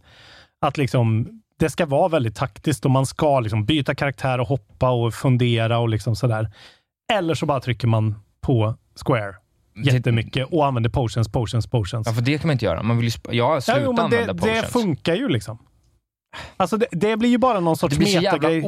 att 0.61 0.77
liksom 0.77 1.27
det 1.59 1.69
ska 1.69 1.85
vara 1.85 2.07
väldigt 2.07 2.35
taktiskt 2.35 2.85
och 2.85 2.91
man 2.91 3.05
ska 3.05 3.39
liksom 3.39 3.65
byta 3.65 3.95
karaktär 3.95 4.39
och 4.39 4.47
hoppa 4.47 4.89
och 4.89 5.13
fundera 5.13 5.79
och 5.79 5.89
liksom 5.89 6.15
sådär. 6.15 6.51
Eller 7.13 7.33
så 7.35 7.45
bara 7.45 7.59
trycker 7.59 7.87
man 7.87 8.15
på 8.41 8.75
square 9.05 9.35
jättemycket 9.75 10.47
och 10.51 10.65
använder 10.65 10.89
potions, 10.89 11.27
potions, 11.31 11.67
potions. 11.67 12.07
Ja, 12.07 12.13
för 12.13 12.21
det 12.21 12.37
kan 12.37 12.47
man 12.47 12.51
inte 12.53 12.65
göra. 12.65 12.83
Man 12.83 12.97
vill 12.97 13.05
ju 13.07 13.35
jag 13.35 13.47
har 13.47 13.63
Ja, 13.67 13.77
jo, 13.83 13.93
men 13.93 13.95
det, 13.95 14.01
använda 14.17 14.33
det 14.33 14.39
potions. 14.39 14.73
funkar 14.73 15.15
ju 15.15 15.29
liksom. 15.29 15.57
Alltså 16.57 16.77
det, 16.77 16.87
det 16.91 17.17
blir 17.17 17.29
ju 17.29 17.37
bara 17.37 17.59
någon 17.59 17.77
sorts 17.77 17.93
det 17.95 17.99
blir 17.99 18.07
så 18.07 18.21
jävla 18.21 18.49
metagrej. 18.49 18.63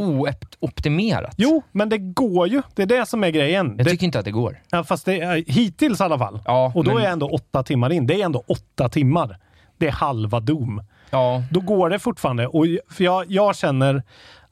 ooptimerat. 0.59 1.33
Jo, 1.37 1.63
men 1.71 1.89
det 1.89 1.97
går 1.97 2.47
ju. 2.47 2.61
Det 2.75 2.81
är 2.81 2.85
det 2.85 3.05
som 3.05 3.23
är 3.23 3.29
grejen. 3.29 3.67
Jag 3.77 3.85
det, 3.85 3.91
tycker 3.91 4.05
inte 4.05 4.19
att 4.19 4.25
det 4.25 4.31
går. 4.31 4.61
ja, 4.71 4.83
fast 4.83 5.05
det 5.05 5.43
hittills 5.47 5.99
i 5.99 6.03
alla 6.03 6.17
fall. 6.17 6.39
Ja, 6.45 6.71
Och 6.75 6.83
då 6.83 6.91
men, 6.91 6.99
är 6.99 7.03
jag 7.03 7.11
ändå 7.13 7.27
åtta 7.29 7.63
timmar 7.63 7.91
in. 7.91 8.07
Det 8.07 8.21
är 8.21 8.25
ändå 8.25 8.43
åtta 8.47 8.89
timmar. 8.89 9.37
Det 9.77 9.87
är 9.87 9.91
halva 9.91 10.39
Doom. 10.39 10.81
ja, 11.09 11.43
Då 11.51 11.59
går 11.59 11.89
det 11.89 11.99
fortfarande. 11.99 12.47
Och 12.47 12.65
för 12.89 13.03
jag, 13.03 13.25
jag 13.31 13.55
känner 13.55 14.03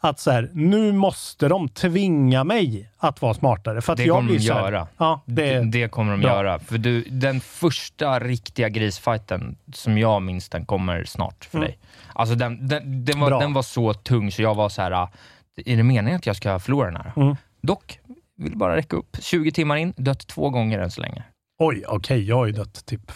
att 0.08 0.20
så 0.20 0.32
här, 0.32 0.50
nu 0.54 0.92
måste 0.92 1.48
de 1.48 1.70
tvinga 1.70 2.44
mig 2.44 2.90
att 2.98 3.22
vara 3.22 3.34
smartare. 3.34 3.82
För 3.82 3.94
att 3.94 3.98
Det 3.98 4.04
jag 4.06 4.16
kommer 4.16 4.30
blir 4.30 4.40
de 4.40 4.54
här, 4.54 4.62
göra. 4.72 4.88
Ja, 4.98 5.22
det, 5.26 5.54
Det, 5.60 5.64
det 5.66 5.88
kommer 5.88 6.12
de 6.12 6.22
bra. 6.22 6.30
göra. 6.30 6.60
För 6.60 6.78
du, 6.78 7.02
den 7.04 7.42
första 7.42 8.20
riktiga 8.20 8.70
grisfighten, 8.70 9.56
som 9.74 9.98
jag 9.98 10.22
minns 10.22 10.50
den, 10.50 10.66
kommer 10.66 11.04
snart 11.06 11.46
för 11.46 11.58
Mm. 11.58 11.68
dig. 11.68 11.78
Alltså 12.14 12.36
den, 12.36 12.68
den, 12.68 13.06
den, 13.06 13.20
var, 13.20 13.40
den 13.40 13.54
var 13.54 13.62
så 13.62 13.94
tung 13.94 14.32
så 14.32 14.42
jag 14.42 14.56
var 14.56 14.70
så 14.70 14.82
här. 14.82 14.92
är 14.92 15.78
det 15.78 15.84
meningen 15.84 16.16
att 16.16 16.26
jag 16.26 16.36
ska 16.36 16.60
förlora 16.60 16.92
den 16.92 16.96
här? 17.02 17.14
Mm. 17.16 17.36
Dock, 17.62 18.00
vill 18.38 18.58
bara 18.58 18.76
räcka 18.76 18.96
upp. 18.98 19.18
20 19.22 19.52
timmar 19.52 19.76
in, 19.76 19.94
dött 19.98 20.28
två 20.28 20.50
gånger 20.50 20.80
än 20.80 20.92
så 20.92 21.02
länge. 21.02 21.24
Oj, 21.60 21.84
okej, 21.88 22.24
jag 22.24 22.36
har 22.36 22.46
ju 22.46 22.52
dött 22.52 22.86
typ 22.86 23.12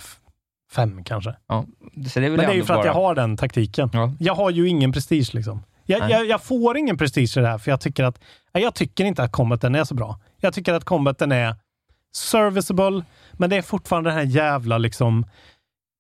fem 0.72 1.04
kanske. 1.04 1.36
Ja, 1.48 1.66
det 1.94 2.16
Men 2.22 2.38
det 2.38 2.44
är 2.46 2.54
ju 2.54 2.64
för 2.64 2.74
att 2.74 2.80
bara... 2.80 2.86
jag 2.86 2.94
har 2.94 3.16
den 3.16 3.38
taktiken. 3.38 3.90
Jag 4.20 4.36
har 4.36 4.50
ju 4.50 4.68
ingen 4.68 4.92
prestige 4.92 5.34
liksom. 5.34 5.64
Jag, 5.88 6.10
jag, 6.12 6.26
jag 6.26 6.44
får 6.44 6.78
ingen 6.78 6.98
prestige 6.98 7.38
i 7.38 7.42
det 7.42 7.48
här, 7.48 7.58
för 7.58 7.72
jag 7.72 7.82
tycker 7.82 8.04
att 8.04 8.20
jag 8.52 8.76
tycker 8.76 9.06
inte 9.06 9.24
att 9.24 9.32
combaten 9.32 9.76
är 9.76 9.84
så 9.84 9.96
bra. 9.96 10.20
Jag 10.40 10.54
tycker 10.54 10.74
att 10.74 10.84
combaten 10.86 11.32
är 11.32 11.56
serviceable, 12.16 13.04
men 13.34 13.50
det 13.50 13.56
är 13.56 13.62
fortfarande 13.62 14.10
den 14.10 14.18
här 14.18 14.26
jävla 14.26 14.78
liksom... 14.78 15.26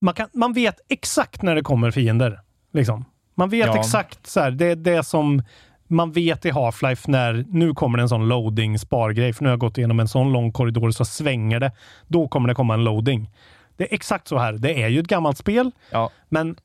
Man, 0.01 0.13
kan, 0.13 0.29
man 0.33 0.53
vet 0.53 0.79
exakt 0.89 1.41
när 1.41 1.55
det 1.55 1.61
kommer 1.61 1.91
fiender. 1.91 2.39
Liksom. 2.73 3.05
Man 3.35 3.49
vet 3.49 3.67
Ja. 3.67 3.79
exakt 3.79 4.27
så 4.27 4.39
här, 4.39 4.51
det 4.51 4.65
är 4.65 4.75
det 4.75 5.03
som 5.03 5.43
man 5.87 6.11
vet 6.11 6.45
i 6.45 6.51
Half-Life 6.51 7.09
när 7.09 7.45
nu 7.49 7.73
kommer 7.73 7.97
det 7.97 8.01
en 8.01 8.09
sån 8.09 8.27
loading 8.27 8.79
spargrej, 8.79 9.33
för 9.33 9.43
nu 9.43 9.49
har 9.49 9.51
jag 9.51 9.59
gått 9.59 9.77
igenom 9.77 9.99
en 9.99 10.07
sån 10.07 10.31
lång 10.33 10.51
korridor 10.51 10.91
så 10.91 11.05
svänger 11.05 11.59
det. 11.59 11.71
Då 12.07 12.27
kommer 12.27 12.47
det 12.47 12.55
komma 12.55 12.73
en 12.73 12.83
loading. 12.83 13.29
Det 13.77 13.83
är 13.83 13.93
exakt 13.95 14.27
så 14.27 14.37
här. 14.37 14.53
Det 14.53 14.83
är 14.83 14.87
ju 14.87 14.99
ett 14.99 15.07
gammalt 15.07 15.37
spel, 15.37 15.71
Ja. 15.91 16.09
men 16.29 16.55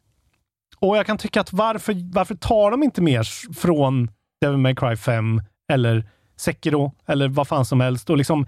och 0.83 0.97
jag 0.97 1.07
kan 1.07 1.18
tycka 1.18 1.41
att 1.41 1.53
varför, 1.53 2.12
varför 2.14 2.35
tar 2.35 2.70
de 2.70 2.83
inte 2.83 3.03
mer 3.03 3.22
från 3.55 4.11
Devil 4.41 4.59
May 4.59 4.74
Cry 4.74 4.97
5 4.97 5.43
eller 5.72 6.05
Sekiro 6.37 6.93
eller 7.07 7.28
vad 7.28 7.49
fan 7.49 7.64
som 7.64 7.80
helst 7.80 8.11
och 8.11 8.16
liksom 8.16 8.47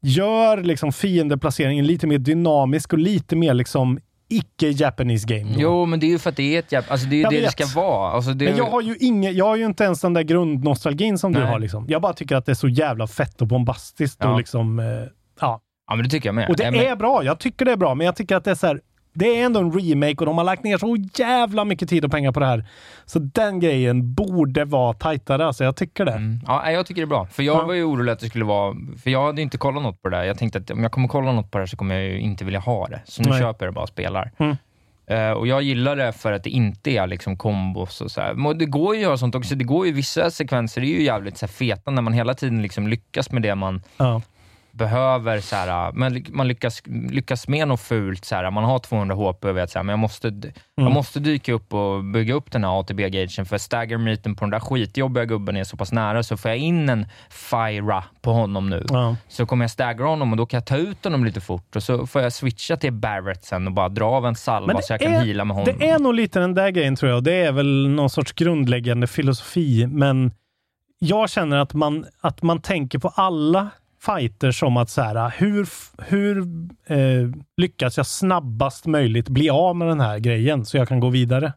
gör 0.00 0.62
liksom 0.62 0.92
fiendeplaceringen 0.92 1.86
lite 1.86 2.06
mer 2.06 2.18
dynamisk 2.18 2.92
och 2.92 2.98
lite 2.98 3.36
mer 3.36 3.54
liksom 3.54 3.98
icke-Japanese 4.28 5.26
game. 5.26 5.52
då. 5.54 5.60
Jo, 5.60 5.86
men 5.86 6.00
det 6.00 6.06
är 6.06 6.08
ju 6.08 6.18
för 6.18 6.30
att 6.30 6.36
det 6.36 6.54
är 6.54 6.58
ett 6.58 6.72
jävla... 6.72 6.92
Alltså 6.92 7.06
det 7.06 7.14
är 7.14 7.16
ju 7.16 7.22
Jag 7.22 7.32
det 7.32 7.36
det 7.36 7.42
vet. 7.42 7.52
ska 7.68 7.80
vara. 7.80 8.10
Alltså 8.12 8.32
det... 8.32 8.44
Men 8.44 8.56
jag 8.56 8.64
har 8.70 8.82
ju 8.82 8.96
inge, 8.96 9.30
jag 9.30 9.44
har 9.44 9.56
ju 9.56 9.64
inte 9.64 9.84
ens 9.84 10.00
den 10.00 10.14
där 10.14 10.22
grundnostalgin 10.22 11.18
som 11.18 11.32
du 11.32 11.38
Nej. 11.40 11.48
har. 11.48 11.58
Liksom. 11.58 11.86
Jag 11.88 12.02
bara 12.02 12.12
tycker 12.12 12.36
att 12.36 12.46
det 12.46 12.52
är 12.52 12.54
så 12.54 12.68
jävla 12.68 13.06
fett 13.06 13.40
och 13.42 13.46
bombastiskt. 13.48 14.16
Ja. 14.20 14.30
Och 14.30 14.38
liksom, 14.38 14.78
eh, 14.78 14.86
ja. 15.40 15.60
Ja, 15.88 15.94
men 15.94 16.04
det 16.04 16.10
tycker 16.10 16.28
jag 16.28 16.34
med. 16.34 16.48
Och 16.48 16.56
det 16.56 16.64
Ja, 16.64 16.70
men- 16.70 16.80
är 16.80 16.96
bra. 16.96 17.24
Jag 17.24 17.38
tycker 17.38 17.64
det 17.64 17.72
är 17.72 17.76
bra, 17.76 17.94
men 17.94 18.04
jag 18.06 18.16
tycker 18.16 18.36
att 18.36 18.44
det 18.44 18.50
är 18.50 18.54
så 18.54 18.66
här, 18.66 18.80
det 19.18 19.40
är 19.40 19.44
ändå 19.46 19.60
en 19.60 19.72
remake 19.72 20.16
och 20.18 20.26
de 20.26 20.38
har 20.38 20.44
lagt 20.44 20.64
ner 20.64 20.78
så 20.78 20.96
jävla 21.14 21.64
mycket 21.64 21.88
tid 21.88 22.04
och 22.04 22.10
pengar 22.10 22.32
på 22.32 22.40
det 22.40 22.46
här. 22.46 22.64
Så 23.04 23.18
den 23.18 23.60
grejen 23.60 24.14
borde 24.14 24.64
vara 24.64 24.92
tajtare. 24.92 25.46
Alltså, 25.46 25.64
jag 25.64 25.76
tycker 25.76 26.04
det. 26.04 26.20
Ja, 26.46 26.60
nej, 26.64 26.74
jag 26.74 26.86
tycker 26.86 27.00
det 27.00 27.04
är 27.04 27.06
bra. 27.06 27.26
För 27.26 27.42
jag 27.42 27.56
Ja. 27.56 27.66
var 27.66 27.74
ju 27.74 27.84
orolig 27.84 28.12
att 28.12 28.18
det 28.20 28.28
skulle 28.28 28.44
vara... 28.44 28.74
För 29.02 29.10
jag 29.10 29.26
hade 29.26 29.42
inte 29.42 29.58
kollat 29.58 29.82
något 29.82 30.02
på 30.02 30.08
det 30.08 30.16
där. 30.16 30.24
Jag 30.24 30.38
tänkte 30.38 30.58
att 30.58 30.70
om 30.70 30.82
jag 30.82 30.92
kommer 30.92 31.08
kolla 31.08 31.32
något 31.32 31.50
på 31.50 31.58
det 31.58 31.62
här 31.62 31.66
så 31.66 31.76
kommer 31.76 31.94
jag 31.94 32.04
ju 32.04 32.20
inte 32.20 32.44
vilja 32.44 32.60
ha 32.60 32.86
det. 32.86 33.00
Så 33.04 33.22
nu 33.22 33.30
Nej. 33.30 33.40
köper 33.40 33.66
jag 33.66 33.72
det 33.72 33.74
bara 33.74 33.82
och 33.82 33.88
spelar. 33.88 34.30
Mm. 34.38 34.56
Eh, 35.06 35.30
och 35.30 35.46
jag 35.46 35.62
gillar 35.62 35.96
det 35.96 36.12
för 36.12 36.32
att 36.32 36.44
det 36.44 36.50
inte 36.50 36.90
är 36.90 37.06
liksom 37.06 37.36
kombos 37.36 38.00
och 38.00 38.10
så 38.10 38.20
här. 38.20 38.54
Det 38.54 38.66
går 38.66 38.94
ju 38.94 39.00
att 39.00 39.02
göra 39.02 39.16
sånt 39.16 39.34
också. 39.34 39.54
Det 39.54 39.64
går 39.64 39.86
ju 39.86 39.92
vissa 39.92 40.30
sekvenser, 40.30 40.80
är 40.80 40.84
ju 40.86 41.02
jävligt 41.02 41.38
så 41.38 41.48
feta 41.48 41.90
när 41.90 42.02
man 42.02 42.12
hela 42.12 42.34
tiden 42.34 42.62
liksom 42.62 42.88
lyckas 42.88 43.32
med 43.32 43.42
det 43.42 43.54
man 43.54 43.82
Ja. 43.96 44.22
Behöver. 44.76 45.40
Så 45.40 45.56
här, 45.56 45.92
men 45.92 46.24
man 46.30 46.48
lyckas, 46.48 46.82
lyckas 47.10 47.48
med 47.48 47.68
något 47.68 47.80
fult. 47.80 48.24
Så 48.24 48.34
här, 48.34 48.50
man 48.50 48.64
har 48.64 48.78
200 48.78 49.14
HP 49.16 49.44
och 49.44 49.56
vet 49.56 49.70
så 49.70 49.78
här, 49.78 49.82
men 49.84 49.92
jag 49.92 49.98
måste, 49.98 50.28
Mm. 50.28 50.52
jag 50.88 50.92
måste 50.94 51.20
dyka 51.20 51.52
upp 51.52 51.74
och 51.74 52.04
bygga 52.04 52.34
upp 52.34 52.50
den 52.52 52.64
här 52.64 52.80
ATB-gagen 52.80 53.46
för 53.46 53.58
stagger 53.58 53.98
meeten 53.98 54.34
på 54.34 54.44
den 54.44 54.50
där 54.50 54.60
skitjobbiga 54.60 55.24
gubben 55.24 55.56
är 55.56 55.64
så 55.64 55.76
pass 55.76 55.92
nära 55.92 56.22
så 56.22 56.36
får 56.36 56.50
jag 56.50 56.58
in 56.58 56.88
en 56.88 57.06
Fyra 57.30 58.04
på 58.22 58.32
honom 58.32 58.70
nu 58.70 58.86
Ja. 58.88 59.16
så 59.28 59.46
kommer 59.46 59.64
jag 59.64 59.70
staggra 59.70 60.06
honom 60.06 60.30
och 60.30 60.36
då 60.36 60.46
kan 60.46 60.58
jag 60.58 60.64
ta 60.66 60.76
ut 60.76 61.04
honom 61.04 61.24
lite 61.24 61.40
fort 61.40 61.76
och 61.76 61.82
så 61.82 62.06
får 62.06 62.22
jag 62.22 62.32
switcha 62.32 62.76
till 62.76 62.92
Barrett 62.92 63.44
sen 63.44 63.66
och 63.66 63.72
bara 63.72 63.88
dra 63.88 64.04
av 64.06 64.26
en 64.26 64.34
salva 64.34 64.82
så 64.82 64.92
jag 64.92 65.00
kan 65.00 65.12
heala 65.12 65.44
med 65.44 65.56
honom. 65.56 65.74
det 65.78 65.88
är 65.88 65.98
nog 65.98 66.14
lite 66.14 66.38
den 66.40 66.54
där 66.54 66.70
grejen 66.70 66.96
tror 66.96 67.10
jag. 67.12 67.24
Det 67.24 67.34
är 67.34 67.52
väl 67.52 67.88
någon 67.88 68.10
sorts 68.10 68.32
grundläggande 68.32 69.06
filosofi, 69.06 69.86
men 69.86 70.32
jag 70.98 71.30
känner 71.30 71.56
att 71.56 71.74
man, 71.74 72.06
att 72.20 72.42
man 72.42 72.60
tänker 72.60 72.98
på 72.98 73.08
alla 73.08 73.68
fighter 74.06 74.50
som 74.50 74.76
att 74.76 74.90
så 74.90 75.02
här, 75.02 75.32
hur, 75.38 75.68
hur 76.02 76.38
eh, 76.86 77.28
lyckas 77.56 77.96
jag 77.96 78.06
snabbast 78.06 78.86
möjligt 78.86 79.28
bli 79.28 79.50
av 79.50 79.76
med 79.76 79.88
den 79.88 80.00
här 80.00 80.18
grejen 80.18 80.64
så 80.64 80.76
jag 80.76 80.88
kan 80.88 81.00
gå 81.00 81.08
vidare? 81.08 81.52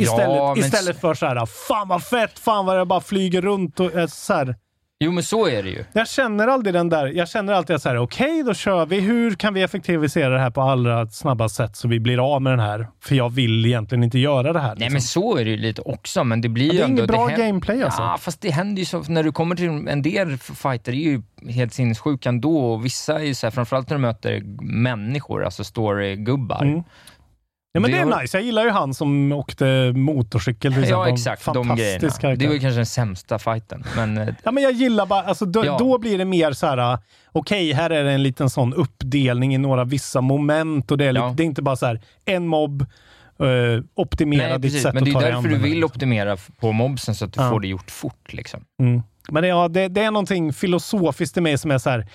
Istället, 0.00 0.36
Ja, 0.36 0.54
men- 0.54 0.64
istället 0.64 1.00
för 1.00 1.14
så 1.14 1.26
här, 1.26 1.46
fan 1.46 1.88
vad 1.88 2.02
fett, 2.04 2.38
fan 2.38 2.66
vad 2.66 2.78
jag 2.78 2.88
bara 2.88 3.00
flyger 3.00 3.42
runt 3.42 3.80
och 3.80 3.94
är 3.94 4.06
så 4.06 4.32
här. 4.34 4.56
Jo, 5.04 5.12
men 5.12 5.22
så 5.22 5.46
är 5.48 5.62
det 5.62 5.68
ju. 5.68 5.84
Jag 5.92 6.08
känner 6.08 6.48
aldrig 6.48 6.74
den 6.74 6.88
där, 6.88 7.06
jag 7.06 7.28
känner 7.28 7.52
alltid 7.52 7.76
att 7.76 7.82
så 7.82 7.88
här, 7.88 7.96
okej, 7.98 8.42
då 8.42 8.54
kör 8.54 8.86
vi. 8.86 9.00
Hur 9.00 9.34
kan 9.34 9.54
vi 9.54 9.62
effektivisera 9.62 10.28
det 10.34 10.40
här 10.40 10.50
på 10.50 10.60
allra 10.60 11.06
snabbast 11.06 11.54
sätt 11.56 11.76
så 11.76 11.88
vi 11.88 12.00
blir 12.00 12.34
av 12.34 12.42
med 12.42 12.52
den 12.52 12.60
här? 12.60 12.88
För 13.00 13.14
jag 13.14 13.30
vill 13.34 13.66
egentligen 13.66 14.04
inte 14.04 14.18
göra 14.18 14.52
det 14.52 14.60
här. 14.60 14.68
Nej, 14.68 14.76
liksom. 14.78 14.92
men 14.92 15.02
så 15.02 15.36
är 15.36 15.44
det 15.44 15.50
ju 15.50 15.56
lite 15.56 15.82
också, 15.82 16.24
men 16.24 16.40
det 16.40 16.48
blir 16.48 16.66
Ja, 16.66 16.72
ju 16.72 16.78
det 16.78 16.82
är 16.82 16.88
ändå... 16.88 16.98
inget 17.02 17.10
bra 17.10 17.26
hän- 17.28 17.38
gameplay, 17.40 17.82
alltså. 17.82 18.02
Ja, 18.02 18.16
fast 18.20 18.40
det 18.40 18.50
händer 18.50 18.80
ju 18.80 18.86
så, 18.86 19.02
när 19.08 19.22
du 19.22 19.32
kommer 19.32 19.56
till 19.56 19.68
en 19.88 20.02
del 20.02 20.38
fighter 20.38 20.92
är 20.92 20.96
ju 20.96 21.22
helt 21.50 21.72
sinnessjuka 21.74 22.28
ändå 22.28 22.58
och 22.72 22.84
vissa 22.84 23.18
är 23.18 23.24
ju 23.24 23.34
så 23.34 23.46
här, 23.46 23.50
framförallt 23.50 23.90
när 23.90 23.96
du 23.96 24.02
möter 24.02 24.42
människor, 24.64 25.44
alltså 25.44 25.64
storygubbar. 25.64 26.62
Mm. 26.62 26.82
Ja, 27.76 27.80
men 27.80 27.90
det, 27.90 27.96
Det 27.96 28.00
är 28.02 28.06
har- 28.12 28.20
nice. 28.22 28.36
Jag 28.36 28.44
gillar 28.44 28.64
ju 28.64 28.70
han 28.70 28.94
som 28.94 29.32
åkte 29.32 29.92
motorcykel 29.94 30.72
till 30.72 30.82
exempel. 30.82 31.08
Ja, 31.08 31.14
exakt. 31.14 31.44
De 31.44 31.54
Fantastisk 31.54 31.78
grejerna. 31.80 32.08
karaktär. 32.10 32.36
Det 32.36 32.46
var 32.46 32.54
ju 32.54 32.60
kanske 32.60 32.78
den 32.78 32.86
sämsta 32.86 33.38
fighten, 33.38 33.84
men... 33.96 34.18
eh, 34.18 34.28
Ja, 34.44 34.50
men 34.52 34.62
jag 34.62 34.72
gillar 34.72 35.06
bara, 35.06 35.22
alltså 35.22 35.44
då, 35.46 35.64
Ja. 35.66 35.76
då 35.78 35.98
blir 35.98 36.18
det 36.18 36.24
mer 36.24 36.52
så 36.52 36.66
här, 36.66 36.92
uh, 36.92 36.98
okej, 37.32 37.72
här 37.72 37.90
är 37.90 38.04
det 38.04 38.12
en 38.12 38.22
liten 38.22 38.50
sån 38.50 38.74
uppdelning 38.74 39.54
i 39.54 39.58
några 39.58 39.84
vissa 39.84 40.20
moment 40.20 40.90
och 40.90 40.98
det 40.98 41.04
är, 41.04 41.12
lite, 41.12 41.24
Ja. 41.26 41.34
det 41.36 41.42
är 41.42 41.44
inte 41.44 41.62
bara 41.62 41.76
så 41.76 41.86
här, 41.86 42.00
en 42.24 42.46
mobb, 42.46 42.86
uh, 43.42 43.82
optimera 43.94 44.48
Nej, 44.48 44.52
ditt 44.58 44.62
precis. 44.62 44.82
sätt 44.82 44.94
Men 44.94 45.04
det 45.04 45.10
att 45.10 45.16
är 45.16 45.20
ta 45.20 45.20
dig 45.20 45.26
därför 45.32 45.38
an 45.38 45.42
du 45.44 45.50
den 45.50 45.60
här, 45.60 45.68
vill 45.68 45.78
liksom. 45.78 45.94
optimera 45.96 46.36
på 46.60 46.72
mobsen 46.72 47.14
så 47.14 47.24
att 47.24 47.32
du 47.32 47.40
Ja. 47.42 47.50
får 47.50 47.60
det 47.60 47.68
gjort 47.68 47.90
fort. 47.90 48.32
Liksom. 48.32 48.64
Mm. 48.80 49.02
Men 49.30 49.42
det, 49.42 49.48
ja, 49.48 49.68
det, 49.68 49.88
det 49.88 50.02
är 50.02 50.10
någonting 50.10 50.52
filosofiskt 50.52 51.36
i 51.36 51.40
mig 51.40 51.58
som 51.58 51.70
är 51.70 51.78
så 51.78 51.90
här, 51.90 52.06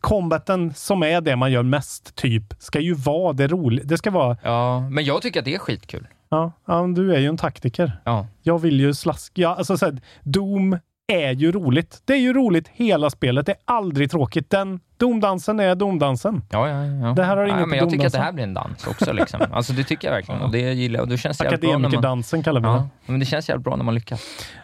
combaten 0.00 0.74
som 0.74 1.02
är 1.02 1.20
det 1.20 1.36
man 1.36 1.52
gör 1.52 1.62
mest, 1.62 2.14
typ, 2.14 2.54
ska 2.58 2.80
ju 2.80 2.94
vara 2.94 3.32
det 3.32 3.46
roliga. 3.48 3.84
Det 3.86 3.98
ska 3.98 4.10
vara, 4.10 4.36
Ja, 4.42 4.80
men 4.80 5.04
jag 5.04 5.22
tycker 5.22 5.38
att 5.40 5.44
det 5.44 5.54
är 5.54 5.58
skitkul. 5.58 6.06
ja, 6.28 6.52
ja 6.66 6.86
du 6.96 7.14
är 7.14 7.18
ju 7.18 7.26
en 7.26 7.36
taktiker. 7.36 8.00
Ja. 8.04 8.26
Jag 8.42 8.58
vill 8.58 8.80
ju 8.80 8.94
slaska. 8.94 9.32
Ja, 9.42 9.54
alltså 9.56 9.76
så 9.78 9.84
här, 9.86 10.00
Doom 10.22 10.78
är 11.12 11.32
ju 11.32 11.52
roligt. 11.52 12.02
Det 12.04 12.12
är 12.12 12.18
ju 12.18 12.32
roligt 12.32 12.68
hela 12.68 13.10
spelet. 13.10 13.46
Det 13.46 13.52
är 13.52 13.58
aldrig 13.64 14.10
tråkigt. 14.10 14.50
Den 14.50 14.80
Doom-dansen 14.98 15.60
är 15.60 15.74
Doom-dansen. 15.74 16.42
Ja, 16.50 16.68
ja, 16.68 16.84
ja. 16.84 17.12
Det 17.14 17.24
här 17.24 17.36
har 17.36 17.46
ja, 17.46 17.56
inget 17.56 17.68
men 17.68 17.78
Jag 17.78 17.84
med 17.84 17.90
tycker 17.92 18.06
att 18.06 18.12
det 18.12 18.18
domdansen. 18.18 18.22
här 18.22 18.32
blir 18.32 18.44
en 18.44 18.54
dans 18.54 18.86
också. 18.86 19.12
Liksom. 19.12 19.40
Alltså, 19.52 19.72
det 19.72 19.84
tycker 19.84 20.08
jag 20.08 20.14
verkligen. 20.14 20.40
Och 20.40 20.50
det 20.50 20.58
gillar 20.72 20.98
jag. 20.98 21.02
Och 21.02 21.08
det 21.08 21.18
känns 21.18 21.40
när 21.40 21.46
man... 21.46 21.54
Akademikerdansen 21.54 22.42
kallar 22.42 22.60
vi 22.60 22.66
Ja, 22.66 22.72
det. 22.74 22.88
men 23.12 23.20
det 23.20 23.26
känns 23.26 23.48
jävligt 23.48 23.64
bra 23.64 23.76
när 23.76 23.84
man 23.84 23.94
lyckas. 23.94 24.22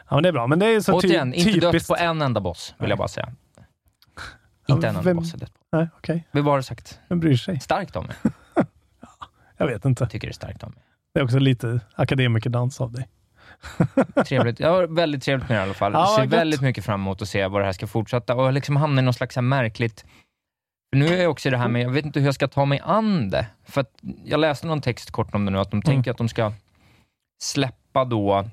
Ja, 0.09 0.15
men 0.15 0.23
det 0.23 0.29
är 0.29 0.33
bra. 0.33 0.47
Men 0.47 0.59
det 0.59 0.67
är 0.67 0.81
så 0.81 1.01
ty- 1.01 1.09
Återigen, 1.09 1.35
inte 1.35 1.51
dött 1.61 1.73
typiskt. 1.73 1.89
på 1.89 1.97
en 1.97 2.23
enda 2.23 2.41
boss, 2.41 2.75
vill 2.79 2.89
jag 2.91 2.99
bara 2.99 3.09
säga. 3.09 3.29
Inte 4.69 4.87
en 4.89 4.97
enda 4.97 5.03
vem- 5.03 5.17
boss 5.17 5.35
är 5.35 5.39
dött 5.39 5.53
på. 5.55 5.77
Nej, 5.77 5.89
okej. 5.97 6.29
Vad 6.31 6.45
var 6.45 6.57
det 6.57 6.63
sagt? 6.63 7.01
Vem 7.09 7.21
bryr 7.21 7.37
sig? 7.37 7.61
Starkt 7.61 7.97
av 7.97 8.07
mig. 8.07 8.17
Jag 9.57 9.67
vet 9.67 9.85
inte. 9.85 10.07
Tycker 10.07 10.29
det 10.29 10.31
är 10.33 10.35
starkt 10.35 10.63
av 10.65 10.71
mig. 10.71 10.83
Det 11.15 11.21
är 11.21 11.25
också 11.25 11.39
lite 11.39 11.81
akademikerdans 11.95 12.81
av 12.81 12.93
dig. 12.93 13.09
Trevligt. 14.27 14.61
Jag 14.61 14.71
har 14.71 14.87
väldigt 14.87 15.23
trevligt 15.23 15.49
med 15.49 15.59
det 15.59 15.61
i 15.61 15.65
alla 15.65 15.75
fall. 15.75 15.93
Ja, 15.93 16.13
ser 16.17 16.23
gött. 16.25 16.33
väldigt 16.33 16.61
mycket 16.61 16.85
fram 16.85 17.01
emot 17.01 17.23
att 17.23 17.29
se 17.29 17.47
vad 17.47 17.61
det 17.61 17.65
här 17.65 17.73
ska 17.73 17.87
fortsätta 17.87 18.35
och 18.35 18.53
liksom 18.53 18.77
hamna 18.77 19.03
i 19.03 19.05
något 19.05 19.17
slags 19.17 19.37
här 19.37 19.43
märkligt... 19.43 20.05
För 20.93 20.99
nu 20.99 21.07
är 21.07 21.23
jag 21.23 21.31
också 21.31 21.49
i 21.49 21.51
det 21.51 21.59
här 21.59 21.69
med, 21.69 21.83
jag 21.83 21.91
vet 21.91 22.05
inte 22.05 22.21
hur 22.21 22.27
jag 22.27 22.35
ska 22.35 22.49
ta 22.49 22.65
mig 22.65 22.81
an 22.85 23.31
det. 23.31 23.47
För 23.65 23.85
jag 24.25 24.41
läste 24.41 24.67
någon 24.67 24.81
text 24.81 25.11
kort 25.11 25.35
om 25.35 25.45
det 25.45 25.51
nu, 25.51 25.59
att 25.59 25.73
Mm. 25.73 25.81
de 25.81 25.87
tänker 25.87 26.11
att 26.11 26.19
de 26.19 26.29
ska 26.29 26.53
släppa 27.43 28.05
då 28.05 28.49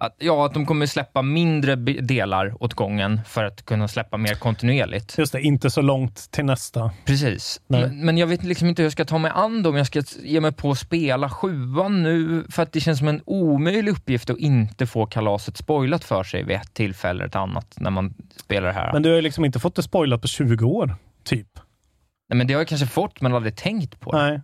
att, 0.00 0.16
ja, 0.18 0.46
att 0.46 0.54
de 0.54 0.66
kommer 0.66 0.86
släppa 0.86 1.22
mindre 1.22 1.76
delar 1.76 2.62
åt 2.62 2.74
gången 2.74 3.20
för 3.26 3.44
att 3.44 3.64
kunna 3.64 3.88
släppa 3.88 4.16
mer 4.16 4.34
kontinuerligt. 4.34 5.18
Just 5.18 5.32
det, 5.32 5.40
inte 5.40 5.70
så 5.70 5.82
långt 5.82 6.30
till 6.30 6.44
nästa. 6.44 6.90
Precis. 7.04 7.60
Men, 7.66 8.04
men 8.04 8.18
jag 8.18 8.26
vet 8.26 8.44
liksom 8.44 8.68
inte 8.68 8.82
hur 8.82 8.84
jag 8.84 8.92
ska 8.92 9.04
ta 9.04 9.18
mig 9.18 9.32
an 9.34 9.62
det, 9.62 9.68
om 9.68 9.76
jag 9.76 9.86
ska 9.86 10.02
ge 10.22 10.40
mig 10.40 10.52
på 10.52 10.70
att 10.70 10.78
spela 10.78 11.30
sjuan 11.30 12.02
nu, 12.02 12.44
för 12.50 12.62
att 12.62 12.72
det 12.72 12.80
känns 12.80 12.98
som 12.98 13.08
en 13.08 13.22
omöjlig 13.24 13.92
uppgift 13.92 14.30
att 14.30 14.38
inte 14.38 14.86
få 14.86 15.06
kalaset 15.06 15.56
spoilat 15.56 16.04
för 16.04 16.24
sig 16.24 16.44
vid 16.44 16.56
ett 16.56 16.74
tillfälle 16.74 17.18
eller 17.18 17.28
ett 17.28 17.36
annat 17.36 17.74
när 17.76 17.90
man 17.90 18.14
spelar 18.36 18.68
det 18.68 18.74
här. 18.74 18.92
Men 18.92 19.02
du 19.02 19.08
har 19.08 19.16
ju 19.16 19.22
liksom 19.22 19.44
inte 19.44 19.58
fått 19.58 19.74
det 19.74 19.82
spoilat 19.82 20.22
på 20.22 20.28
20 20.28 20.64
år, 20.64 20.96
typ. 21.24 21.48
Nej, 22.28 22.36
men 22.38 22.46
det 22.46 22.54
har 22.54 22.60
jag 22.60 22.68
kanske 22.68 22.86
fått, 22.86 23.20
men 23.20 23.34
aldrig 23.34 23.56
tänkt 23.56 24.00
på. 24.00 24.12
Nej, 24.12 24.40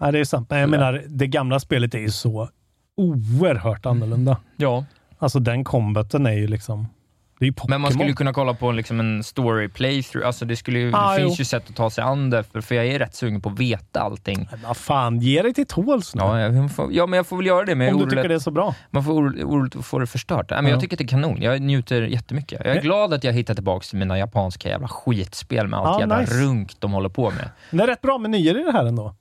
Nej 0.00 0.12
det 0.12 0.18
är 0.18 0.24
sant. 0.24 0.50
Men 0.50 0.58
jag 0.58 0.70
menar, 0.70 1.02
det 1.08 1.26
gamla 1.26 1.60
spelet 1.60 1.94
är 1.94 1.98
ju 1.98 2.10
så 2.10 2.48
oerhört 2.96 3.86
annorlunda. 3.86 4.36
Ja. 4.56 4.84
Alltså 5.18 5.38
den 5.38 5.64
combaten 5.64 6.26
är 6.26 6.32
ju 6.32 6.46
liksom... 6.46 6.88
Det 7.38 7.44
är 7.44 7.46
ju 7.46 7.52
Pokémon. 7.52 7.70
Men 7.70 7.80
man 7.80 7.90
skulle 7.92 8.08
ju 8.08 8.14
kunna 8.14 8.32
kolla 8.32 8.54
på 8.54 8.72
liksom 8.72 9.00
en 9.00 9.24
story 9.24 9.68
playthrough. 9.68 10.26
Alltså 10.26 10.44
det, 10.44 10.56
skulle 10.56 10.78
ju, 10.78 10.92
Ah, 10.94 11.10
det 11.14 11.20
finns 11.20 11.32
jo. 11.38 11.40
ju 11.40 11.44
sätt 11.44 11.64
att 11.70 11.76
ta 11.76 11.90
sig 11.90 12.04
an 12.04 12.30
det, 12.30 12.44
för, 12.44 12.60
för 12.60 12.74
jag 12.74 12.86
är 12.86 12.98
rätt 12.98 13.14
sugen 13.14 13.40
på 13.40 13.48
att 13.48 13.58
veta 13.58 14.00
allting. 14.00 14.48
Vad 14.66 14.76
fan, 14.76 15.20
ge 15.20 15.42
dig 15.42 15.54
till 15.54 15.66
tåls 15.66 16.14
nu. 16.14 16.22
Ja, 16.22 16.40
jag 16.40 16.70
får, 16.72 16.92
ja, 16.92 17.06
men 17.06 17.16
jag 17.16 17.26
får 17.26 17.36
väl 17.36 17.46
göra 17.46 17.64
det. 17.64 17.74
Men 17.74 17.94
Om 17.94 18.00
du 18.00 18.10
tycker 18.10 18.28
det 18.28 18.34
är 18.34 18.38
så 18.38 18.50
bra. 18.50 18.74
Man 18.90 19.04
får 19.04 19.12
oro- 19.12 19.44
oroligt 19.44 19.76
att 19.76 19.86
få 19.86 19.98
det 19.98 20.06
förstört. 20.06 20.50
Nej, 20.50 20.62
men 20.62 20.68
Ja. 20.70 20.74
Jag 20.74 20.80
tycker 20.80 20.94
att 20.94 20.98
det 20.98 21.04
är 21.04 21.08
kanon. 21.08 21.42
Jag 21.42 21.60
njuter 21.62 22.02
jättemycket. 22.02 22.60
Jag 22.64 22.72
är 22.74 22.76
Eh. 22.76 22.82
glad 22.82 23.14
att 23.14 23.24
jag 23.24 23.32
hittar 23.32 23.54
tillbaka 23.54 23.84
till 23.84 23.98
mina 23.98 24.18
japanska 24.18 24.68
jävla 24.68 24.88
skitspel 24.88 25.68
med 25.68 25.78
allt 25.80 25.88
Ja, 25.94 26.00
jävla 26.00 26.20
nice. 26.20 26.34
runk 26.34 26.72
de 26.80 26.92
håller 26.92 27.08
på 27.08 27.30
med. 27.30 27.50
Det 27.70 27.82
är 27.82 27.86
rätt 27.86 28.00
bra 28.02 28.18
menyer 28.18 28.60
i 28.60 28.64
det 28.64 28.72
här 28.72 28.84
ändå. 28.86 29.14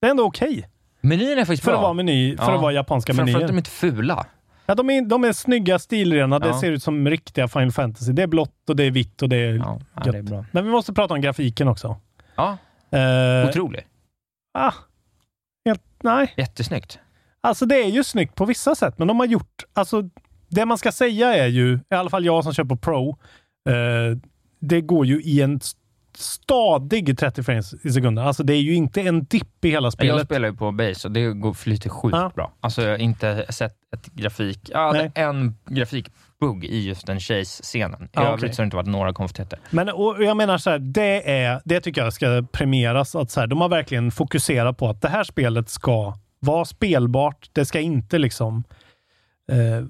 Det 0.00 0.06
är 0.06 0.10
ändå 0.10 0.24
okej. 0.24 0.68
Menyn 1.00 1.38
är 1.38 1.44
faktiskt 1.44 1.64
För 1.64 1.70
bra. 1.70 1.78
att 1.78 1.82
vara 1.82 1.92
meny, 1.92 2.36
för 2.36 2.44
Ja. 2.44 2.54
att 2.54 2.62
vara 2.62 2.72
japanska 2.72 3.14
Framförallt 3.14 3.32
menyer. 3.32 3.44
att 3.44 3.48
de 3.50 3.54
är 3.54 3.58
inte 3.58 3.70
fula. 3.70 4.26
Ja, 4.66 4.74
de, 4.74 4.90
är, 4.90 5.02
de 5.02 5.24
är 5.24 5.32
snygga, 5.32 5.78
stilrena. 5.78 6.38
Det 6.38 6.46
Ja. 6.48 6.60
ser 6.60 6.70
ut 6.72 6.82
som 6.82 7.08
riktiga 7.08 7.48
Final 7.48 7.72
Fantasy. 7.72 8.12
Det 8.12 8.22
är 8.22 8.26
blått 8.26 8.68
och 8.70 8.76
det 8.76 8.84
är 8.84 8.90
vitt 8.90 9.22
och 9.22 9.28
det 9.28 9.36
är 9.36 9.52
Ja, 9.54 9.80
ja, 9.94 10.02
gött. 10.04 10.12
det 10.12 10.18
är 10.18 10.22
bra. 10.22 10.44
Men 10.52 10.64
vi 10.64 10.70
måste 10.70 10.92
prata 10.92 11.14
om 11.14 11.20
grafiken 11.20 11.68
också. 11.68 11.96
Ja, 12.36 12.56
Eh, 12.90 13.48
otrolig. 13.48 13.86
ah, 14.58 14.72
helt, 15.64 15.82
nej. 16.02 16.34
Jättesnyggt. 16.36 16.98
Alltså 17.40 17.66
det 17.66 17.74
är 17.82 17.88
ju 17.88 18.04
snyggt 18.04 18.34
på 18.34 18.44
vissa 18.44 18.74
sätt, 18.74 18.98
men 18.98 19.08
de 19.08 19.18
har 19.18 19.26
gjort... 19.26 19.64
Alltså, 19.72 20.02
det 20.48 20.64
man 20.66 20.78
ska 20.78 20.92
säga 20.92 21.34
är 21.34 21.46
ju, 21.46 21.74
i 21.90 21.94
alla 21.94 22.10
fall 22.10 22.24
jag 22.24 22.44
som 22.44 22.52
kör 22.52 22.64
på 22.64 22.76
Pro, 22.76 23.08
eh, 23.68 24.18
det 24.60 24.80
går 24.80 25.06
ju 25.06 25.22
i 25.22 25.40
en 25.42 25.60
stadig 26.16 27.18
30 27.18 27.42
frames 27.42 27.74
i 27.84 27.90
sekunden. 27.92 28.26
Alltså 28.26 28.42
det 28.42 28.52
är 28.54 28.60
ju 28.60 28.74
inte 28.74 29.00
en 29.00 29.24
dipp 29.24 29.64
i 29.64 29.70
hela 29.70 29.86
Jag 29.86 29.92
spelet. 29.92 30.24
spelar 30.24 30.48
ju 30.48 30.54
på 30.56 30.72
base 30.72 31.08
och 31.08 31.12
det 31.14 31.32
går 31.32 31.54
flyter 31.54 31.90
sjukt 31.90 32.16
Ja. 32.16 32.30
bra. 32.34 32.52
Alltså 32.60 32.82
jag 32.82 32.90
har 32.90 32.98
inte 32.98 33.46
sett 33.52 33.72
ett 33.94 34.06
grafik... 34.12 34.58
Jag 34.72 34.78
hade 34.86 34.98
Nej. 35.02 35.12
en 35.14 35.56
grafikbugg 35.66 36.64
i 36.64 36.84
just 36.88 37.06
den 37.06 37.20
chase-scenen. 37.20 38.04
I 38.04 38.08
Ja, 38.12 38.22
övrigt 38.22 38.42
okej. 38.44 38.54
så 38.54 38.60
har 38.60 38.64
det 38.64 38.66
inte 38.66 38.76
varit 38.76 38.86
några 38.88 39.12
konstigheter. 39.12 39.58
Men 39.70 39.88
och 39.88 40.24
jag 40.24 40.36
menar 40.36 40.58
så 40.58 40.70
här, 40.70 40.78
det, 40.78 41.30
är, 41.30 41.60
det 41.64 41.80
tycker 41.80 42.04
jag 42.04 42.12
ska 42.12 42.44
premieras. 42.52 43.14
Att 43.14 43.30
så 43.30 43.40
här, 43.40 43.46
de 43.46 43.60
har 43.60 43.68
verkligen 43.68 44.10
fokuserat 44.10 44.78
på 44.78 44.88
att 44.88 45.02
det 45.02 45.08
här 45.08 45.24
spelet 45.24 45.68
ska 45.68 46.14
vara 46.40 46.64
spelbart. 46.64 47.48
Det 47.52 47.64
ska 47.64 47.80
inte 47.80 48.18
liksom... 48.18 48.64
Eh, 49.52 49.86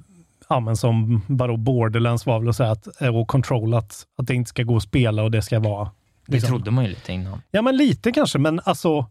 ja, 0.48 0.60
men 0.60 0.76
som 0.76 1.22
bara 1.26 1.56
Borderlands 1.56 2.26
var 2.26 2.38
väl 2.38 2.48
att 2.48 2.56
säga 2.56 2.70
att, 2.70 2.86
och 3.12 3.28
Control, 3.28 3.74
att, 3.74 4.02
att 4.18 4.26
det 4.26 4.34
inte 4.34 4.48
ska 4.48 4.62
gå 4.62 4.76
att 4.76 4.82
spela 4.82 5.22
och 5.22 5.30
det 5.30 5.42
ska 5.42 5.60
vara... 5.60 5.90
Det 6.26 6.32
liksom- 6.32 6.50
trodde 6.50 6.70
man 6.70 6.84
ju 6.84 6.90
lite 6.90 7.12
innan. 7.12 7.42
Ja, 7.50 7.62
men 7.62 7.76
lite 7.76 8.12
kanske, 8.12 8.38
men 8.38 8.60
alltså. 8.64 9.06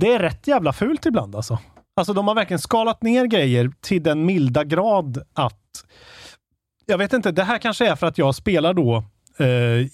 Det 0.00 0.12
är 0.12 0.18
rätt 0.18 0.46
jävla 0.46 0.72
fult 0.72 1.06
ibland 1.06 1.36
alltså. 1.36 1.58
Alltså 1.96 2.12
de 2.12 2.28
har 2.28 2.34
verkligen 2.34 2.58
skalat 2.60 3.02
ner 3.02 3.26
grejer 3.26 3.72
till 3.80 4.02
den 4.02 4.26
milda 4.26 4.64
grad 4.64 5.18
att... 5.32 5.60
Jag 6.86 6.98
vet 6.98 7.12
inte, 7.12 7.32
det 7.32 7.44
här 7.44 7.58
kanske 7.58 7.90
är 7.90 7.96
för 7.96 8.06
att 8.06 8.18
jag 8.18 8.34
spelar 8.34 8.74
då 8.74 9.04
eh, 9.38 9.46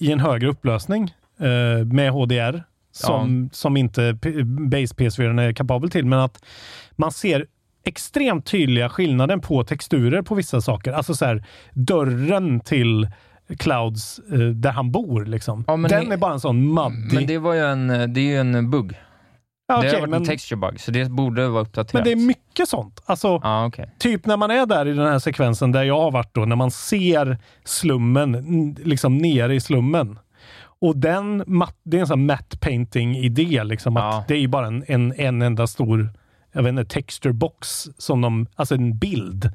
i 0.03 0.13
en 0.13 0.21
högre 0.21 0.49
upplösning 0.49 1.15
eh, 1.39 1.85
med 1.87 2.11
HDR 2.11 2.63
som, 2.93 3.51
som 3.53 3.77
inte 3.77 4.13
Base 4.71 4.95
PS4 4.95 5.41
är 5.41 5.53
kapabel 5.53 5.91
till, 5.91 6.07
men 6.07 6.19
att 6.19 6.45
man 6.97 7.13
ser 7.13 7.47
extremt 7.85 8.47
tydliga 8.47 8.89
skillnader 8.89 9.37
på 9.37 9.65
texturer 9.65 10.23
på 10.23 10.35
vissa 10.35 10.61
saker. 10.61 10.93
Alltså 10.93 11.15
så 11.15 11.25
här, 11.25 11.45
dörren 11.73 12.61
till 12.61 13.09
Clouds 13.59 14.19
eh, 14.33 14.39
där 14.39 14.71
han 14.71 14.91
bor. 14.93 15.25
Liksom. 15.25 15.65
Ja, 15.67 15.77
men 15.77 15.91
Den 15.91 16.09
det- 16.09 16.15
är 16.15 16.19
bara 16.19 16.33
en 16.33 16.41
sån 16.41 16.75
muddy. 16.75 17.15
Men 17.15 17.27
det 17.27 17.39
var 17.39 17.55
ju 17.55 17.61
en, 17.61 17.89
det 17.89 18.21
är 18.21 18.25
ju 18.25 18.37
en 18.37 18.71
bugg. 18.71 18.93
Ja, 19.69 19.75
det 19.75 19.79
okej, 19.81 19.91
har 19.93 20.01
varit 20.01 20.11
men- 20.11 20.21
en 20.23 20.27
texture 20.29 20.57
bug, 20.61 20.81
så 20.81 20.91
det 20.91 21.11
borde 21.11 21.49
vara 21.49 21.63
uppdaterat. 21.63 21.93
Men 21.95 22.05
det 22.05 22.13
är 22.13 22.27
mycket 22.27 22.69
sånt. 22.69 23.03
Alltså, 23.07 23.41
Ja, 23.43 23.67
okej. 23.67 23.95
typ 23.99 24.27
när 24.27 24.37
man 24.37 24.51
är 24.51 24.67
där 24.67 24.87
i 24.89 24.93
den 24.93 25.07
här 25.07 25.19
sekvensen 25.19 25.73
där 25.73 25.83
jag 25.83 26.01
har 26.01 26.11
varit 26.11 26.35
då, 26.35 26.45
när 26.45 26.57
man 26.57 26.71
ser 26.71 27.39
slummen, 27.65 28.77
liksom 28.85 29.19
nere 29.19 29.55
i 29.55 29.61
slummen. 29.61 30.19
Och 30.83 30.97
den, 30.97 31.45
det 31.85 31.97
är 31.97 32.01
en 32.01 32.07
sån 32.07 32.27
matte 32.27 32.59
painting-idé, 32.59 33.65
liksom, 33.65 33.97
att 33.97 34.29
det 34.29 34.35
är 34.35 34.39
ju 34.39 34.49
bara 34.49 34.67
en, 34.67 34.85
en, 34.89 35.13
en 35.17 35.43
enda 35.43 35.67
stor 35.67 36.09
jag 36.53 36.63
vet 36.63 36.71
inte, 36.71 36.85
texture 36.85 37.33
box, 37.33 37.89
som 37.99 38.21
de, 38.21 38.47
alltså 38.55 38.75
en 38.75 38.99
bild. 38.99 39.51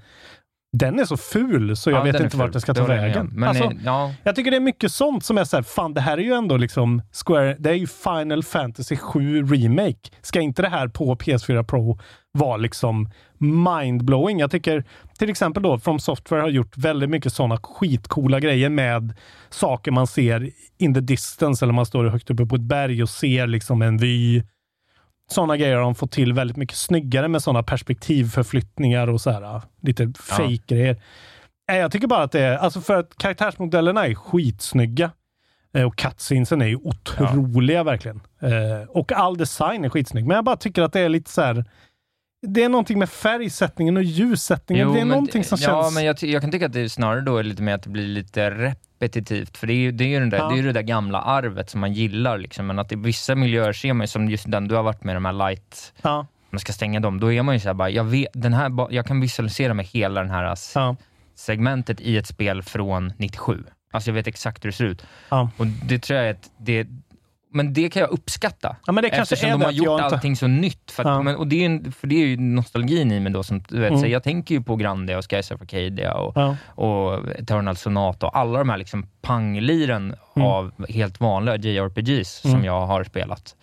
Den 0.78 1.00
är 1.00 1.06
så 1.06 1.18
ful 1.18 1.76
så 1.76 1.90
jag 1.92 2.00
Ja, 2.00 2.04
vet 2.04 2.14
den 2.14 2.24
inte 2.24 2.38
vart 2.38 2.52
den 2.52 2.62
ska 2.62 2.74
ta 2.74 2.86
vägen. 2.86 3.22
om. 3.28 3.34
Men, 3.34 3.50
alltså, 3.50 3.64
eh, 3.64 3.72
ja. 3.86 4.12
Jag 4.24 4.36
tycker 4.36 4.52
det 4.52 4.58
är 4.58 4.62
mycket 4.62 4.92
sånt 4.92 5.26
som 5.26 5.38
är 5.38 5.44
så 5.44 5.58
här, 5.58 5.64
fan 5.64 5.94
det 5.94 6.02
här 6.02 6.18
är 6.18 6.22
ju 6.22 6.34
ändå 6.34 6.58
liksom 6.58 7.02
Square, 7.26 7.56
det 7.60 7.70
är 7.70 7.74
ju 7.74 7.88
Final 7.88 8.44
Fantasy 8.44 8.96
7 8.98 9.44
Remake. 9.44 10.10
Ska 10.22 10.42
inte 10.42 10.62
det 10.62 10.70
här 10.70 10.88
på 10.88 11.16
PS4 11.16 11.64
Pro 11.64 12.00
vara 12.32 12.58
liksom 12.58 13.10
mindblowing? 13.38 14.40
Jag 14.40 14.52
tycker 14.52 14.84
till 15.20 15.30
exempel 15.30 15.64
då 15.64 15.80
From 15.80 16.00
Software 16.00 16.42
har 16.42 16.50
gjort 16.50 16.78
väldigt 16.78 17.10
mycket 17.10 17.34
sådana 17.34 17.58
skitcoola 17.58 18.40
grejer 18.40 18.70
med 18.70 19.14
saker 19.50 19.92
man 19.92 20.08
ser 20.08 20.50
in 20.78 20.94
the 20.94 21.02
distance 21.02 21.66
eller 21.66 21.74
man 21.74 21.86
står 21.86 22.06
högt 22.06 22.30
uppe 22.30 22.46
på 22.46 22.56
ett 22.56 22.62
berg 22.62 23.04
och 23.04 23.10
ser 23.10 23.48
liksom 23.48 23.82
en 23.82 23.98
vy. 23.98 24.44
Sådana 25.32 25.58
grejer 25.58 25.76
har 25.76 25.82
de 25.82 25.96
fått 25.96 26.12
till 26.12 26.34
väldigt 26.34 26.58
mycket 26.58 26.78
snyggare 26.78 27.28
med 27.28 27.44
sådana 27.44 27.64
perspektivförflyttningar 27.64 29.08
och 29.08 29.22
så 29.22 29.32
här, 29.32 29.62
lite 29.82 30.14
fake-grejer. 30.20 31.02
Nej, 31.68 31.80
Jag 31.80 31.92
tycker 31.92 32.08
bara 32.08 32.24
att 32.24 32.32
det 32.32 32.40
är, 32.42 32.58
alltså 32.58 32.82
för 32.82 32.96
att 32.96 33.18
karaktärsmodellerna 33.18 34.08
är 34.08 34.16
skitsnygga. 34.16 35.12
Eh, 35.74 35.84
Och 35.84 35.96
cutscenesen 35.96 36.62
är 36.62 36.66
ju 36.66 36.76
otroliga 36.76 37.84
verkligen. 37.84 38.22
Eh, 38.42 38.90
och 38.90 39.12
all 39.12 39.38
design 39.38 39.86
är 39.86 39.90
skitsnygg. 39.90 40.28
Men 40.28 40.36
jag 40.36 40.46
bara 40.46 40.58
tycker 40.58 40.82
att 40.82 40.94
det 40.94 41.00
är 41.00 41.10
lite 41.10 41.32
så 41.32 41.42
här. 41.42 41.66
Det 42.48 42.64
är 42.64 42.70
någonting 42.70 43.00
med 43.00 43.10
färgsättningen 43.10 43.98
och 43.98 44.04
ljussättningen. 44.04 44.88
Jo, 44.88 44.94
det 44.94 45.02
är 45.02 45.06
någonting 45.06 45.44
som 45.44 45.58
ja, 45.62 45.84
känns... 45.84 45.96
men 45.96 46.06
jag, 46.06 46.24
jag 46.24 46.42
kan 46.42 46.52
tycka 46.52 46.66
att 46.66 46.74
det 46.74 46.90
snarare 46.90 47.22
då 47.22 47.38
är 47.38 47.44
lite 47.44 47.62
mer 47.64 47.74
att 47.76 47.84
det 47.84 47.90
blir 47.90 48.08
lite 48.08 48.44
repetitivt, 49.00 49.58
för 49.58 49.68
det 49.68 49.74
är 49.74 49.78
ju 49.78 49.92
det, 49.92 50.04
är 50.04 50.08
ju 50.08 50.20
den 50.20 50.30
där, 50.30 50.38
Ja. 50.38 50.50
det, 50.50 50.60
är 50.60 50.64
det 50.64 50.72
där 50.72 50.82
gamla 50.82 51.22
arvet 51.22 51.70
som 51.70 51.82
man 51.82 51.94
gillar, 51.94 52.38
liksom. 52.38 52.68
men 52.68 52.80
att 52.80 52.92
i 52.92 52.96
vissa 52.96 53.36
miljöer 53.36 53.74
ser 53.74 53.94
man 53.94 54.04
ju 54.04 54.08
som 54.08 54.30
just 54.30 54.52
den 54.52 54.68
du 54.68 54.76
har 54.76 54.84
varit 54.84 55.04
med, 55.04 55.16
de 55.16 55.26
här 55.26 55.34
light, 55.34 55.94
Ja. 56.02 56.28
man 56.50 56.60
ska 56.60 56.74
stänga 56.74 57.00
dem, 57.00 57.20
då 57.20 57.32
är 57.34 57.44
man 57.44 57.56
ju 57.56 57.60
såhär 57.60 57.74
bara, 57.74 57.90
jag, 57.90 58.04
vet, 58.04 58.28
den 58.34 58.54
här, 58.54 58.88
jag 58.94 59.06
kan 59.06 59.22
visualisera 59.22 59.74
med 59.74 59.86
hela 59.86 60.22
den 60.22 60.30
här 60.30 60.54
s- 60.54 60.72
Ja. 60.76 60.96
segmentet 61.36 62.02
i 62.02 62.18
ett 62.18 62.28
spel 62.28 62.62
från 62.64 63.14
97. 63.18 63.64
Alltså 63.92 64.10
jag 64.10 64.16
vet 64.16 64.28
exakt 64.28 64.66
hur 64.66 64.70
det 64.70 64.76
ser 64.78 64.86
ut. 64.86 65.06
Och 65.58 65.68
det 65.68 66.00
tror 66.00 66.20
jag 66.20 66.28
är 66.28 66.32
att 66.32 66.50
det, 66.58 66.88
men 67.56 67.74
det 67.74 67.90
kan 67.90 68.00
jag 68.00 68.10
uppskatta. 68.12 68.76
Ja, 68.86 68.92
men 68.92 69.02
det 69.04 69.10
kanske 69.10 69.36
eftersom 69.36 69.50
är 69.50 69.58
de 69.58 69.66
har 69.66 69.72
gjort 69.72 70.02
inte- 70.02 70.16
allting 70.16 70.36
så 70.36 70.48
nytt. 70.48 70.92
För, 70.92 71.04
att, 71.04 71.10
Ja. 71.10 71.22
men, 71.22 71.36
och 71.36 71.48
det 71.48 71.62
är, 71.62 71.66
en- 71.66 71.92
för 71.92 72.08
det 72.08 72.16
är 72.16 72.26
ju 72.28 72.38
nostalgin 72.38 73.12
i 73.12 73.20
mig 73.20 73.32
då. 73.34 73.44
Som, 73.44 73.64
du 73.70 73.80
vet, 73.80 73.90
Mm. 73.90 74.02
så 74.02 74.08
jag 74.08 74.24
tänker 74.24 74.56
ju 74.56 74.62
på 74.64 74.76
Grandia 74.76 75.18
och 75.18 75.26
Skies 75.30 75.52
of 75.52 75.62
Arcadia 75.62 76.14
och, 76.14 76.34
Ja. 76.36 76.56
och 76.68 77.30
Eternal 77.40 77.76
Sonata 77.76 78.26
och 78.28 78.38
alla 78.38 78.60
de 78.60 78.70
här 78.70 78.78
liksom 78.78 79.08
pangliren 79.22 80.16
Mm. 80.36 80.48
av 80.48 80.72
helt 80.90 81.20
vanliga 81.20 81.56
JRPGs 81.56 82.46
Mm. 82.46 82.58
som 82.58 82.66
jag 82.66 82.86
har 82.86 83.04
spelat. 83.04 83.56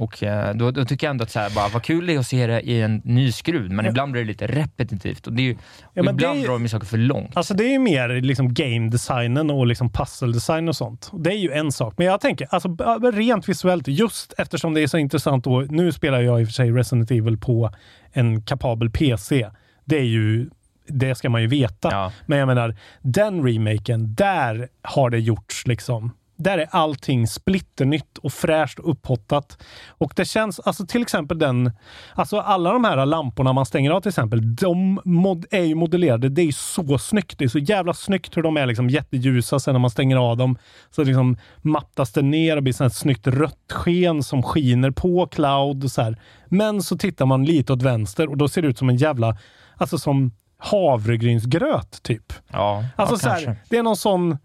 Och 0.00 0.22
eh, 0.22 0.54
då, 0.54 0.70
då 0.70 0.84
tycker 0.84 1.06
jag 1.06 1.10
ändå 1.10 1.22
att 1.22 1.30
så 1.30 1.38
här, 1.40 1.50
bara, 1.54 1.68
vad 1.68 1.82
kul 1.82 2.06
det 2.06 2.14
är 2.14 2.18
att 2.18 2.26
se 2.26 2.46
det 2.46 2.60
i 2.60 2.80
en 2.80 3.00
ny 3.04 3.32
skruv, 3.32 3.70
men 3.70 3.84
Ja. 3.84 3.90
ibland 3.90 4.12
blir 4.12 4.22
det 4.22 4.28
lite 4.28 4.46
repetitivt. 4.46 5.26
Och, 5.26 5.32
det 5.32 5.42
är 5.42 5.44
ju, 5.44 5.52
och 5.54 5.58
Ja, 5.94 6.02
men 6.02 6.14
ibland 6.14 6.38
är 6.40 6.44
drar 6.46 6.58
de 6.58 6.68
saker 6.68 6.86
för 6.86 6.98
långt. 6.98 7.36
Alltså 7.36 7.54
det 7.54 7.64
är 7.64 7.68
ju 7.70 7.78
mer 7.78 8.08
liksom 8.08 8.54
game 8.54 8.90
designen 8.90 9.50
och 9.50 9.66
liksom 9.66 9.92
puzzle 9.92 10.32
design 10.32 10.68
och 10.68 10.76
sånt. 10.76 11.10
Det 11.18 11.30
är 11.30 11.36
ju 11.38 11.52
en 11.52 11.72
sak. 11.72 11.94
Men 11.96 12.06
jag 12.06 12.20
tänker, 12.20 12.48
alltså 12.50 12.68
rent 13.12 13.48
visuellt, 13.48 13.88
just 13.88 14.34
eftersom 14.38 14.74
det 14.74 14.80
är 14.80 14.86
så 14.86 14.98
intressant 14.98 15.44
då. 15.44 15.60
Nu 15.60 15.92
spelar 15.92 16.20
jag 16.20 16.40
i 16.40 16.44
och 16.44 16.48
för 16.48 16.52
sig 16.52 16.70
Resident 16.70 17.10
Evil 17.10 17.38
på 17.38 17.70
en 18.12 18.42
kapabel 18.42 18.90
PC. 18.90 19.50
Det 19.84 19.96
är 19.98 20.04
ju, 20.04 20.50
det 20.88 21.14
ska 21.14 21.28
man 21.30 21.40
ju 21.42 21.46
veta. 21.48 22.12
Men 22.26 22.38
jag 22.38 22.46
menar, 22.46 22.76
den 23.02 23.46
remaken, 23.46 24.14
där 24.14 24.68
har 24.82 25.10
det 25.10 25.18
gjorts 25.18 25.66
liksom 25.66 26.10
där 26.40 26.58
är 26.58 26.68
allting 26.70 27.26
splitternytt 27.26 28.18
och 28.18 28.32
fräscht 28.32 28.78
och 28.78 28.90
upphottat. 28.90 29.62
Och 29.88 30.12
det 30.16 30.24
känns, 30.24 30.60
alltså 30.60 30.86
till 30.86 31.02
exempel 31.02 31.38
den, 31.38 31.72
alltså 32.14 32.40
alla 32.40 32.72
de 32.72 32.84
här 32.84 33.06
lamporna 33.06 33.52
man 33.52 33.66
stänger 33.66 33.90
av 33.90 34.00
till 34.00 34.08
exempel, 34.08 34.56
de 34.56 35.00
mod, 35.04 35.46
är 35.50 35.62
ju 35.62 35.74
modellerade. 35.74 36.28
Det 36.28 36.42
är 36.42 36.46
ju 36.46 36.52
så 36.52 36.98
snyggt. 36.98 37.38
Det 37.38 37.44
är 37.44 37.48
så 37.48 37.58
jävla 37.58 37.94
snyggt 37.94 38.36
hur 38.36 38.42
de 38.42 38.56
är 38.56 38.66
liksom 38.66 38.90
jätteljusa 38.90 39.58
sen 39.58 39.74
när 39.74 39.80
man 39.80 39.90
stänger 39.90 40.16
av 40.16 40.36
dem. 40.36 40.58
Så 40.90 41.04
liksom 41.04 41.36
mattas 41.62 42.12
det 42.12 42.22
ner 42.22 42.56
och 42.56 42.62
blir 42.62 42.72
sånt 42.72 42.92
här 42.92 42.98
snyggt 42.98 43.26
rött 43.26 43.72
sken 43.72 44.22
som 44.22 44.42
skiner 44.42 44.90
på 44.90 45.26
Cloud 45.26 45.84
och 45.84 45.90
så 45.90 46.02
här. 46.02 46.16
Men 46.46 46.82
så 46.82 46.98
tittar 46.98 47.26
man 47.26 47.44
lite 47.44 47.72
åt 47.72 47.82
vänster 47.82 48.28
och 48.28 48.36
då 48.36 48.48
ser 48.48 48.62
det 48.62 48.68
ut 48.68 48.78
som 48.78 48.88
en 48.88 48.96
jävla, 48.96 49.36
alltså 49.76 49.98
som 49.98 50.32
havregrynsgröt 50.60 52.02
typ. 52.02 52.32
Ja, 52.52 52.84
Alltså 52.96 53.14
ja, 53.14 53.18
så 53.18 53.28
här, 53.28 53.56
det 53.68 53.76
är 53.76 53.82
någon 53.82 53.96
sån, 53.96 54.38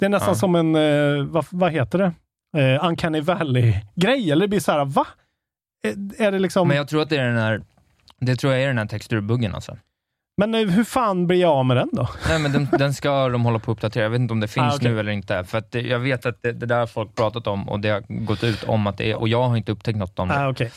det 0.00 0.06
är 0.06 0.08
nästan 0.10 0.28
Ja. 0.30 0.34
som 0.34 0.54
en, 0.54 0.74
eh, 0.74 1.24
vad, 1.24 1.46
vad 1.50 1.72
heter 1.72 1.98
det? 1.98 2.12
Eh, 2.74 2.84
Uncanny 2.86 3.20
Valley-grej. 3.20 4.30
Eller 4.30 4.40
det 4.44 4.48
blir 4.48 4.60
så 4.60 4.72
här, 4.72 4.84
va? 4.84 5.06
Är, 5.82 6.22
är 6.22 6.32
det 6.32 6.38
liksom... 6.38 6.68
Men 6.68 6.76
jag 6.76 6.88
tror 6.88 7.02
att 7.02 7.08
det 7.10 7.16
är 7.16 7.24
den 7.26 7.38
här, 7.38 7.62
det 8.20 8.36
tror 8.36 8.52
jag 8.52 8.62
är 8.62 8.66
den 8.66 8.78
här 8.78 8.86
texturbuggen 8.86 9.54
alltså. 9.54 9.76
Men 10.36 10.54
eh, 10.54 10.60
hur 10.66 10.84
fan 10.84 11.26
blir 11.26 11.40
jag 11.40 11.50
av 11.50 11.64
med 11.66 11.76
den 11.76 11.88
då? 11.92 12.08
Nej, 12.28 12.38
men 12.38 12.52
den, 12.52 12.68
den 12.78 12.94
ska 12.94 13.28
de 13.28 13.44
hålla 13.44 13.58
på 13.58 13.70
att 13.72 13.76
uppdatera. 13.76 14.02
Jag 14.02 14.10
vet 14.10 14.20
inte 14.20 14.32
om 14.32 14.40
det 14.40 14.48
finns 14.48 14.72
Ah, 14.72 14.76
okej. 14.76 14.90
nu 14.92 15.00
eller 15.00 15.12
inte. 15.12 15.44
För 15.44 15.62
det, 15.70 15.80
jag 15.80 15.98
vet 15.98 16.26
att 16.26 16.42
det, 16.42 16.52
det 16.52 16.66
där 16.66 16.78
har 16.78 16.86
folk 16.86 17.14
pratat 17.14 17.46
om 17.46 17.68
och 17.68 17.80
det 17.80 17.88
har 17.88 18.24
gått 18.24 18.44
ut 18.44 18.64
om 18.64 18.86
att 18.86 18.98
det 18.98 19.10
är, 19.10 19.16
och 19.16 19.28
jag 19.28 19.48
har 19.48 19.56
inte 19.56 19.72
upptäckt 19.72 19.98
något 19.98 20.18
om 20.18 20.28
det. 20.28 20.34
Ah, 20.34 20.48
okej. 20.50 20.70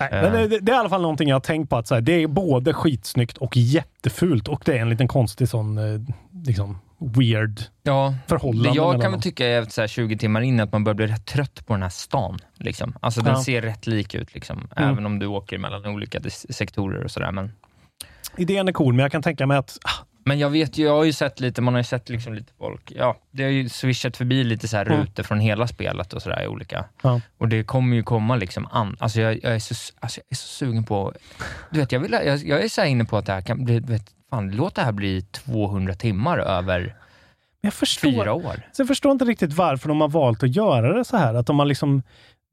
Nej, 0.00 0.08
Eh. 0.12 0.22
men 0.22 0.32
det, 0.32 0.58
det 0.60 0.72
är 0.72 0.76
i 0.76 0.78
alla 0.78 0.88
fall 0.88 1.02
någonting 1.02 1.28
jag 1.28 1.34
har 1.36 1.40
tänkt 1.40 1.70
på. 1.70 1.76
att 1.76 1.86
så 1.88 1.94
här, 1.94 2.02
Det 2.02 2.12
är 2.12 2.26
både 2.26 2.72
skitsnyggt 2.74 3.38
och 3.38 3.56
jättefult 3.56 4.48
och 4.48 4.62
det 4.64 4.72
är 4.72 4.80
en 4.82 4.90
liten 4.90 5.08
konstig 5.08 5.48
sån, 5.48 5.78
eh, 5.78 6.00
liksom, 6.46 6.78
weird 6.98 7.60
Ja, 7.82 8.14
förhållande 8.26 8.68
det 8.70 8.76
jag 8.76 9.02
kan 9.02 9.12
väl 9.12 9.22
tycka 9.22 9.46
är 9.46 9.80
här 9.80 9.86
20 9.86 10.16
timmar 10.18 10.40
in 10.40 10.60
att 10.60 10.72
man 10.72 10.84
börjar 10.84 10.94
bli 10.94 11.06
rätt 11.06 11.26
trött 11.26 11.66
på 11.66 11.72
den 11.72 11.82
här 11.82 11.88
stan. 11.90 12.38
Liksom. 12.54 12.94
Alltså 13.00 13.20
den 13.20 13.34
Ja. 13.34 13.42
ser 13.44 13.62
rätt 13.62 13.86
lik 13.86 14.14
ut, 14.14 14.34
liksom. 14.34 14.68
Mm. 14.76 14.90
även 14.90 15.06
om 15.06 15.18
du 15.18 15.26
åker 15.26 15.58
mellan 15.58 15.86
olika 15.86 16.20
sektorer 16.30 17.04
och 17.04 17.10
sådär. 17.10 17.32
Men, 17.32 17.52
Idén 18.36 18.68
är 18.68 18.72
cool, 18.72 18.94
men 18.94 19.02
jag 19.02 19.12
kan 19.12 19.22
tänka 19.22 19.46
mig 19.46 19.56
att 19.56 19.78
ah, 19.84 20.04
men 20.24 20.38
jag 20.38 20.50
vet 20.50 20.78
ju, 20.78 20.84
jag 20.84 20.96
har 20.96 21.04
ju 21.04 21.12
sett 21.12 21.40
lite, 21.40 21.62
man 21.62 21.74
har 21.74 21.80
ju 21.80 21.84
sett 21.84 22.08
liksom 22.08 22.34
lite 22.34 22.52
folk, 22.58 22.92
ja, 22.96 23.16
det 23.30 23.42
har 23.42 23.50
ju 23.50 23.68
swishat 23.68 24.16
förbi 24.16 24.44
lite 24.44 24.68
så 24.68 24.76
här 24.76 24.86
Mm. 24.86 25.00
rutor 25.00 25.22
från 25.22 25.40
hela 25.40 25.66
spelet 25.68 26.12
och 26.12 26.22
sådär 26.22 26.42
i 26.42 26.46
olika. 26.46 26.84
Ja. 27.02 27.20
Och 27.38 27.48
det 27.48 27.64
kommer 27.64 27.96
ju 27.96 28.02
komma 28.02 28.36
liksom 28.36 28.66
an, 28.70 28.96
alltså 29.00 29.20
jag, 29.20 29.34
jag, 29.42 29.54
är 29.54 29.58
så, 29.58 29.74
alltså 30.00 30.20
jag 30.20 30.26
är 30.30 30.36
så 30.36 30.46
sugen 30.48 30.84
på, 30.84 31.12
du 31.70 31.80
vet, 31.80 31.92
jag, 31.92 32.00
vill, 32.00 32.12
jag, 32.12 32.38
jag 32.38 32.64
är 32.64 32.68
så 32.68 32.84
inne 32.84 33.04
på 33.04 33.16
att 33.16 33.26
det 33.26 33.32
här 33.32 33.40
kan 33.40 33.64
bli, 33.64 33.80
vet, 33.80 34.14
fan 34.30 34.50
låt 34.50 34.74
det 34.74 34.82
här 34.82 34.92
bli 34.92 35.22
200 35.22 35.94
timmar 35.94 36.38
över 36.38 36.96
jag 37.60 37.74
förstår, 37.74 38.10
fyra 38.10 38.34
år. 38.34 38.68
Så 38.72 38.80
jag 38.80 38.88
förstår 38.88 39.12
inte 39.12 39.24
riktigt 39.24 39.52
varför 39.52 39.88
de 39.88 40.00
har 40.00 40.08
valt 40.08 40.42
att 40.42 40.56
göra 40.56 40.92
det 40.92 41.04
så 41.04 41.16
här. 41.16 41.34
Att 41.34 41.46
de 41.46 41.58
har 41.58 41.66
liksom 41.66 42.02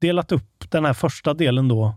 delat 0.00 0.32
upp 0.32 0.70
den 0.70 0.84
här 0.84 0.92
första 0.92 1.34
delen 1.34 1.68
då 1.68 1.94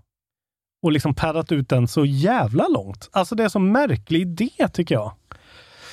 och 0.82 0.92
liksom 0.92 1.14
paddat 1.16 1.52
ut 1.52 1.70
den 1.70 1.88
så 1.88 2.06
jävla 2.06 2.68
långt. 2.68 3.10
Alltså 3.12 3.36
det 3.36 3.44
är 3.44 3.50
så 3.50 3.60
märklig 3.60 4.22
idé 4.22 4.68
tycker 4.74 4.96
jag. 4.96 5.12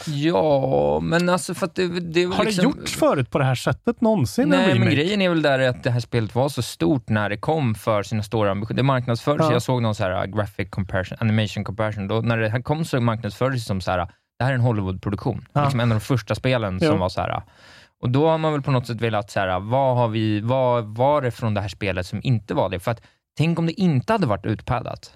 Ja, 0.08 1.00
men 1.02 1.28
alltså 1.28 1.54
för 1.54 1.66
att 1.66 1.74
det, 1.74 2.00
det 2.00 2.24
Har 2.24 2.44
liksom... 2.44 2.72
det 2.72 2.78
gjorts 2.80 2.96
förut 2.96 3.30
på 3.30 3.38
det 3.38 3.44
här 3.44 3.54
sättet 3.54 4.00
någonsin? 4.00 4.48
Nej, 4.48 4.78
men 4.78 4.90
grejen 4.90 5.22
är 5.22 5.28
väl 5.28 5.42
där 5.42 5.58
att 5.58 5.82
det 5.82 5.90
här 5.90 6.00
spelet 6.00 6.34
var 6.34 6.48
så 6.48 6.62
stort 6.62 7.08
när 7.08 7.28
det 7.30 7.36
kom 7.36 7.74
för 7.74 8.02
sina 8.02 8.22
stora 8.22 8.50
ambitioner. 8.50 8.76
Det 8.76 8.82
marknadsfördes, 8.82 9.46
Ja. 9.46 9.52
jag 9.52 9.62
såg 9.62 9.82
någon 9.82 9.94
så 9.94 10.02
här 10.04 10.26
uh, 10.26 10.36
graphic 10.36 10.70
comparison, 10.70 11.18
animation 11.20 11.64
comparison, 11.64 12.08
då 12.08 12.20
när 12.20 12.38
det 12.38 12.48
här 12.48 12.62
kom 12.62 12.84
så 12.84 13.00
marknadsfördes 13.00 13.60
det 13.62 13.66
som 13.66 13.80
så 13.80 13.90
här, 13.90 13.98
uh, 13.98 14.06
det 14.38 14.44
här 14.44 14.50
är 14.50 14.54
en 14.54 14.60
Hollywood-produktion. 14.60 15.46
Ja. 15.52 15.62
Liksom 15.64 15.80
en 15.80 15.92
av 15.92 15.98
de 15.98 16.04
första 16.04 16.34
spelen 16.34 16.78
Jo. 16.82 16.88
som 16.90 16.98
var 16.98 17.08
så 17.08 17.20
här. 17.20 17.30
uh, 17.30 17.42
Och 18.02 18.10
då 18.10 18.28
har 18.28 18.38
man 18.38 18.52
väl 18.52 18.62
på 18.62 18.70
något 18.70 18.86
sätt 18.86 19.00
velat, 19.00 19.30
så 19.30 19.40
här, 19.40 19.60
vad, 19.60 19.96
har 19.96 20.08
vi, 20.08 20.40
vad 20.40 20.84
var 20.84 21.22
det 21.22 21.30
från 21.30 21.54
det 21.54 21.60
här 21.60 21.68
spelet 21.68 22.06
som 22.06 22.20
inte 22.22 22.54
var 22.54 22.68
det? 22.68 22.80
För 22.80 22.90
att 22.90 23.02
tänk 23.38 23.58
om 23.58 23.66
det 23.66 23.80
inte 23.80 24.12
hade 24.12 24.26
varit 24.26 24.46
utpaddat. 24.46 25.12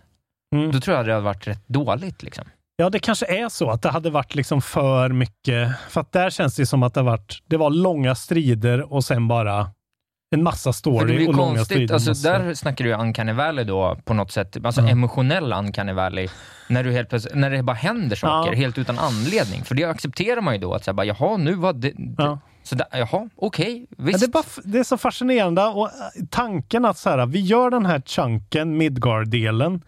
Mm. 0.55 0.73
Då 0.73 0.81
tror 0.81 0.97
jag 0.97 1.06
det 1.06 1.12
hade 1.12 1.24
varit 1.24 1.47
rätt 1.47 1.69
dåligt. 1.69 2.23
Liksom. 2.23 2.44
Ja, 2.81 2.91
det 2.91 2.99
kanske 2.99 3.27
är 3.27 3.49
så 3.49 3.71
att 3.71 3.83
det 3.83 3.89
hade 3.89 4.11
varit 4.11 4.35
liksom 4.35 4.63
för 4.63 5.09
mycket. 5.09 5.69
För 5.89 6.01
att 6.01 6.13
där 6.13 6.31
känns 6.31 6.57
det 6.57 6.67
som 6.67 6.83
att 6.83 6.95
det, 6.95 7.03
varit, 7.03 7.39
det 7.47 7.57
var 7.57 7.71
långa 7.71 8.15
strider 8.15 8.93
och 8.93 9.05
sen 9.05 9.29
bara 9.29 9.71
en 10.31 10.43
massa 10.43 10.69
det 10.71 10.75
story 10.75 11.29
och 11.29 11.35
långa 11.35 11.49
konstigt, 11.57 11.67
strider. 11.77 11.95
alltså, 11.95 12.13
där 12.13 12.55
snackar 12.55 12.85
du 12.85 12.91
ju 12.91 12.97
Uncanny 12.97 13.33
Valley 13.33 13.65
då 13.65 13.97
på 14.05 14.15
något 14.15 14.33
sätt, 14.33 14.65
alltså 14.65 14.81
Ja. 14.81 14.89
emotionell 14.89 15.53
Uncanny 15.53 15.93
Valley, 15.93 16.29
när, 16.69 16.85
du 16.85 16.93
helt 16.93 17.35
när 17.35 17.51
det 17.51 17.63
bara 17.63 17.77
händer 17.77 18.17
saker 18.17 18.51
Ja. 18.53 18.57
helt 18.57 18.79
utan 18.79 18.99
anledning. 18.99 19.65
För 19.65 19.75
det 19.75 19.85
accepterar 19.85 20.41
man 20.41 20.55
ju 20.55 20.61
då, 20.61 20.75
att 20.75 20.85
säga 20.85 20.95
bara, 20.95 21.07
jaha, 21.07 21.37
nu 21.37 21.55
var 21.55 21.73
det... 21.73 21.93
Ja. 22.19 22.39
Så 22.63 22.75
där, 22.75 22.87
jaha, 22.93 23.29
okej, 23.37 23.87
Ja, 23.91 23.97
visst. 24.05 24.21
det, 24.21 24.27
är 24.27 24.31
bara, 24.33 24.45
det 24.65 24.79
är 24.79 24.85
så 24.85 24.97
fascinerande 24.99 25.63
och 25.65 25.87
äh, 25.87 25.93
tanken 26.31 26.85
att 26.85 26.99
så 26.99 27.11
här, 27.11 27.27
vi 27.27 27.41
gör 27.41 27.71
den 27.71 27.87
här 27.87 28.01
chunken, 28.07 28.77
Midgard-delen, 28.77 29.83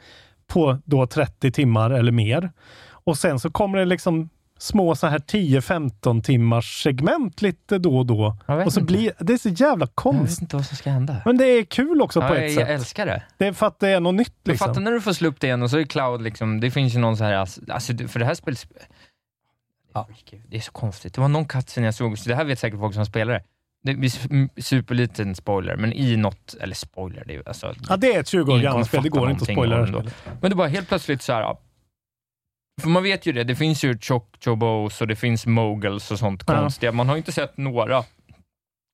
på 0.51 0.79
då 0.85 1.07
30 1.07 1.53
timmar 1.53 1.91
eller 1.91 2.13
mer. 2.13 2.53
Och 3.05 3.19
sen 3.19 3.41
så 3.41 3.51
kommer 3.51 3.79
det 3.79 3.85
liksom 3.85 4.29
små 4.59 4.95
så 4.95 5.07
här 5.07 5.19
10-15 5.19 6.23
timmars 6.23 6.83
segment 6.83 7.43
lite 7.43 7.79
då 7.79 7.99
och 7.99 8.07
då. 8.07 8.37
Och 8.65 8.73
så 8.73 8.81
inte. 8.81 8.93
blir 8.93 9.13
det 9.19 9.33
är 9.33 9.39
så 9.39 9.49
jävla 9.49 9.67
jag 9.73 9.79
vet 9.87 9.95
konstigt. 9.95 10.43
inte 10.43 10.57
vad 10.57 10.67
som 10.67 10.77
ska 10.77 10.91
hända. 10.91 11.17
Men 11.25 11.37
det 11.37 11.45
är 11.45 11.65
kul 11.65 12.03
också 12.03 12.21
på 12.21 12.27
Ja, 12.27 12.35
ett 12.37 12.43
jag, 12.43 12.51
sätt. 12.51 12.61
jag 12.61 12.71
älskar 12.75 13.07
det. 13.07 13.23
Det 13.39 13.47
är 13.47 13.53
för 13.53 13.67
att 13.67 13.79
det 13.81 13.89
är 13.89 14.01
något 14.01 14.15
nytt 14.15 14.35
liksom. 14.45 14.69
fattar 14.69 14.81
när 14.81 14.93
du 14.93 15.01
får 15.01 15.13
slå 15.13 15.29
upp 15.29 15.41
det 15.41 15.47
igen 15.47 15.63
och 15.63 15.71
så 15.71 15.79
är 15.79 15.85
Cloud 15.85 16.23
liksom, 16.23 16.61
det 16.61 16.71
finns 16.71 16.95
ju 16.95 16.99
någon 16.99 17.17
så 17.17 17.25
här, 17.25 17.33
alltså, 17.35 17.61
alltså, 17.69 18.09
för 18.09 18.19
det 18.19 18.27
här 18.27 18.35
spelet... 18.35 18.67
Ja. 19.95 20.09
Det 20.49 20.57
är 20.57 20.61
så 20.61 20.73
konstigt. 20.73 21.15
Det 21.15 21.21
var 21.21 21.29
någon 21.29 21.47
cutscene 21.47 21.87
jag 21.87 21.95
såg, 21.95 22.19
så 22.19 22.29
det 22.29 22.35
här 22.35 22.45
vet 22.45 22.59
säkert 22.59 22.81
folk 22.81 22.95
som 22.95 23.07
spelar 23.07 23.33
det. 23.33 23.43
Det 23.83 23.93
su- 23.93 24.49
superliten 24.63 25.35
spoiler, 25.35 25.77
men 25.77 25.93
i 25.93 26.17
något, 26.17 26.55
eller 26.61 26.75
spoiler, 26.75 27.25
det 27.27 27.35
är 27.35 27.43
alltså... 27.49 27.75
Ja, 27.89 27.97
det 27.97 28.15
är 28.15 28.21
ett 28.21 28.29
20 28.29 28.53
år 28.53 28.59
gammalt 28.59 28.87
spel. 28.89 29.03
Det 29.03 29.09
går 29.09 29.31
inte 29.31 29.43
att 29.43 29.53
spoila 29.53 29.87
det. 29.87 30.11
Men 30.41 30.51
det 30.51 30.57
var 30.57 30.69
helt 30.69 30.89
plötsligt 30.89 31.23
så 31.23 31.33
här. 31.33 31.41
ja. 31.41 31.61
För 32.83 32.89
man 32.89 33.03
vet 33.03 33.27
ju 33.27 33.33
det, 33.33 33.45
det 33.45 33.55
finns 33.57 33.85
ju 33.85 33.99
Choc 33.99 34.23
Chobos 34.45 35.01
och 35.01 35.07
det 35.07 35.17
finns 35.17 35.47
Moguls 35.47 36.11
och 36.11 36.19
sånt 36.19 36.45
Ja. 36.47 36.55
konstiga. 36.61 36.93
Man 36.93 37.09
har 37.09 37.17
inte 37.17 37.33
sett 37.33 37.57
några, 37.57 37.99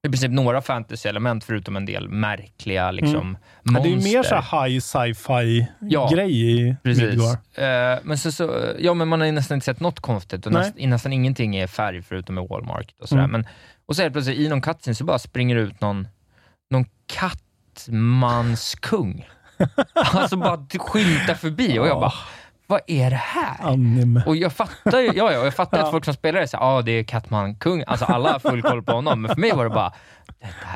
i 0.07 0.09
princip 0.09 0.31
några 0.31 0.61
fantasy-element 0.63 1.45
förutom 1.45 1.77
en 1.77 1.87
del 1.87 2.09
märkliga 2.09 2.91
liksom, 2.91 3.17
Mm. 3.21 3.37
Ja, 3.63 3.73
det 3.73 3.89
är 3.89 3.91
ju 3.91 3.95
monster. 3.97 4.13
mer 4.17 4.23
så 4.23 4.57
high 4.65 4.81
sci-fi 4.81 5.67
Ja, 5.81 6.11
grej 6.13 6.61
i 6.61 6.77
Precis. 6.83 7.03
Midgard. 7.05 7.39
Eh, 7.55 7.99
men, 8.03 8.19
så, 8.19 8.33
så, 8.33 8.73
ja, 8.79 8.95
men 8.95 9.09
man 9.09 9.21
har 9.21 9.27
ju 9.27 9.33
nästan 9.33 9.55
inte 9.55 9.65
sett 9.65 9.81
något 9.81 10.01
konstigt 10.01 10.47
och 10.47 10.53
Nej. 10.53 10.63
näst, 10.63 10.89
nästan 10.89 11.13
ingenting 11.13 11.57
är 11.57 11.67
färg 11.67 12.03
förutom 12.03 12.39
i 12.39 12.47
Walmart. 12.51 12.95
Och, 13.03 13.09
sådär. 13.09 13.23
Mm. 13.25 13.33
Men, 13.33 13.47
och 13.89 13.97
så 13.97 14.03
helt 14.03 14.15
plötsligt 14.15 14.39
i 14.39 14.49
någon 14.49 14.61
cutscene 14.61 14.95
så 14.95 15.05
bara 15.05 15.19
springer 15.19 15.57
ut 15.57 15.81
någon, 15.81 16.09
någon 16.71 16.85
kattmanskung. 17.07 19.27
alltså 19.95 20.37
bara 20.37 20.67
skymtar 20.79 21.35
förbi 21.35 21.79
och 21.79 21.87
jag 21.87 22.01
bara, 22.01 22.13
vad 22.67 22.81
är 22.87 23.11
det 23.11 23.17
här? 23.17 23.67
Anime. 23.73 24.23
Och 24.27 24.37
jag 24.37 24.53
fattar 24.53 25.01
ju, 25.01 25.07
ja, 25.07 25.33
ja, 25.33 25.45
jag 25.45 25.55
fattar 25.55 25.79
att 25.79 25.91
folk 25.91 26.05
som 26.05 26.15
spelar 26.15 26.41
det 26.41 26.49
säger 26.49 26.65
ja 26.65 26.79
ah, 26.79 26.83
det 26.83 26.93
är 26.93 27.05
Kattman 27.05 27.55
kung. 27.55 27.85
Alltså 27.87 28.05
alla 28.05 28.33
har 28.33 28.39
full 28.39 28.63
koll 28.63 28.83
på 28.83 28.93
honom, 28.93 29.23
men 29.23 29.35
för 29.35 29.41
mig 29.41 29.53
var 29.53 29.65
det 29.65 29.71
bara, 29.71 29.93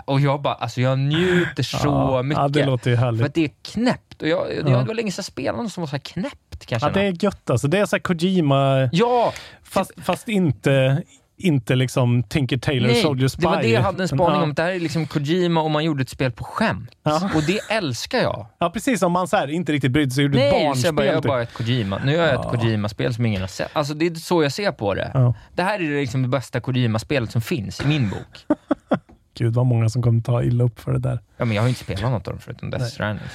och 0.04 0.20
jag 0.20 0.42
bara, 0.42 0.54
alltså 0.54 0.80
jag 0.80 0.98
njuter 0.98 1.62
så 1.62 1.78
Ja, 1.84 2.22
mycket. 2.22 2.42
Ja, 2.42 2.48
det 2.48 2.66
låter 2.66 2.90
ju 2.90 2.96
för 2.96 3.04
härligt. 3.04 3.26
att 3.26 3.34
det 3.34 3.44
är 3.44 3.50
knäppt. 3.62 4.22
Och 4.22 4.28
jag, 4.28 4.46
jag, 4.56 4.68
Ja. 4.68 4.78
Det 4.78 4.84
var 4.84 4.94
länge 4.94 5.10
sedan 5.10 5.18
jag 5.18 5.24
spelade 5.24 5.62
något 5.62 5.72
som 5.72 5.80
var 5.80 5.86
så 5.88 5.92
här 5.92 5.98
knäppt 5.98 6.66
kanske. 6.66 6.88
Ja, 6.88 6.92
det 6.92 7.02
är 7.02 7.24
gött 7.24 7.50
alltså. 7.50 7.68
Det 7.68 7.78
är 7.78 7.86
så 7.86 7.96
här 7.96 8.00
Kojima, 8.00 8.88
ja, 8.92 9.32
fast, 9.62 9.92
fast 10.02 10.28
inte, 10.28 11.02
inte 11.40 11.74
liksom 11.74 12.22
Tinker 12.22 12.58
Tailor 12.58 12.86
nej, 12.86 13.02
Soldier 13.02 13.28
Spy. 13.28 13.40
det 13.42 13.48
var 13.48 13.62
det 13.62 13.68
jag 13.68 13.82
hade 13.82 14.02
en 14.02 14.08
spaning 14.08 14.36
ja. 14.36 14.42
om. 14.42 14.54
Det 14.54 14.62
här 14.62 14.70
är 14.70 14.80
liksom 14.80 15.06
Kojima 15.06 15.62
och 15.62 15.70
man 15.70 15.84
gjorde 15.84 16.02
ett 16.02 16.08
spel 16.08 16.32
på 16.32 16.44
skämt. 16.44 16.90
Ja. 17.02 17.30
Och 17.34 17.42
det 17.42 17.58
älskar 17.70 18.18
jag. 18.18 18.46
Ja, 18.58 18.70
precis. 18.70 19.02
Om 19.02 19.12
man 19.12 19.28
så 19.28 19.36
här, 19.36 19.48
inte 19.50 19.72
riktigt 19.72 19.90
brydde 19.92 20.10
sig 20.10 20.24
och 20.24 20.30
gjorde 20.30 20.44
ett 20.44 20.52
Nej, 20.52 20.60
så 20.60 20.66
barnspel. 20.66 20.86
jag 20.86 20.94
bara, 20.94 21.06
jag 21.06 21.22
typ. 21.22 21.28
bara 21.28 21.42
ett 21.42 21.54
Kojima. 21.54 22.00
Nu 22.04 22.12
gör 22.12 22.26
jag 22.26 22.34
ett 22.34 22.40
Ja. 22.44 22.50
Kojima-spel 22.50 23.14
som 23.14 23.26
ingen 23.26 23.40
har 23.40 23.48
sett. 23.48 23.70
Alltså 23.72 23.94
det 23.94 24.06
är 24.06 24.14
så 24.14 24.42
jag 24.42 24.52
ser 24.52 24.72
på 24.72 24.94
det. 24.94 25.34
Det 25.54 25.62
här 25.62 25.80
är 25.80 26.00
liksom 26.00 26.22
det 26.22 26.28
bästa 26.28 26.60
Kojima-spelet 26.60 27.30
som 27.30 27.40
finns 27.42 27.80
i 27.80 27.86
min 27.86 28.10
bok. 28.10 28.58
Gud 29.38 29.54
vad 29.54 29.66
många 29.66 29.88
som 29.88 30.02
kommer 30.02 30.20
ta 30.22 30.42
illa 30.42 30.64
upp 30.64 30.80
för 30.80 30.92
det 30.92 30.98
där. 30.98 31.20
Ja, 31.36 31.44
men 31.44 31.54
jag 31.54 31.62
har 31.62 31.66
ju 31.66 31.70
inte 31.70 31.84
spelat 31.84 32.10
något 32.10 32.28
av 32.28 32.32
dem 32.34 32.40
förutom 32.40 32.70
Death 32.70 32.82
Nej. 32.82 32.90
Stranding. 32.90 33.26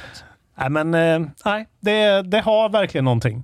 Nej, 0.57 0.69
men 0.69 0.94
eh, 0.94 1.30
nej, 1.45 1.68
det, 1.80 2.22
det 2.22 2.40
har 2.41 2.69
verkligen 2.69 3.06
någonting. 3.06 3.44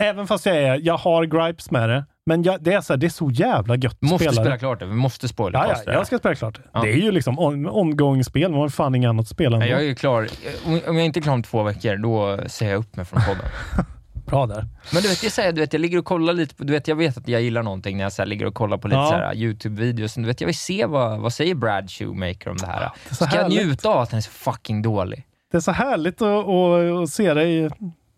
Även 0.00 0.26
fast 0.26 0.46
jag, 0.46 0.56
är, 0.56 0.80
jag 0.82 0.96
har 0.96 1.24
gripes 1.24 1.70
med 1.70 1.88
det. 1.88 2.04
Men 2.28 2.42
jag, 2.42 2.62
det, 2.62 2.72
är 2.72 2.80
så 2.80 2.92
här, 2.92 2.98
det 2.98 3.06
är 3.06 3.10
så 3.10 3.30
jävla 3.30 3.76
gött 3.76 4.02
måste 4.02 4.18
spela 4.18 4.32
spela 4.32 4.50
det. 4.50 4.58
klart 4.58 4.78
det. 4.80 4.86
Vi 4.86 4.94
måste 4.94 5.28
spoila 5.28 5.58
Ja, 5.68 5.74
ja, 5.78 5.82
det. 5.86 5.92
jag 5.98 6.06
ska 6.06 6.18
spela 6.18 6.34
klart. 6.34 6.60
Ja. 6.72 6.80
Det 6.80 6.92
är 6.92 6.96
ju 6.96 7.10
liksom 7.12 7.38
on, 7.38 7.66
ongoing-spel. 7.68 8.50
Man 8.50 8.60
har 8.60 8.68
fan 8.68 8.94
inget 8.94 9.08
annat 9.08 9.32
Nej, 9.38 9.46
ändå. 9.46 9.66
jag 9.66 9.80
är 9.80 9.84
ju 9.84 9.94
klar. 9.94 10.28
Om 10.66 10.80
om 10.86 10.96
jag 10.96 11.06
inte 11.06 11.18
är 11.18 11.22
klar 11.22 11.32
om 11.34 11.42
två 11.42 11.62
veckor, 11.62 11.96
då 11.96 12.38
säger 12.48 12.72
jag 12.72 12.78
upp 12.78 12.96
mig 12.96 13.04
från 13.04 13.20
podden. 13.22 13.44
Bra 14.26 14.46
där. 14.46 14.66
Men 14.92 15.02
du 15.02 15.08
vet, 15.08 15.22
jag 15.22 15.32
säger, 15.32 15.52
du 15.52 15.60
vet, 15.60 15.72
jag 15.72 15.80
ligger 15.80 15.98
och 15.98 16.04
kollar 16.04 16.32
lite 16.32 16.54
på, 16.54 16.64
du 16.64 16.72
vet, 16.72 16.88
jag 16.88 16.96
vet 16.96 17.16
att 17.16 17.28
jag 17.28 17.42
gillar 17.42 17.62
någonting 17.62 17.96
när 17.96 18.04
jag 18.04 18.12
så 18.12 18.24
ligger 18.24 18.46
och 18.46 18.54
kollar 18.54 18.78
på 18.78 18.88
lite 18.88 18.98
Ja. 18.98 19.08
så 19.08 19.14
här, 19.14 19.34
YouTube-videos. 19.34 20.14
Du 20.20 20.26
vet, 20.26 20.40
jag 20.40 20.46
vill 20.48 20.58
se 20.58 20.86
vad, 20.86 21.20
vad 21.20 21.32
säger 21.32 21.54
Brad 21.54 21.90
Shoemaker 21.90 22.50
om 22.50 22.56
det 22.56 22.66
här. 22.66 22.82
är 22.82 23.14
så 23.14 23.14
Ska 23.14 23.24
jag 23.36 23.42
härligt. 23.42 23.66
njuta 23.66 23.88
av 23.88 23.98
att 24.00 24.10
den 24.10 24.16
är 24.16 24.22
så 24.22 24.30
fucking 24.30 24.82
dålig? 24.82 25.24
Det 25.50 25.56
är 25.56 25.60
så 25.60 25.72
härligt 25.72 26.22
att, 26.22 26.48
att, 26.48 27.02
att 27.02 27.10
se 27.10 27.34
dig 27.34 27.70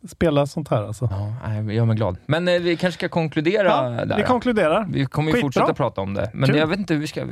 spela 0.08 0.46
sånt 0.46 0.68
här 0.68 0.82
alltså. 0.82 1.08
Ja, 1.44 1.54
jag 1.54 1.72
gör 1.72 1.84
mig 1.84 1.96
glad. 1.96 2.16
Men 2.26 2.48
eh, 2.48 2.60
vi 2.60 2.76
kanske 2.76 2.98
ska 2.98 3.08
konkludera 3.08 3.68
Ja, 3.98 4.04
där. 4.04 4.16
vi 4.16 4.22
konkluderar. 4.22 4.86
Vi 4.90 5.06
kommer 5.06 5.28
ju 5.28 5.32
Skitbra. 5.32 5.46
fortsätta 5.46 5.74
prata 5.74 6.00
om 6.00 6.14
det. 6.14 6.30
Men 6.34 6.48
Kul. 6.48 6.58
jag 6.58 6.66
vet 6.66 6.78
inte 6.78 6.94
hur 6.94 7.00
vi 7.00 7.06
ska... 7.06 7.26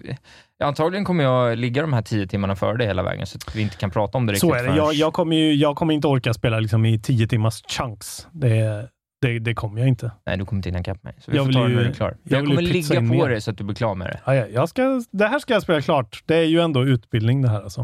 Antagligen 0.64 1.04
kommer 1.04 1.24
jag 1.24 1.58
ligga 1.58 1.82
de 1.82 1.92
här 1.92 2.02
tio 2.02 2.26
timmarna 2.26 2.56
före 2.56 2.76
det 2.76 2.84
hela 2.86 3.02
vägen, 3.02 3.26
så 3.26 3.36
att 3.36 3.56
vi 3.56 3.62
inte 3.62 3.76
kan 3.76 3.90
prata 3.90 4.18
om 4.18 4.26
det 4.26 4.32
riktigt 4.32 4.40
Så 4.50 4.54
är 4.54 4.58
det. 4.58 4.64
förrän- 4.64 4.76
Jag, 4.76 4.94
jag, 4.94 5.12
kommer 5.12 5.36
ju, 5.36 5.54
jag 5.54 5.76
kommer 5.76 5.94
inte 5.94 6.06
orka 6.08 6.34
spela 6.34 6.60
liksom 6.60 6.84
i 6.86 6.98
tio 7.00 7.26
timmars 7.28 7.62
chunks. 7.68 8.26
Det, 8.32 8.88
det, 9.22 9.38
det 9.38 9.54
kommer 9.54 9.78
jag 9.80 9.88
inte. 9.88 10.10
Nej, 10.26 10.36
du 10.38 10.44
kommer 10.46 10.58
inte 10.58 10.68
hinna 10.68 10.80
ikapp 10.80 11.02
mig. 11.04 11.14
Så 11.20 11.30
vi 11.30 11.36
Jag 11.36 11.46
får 11.46 11.52
ta 11.52 11.62
det 11.62 11.68
när 11.68 11.82
du 11.82 11.88
är 11.88 11.92
klar. 11.92 12.16
jag 12.22 12.38
Jag, 12.40 12.46
kommer 12.48 12.62
ligga 12.62 12.94
på 12.96 13.00
mer. 13.02 13.28
dig 13.28 13.40
så 13.40 13.50
att 13.50 13.58
du 13.58 13.64
blir 13.64 13.76
klar 13.76 13.94
med 13.94 14.06
det. 14.08 14.20
Ja, 14.26 14.34
ja, 14.34 14.46
jag 14.46 14.68
ska, 14.68 15.02
det 15.10 15.26
här 15.26 15.38
ska 15.38 15.52
jag 15.54 15.62
spela 15.62 15.80
klart. 15.80 16.22
Det 16.26 16.36
är 16.36 16.44
ju 16.44 16.60
ändå 16.60 16.84
utbildning 16.84 17.42
det 17.42 17.48
här 17.48 17.62
alltså. 17.62 17.82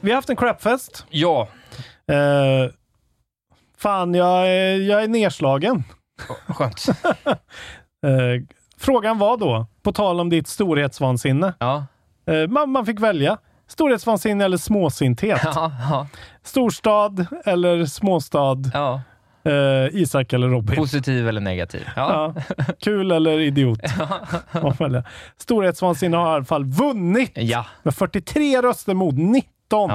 Vi 0.00 0.10
har 0.10 0.14
haft 0.16 0.30
en 0.30 0.36
crapfest. 0.36 1.06
Ja, 1.10 1.48
Eh, 2.10 2.70
fan, 3.82 4.14
jag 4.14 4.48
är, 4.48 4.76
jag 4.76 5.02
är 5.04 5.08
nedslagen. 5.08 5.84
skönt. 6.46 6.84
Eh, 8.06 8.42
frågan 8.78 9.18
var 9.18 9.36
då, 9.36 9.66
på 9.82 9.92
tal 9.92 10.20
om 10.20 10.30
ditt 10.30 10.48
storhetsvansinne. 10.48 11.54
Ja, 11.58 11.86
Eh, 12.26 12.48
man, 12.48 12.70
man 12.70 12.86
fick 12.86 13.00
välja. 13.00 13.38
Storhetsvansinne 13.68 14.44
eller 14.44 14.56
småsinthet. 14.56 15.40
ja, 15.44 15.72
ja. 15.90 16.06
Storstad 16.42 17.26
eller 17.44 17.84
småstad. 17.86 18.56
ja. 18.74 19.00
Eh, 19.44 19.86
Isak 20.00 20.32
eller 20.32 20.48
Robin. 20.48 20.76
Positiv 20.76 21.28
eller 21.28 21.40
negativ. 21.40 21.88
Ja. 21.96 22.34
Ja. 22.36 22.42
Kul 22.80 23.10
eller 23.12 23.40
idiot. 23.40 23.80
Välja. 24.78 25.04
Storhetsvansinne 25.38 26.16
har 26.16 26.32
i 26.32 26.34
alla 26.34 26.44
fall 26.44 26.64
vunnit 26.64 27.32
Ja. 27.34 27.66
med 27.82 27.94
43 27.94 28.60
röster 28.62 28.94
mot 28.94 29.14
19. 29.14 29.90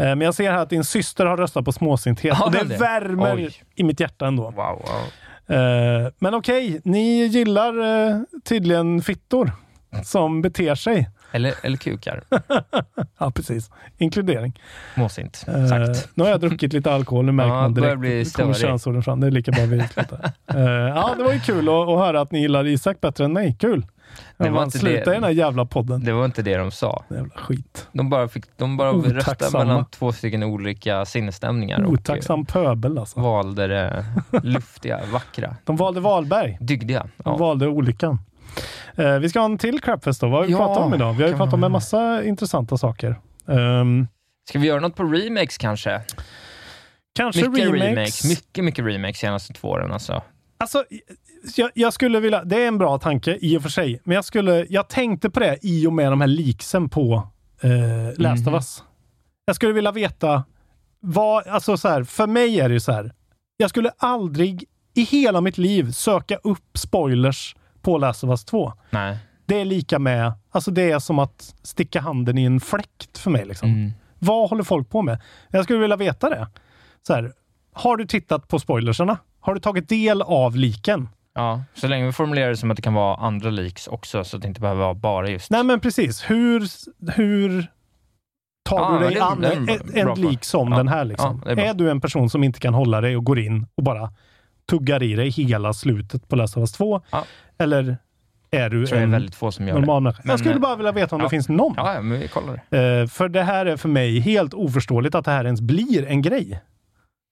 Ja. 0.00 0.04
Eh, 0.04 0.16
Men 0.16 0.20
jag 0.20 0.34
ser 0.34 0.50
här 0.52 0.58
att 0.58 0.70
din 0.70 0.84
syster 0.84 1.26
har 1.26 1.36
röstat 1.36 1.64
på 1.64 1.72
småsinthet 1.72 2.34
Har 2.34 2.46
och 2.46 2.52
det 2.52 2.64
det? 2.64 2.76
värmer 2.76 3.34
Oj. 3.36 3.52
i 3.74 3.84
mitt 3.84 4.00
hjärta 4.00 4.26
ändå. 4.26 4.42
Wow, 4.42 4.54
wow. 4.56 5.56
Eh, 5.58 6.08
men 6.18 6.34
okej, 6.34 6.80
ni 6.84 7.24
gillar 7.26 8.08
eh, 8.10 8.16
tydligen 8.44 9.02
fittor 9.02 9.52
som 10.04 10.42
beter 10.42 10.74
sig. 10.74 11.10
Eller, 11.32 11.54
eller 11.62 11.76
kukar. 11.76 12.22
ja, 13.18 13.30
precis. 13.30 13.70
Inkludering. 13.98 14.60
Måsint 14.94 15.44
Eh, 15.48 15.66
sagt. 15.66 16.08
nu 16.14 16.24
har 16.24 16.30
jag 16.30 16.40
druckit 16.40 16.72
lite 16.72 16.92
alkohol, 16.92 17.24
nu 17.24 17.32
märker 17.42 17.48
Ja, 17.54 17.60
man 17.62 17.74
direkt. 17.74 17.98
bli 17.98 18.24
kommer 18.24 18.54
könsorden 18.54 19.02
fram. 19.02 19.20
Det 19.20 19.26
är 19.26 19.30
lika 19.30 19.52
bra 19.52 19.64
vi. 19.64 19.78
Eh, 20.54 20.60
ja, 20.94 21.14
det 21.18 21.24
var 21.24 21.32
ju 21.32 21.40
kul 21.40 21.68
att, 21.68 21.74
att 21.88 21.98
höra 21.98 22.20
att 22.20 22.32
ni 22.32 22.40
gillar 22.40 22.66
Isak 22.66 23.00
bättre 23.00 23.24
än 23.24 23.32
mig. 23.32 23.56
Kul! 23.60 23.86
Det 24.36 24.44
Det 24.44 24.50
var 24.50 24.62
inte 24.64 24.78
sluta 24.78 25.04
det- 25.10 25.16
den 25.16 25.24
här 25.24 25.30
jävla 25.30 25.64
podden. 25.64 26.04
Det 26.04 26.12
var 26.12 26.24
inte 26.24 26.42
det 26.42 26.56
de 26.56 26.70
sa. 26.70 27.04
Jävla 27.10 27.34
skit. 27.34 27.88
De 27.92 28.10
bara, 28.10 28.28
fick, 28.28 28.44
de 28.56 28.76
bara 28.76 28.92
röstade 28.92 29.58
mellan 29.58 29.84
två 29.90 30.12
stycken 30.12 30.42
olika 30.42 31.04
sinnesstämningar 31.04 31.82
och 31.82 31.92
Otacksam 31.92 32.44
pöbel 32.46 32.98
alltså. 32.98 33.20
valde 33.20 33.66
det 33.66 34.04
luftiga, 34.42 35.00
vackra, 35.12 35.56
De 35.64 35.76
valde 35.76 36.00
Wahlberg. 36.00 36.58
dygdiga. 36.60 37.00
De 37.02 37.10
Ja. 37.24 37.36
valde 37.36 37.66
olyckan. 37.68 38.18
Eh, 38.96 39.18
vi 39.18 39.28
ska 39.28 39.38
ha 39.38 39.44
en 39.44 39.58
till 39.58 39.80
Crapfest 39.80 40.20
då. 40.20 40.28
Vad 40.28 40.38
har 40.40 40.46
vi 40.46 40.52
Ja, 40.52 40.58
pratat 40.58 40.84
om 40.84 40.94
idag? 40.94 41.12
Vi 41.12 41.22
har 41.22 41.30
ju 41.30 41.36
pratat 41.36 41.54
om 41.54 41.64
en 41.64 41.72
massa 41.72 42.24
intressanta 42.24 42.76
saker. 42.76 43.20
Ehm, 43.48 44.06
Ska 44.48 44.58
vi 44.58 44.66
göra 44.66 44.80
något 44.80 44.96
på 44.96 45.02
remakes 45.04 45.58
kanske? 45.58 46.00
kanske 47.16 47.48
mycket 47.48 47.66
remakes. 47.66 47.88
remakes. 47.90 48.24
Mycket, 48.24 48.64
mycket 48.64 48.84
remakes 48.84 49.18
senaste 49.18 49.52
två 49.52 49.68
åren 49.68 49.92
alltså. 49.92 50.22
Alltså, 50.60 50.84
jag, 51.56 51.70
jag 51.74 51.92
skulle 51.92 52.20
vilja... 52.20 52.44
Det 52.44 52.62
är 52.62 52.68
en 52.68 52.78
bra 52.78 52.98
tanke 52.98 53.38
i 53.40 53.58
och 53.58 53.62
för 53.62 53.68
sig, 53.68 54.00
men 54.04 54.14
jag, 54.14 54.24
skulle, 54.24 54.66
jag 54.70 54.88
tänkte 54.88 55.30
på 55.30 55.40
det 55.40 55.58
i 55.62 55.86
och 55.86 55.92
med 55.92 56.12
de 56.12 56.20
här 56.20 56.28
leaksen 56.28 56.88
på 56.88 57.28
eh, 57.60 57.70
Last 58.20 58.46
Mhm. 58.46 58.54
of 58.54 58.58
Us. 58.58 58.84
Jag 59.44 59.56
skulle 59.56 59.72
vilja 59.72 59.92
veta 59.92 60.44
vad... 61.00 61.46
Alltså 61.46 61.76
så 61.76 61.88
här, 61.88 62.04
för 62.04 62.26
mig 62.26 62.60
är 62.60 62.68
det 62.68 62.72
ju 62.74 62.80
så 62.80 62.92
här. 62.92 63.12
Jag 63.56 63.70
skulle 63.70 63.90
aldrig 63.98 64.64
i 64.94 65.02
hela 65.02 65.40
mitt 65.40 65.58
liv 65.58 65.90
söka 65.92 66.36
upp 66.36 66.78
spoilers 66.78 67.56
på 67.82 67.98
Last 67.98 68.24
of 68.24 68.30
Us 68.30 68.44
2. 68.44 68.72
Nej. 68.90 69.18
Det 69.46 69.60
är 69.60 69.64
lika 69.64 69.98
med... 69.98 70.32
Alltså 70.50 70.70
det 70.70 70.90
är 70.90 70.98
som 70.98 71.18
att 71.18 71.54
sticka 71.62 72.00
handen 72.00 72.38
i 72.38 72.44
en 72.44 72.60
fläkt 72.60 73.18
för 73.18 73.30
mig. 73.30 73.44
Liksom. 73.44 73.68
Mm. 73.70 73.90
Vad 74.18 74.50
håller 74.50 74.62
folk 74.62 74.90
på 74.90 75.02
med? 75.02 75.20
Jag 75.50 75.64
skulle 75.64 75.78
vilja 75.78 75.96
veta 75.96 76.28
det. 76.30 76.48
Så 77.06 77.14
här, 77.14 77.32
har 77.72 77.96
du 77.96 78.06
tittat 78.06 78.48
på 78.48 78.58
spoilerserna? 78.58 79.18
Har 79.40 79.54
du 79.54 79.60
tagit 79.60 79.88
del 79.88 80.22
av 80.22 80.56
liken? 80.56 81.08
Ja, 81.34 81.62
så 81.74 81.88
länge 81.88 82.06
vi 82.06 82.12
formulerar 82.12 82.48
det 82.48 82.56
som 82.56 82.70
att 82.70 82.76
det 82.76 82.82
kan 82.82 82.94
vara 82.94 83.16
andra 83.16 83.50
leaks 83.50 83.86
också, 83.88 84.24
så 84.24 84.36
att 84.36 84.42
det 84.42 84.48
inte 84.48 84.60
behöver 84.60 84.80
vara 84.80 84.94
bara 84.94 85.28
just... 85.28 85.50
Nej, 85.50 85.64
men 85.64 85.80
precis. 85.80 86.30
Hur, 86.30 86.66
hur 87.12 87.66
tar 88.68 88.78
Ja, 88.78 88.98
du 88.98 89.08
dig 89.08 89.20
an 89.20 89.44
en 89.44 89.68
en, 89.68 90.08
en 90.08 90.20
lik 90.20 90.44
som 90.44 90.70
Ja, 90.72 90.76
den 90.76 90.88
här? 90.88 91.04
Liksom? 91.04 91.42
ja, 91.44 91.50
är 91.50 91.58
är, 91.58 91.74
du 91.74 91.90
en 91.90 92.00
person 92.00 92.30
som 92.30 92.44
inte 92.44 92.60
kan 92.60 92.74
hålla 92.74 93.00
dig 93.00 93.16
och 93.16 93.24
går 93.24 93.38
in 93.38 93.66
och 93.74 93.84
bara 93.84 94.12
tuggar 94.70 95.02
i 95.02 95.14
dig 95.14 95.28
hela 95.30 95.72
slutet 95.72 96.28
på 96.28 96.36
Last 96.36 96.56
of 96.56 96.60
Us 96.60 96.72
2? 96.72 97.00
Ja. 97.10 97.24
Eller 97.58 97.96
är 98.50 98.70
du 98.70 98.86
tror 98.86 98.96
det 98.96 99.02
är 99.02 99.04
en 99.04 99.10
väldigt 99.10 99.34
få 99.34 99.52
som 99.52 99.68
gör 99.68 99.74
normal 99.74 100.02
människa? 100.02 100.22
Jag 100.24 100.38
skulle 100.38 100.54
eh, 100.54 100.60
bara 100.60 100.76
vilja 100.76 100.92
veta 100.92 101.16
om 101.16 101.22
det 101.22 101.28
finns 101.28 101.48
någon. 101.48 101.74
Ja, 101.76 102.02
men 102.02 102.20
vi 102.20 102.28
kollar 102.28 102.60
det. 102.70 103.00
Eh, 103.00 103.06
för 103.06 103.28
det 103.28 103.42
här 103.42 103.66
är 103.66 103.76
för 103.76 103.88
mig 103.88 104.20
helt 104.20 104.54
oförståeligt 104.54 105.14
att 105.14 105.24
det 105.24 105.30
här 105.30 105.44
ens 105.44 105.60
blir 105.60 106.06
en 106.06 106.22
grej. 106.22 106.60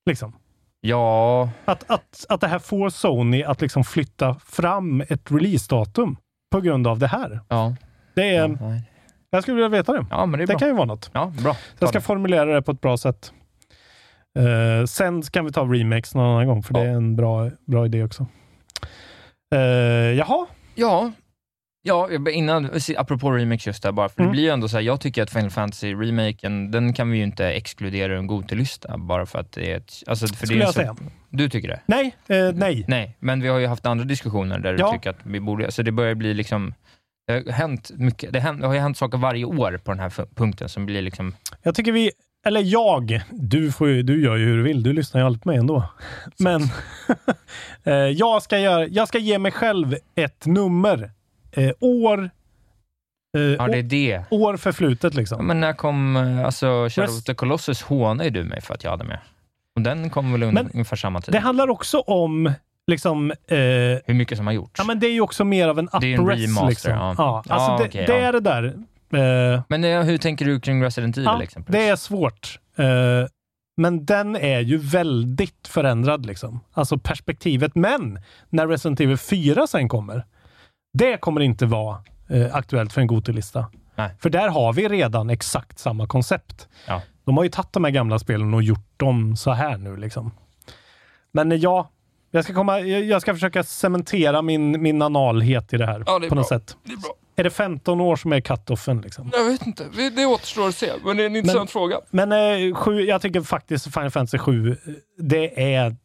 Liksom. 0.07 0.33
Ja, 0.81 1.51
Att, 1.65 1.91
att, 1.91 2.27
att 2.29 2.41
det 2.41 2.49
här 2.49 2.59
får 2.59 2.91
Sony 2.91 3.43
att 3.43 3.61
liksom 3.61 3.85
flytta 3.85 4.35
fram 4.47 5.01
ett 5.01 5.33
releasedatum 5.33 6.17
på 6.51 6.61
grund 6.61 6.87
av 6.87 6.99
det 6.99 7.07
här. 7.07 7.41
ja. 7.49 7.77
Det 8.15 8.29
är, 8.37 8.49
nej. 8.49 8.83
jag 9.31 9.43
skulle 9.43 9.55
vilja 9.55 9.69
veta 9.69 9.93
det. 9.93 10.07
ja 10.11 10.27
men 10.27 10.41
det 10.41 10.47
Det 10.47 10.55
kan 10.55 10.69
ju 10.69 10.75
vara 10.75 10.85
något. 10.85 11.11
Ja, 11.13 11.33
bra. 11.43 11.57
Jag 11.79 11.89
ska 11.89 11.99
det. 11.99 12.05
formulera 12.05 12.55
det 12.55 12.63
på 12.63 12.71
ett 12.73 12.81
bra 12.81 12.97
sätt. 12.97 13.33
Eh, 14.39 14.87
sen 14.87 15.23
kan 15.23 15.45
vi 15.45 15.53
ta 15.53 15.63
remakes 15.65 16.15
någon 16.15 16.27
annan 16.27 16.47
gång, 16.47 16.63
för 16.63 16.75
det 16.75 16.81
Ja. 16.81 16.87
är 16.87 16.91
en 16.95 17.17
bra, 17.17 17.51
bra 17.67 17.87
idé 17.87 18.05
också. 18.05 18.27
Uh, 19.55 19.61
jaha, 20.15 20.47
Ja, 20.75 21.13
ja 21.83 22.09
innan, 22.31 22.71
apropå 22.97 23.31
remakes 23.31 23.67
just 23.67 23.83
där 23.83 23.93
bara, 23.93 24.09
för 24.09 24.21
Mm. 24.21 24.29
det 24.29 24.33
blir 24.33 24.43
ju 24.43 24.49
ändå 24.51 24.69
så 24.69 24.77
här, 24.77 24.85
jag 24.85 25.01
tycker 25.01 25.23
att 25.23 25.31
Final 25.31 25.51
Fantasy-remaken, 25.51 26.71
den 26.71 26.93
kan 26.93 27.11
vi 27.11 27.17
ju 27.19 27.25
inte 27.25 27.47
exkludera 27.47 28.13
ur 28.13 28.19
en 28.19 28.27
Gotelista 28.27 28.99
bara 28.99 29.27
för 29.27 29.39
att 29.39 29.53
det 29.53 29.73
är 29.73 29.77
ett... 29.77 29.93
Alltså, 30.07 30.27
för 30.27 30.47
skulle 30.47 30.59
det 30.59 30.63
är 30.63 30.67
jag 30.67 30.75
så, 30.75 30.81
säga. 30.81 30.97
Du 31.31 31.49
tycker 31.49 31.69
det? 31.69 31.81
Nej, 31.87 32.17
eh, 32.29 32.51
nej. 32.55 32.85
Nej, 32.89 33.17
men 33.21 33.43
vi 33.43 33.49
har 33.49 33.59
ju 33.59 33.67
haft 33.67 33.87
andra 33.87 34.05
diskussioner 34.05 34.59
där 34.59 34.73
du 34.73 34.79
Ja. 34.81 34.93
tycker 34.93 35.11
att 35.11 35.19
vi 35.23 35.41
borde... 35.41 35.73
Så 35.73 35.83
det 35.83 35.93
börjar 35.93 36.15
bli 36.15 36.35
liksom... 36.35 36.75
Det 37.27 37.33
har 37.33 37.53
hänt 37.53 37.91
mycket. 37.97 38.33
Det, 38.33 38.41
hänt, 38.41 38.61
det 38.61 38.67
har 38.67 38.75
ju 38.75 38.81
hänt 38.81 38.97
saker 38.99 39.19
varje 39.19 39.45
år 39.45 39.81
på 39.85 39.91
den 39.91 40.01
här 40.01 40.35
punkten 40.35 40.69
som 40.69 40.87
blir 40.87 41.03
liksom... 41.03 41.35
Jag 41.63 41.75
tycker 41.75 41.93
vi, 41.93 42.11
eller 42.47 42.61
jag, 42.65 43.21
du, 43.31 43.73
får 43.73 43.89
ju, 43.89 44.03
du 44.03 44.23
gör 44.25 44.37
ju 44.37 44.45
hur 44.45 44.57
du 44.57 44.63
vill, 44.63 44.83
du 44.83 44.93
lyssnar 44.93 45.21
ju 45.21 45.27
alltid 45.27 45.43
på 45.43 45.49
mig 45.49 45.59
ändå. 45.59 45.85
Men 46.39 46.63
eh, 47.85 47.93
jag, 47.95 48.43
ska 48.43 48.59
göra, 48.59 48.87
jag 48.87 49.09
ska 49.09 49.19
ge 49.19 49.39
mig 49.39 49.53
själv 49.53 49.97
ett 50.15 50.47
nummer. 50.47 51.11
Eh, 51.53 51.71
år, 51.81 52.31
eh, 53.37 53.41
Ja, 53.43 53.69
det 53.69 53.79
är 53.79 53.83
det. 53.83 54.25
år 54.31 54.57
förflutet 54.57 55.15
Ja, 55.15 55.19
liksom. 55.21 55.47
men 55.47 55.61
när 55.61 55.73
kom... 55.73 56.17
eh, 56.17 56.45
Alltså, 56.45 56.89
Shadow 56.91 57.17
of 57.17 57.25
the 57.25 57.35
Colossus 57.35 57.83
hånade 57.83 58.25
ju 58.25 58.31
du 58.31 58.45
mig 58.45 58.61
för 58.61 58.75
att 58.75 58.85
jag 58.85 58.91
hade 58.91 59.05
med. 59.05 59.19
Och 59.77 59.83
den 59.83 60.11
kom 60.11 60.33
väl 60.33 60.43
under 60.43 60.63
Men 60.63 60.73
ungefär 60.73 60.97
samma 60.97 61.21
tid. 61.21 61.35
Det 61.35 61.39
handlar 61.39 61.71
också 61.71 61.99
om 61.99 62.53
liksom, 62.87 63.31
eh, 63.31 63.57
Hur 64.07 64.15
mycket 64.15 64.37
som 64.39 64.47
har 64.47 64.55
gjorts. 64.55 64.75
Ja, 64.79 64.85
men 64.85 65.01
det 65.01 65.07
är 65.07 65.13
ju 65.13 65.21
också 65.21 65.45
mer 65.45 65.69
av 65.69 65.79
en 65.79 65.89
Det 66.01 66.07
är 66.15 66.19
en 66.19 66.29
remaster, 66.29 66.69
liksom. 66.69 66.91
ja. 66.93 67.15
ja. 67.19 67.43
Ja, 67.49 67.55
Alltså 67.55 67.77
det, 67.85 67.89
okej, 67.89 68.05
det 68.07 68.19
ja. 68.19 68.29
är 68.29 68.33
det 68.33 68.41
där. 68.41 68.65
Eh, 69.55 69.63
Men 69.69 69.85
eh, 69.85 70.03
hur 70.03 70.19
tänker 70.19 70.45
du 70.45 70.61
kring 70.61 70.83
Resident 70.85 71.17
Evil 71.17 71.25
ja, 71.25 71.43
exempelvis? 71.43 71.81
det 71.83 71.89
är 71.89 71.97
svårt. 71.97 72.59
Eh, 72.77 72.85
men 73.77 74.05
den 74.05 74.37
är 74.37 74.61
ju 74.61 74.77
väldigt 74.77 75.69
förändrad, 75.69 76.27
liksom. 76.27 76.61
Alltså 76.73 76.99
perspektivet. 76.99 77.75
Men 77.75 78.19
när 78.51 78.67
Resident 78.67 79.01
Evil 79.01 79.17
4 79.19 79.67
sen 79.67 79.89
kommer, 79.89 80.25
det 80.93 81.17
kommer 81.17 81.41
inte 81.41 81.67
vara 81.67 82.03
eh, 82.29 82.55
aktuellt 82.55 82.93
för 82.93 83.01
en 83.01 83.07
Gotelista. 83.07 83.67
Nej. 83.95 84.11
För 84.21 84.31
där 84.31 84.49
har 84.49 84.73
vi 84.73 84.89
redan 84.89 85.31
exakt 85.31 85.79
samma 85.79 86.07
koncept. 86.07 86.69
Ja. 86.87 87.03
De 87.25 87.37
har 87.37 87.45
ju 87.45 87.51
tagit 87.51 87.73
de 87.73 87.85
här 87.85 87.91
gamla 87.91 88.19
spelen 88.19 88.55
och 88.55 88.63
gjort 88.63 88.93
dem 88.99 89.37
så 89.37 89.51
här 89.53 89.79
nu. 89.79 89.97
Liksom. 89.97 90.31
Men 91.33 91.53
eh, 91.53 91.59
ja, 91.59 91.91
jag 92.31 92.45
ska, 92.45 92.55
komma, 92.55 92.81
jag 92.81 93.23
ska 93.23 93.35
försöka 93.35 93.63
cementera 93.63 94.43
min, 94.43 94.83
min 94.83 95.03
analhet 95.03 95.73
i 95.73 95.77
det 95.77 95.87
här 95.87 96.03
Ja, 96.07 96.19
det 96.19 96.29
på 96.29 96.35
något 96.35 96.49
bra. 96.49 96.59
sätt. 96.59 96.77
Det 96.85 96.93
är 96.93 96.97
bra. 96.97 97.15
Är 97.37 97.45
det 97.45 97.51
15 97.51 98.01
år 98.01 98.17
som 98.17 98.33
är 98.33 98.41
cut-offen? 98.41 99.03
Liksom? 99.03 99.31
Jag 99.33 99.45
vet 99.45 99.67
inte. 99.67 99.85
Det- 100.17 100.27
återstår 100.27 100.69
att 100.69 100.75
se, 100.75 100.93
men 101.05 101.17
det 101.17 101.23
är 101.23 101.27
en 101.27 101.37
intressant 101.37 101.71
fråga. 101.71 101.97
Men 102.11 102.33
eh, 102.33 102.75
sju, 102.75 103.01
jag 103.01 103.23
tycker 103.23 103.41
faktiskt 103.41 103.85
Final 103.95 104.11
Fantasy 104.11 104.39
7, 104.39 104.71
eh, 104.71 104.77
det 105.19 105.75
är 105.75 105.97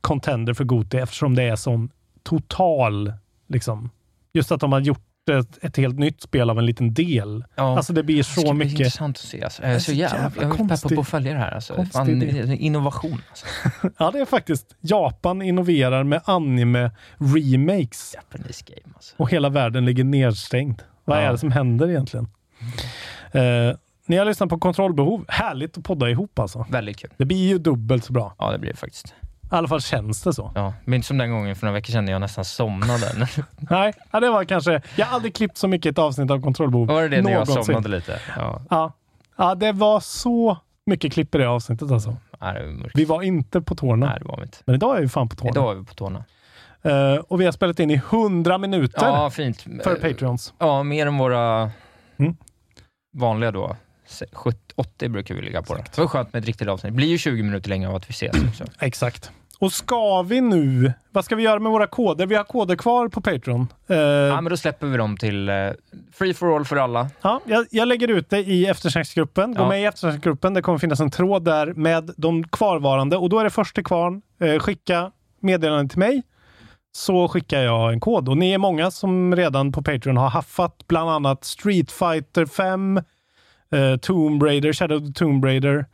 contender 0.00 0.54
för 0.54 0.64
Goti 0.64 0.96
eftersom 0.96 1.34
det 1.34 1.42
är 1.42 1.56
som 1.56 1.90
total, 2.22 3.12
liksom, 3.48 3.90
just 4.38 4.52
att 4.52 4.60
de 4.60 4.72
har 4.72 4.80
gjort 4.80 5.04
ett, 5.30 5.64
ett 5.64 5.76
helt 5.76 5.98
nytt 5.98 6.22
spel 6.22 6.50
av 6.50 6.58
en 6.58 6.66
liten 6.66 6.94
del. 6.94 7.44
Ja. 7.54 7.76
Alltså 7.76 7.92
det 7.92 8.02
blir 8.02 8.16
Det 8.16 8.24
så 8.24 8.40
bli 8.42 8.52
mycket. 8.52 8.72
intressant 8.80 9.16
att 9.16 9.22
se. 9.24 9.44
Alltså. 9.44 9.62
Är 9.62 9.78
så 9.78 9.92
jävla, 9.92 10.18
jävla 10.22 10.42
jag 10.42 10.52
är 10.60 10.68
peppad 10.68 10.94
på 10.94 11.00
att 11.00 11.08
följa 11.08 11.32
det 11.32 11.38
här. 11.38 11.50
Alltså. 11.54 11.84
Fan, 11.92 12.18
det 12.20 12.56
innovation. 12.56 13.22
Alltså. 13.28 13.46
Ja, 13.98 14.10
det 14.10 14.18
är 14.18 14.24
faktiskt. 14.24 14.76
Japan 14.80 15.42
innoverar 15.42 16.04
med 16.04 16.20
anime 16.24 16.90
remakes 17.18 18.14
Japanese 18.14 18.64
game 18.66 18.94
alltså. 18.94 19.14
och 19.18 19.30
hela 19.30 19.48
världen 19.48 19.84
ligger 19.84 20.04
nedstängd. 20.04 20.82
Vad 21.04 21.18
Ja. 21.18 21.22
är 21.22 21.32
det 21.32 21.38
som 21.38 21.52
händer 21.52 21.88
egentligen? 21.90 22.28
Eh, 23.32 23.76
ni 24.06 24.16
har 24.16 24.24
lyssnat 24.24 24.48
på 24.48 24.58
Kontrollbehov. 24.58 25.24
Härligt 25.28 25.78
att 25.78 25.84
podda 25.84 26.10
ihop 26.10 26.38
alltså. 26.38 26.66
Väldigt 26.70 26.96
kul. 26.96 27.10
Det 27.16 27.24
blir 27.24 27.48
ju 27.48 27.58
dubbelt 27.58 28.04
så 28.04 28.12
bra. 28.12 28.34
Ja, 28.38 28.52
det 28.52 28.58
blir 28.58 28.70
det 28.70 28.76
faktiskt. 28.76 29.14
I 29.52 29.54
alla 29.54 29.68
fall 29.68 29.80
känns 29.80 30.22
det 30.22 30.32
så. 30.32 30.52
Ja, 30.54 30.74
men 30.84 30.94
inte 30.94 31.06
som 31.06 31.18
den 31.18 31.30
gången 31.30 31.56
för 31.56 31.66
några 31.66 31.74
veckor 31.74 31.92
sedan 31.92 32.04
när 32.04 32.12
jag 32.12 32.20
nästan 32.20 32.44
somnade. 32.44 33.28
Nej, 33.56 33.92
ja, 34.10 34.20
det 34.20 34.30
var 34.30 34.44
kanske... 34.44 34.82
Jag 34.96 35.06
har 35.06 35.14
aldrig 35.14 35.34
klippt 35.34 35.56
så 35.56 35.68
mycket 35.68 35.90
ett 35.92 35.98
avsnitt 35.98 36.30
av 36.30 36.42
Kontrollbehov. 36.42 36.86
Var 36.86 37.02
det 37.02 37.08
det 37.08 37.22
när 37.22 37.30
jag 37.32 37.48
somnade 37.64 37.88
lite? 37.88 38.20
Ja, 38.36 38.62
Ja. 38.70 38.92
ja, 39.36 39.54
det 39.54 39.72
var 39.72 40.00
så 40.00 40.56
mycket 40.86 41.12
klipp 41.12 41.34
i 41.34 41.38
det 41.38 41.48
avsnittet 41.48 41.90
alltså. 41.90 42.16
Nej, 42.40 42.54
det 42.62 42.66
var. 42.82 42.90
Vi 42.94 43.04
var 43.04 43.22
inte 43.22 43.60
på 43.60 43.74
tårna. 43.74 44.06
Nej, 44.06 44.18
det 44.20 44.28
var 44.28 44.36
vi 44.36 44.42
inte. 44.42 44.58
Men 44.64 44.74
idag 44.74 44.96
är 44.96 45.00
vi 45.00 45.08
fan 45.08 45.28
på 45.28 45.36
tårna. 45.36 45.50
Idag 45.50 45.72
är 45.72 45.74
vi 45.80 45.84
på 45.84 45.94
tårna. 45.94 46.24
Eh, 46.82 47.14
och 47.14 47.40
vi 47.40 47.44
har 47.44 47.52
spelat 47.52 47.80
in 47.80 47.90
i 47.90 47.94
100 48.10 48.58
minuter 48.58 49.06
Ja, 49.06 49.30
fint. 49.30 49.60
för 49.84 49.94
Patreons. 49.94 50.54
Ja, 50.58 50.82
mer 50.82 51.06
än 51.06 51.18
våra 51.18 51.70
Mm. 52.18 52.36
vanliga 53.16 53.50
då. 53.50 53.76
Se- 54.08 54.26
70, 54.32 54.58
80 54.76 55.08
brukar 55.08 55.34
vi 55.34 55.42
ligga 55.42 55.62
på. 55.62 55.74
Det 55.74 55.82
Det 55.94 56.00
var 56.00 56.08
skönt 56.08 56.32
med 56.32 56.40
ett 56.40 56.46
riktigt 56.46 56.68
avsnitt. 56.68 56.92
Det 56.92 56.96
blir 56.96 57.08
ju 57.08 57.18
20 57.18 57.42
minuter 57.42 57.68
längre 57.68 57.88
av 57.88 57.94
att 57.96 58.08
vi 58.10 58.12
ses 58.12 58.36
också. 58.48 58.64
Exakt. 58.80 59.30
Och 59.60 59.72
ska 59.72 60.22
vi 60.22 60.40
nu... 60.40 60.92
Vad 61.12 61.24
ska 61.24 61.36
vi 61.36 61.42
göra 61.42 61.58
med 61.60 61.72
våra 61.72 61.86
koder? 61.86 62.26
Vi 62.26 62.34
har 62.34 62.44
koder 62.44 62.76
kvar 62.76 63.08
på 63.08 63.20
Patreon. 63.20 63.66
Eh, 63.88 63.96
Ja, 63.98 64.40
men 64.40 64.50
då 64.50 64.56
släpper 64.56 64.86
vi 64.86 64.96
dem 64.96 65.16
till 65.16 65.48
eh, 65.48 65.54
Free 66.12 66.34
for 66.34 66.56
all 66.56 66.64
för 66.64 66.76
alla. 66.76 67.10
Ja, 67.22 67.40
jag, 67.44 67.66
jag 67.70 67.88
lägger 67.88 68.08
ut 68.08 68.30
det 68.30 68.38
i 68.38 68.66
eftersnacksgruppen. 68.66 69.54
Gå 69.54 69.62
Ja. 69.62 69.68
med 69.68 69.82
i 69.82 69.84
eftersnacksgruppen. 69.84 70.54
Det 70.54 70.62
kommer 70.62 70.78
finnas 70.78 71.00
en 71.00 71.10
tråd 71.10 71.44
där 71.44 71.72
med 71.72 72.10
de 72.16 72.48
kvarvarande 72.48 73.16
och 73.16 73.28
då 73.28 73.38
är 73.38 73.44
det 73.44 73.50
först 73.50 73.74
till 73.74 73.84
kvarn. 73.84 74.22
Eh, 74.40 74.58
skicka 74.58 75.10
meddelande 75.40 75.88
till 75.90 75.98
mig 75.98 76.22
så 76.92 77.28
skickar 77.28 77.60
jag 77.60 77.92
en 77.92 78.00
kod. 78.00 78.28
Och 78.28 78.36
ni 78.38 78.52
är 78.52 78.58
många 78.58 78.90
som 78.90 79.36
redan 79.36 79.72
på 79.72 79.82
Patreon 79.82 80.16
har 80.16 80.28
haffat 80.30 80.84
bland 80.88 81.10
annat 81.10 81.44
Street 81.44 81.92
Fighter 81.92 82.46
5, 82.46 83.00
eh, 83.74 83.96
Tomb 83.96 84.42
Raider, 84.42 84.72
Shadow 84.72 84.98
of 84.98 85.06
the 85.06 85.12
Tomb 85.12 85.44
Raider, 85.44 85.86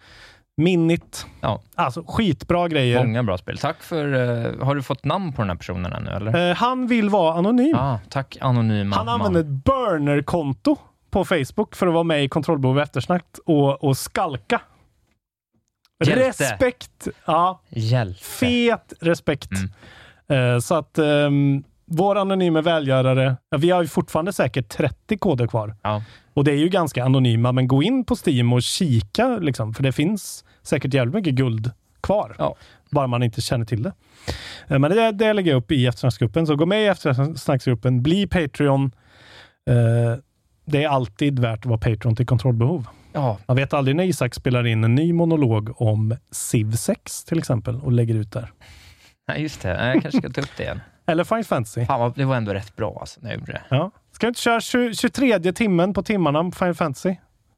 Minit. 0.56 1.26
Ja. 1.40 1.60
Alltså 1.74 2.05
skitbra 2.09 2.68
grejer. 2.68 3.05
Många 3.05 3.22
bra 3.22 3.38
spel. 3.38 3.59
Tack 3.59 3.82
för... 3.82 4.12
eh, 4.12 4.64
har 4.66 4.74
du 4.74 4.82
fått 4.82 5.05
namn 5.05 5.32
på 5.32 5.42
den 5.42 5.48
här 5.51 5.56
personen 5.56 5.92
ännu, 5.92 6.10
eller? 6.10 6.51
Eh, 6.51 6.56
han 6.56 6.86
vill 6.86 7.09
vara 7.10 7.34
anonym. 7.38 7.76
Ah, 7.76 7.98
tack 8.10 8.36
anonyma 8.40 8.96
Han 8.96 9.06
man. 9.06 9.14
använder 9.20 9.40
ett 9.40 9.64
burner-konto 9.64 10.76
på 11.10 11.24
Facebook 11.24 11.76
för 11.76 11.86
att 11.86 11.92
vara 11.94 12.05
med 12.05 12.24
i 12.24 12.28
Kontrollbehov 12.28 12.78
eftersnack 12.78 13.24
och, 13.46 13.84
och 13.84 13.96
skalka. 13.96 14.60
Hjälte. 16.05 16.28
Respekt! 16.28 17.09
Ja, 17.26 17.60
Hjälte. 17.68 18.24
fet 18.24 18.92
respekt. 19.01 19.51
Mm. 20.28 20.55
Eh, 20.55 20.60
så 20.60 20.74
att 20.74 20.98
um, 20.98 21.64
vår 21.86 22.16
anonyma 22.19 22.61
välgörare, 22.61 23.36
ja, 23.51 23.59
vi 23.59 23.70
har 23.70 23.82
ju 23.82 23.89
fortfarande 23.89 24.32
säkert 24.32 24.69
30 24.69 25.16
koder 25.19 25.47
kvar. 25.47 25.77
Ja. 25.82 26.02
Och 26.35 26.44
det 26.44 26.52
är 26.52 26.56
ju 26.56 26.69
ganska 26.69 27.05
anonyma, 27.05 27.52
men 27.52 27.69
gå 27.69 27.82
in 27.82 28.05
på 28.05 28.16
Steam 28.27 28.52
och 28.52 28.62
kika, 28.62 29.28
liksom, 29.39 29.74
för 29.74 29.82
det 29.82 29.93
finns 29.93 30.44
säkert 30.62 30.94
jävligt 30.94 31.15
mycket 31.15 31.35
guld 31.35 31.70
kvar. 32.01 32.35
Ja. 32.39 32.56
Bara 32.90 33.06
man 33.06 33.23
inte 33.23 33.40
känner 33.40 33.65
till 33.65 33.82
det. 33.82 33.93
Eh, 34.69 34.78
Men 34.78 34.90
det, 34.90 35.12
det 35.12 35.32
lägger 35.32 35.51
jag 35.51 35.59
upp 35.59 35.73
i 35.73 35.86
eftersnacksgruppen, 35.86 36.47
så 36.47 36.56
gå 36.56 36.66
med 36.66 36.82
i 36.82 36.86
eftersnacksgruppen, 36.86 38.02
bli 38.02 38.27
Patreon. 38.27 38.85
Eh, 39.70 40.19
det 40.66 40.85
är 40.85 40.89
alltid 40.89 41.39
värt 41.39 41.59
att 41.59 41.66
vara 41.66 41.78
Patreon 41.78 42.16
till 42.16 42.27
kontrollbehov. 42.27 42.86
Ja, 43.12 43.39
Man 43.47 43.56
vet 43.56 43.73
aldrig 43.74 43.97
när 43.97 44.05
Isak 44.05 44.35
spelar 44.35 44.66
in 44.66 44.85
en 44.85 44.94
ny 44.94 45.12
monolog 45.12 45.81
om 45.82 46.16
Civ 46.31 46.73
6 46.73 47.24
till 47.24 47.39
exempel 47.39 47.81
och 47.81 47.93
lägger 47.93 48.15
ut 48.15 48.32
där. 48.32 48.52
nej, 49.28 49.43
just 49.43 49.62
det. 49.62 49.69
Jag 49.86 50.02
kanske 50.02 50.19
ska 50.20 50.31
ta 50.31 50.40
upp 50.40 50.51
det 50.56 50.62
igen. 50.62 50.81
Eller 51.06 51.24
Final 51.24 51.44
Fantasy. 51.44 51.85
Fan, 51.86 52.12
det 52.16 52.24
var 52.24 52.36
ändå 52.36 52.55
rätt 52.55 52.76
bra 52.76 52.97
alltså, 53.01 53.20
när 53.22 53.31
jag 53.31 53.39
gjorde 53.40 53.52
det. 53.52 53.62
Ja. 53.68 53.90
Ska 54.12 54.26
vi 54.26 54.28
inte 54.28 54.40
köra 54.40 54.60
20, 54.60 54.94
23 54.94 55.52
timmen 55.52 55.94
på 55.94 56.02
timmarna 56.02 56.44
på 56.44 56.51
Final 56.51 56.74
Fantasy? 56.74 57.16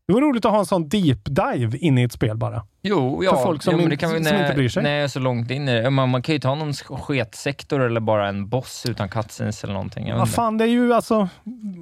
Det 0.08 0.12
vore 0.12 0.24
roligt 0.26 0.44
att 0.44 0.50
ha 0.52 0.58
en 0.58 0.66
sån 0.66 0.88
deep 0.88 1.18
dive 1.24 1.78
in 1.78 1.98
i 1.98 2.02
ett 2.02 2.12
spel 2.12 2.36
bara. 2.36 2.62
Jo, 2.82 3.24
ja. 3.24 3.36
För 3.36 3.42
folk 3.42 3.62
som 3.62 3.74
jo, 3.80 3.80
in- 3.90 3.98
som 3.98 4.10
när, 4.22 4.42
inte 4.44 4.54
bryr 4.54 4.68
sig. 4.68 4.82
När 4.82 4.90
jag 4.90 5.04
är 5.04 5.08
så 5.08 5.18
långt 5.20 5.50
in 5.50 5.68
i 5.68 5.82
det. 5.82 5.90
Man, 5.90 6.08
man 6.08 6.22
kan 6.22 6.32
ju 6.32 6.38
ta 6.38 6.54
någon 6.54 6.72
sketsektor 6.74 7.80
eller 7.82 8.00
bara 8.00 8.28
en 8.28 8.48
boss 8.48 8.86
utan 8.88 9.08
cutscenes 9.08 9.64
eller 9.64 9.74
någonting. 9.74 10.06
Jag 10.06 10.14
vet 10.14 10.18
Vad 10.18 10.28
inte. 10.28 10.34
fan, 10.34 10.58
det 10.58 10.64
är 10.64 10.68
ju 10.68 10.92
alltså... 10.94 11.28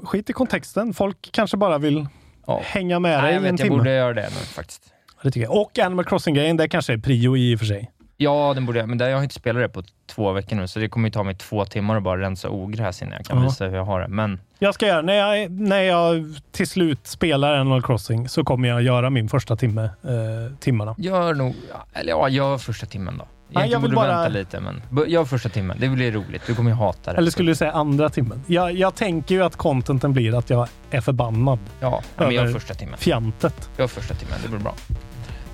Skit 0.05 0.31
i 0.31 0.33
kontexten. 0.33 0.95
Folk 0.95 1.29
kanske 1.33 1.57
bara 1.57 1.79
vill 1.79 2.07
Ja. 2.47 2.61
hänga 2.65 2.99
med 2.99 3.11
Nej, 3.11 3.23
dig 3.23 3.33
jag 3.35 3.35
i 3.35 3.37
en 3.37 3.43
vet, 3.43 3.61
jag 3.61 3.67
timme. 3.67 3.79
borde 3.79 3.95
göra 3.95 4.15
det 4.15 4.23
nu 4.23 4.45
faktiskt. 4.47 4.83
Det 5.23 5.31
tycker 5.31 5.47
jag. 5.47 5.57
Och 5.57 5.79
Animal 5.79 6.05
Crossing-grejen, 6.05 6.57
det 6.57 6.69
kanske 6.69 6.93
är 6.93 6.99
prio 6.99 7.37
i 7.37 7.55
och 7.55 7.59
för 7.59 7.67
sig. 7.67 7.91
Ja, 8.17 8.53
den 8.55 8.67
borde 8.67 8.79
jag, 8.79 8.89
men 8.89 8.99
det, 8.99 9.11
jag 9.11 9.17
har 9.17 9.23
inte 9.23 9.35
spelat 9.35 9.63
det 9.63 9.69
på 9.69 9.83
två 10.07 10.33
veckor 10.33 10.57
nu, 10.57 10.67
så 10.69 10.79
det 10.79 10.89
kommer 10.89 11.09
ju 11.09 11.13
ta 11.13 11.23
mig 11.23 11.35
två 11.35 11.65
timmar 11.65 11.97
att 11.97 12.03
bara 12.03 12.21
rensa 12.21 12.51
ogräs 12.51 13.03
innan 13.03 13.13
jag 13.15 13.25
kan 13.27 13.39
Ja. 13.39 13.45
visa 13.45 13.65
hur 13.67 13.77
jag 13.77 13.85
har 13.85 14.01
det. 14.01 14.09
Men 14.09 14.41
Jag 14.59 14.75
ska 14.75 14.87
göra, 14.87 15.03
när 15.03 15.15
jag, 15.15 15.51
när 15.51 15.81
jag 15.83 16.25
till 16.53 16.67
slut 16.69 17.07
spelar 17.07 17.55
Animal 17.55 17.83
Crossing 17.83 18.29
så 18.29 18.45
kommer 18.45 18.69
jag 18.69 18.83
göra 18.83 19.11
min 19.11 19.29
första 19.29 19.57
timme, 19.57 19.83
eh, 19.85 20.57
timmarna. 20.61 20.95
gör 20.99 21.35
nog, 21.35 21.55
eller 21.93 22.11
ja, 22.11 22.29
gör 22.29 22.59
första 22.59 22.87
timmen 22.87 23.19
då. 23.19 23.25
Nej, 23.25 23.61
Egentligen 23.61 23.73
jag 23.83 23.89
vill 23.89 23.97
borde 23.97 24.09
bara- 24.09 24.23
vänta 24.23 24.39
lite, 24.39 24.61
men 24.61 25.11
gör 25.11 25.25
första 25.25 25.49
timmen. 25.49 25.77
Det 25.81 25.89
blir 25.89 26.13
roligt. 26.13 26.43
Du 26.47 26.55
kommer 26.55 26.71
ju 26.71 26.77
hata 26.77 27.13
det. 27.13 27.19
Eller 27.19 27.31
skulle 27.31 27.51
du 27.51 27.55
säga 27.55 27.73
andra 27.73 28.09
timmen? 28.11 28.43
Jag, 28.47 28.73
jag 28.73 28.95
tänker 28.95 29.35
ju 29.35 29.45
att 29.45 29.57
contenten 29.57 30.13
blir 30.13 30.39
att 30.39 30.51
jag 30.51 30.69
är 30.91 31.01
förbannad. 31.01 31.59
Ja, 31.81 32.03
men 32.17 32.31
gör 32.31 32.47
första 32.53 32.75
timmen. 32.75 32.99
Fjantet. 32.99 33.71
Gör 33.79 33.87
första 33.87 34.15
timmen, 34.15 34.35
det 34.43 34.49
blir 34.49 34.59
bra. 34.61 34.75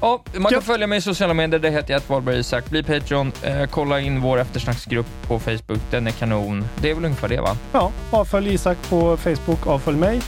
Ja, 0.01 0.22
man 0.32 0.52
kan 0.52 0.62
följa 0.62 0.86
mig 0.86 0.98
i 0.98 1.01
sociala 1.01 1.35
medier. 1.35 1.60
Det 1.60 1.70
heter 1.70 1.93
jag 1.94 2.02
Wahlberg 2.06 2.39
Isak. 2.39 2.70
Bli 2.70 2.82
Patreon. 2.82 3.32
Eh, 3.43 3.66
kolla 3.66 4.01
in 4.01 4.20
vår 4.20 4.39
eftersnacksgrupp 4.39 5.06
på 5.28 5.39
Facebook. 5.39 5.81
Den 5.90 6.06
är 6.06 6.10
kanon. 6.10 6.64
Det 6.78 6.90
är 6.90 6.94
väl 6.94 7.05
ungefär 7.05 7.28
det, 7.28 7.40
va? 7.40 7.56
Ja, 7.72 7.93
avfölj 8.10 8.55
Isak 8.55 8.78
på 8.89 9.16
Facebook, 9.16 9.66
avfölj 9.66 9.98
mig. 9.98 10.20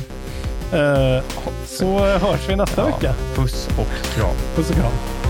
Eh, 0.72 1.24
så 1.66 1.98
hörs 1.98 2.48
vi 2.48 2.56
nästa 2.56 2.86
vecka. 2.86 3.14
Puss 3.34 3.68
och 3.68 4.14
kram. 4.14 4.36
Puss 4.54 4.70
och 4.70 4.76
kram. 4.76 5.21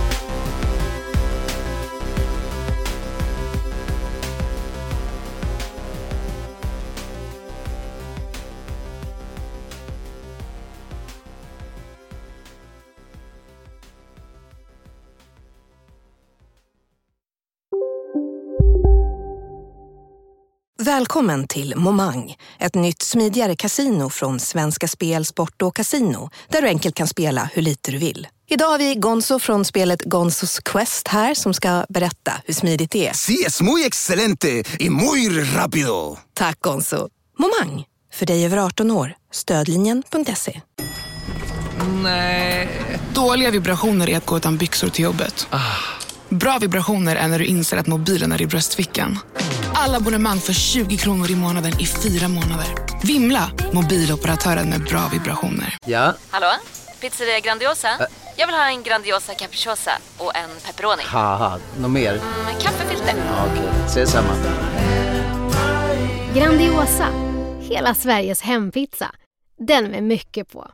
Välkommen 20.83 21.49
till 21.49 21.75
Momang, 21.77 22.37
ett 22.59 22.75
nytt 22.75 23.03
smidigare 23.03 23.57
casino 23.57 24.11
från 24.11 24.41
Svenska 24.41 24.89
Spel, 24.89 25.25
Sport 25.25 25.63
och 25.63 25.77
Casino 25.77 26.31
där 26.49 26.63
du 26.63 26.69
enkelt 26.69 26.95
kan 26.95 27.09
spela 27.09 27.51
hur 27.53 27.63
lite 27.63 27.91
du 27.91 27.99
vill. 27.99 28.29
Idag 28.49 28.67
har 28.67 28.79
vi 28.79 28.95
Gonzo 28.95 29.39
från 29.39 29.65
spelet 29.65 30.03
Gonzos 30.03 30.59
Quest 30.59 31.09
här 31.09 31.35
som 31.35 31.55
ska 31.55 31.87
berätta 31.89 32.33
hur 32.45 32.55
smidigt 32.55 32.91
det 32.91 33.09
är. 33.09 33.13
Sí, 33.13 33.45
es 33.47 33.61
muy 33.61 33.85
excelente 33.85 34.65
y 34.79 34.91
muy 34.91 35.29
rápido. 35.55 36.19
Tack 36.35 36.61
Gonzo. 36.61 37.09
Momang, 37.39 37.85
för 38.13 38.27
dig 38.27 38.45
över 38.45 38.57
18 38.57 38.91
år. 38.91 39.15
Stödlinjen.se. 39.33 40.61
Nej. 42.03 42.69
Dåliga 43.15 43.51
vibrationer 43.51 44.11
är 44.11 44.17
att 44.17 44.27
gå 44.27 44.37
utan 44.37 44.57
byxor 44.57 44.89
till 44.89 45.05
jobbet. 45.05 45.47
Bra 46.29 46.59
vibrationer 46.59 47.17
är 47.17 47.29
när 47.29 47.39
du 47.39 47.45
inser 47.45 47.77
att 47.77 47.87
mobilen 47.87 48.33
är 48.33 48.43
i 48.43 48.47
bröstfickan. 48.47 49.19
Alla 49.75 49.97
abonnemang 49.97 50.39
för 50.39 50.53
20 50.53 50.97
kronor 50.97 51.31
i 51.31 51.37
månaden 51.37 51.73
i 51.81 51.87
fyra 51.87 52.29
månader. 52.29 52.67
Vimla! 53.03 53.51
Mobiloperatören 53.73 54.69
med 54.71 54.85
bra 54.85 55.09
vibrationer. 55.13 55.77
Ja, 55.87 56.15
Hallå? 56.31 56.47
Pizzeria 57.01 57.41
Grandiosa? 57.41 57.89
Jag 58.37 58.47
vill 58.47 58.57
ha 58.57 58.69
en 58.69 58.83
Grandiosa 58.83 59.35
capriciosa 59.35 59.91
och 60.19 60.37
en 60.37 60.51
pepperoni. 60.67 61.03
något 61.81 61.91
mer? 61.91 62.13
Med 62.45 62.63
kaffefilter. 62.63 63.15
Ja, 63.17 63.47
Okej, 63.53 63.69
ses 63.87 64.11
samma. 64.11 64.29
Grandiosa, 66.35 67.07
hela 67.61 67.95
Sveriges 67.95 68.41
hempizza. 68.43 69.11
Den 69.59 69.85
med 69.85 70.03
mycket 70.03 70.53
på. 70.53 70.71